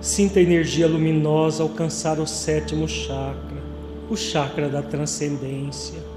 sinta 0.00 0.38
a 0.38 0.42
energia 0.42 0.86
luminosa 0.86 1.64
alcançar 1.64 2.20
o 2.20 2.26
sétimo 2.26 2.86
chakra, 2.86 3.60
o 4.08 4.16
chakra 4.16 4.68
da 4.68 4.80
transcendência, 4.80 6.09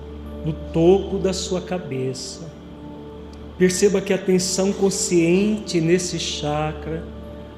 no 0.45 0.53
topo 0.53 1.17
da 1.17 1.33
sua 1.33 1.61
cabeça. 1.61 2.51
Perceba 3.57 4.01
que 4.01 4.11
a 4.11 4.15
atenção 4.15 4.73
consciente 4.73 5.79
nesse 5.79 6.19
chakra 6.19 7.03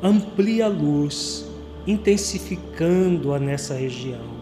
amplia 0.03 0.65
a 0.65 0.69
luz, 0.69 1.45
intensificando-a 1.87 3.39
nessa 3.39 3.73
região. 3.73 4.35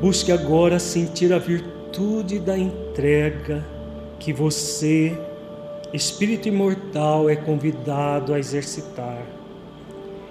Busque 0.00 0.32
agora 0.32 0.78
sentir 0.78 1.32
a 1.32 1.38
virtude 1.38 2.38
da 2.38 2.56
entrega 2.56 3.64
que 4.18 4.32
você 4.32 5.16
espírito 5.92 6.48
imortal 6.48 7.30
é 7.30 7.36
convidado 7.36 8.34
a 8.34 8.38
exercitar, 8.38 9.22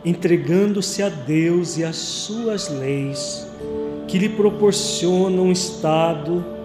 entregando-se 0.05 1.01
a 1.01 1.09
Deus 1.09 1.77
e 1.77 1.83
às 1.83 1.95
suas 1.95 2.69
leis, 2.69 3.47
que 4.07 4.19
lhe 4.19 4.29
proporcionam 4.29 5.45
um 5.45 5.51
estado 5.51 6.56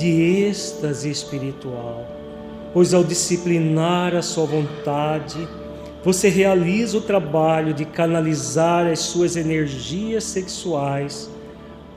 de 0.00 0.08
êxtase 0.46 1.10
espiritual, 1.10 2.08
pois 2.72 2.94
ao 2.94 3.04
disciplinar 3.04 4.14
a 4.14 4.22
sua 4.22 4.46
vontade, 4.46 5.46
você 6.02 6.30
realiza 6.30 6.96
o 6.96 7.02
trabalho 7.02 7.74
de 7.74 7.84
canalizar 7.84 8.86
as 8.86 9.00
suas 9.00 9.36
energias 9.36 10.24
sexuais 10.24 11.30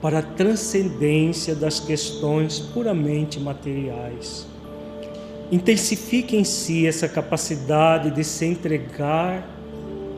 para 0.02 0.18
a 0.18 0.22
transcendência 0.22 1.54
das 1.54 1.80
questões 1.80 2.58
puramente 2.58 3.40
materiais. 3.40 4.46
Intensifique 5.50 6.36
em 6.36 6.44
si 6.44 6.86
essa 6.86 7.08
capacidade 7.08 8.10
de 8.10 8.22
se 8.22 8.44
entregar 8.44 9.48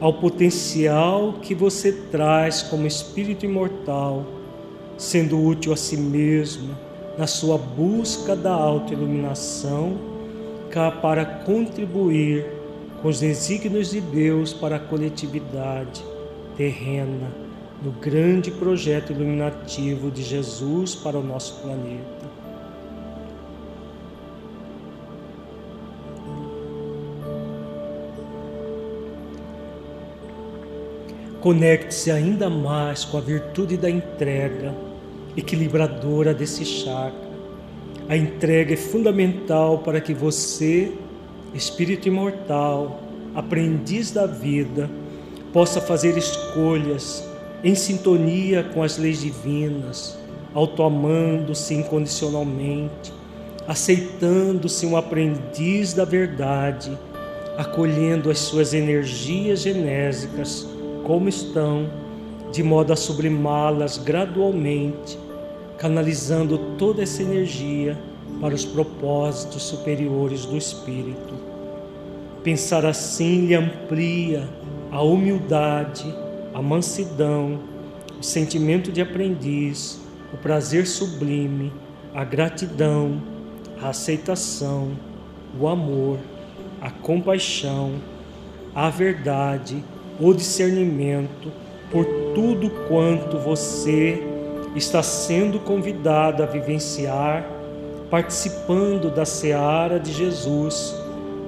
ao 0.00 0.14
potencial 0.14 1.34
que 1.34 1.54
você 1.54 1.92
traz 1.92 2.62
como 2.62 2.84
espírito 2.84 3.46
imortal, 3.46 4.26
sendo 4.98 5.40
útil 5.40 5.72
a 5.72 5.76
si 5.76 5.96
mesmo 5.96 6.85
na 7.16 7.26
sua 7.26 7.56
busca 7.56 8.36
da 8.36 8.52
autoiluminação, 8.52 10.16
para 11.00 11.24
contribuir 11.24 12.44
com 13.00 13.08
os 13.08 13.20
desígnios 13.20 13.90
de 13.90 14.00
Deus 14.00 14.52
para 14.52 14.76
a 14.76 14.78
coletividade 14.78 16.04
terrena 16.54 17.30
no 17.82 17.92
grande 17.92 18.50
projeto 18.50 19.12
iluminativo 19.12 20.10
de 20.10 20.22
Jesus 20.22 20.94
para 20.94 21.18
o 21.18 21.22
nosso 21.22 21.60
planeta. 21.62 22.26
Conecte-se 31.40 32.10
ainda 32.10 32.50
mais 32.50 33.04
com 33.04 33.18
a 33.18 33.20
virtude 33.20 33.76
da 33.76 33.88
entrega, 33.88 34.74
equilibradora 35.36 36.32
desse 36.32 36.64
chakra. 36.64 37.26
A 38.08 38.16
entrega 38.16 38.74
é 38.74 38.76
fundamental 38.76 39.78
para 39.78 40.00
que 40.00 40.14
você, 40.14 40.92
espírito 41.52 42.08
imortal, 42.08 43.00
aprendiz 43.34 44.10
da 44.10 44.26
vida, 44.26 44.88
possa 45.52 45.80
fazer 45.80 46.16
escolhas 46.16 47.24
em 47.64 47.74
sintonia 47.74 48.62
com 48.62 48.82
as 48.82 48.96
leis 48.96 49.20
divinas, 49.20 50.16
autoamando-se 50.54 51.74
incondicionalmente, 51.74 53.12
aceitando-se 53.66 54.86
um 54.86 54.96
aprendiz 54.96 55.92
da 55.92 56.04
verdade, 56.04 56.96
acolhendo 57.58 58.30
as 58.30 58.38
suas 58.38 58.72
energias 58.72 59.60
genésicas 59.60 60.66
como 61.04 61.28
estão, 61.28 61.90
de 62.52 62.62
modo 62.62 62.92
a 62.92 62.96
sublimá-las 62.96 63.98
gradualmente, 63.98 65.18
canalizando 65.78 66.58
toda 66.78 67.02
essa 67.02 67.22
energia 67.22 67.98
para 68.40 68.54
os 68.54 68.64
propósitos 68.64 69.62
superiores 69.62 70.44
do 70.44 70.56
Espírito. 70.56 71.34
Pensar 72.42 72.84
assim 72.84 73.46
lhe 73.46 73.54
amplia 73.54 74.48
a 74.90 75.02
humildade, 75.02 76.14
a 76.54 76.62
mansidão, 76.62 77.58
o 78.18 78.22
sentimento 78.22 78.92
de 78.92 79.00
aprendiz, 79.00 80.00
o 80.32 80.36
prazer 80.36 80.86
sublime, 80.86 81.72
a 82.14 82.24
gratidão, 82.24 83.20
a 83.82 83.88
aceitação, 83.88 84.92
o 85.58 85.68
amor, 85.68 86.18
a 86.80 86.90
compaixão, 86.90 87.94
a 88.74 88.88
verdade 88.90 89.82
o 90.18 90.32
discernimento 90.32 91.52
por 91.90 92.04
tudo 92.34 92.70
quanto 92.88 93.38
você 93.38 94.22
está 94.78 95.02
sendo 95.02 95.58
convidado 95.60 96.42
a 96.42 96.46
vivenciar, 96.46 97.48
participando 98.10 99.10
da 99.10 99.24
seara 99.24 99.98
de 99.98 100.12
Jesus, 100.12 100.94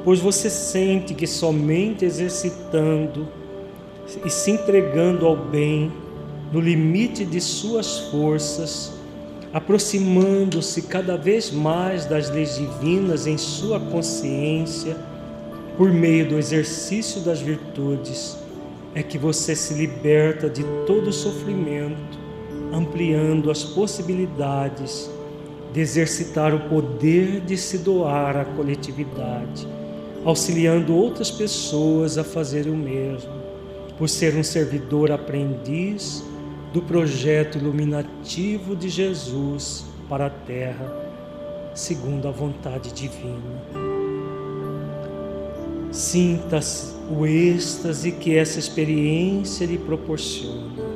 pois 0.04 0.20
você 0.20 0.48
sente 0.48 1.14
que 1.14 1.26
somente 1.26 2.04
exercitando 2.04 3.28
e 4.24 4.30
se 4.30 4.50
entregando 4.50 5.26
ao 5.26 5.36
bem, 5.36 5.92
no 6.50 6.60
limite 6.60 7.24
de 7.24 7.40
suas 7.40 7.98
forças, 8.10 8.92
aproximando-se 9.52 10.82
cada 10.82 11.16
vez 11.16 11.50
mais 11.50 12.06
das 12.06 12.30
leis 12.30 12.56
divinas 12.56 13.26
em 13.26 13.36
sua 13.36 13.78
consciência, 13.78 14.96
por 15.76 15.92
meio 15.92 16.28
do 16.28 16.38
exercício 16.38 17.20
das 17.20 17.40
virtudes, 17.40 18.36
é 18.94 19.02
que 19.02 19.18
você 19.18 19.54
se 19.54 19.74
liberta 19.74 20.48
de 20.48 20.64
todo 20.86 21.12
sofrimento, 21.12 22.27
ampliando 22.72 23.50
as 23.50 23.64
possibilidades 23.64 25.10
de 25.72 25.80
exercitar 25.80 26.54
o 26.54 26.68
poder 26.68 27.40
de 27.40 27.56
se 27.56 27.78
doar 27.78 28.36
à 28.36 28.44
coletividade, 28.44 29.68
auxiliando 30.24 30.94
outras 30.94 31.30
pessoas 31.30 32.18
a 32.18 32.24
fazerem 32.24 32.72
o 32.72 32.76
mesmo, 32.76 33.32
por 33.98 34.08
ser 34.08 34.34
um 34.36 34.42
servidor 34.42 35.10
aprendiz 35.10 36.24
do 36.72 36.82
projeto 36.82 37.58
iluminativo 37.58 38.76
de 38.76 38.88
Jesus 38.88 39.84
para 40.08 40.26
a 40.26 40.30
Terra, 40.30 40.94
segundo 41.74 42.28
a 42.28 42.30
vontade 42.30 42.92
divina. 42.92 43.88
Sinta 45.90 46.60
o 47.10 47.26
êxtase 47.26 48.12
que 48.12 48.36
essa 48.36 48.58
experiência 48.58 49.64
lhe 49.64 49.78
proporciona, 49.78 50.87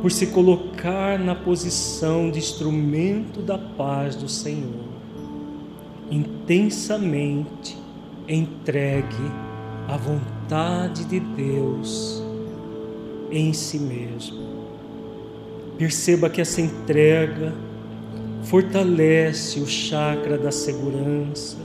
por 0.00 0.12
se 0.12 0.28
colocar 0.28 1.18
na 1.18 1.34
posição 1.34 2.30
de 2.30 2.38
instrumento 2.38 3.40
da 3.40 3.58
paz 3.58 4.14
do 4.14 4.28
Senhor, 4.28 4.84
intensamente 6.10 7.76
entregue 8.28 9.30
à 9.88 9.96
vontade 9.96 11.04
de 11.04 11.20
Deus 11.20 12.22
em 13.30 13.52
si 13.52 13.78
mesmo. 13.78 14.46
Perceba 15.78 16.30
que 16.30 16.40
essa 16.40 16.60
entrega 16.60 17.52
fortalece 18.44 19.60
o 19.60 19.66
chakra 19.66 20.38
da 20.38 20.52
segurança, 20.52 21.56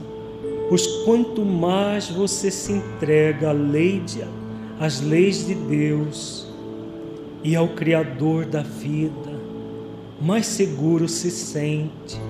pois 0.68 0.86
quanto 1.04 1.44
mais 1.44 2.10
você 2.10 2.50
se 2.50 2.72
entrega 2.72 3.50
à 3.50 3.52
lei 3.52 4.00
de, 4.00 4.24
às 4.80 5.00
leis 5.00 5.46
de 5.46 5.54
Deus 5.54 6.51
e 7.44 7.56
ao 7.56 7.68
Criador 7.68 8.46
da 8.46 8.62
vida, 8.62 9.32
mais 10.20 10.46
seguro 10.46 11.08
se 11.08 11.30
sente 11.30 12.20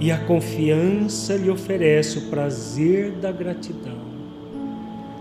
e 0.00 0.10
a 0.10 0.18
confiança 0.18 1.36
lhe 1.36 1.50
oferece 1.50 2.18
o 2.18 2.30
prazer 2.30 3.12
da 3.12 3.32
gratidão. 3.32 4.04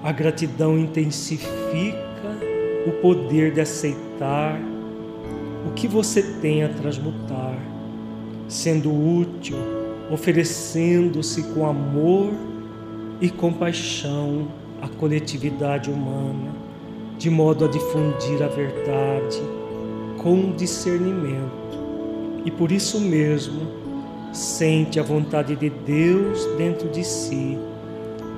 A 0.04 0.12
gratidão 0.12 0.78
intensifica 0.78 2.04
o 2.86 2.92
poder 3.02 3.54
de 3.54 3.62
aceitar 3.62 4.60
o 5.66 5.72
que 5.74 5.88
você 5.88 6.22
tem 6.42 6.64
a 6.64 6.70
transmutar, 6.70 7.58
sendo 8.50 8.92
útil, 8.92 9.58
oferecendo-se 10.12 11.44
com 11.54 11.66
amor 11.66 12.34
e 13.22 13.30
compaixão 13.30 14.50
à 14.82 14.90
coletividade 14.90 15.90
humana, 15.90 16.52
de 17.18 17.30
modo 17.30 17.66
a 17.66 17.68
difundir 17.68 18.42
a 18.44 18.48
verdade 18.48 19.42
com 20.18 20.52
discernimento. 20.52 21.52
E 22.46 22.52
por 22.52 22.72
isso 22.72 23.00
mesmo, 23.00 23.68
sente 24.34 25.00
a 25.00 25.04
vontade 25.04 25.56
de 25.56 25.70
Deus 25.70 26.46
dentro 26.58 26.90
de 26.90 27.04
si, 27.04 27.58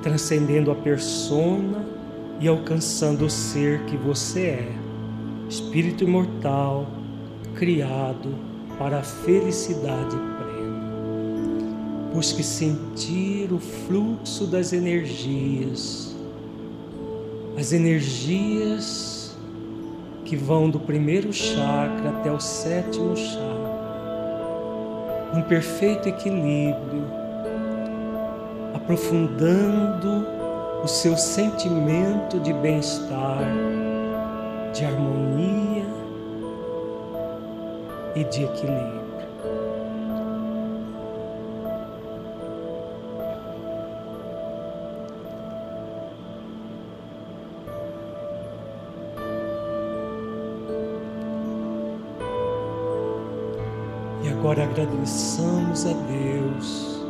transcendendo 0.02 0.70
a 0.70 0.74
persona 0.74 1.84
e 2.40 2.48
alcançando 2.48 3.24
o 3.24 3.30
ser 3.30 3.80
que 3.84 3.96
você 3.96 4.40
é, 4.40 4.72
espírito 5.48 6.04
imortal, 6.04 6.86
criado 7.54 8.34
para 8.78 8.98
a 8.98 9.02
felicidade 9.02 10.16
plena. 10.16 10.76
Busque 12.12 12.42
sentir 12.42 13.52
o 13.52 13.58
fluxo 13.58 14.46
das 14.46 14.72
energias, 14.72 16.15
as 17.56 17.72
energias 17.72 19.36
que 20.24 20.36
vão 20.36 20.68
do 20.68 20.80
primeiro 20.80 21.32
chakra 21.32 22.10
até 22.10 22.30
o 22.30 22.40
sétimo 22.40 23.16
chakra 23.16 23.66
um 25.34 25.42
perfeito 25.42 26.08
equilíbrio, 26.08 27.04
aprofundando 28.74 30.26
o 30.82 30.88
seu 30.88 31.16
sentimento 31.16 32.40
de 32.40 32.52
bem-estar, 32.54 33.44
de 34.72 34.84
harmonia 34.84 35.84
e 38.14 38.24
de 38.24 38.44
equilíbrio. 38.44 39.05
Agora 54.46 54.62
agradeçamos 54.62 55.84
a 55.86 55.92
Deus 55.92 57.04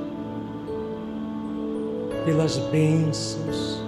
pelas 2.25 2.57
bênçãos 2.71 3.79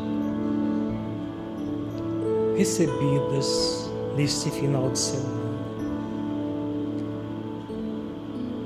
recebidas 2.58 3.90
neste 4.14 4.50
final 4.50 4.90
de 4.90 4.98
semana. 4.98 5.38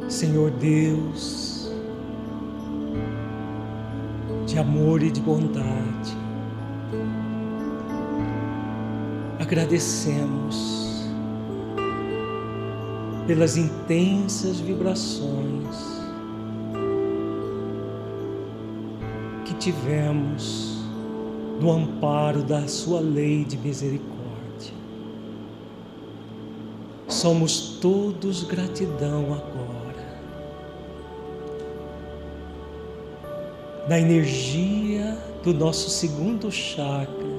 Senhor 0.09 0.51
Deus, 0.51 1.71
de 4.47 4.59
amor 4.59 5.01
e 5.01 5.13
de 5.13 5.21
bondade, 5.21 6.17
agradecemos 9.39 10.82
pelas 13.27 13.57
intensas 13.57 14.59
vibrações 14.59 15.77
que 19.45 19.55
tivemos 19.55 20.79
no 21.61 21.71
amparo 21.71 22.43
da 22.43 22.67
Sua 22.67 23.01
lei 23.01 23.45
de 23.45 23.57
misericórdia. 23.57 24.13
Somos 27.07 27.79
todos 27.81 28.43
gratidão 28.43 29.27
agora. 29.27 29.73
Na 33.89 34.01
energia 34.01 35.17
do 35.45 35.55
nosso 35.55 35.91
segundo 35.91 36.51
chakra, 36.51 37.33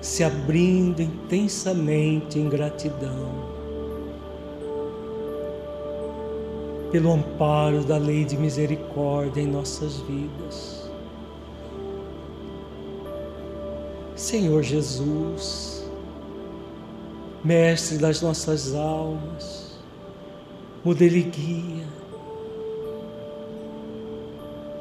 se 0.00 0.24
abrindo 0.24 1.00
intensamente 1.00 2.38
em 2.38 2.48
gratidão 2.48 3.57
pelo 6.90 7.12
amparo 7.12 7.84
da 7.84 7.98
lei 7.98 8.24
de 8.24 8.36
misericórdia 8.36 9.42
em 9.42 9.46
nossas 9.46 9.96
vidas. 9.98 10.90
Senhor 14.16 14.62
Jesus, 14.62 15.86
Mestre 17.44 17.98
das 17.98 18.20
nossas 18.20 18.74
almas, 18.74 19.78
modelo 20.84 21.16
e 21.16 21.22
guia, 21.22 21.86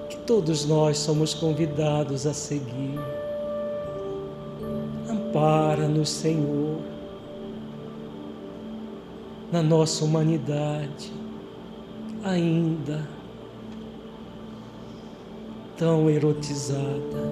que 0.10 0.18
todos 0.18 0.66
nós 0.66 0.98
somos 0.98 1.36
convidados 1.36 2.26
a 2.26 2.34
seguir. 2.34 3.00
Ampara-nos, 5.08 6.10
Senhor, 6.10 6.80
na 9.52 9.62
nossa 9.62 10.04
humanidade 10.04 11.27
ainda 12.30 13.08
tão 15.78 16.10
erotizada, 16.10 17.32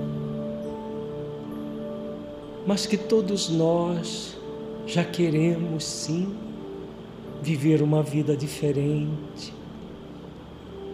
mas 2.66 2.86
que 2.86 2.98
todos 2.98 3.50
nós 3.50 4.38
já 4.86 5.04
queremos 5.04 5.84
sim 5.84 6.36
viver 7.42 7.82
uma 7.82 8.04
vida 8.04 8.38
diferente, 8.38 9.54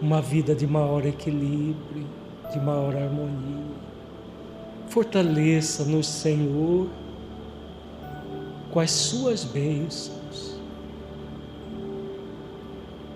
uma 0.00 0.20
vida 0.20 0.54
de 0.54 0.66
maior 0.66 1.04
equilíbrio, 1.04 2.06
de 2.52 2.58
maior 2.58 2.96
harmonia. 2.96 3.82
Fortaleça-nos, 4.88 6.06
Senhor, 6.06 6.88
com 8.70 8.80
as 8.80 8.90
suas 8.90 9.44
bênçãos 9.44 10.21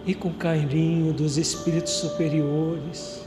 e 0.07 0.15
com 0.15 0.33
carinho 0.33 1.13
dos 1.13 1.37
espíritos 1.37 1.95
superiores 1.95 3.27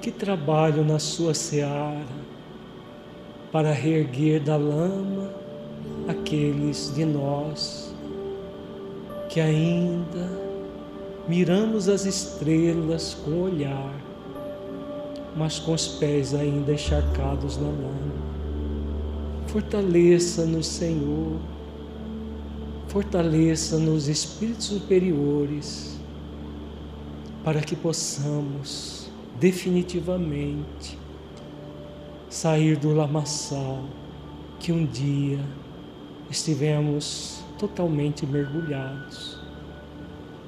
que 0.00 0.12
trabalham 0.12 0.84
na 0.84 1.00
sua 1.00 1.34
seara 1.34 2.06
para 3.50 3.72
reerguer 3.72 4.40
da 4.40 4.56
lama 4.56 5.28
aqueles 6.06 6.92
de 6.94 7.04
nós 7.04 7.92
que 9.28 9.40
ainda 9.40 10.30
miramos 11.26 11.88
as 11.88 12.06
estrelas 12.06 13.12
com 13.12 13.30
o 13.32 13.42
olhar, 13.42 13.92
mas 15.36 15.58
com 15.58 15.74
os 15.74 15.86
pés 15.86 16.32
ainda 16.32 16.72
encharcados 16.72 17.58
na 17.58 17.68
lama. 17.68 18.28
Fortaleça-nos, 19.48 20.66
Senhor 20.66 21.57
fortaleça-nos 22.88 24.08
espíritos 24.08 24.64
superiores 24.64 25.98
para 27.44 27.60
que 27.60 27.76
possamos 27.76 29.10
definitivamente 29.38 30.98
sair 32.30 32.76
do 32.76 32.94
lamaçal 32.94 33.84
que 34.58 34.72
um 34.72 34.86
dia 34.86 35.38
estivemos 36.30 37.40
totalmente 37.58 38.26
mergulhados. 38.26 39.38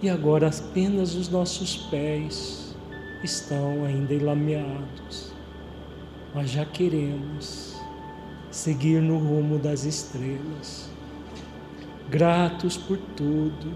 E 0.02 0.08
agora 0.08 0.48
apenas 0.48 1.14
os 1.14 1.28
nossos 1.28 1.76
pés 1.90 2.74
estão 3.22 3.84
ainda 3.84 4.14
enlameados, 4.14 5.30
mas 6.34 6.50
já 6.50 6.64
queremos 6.64 7.76
seguir 8.50 9.02
no 9.02 9.18
rumo 9.18 9.58
das 9.58 9.84
estrelas 9.84 10.89
gratos 12.10 12.76
por 12.76 12.98
tudo. 13.16 13.72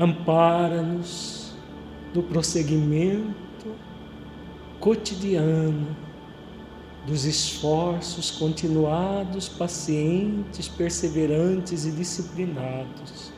Ampara-nos 0.00 1.54
no 2.14 2.22
prosseguimento 2.22 3.34
cotidiano 4.80 5.96
dos 7.06 7.26
esforços 7.26 8.30
continuados, 8.30 9.48
pacientes, 9.48 10.66
perseverantes 10.66 11.84
e 11.84 11.90
disciplinados 11.90 13.33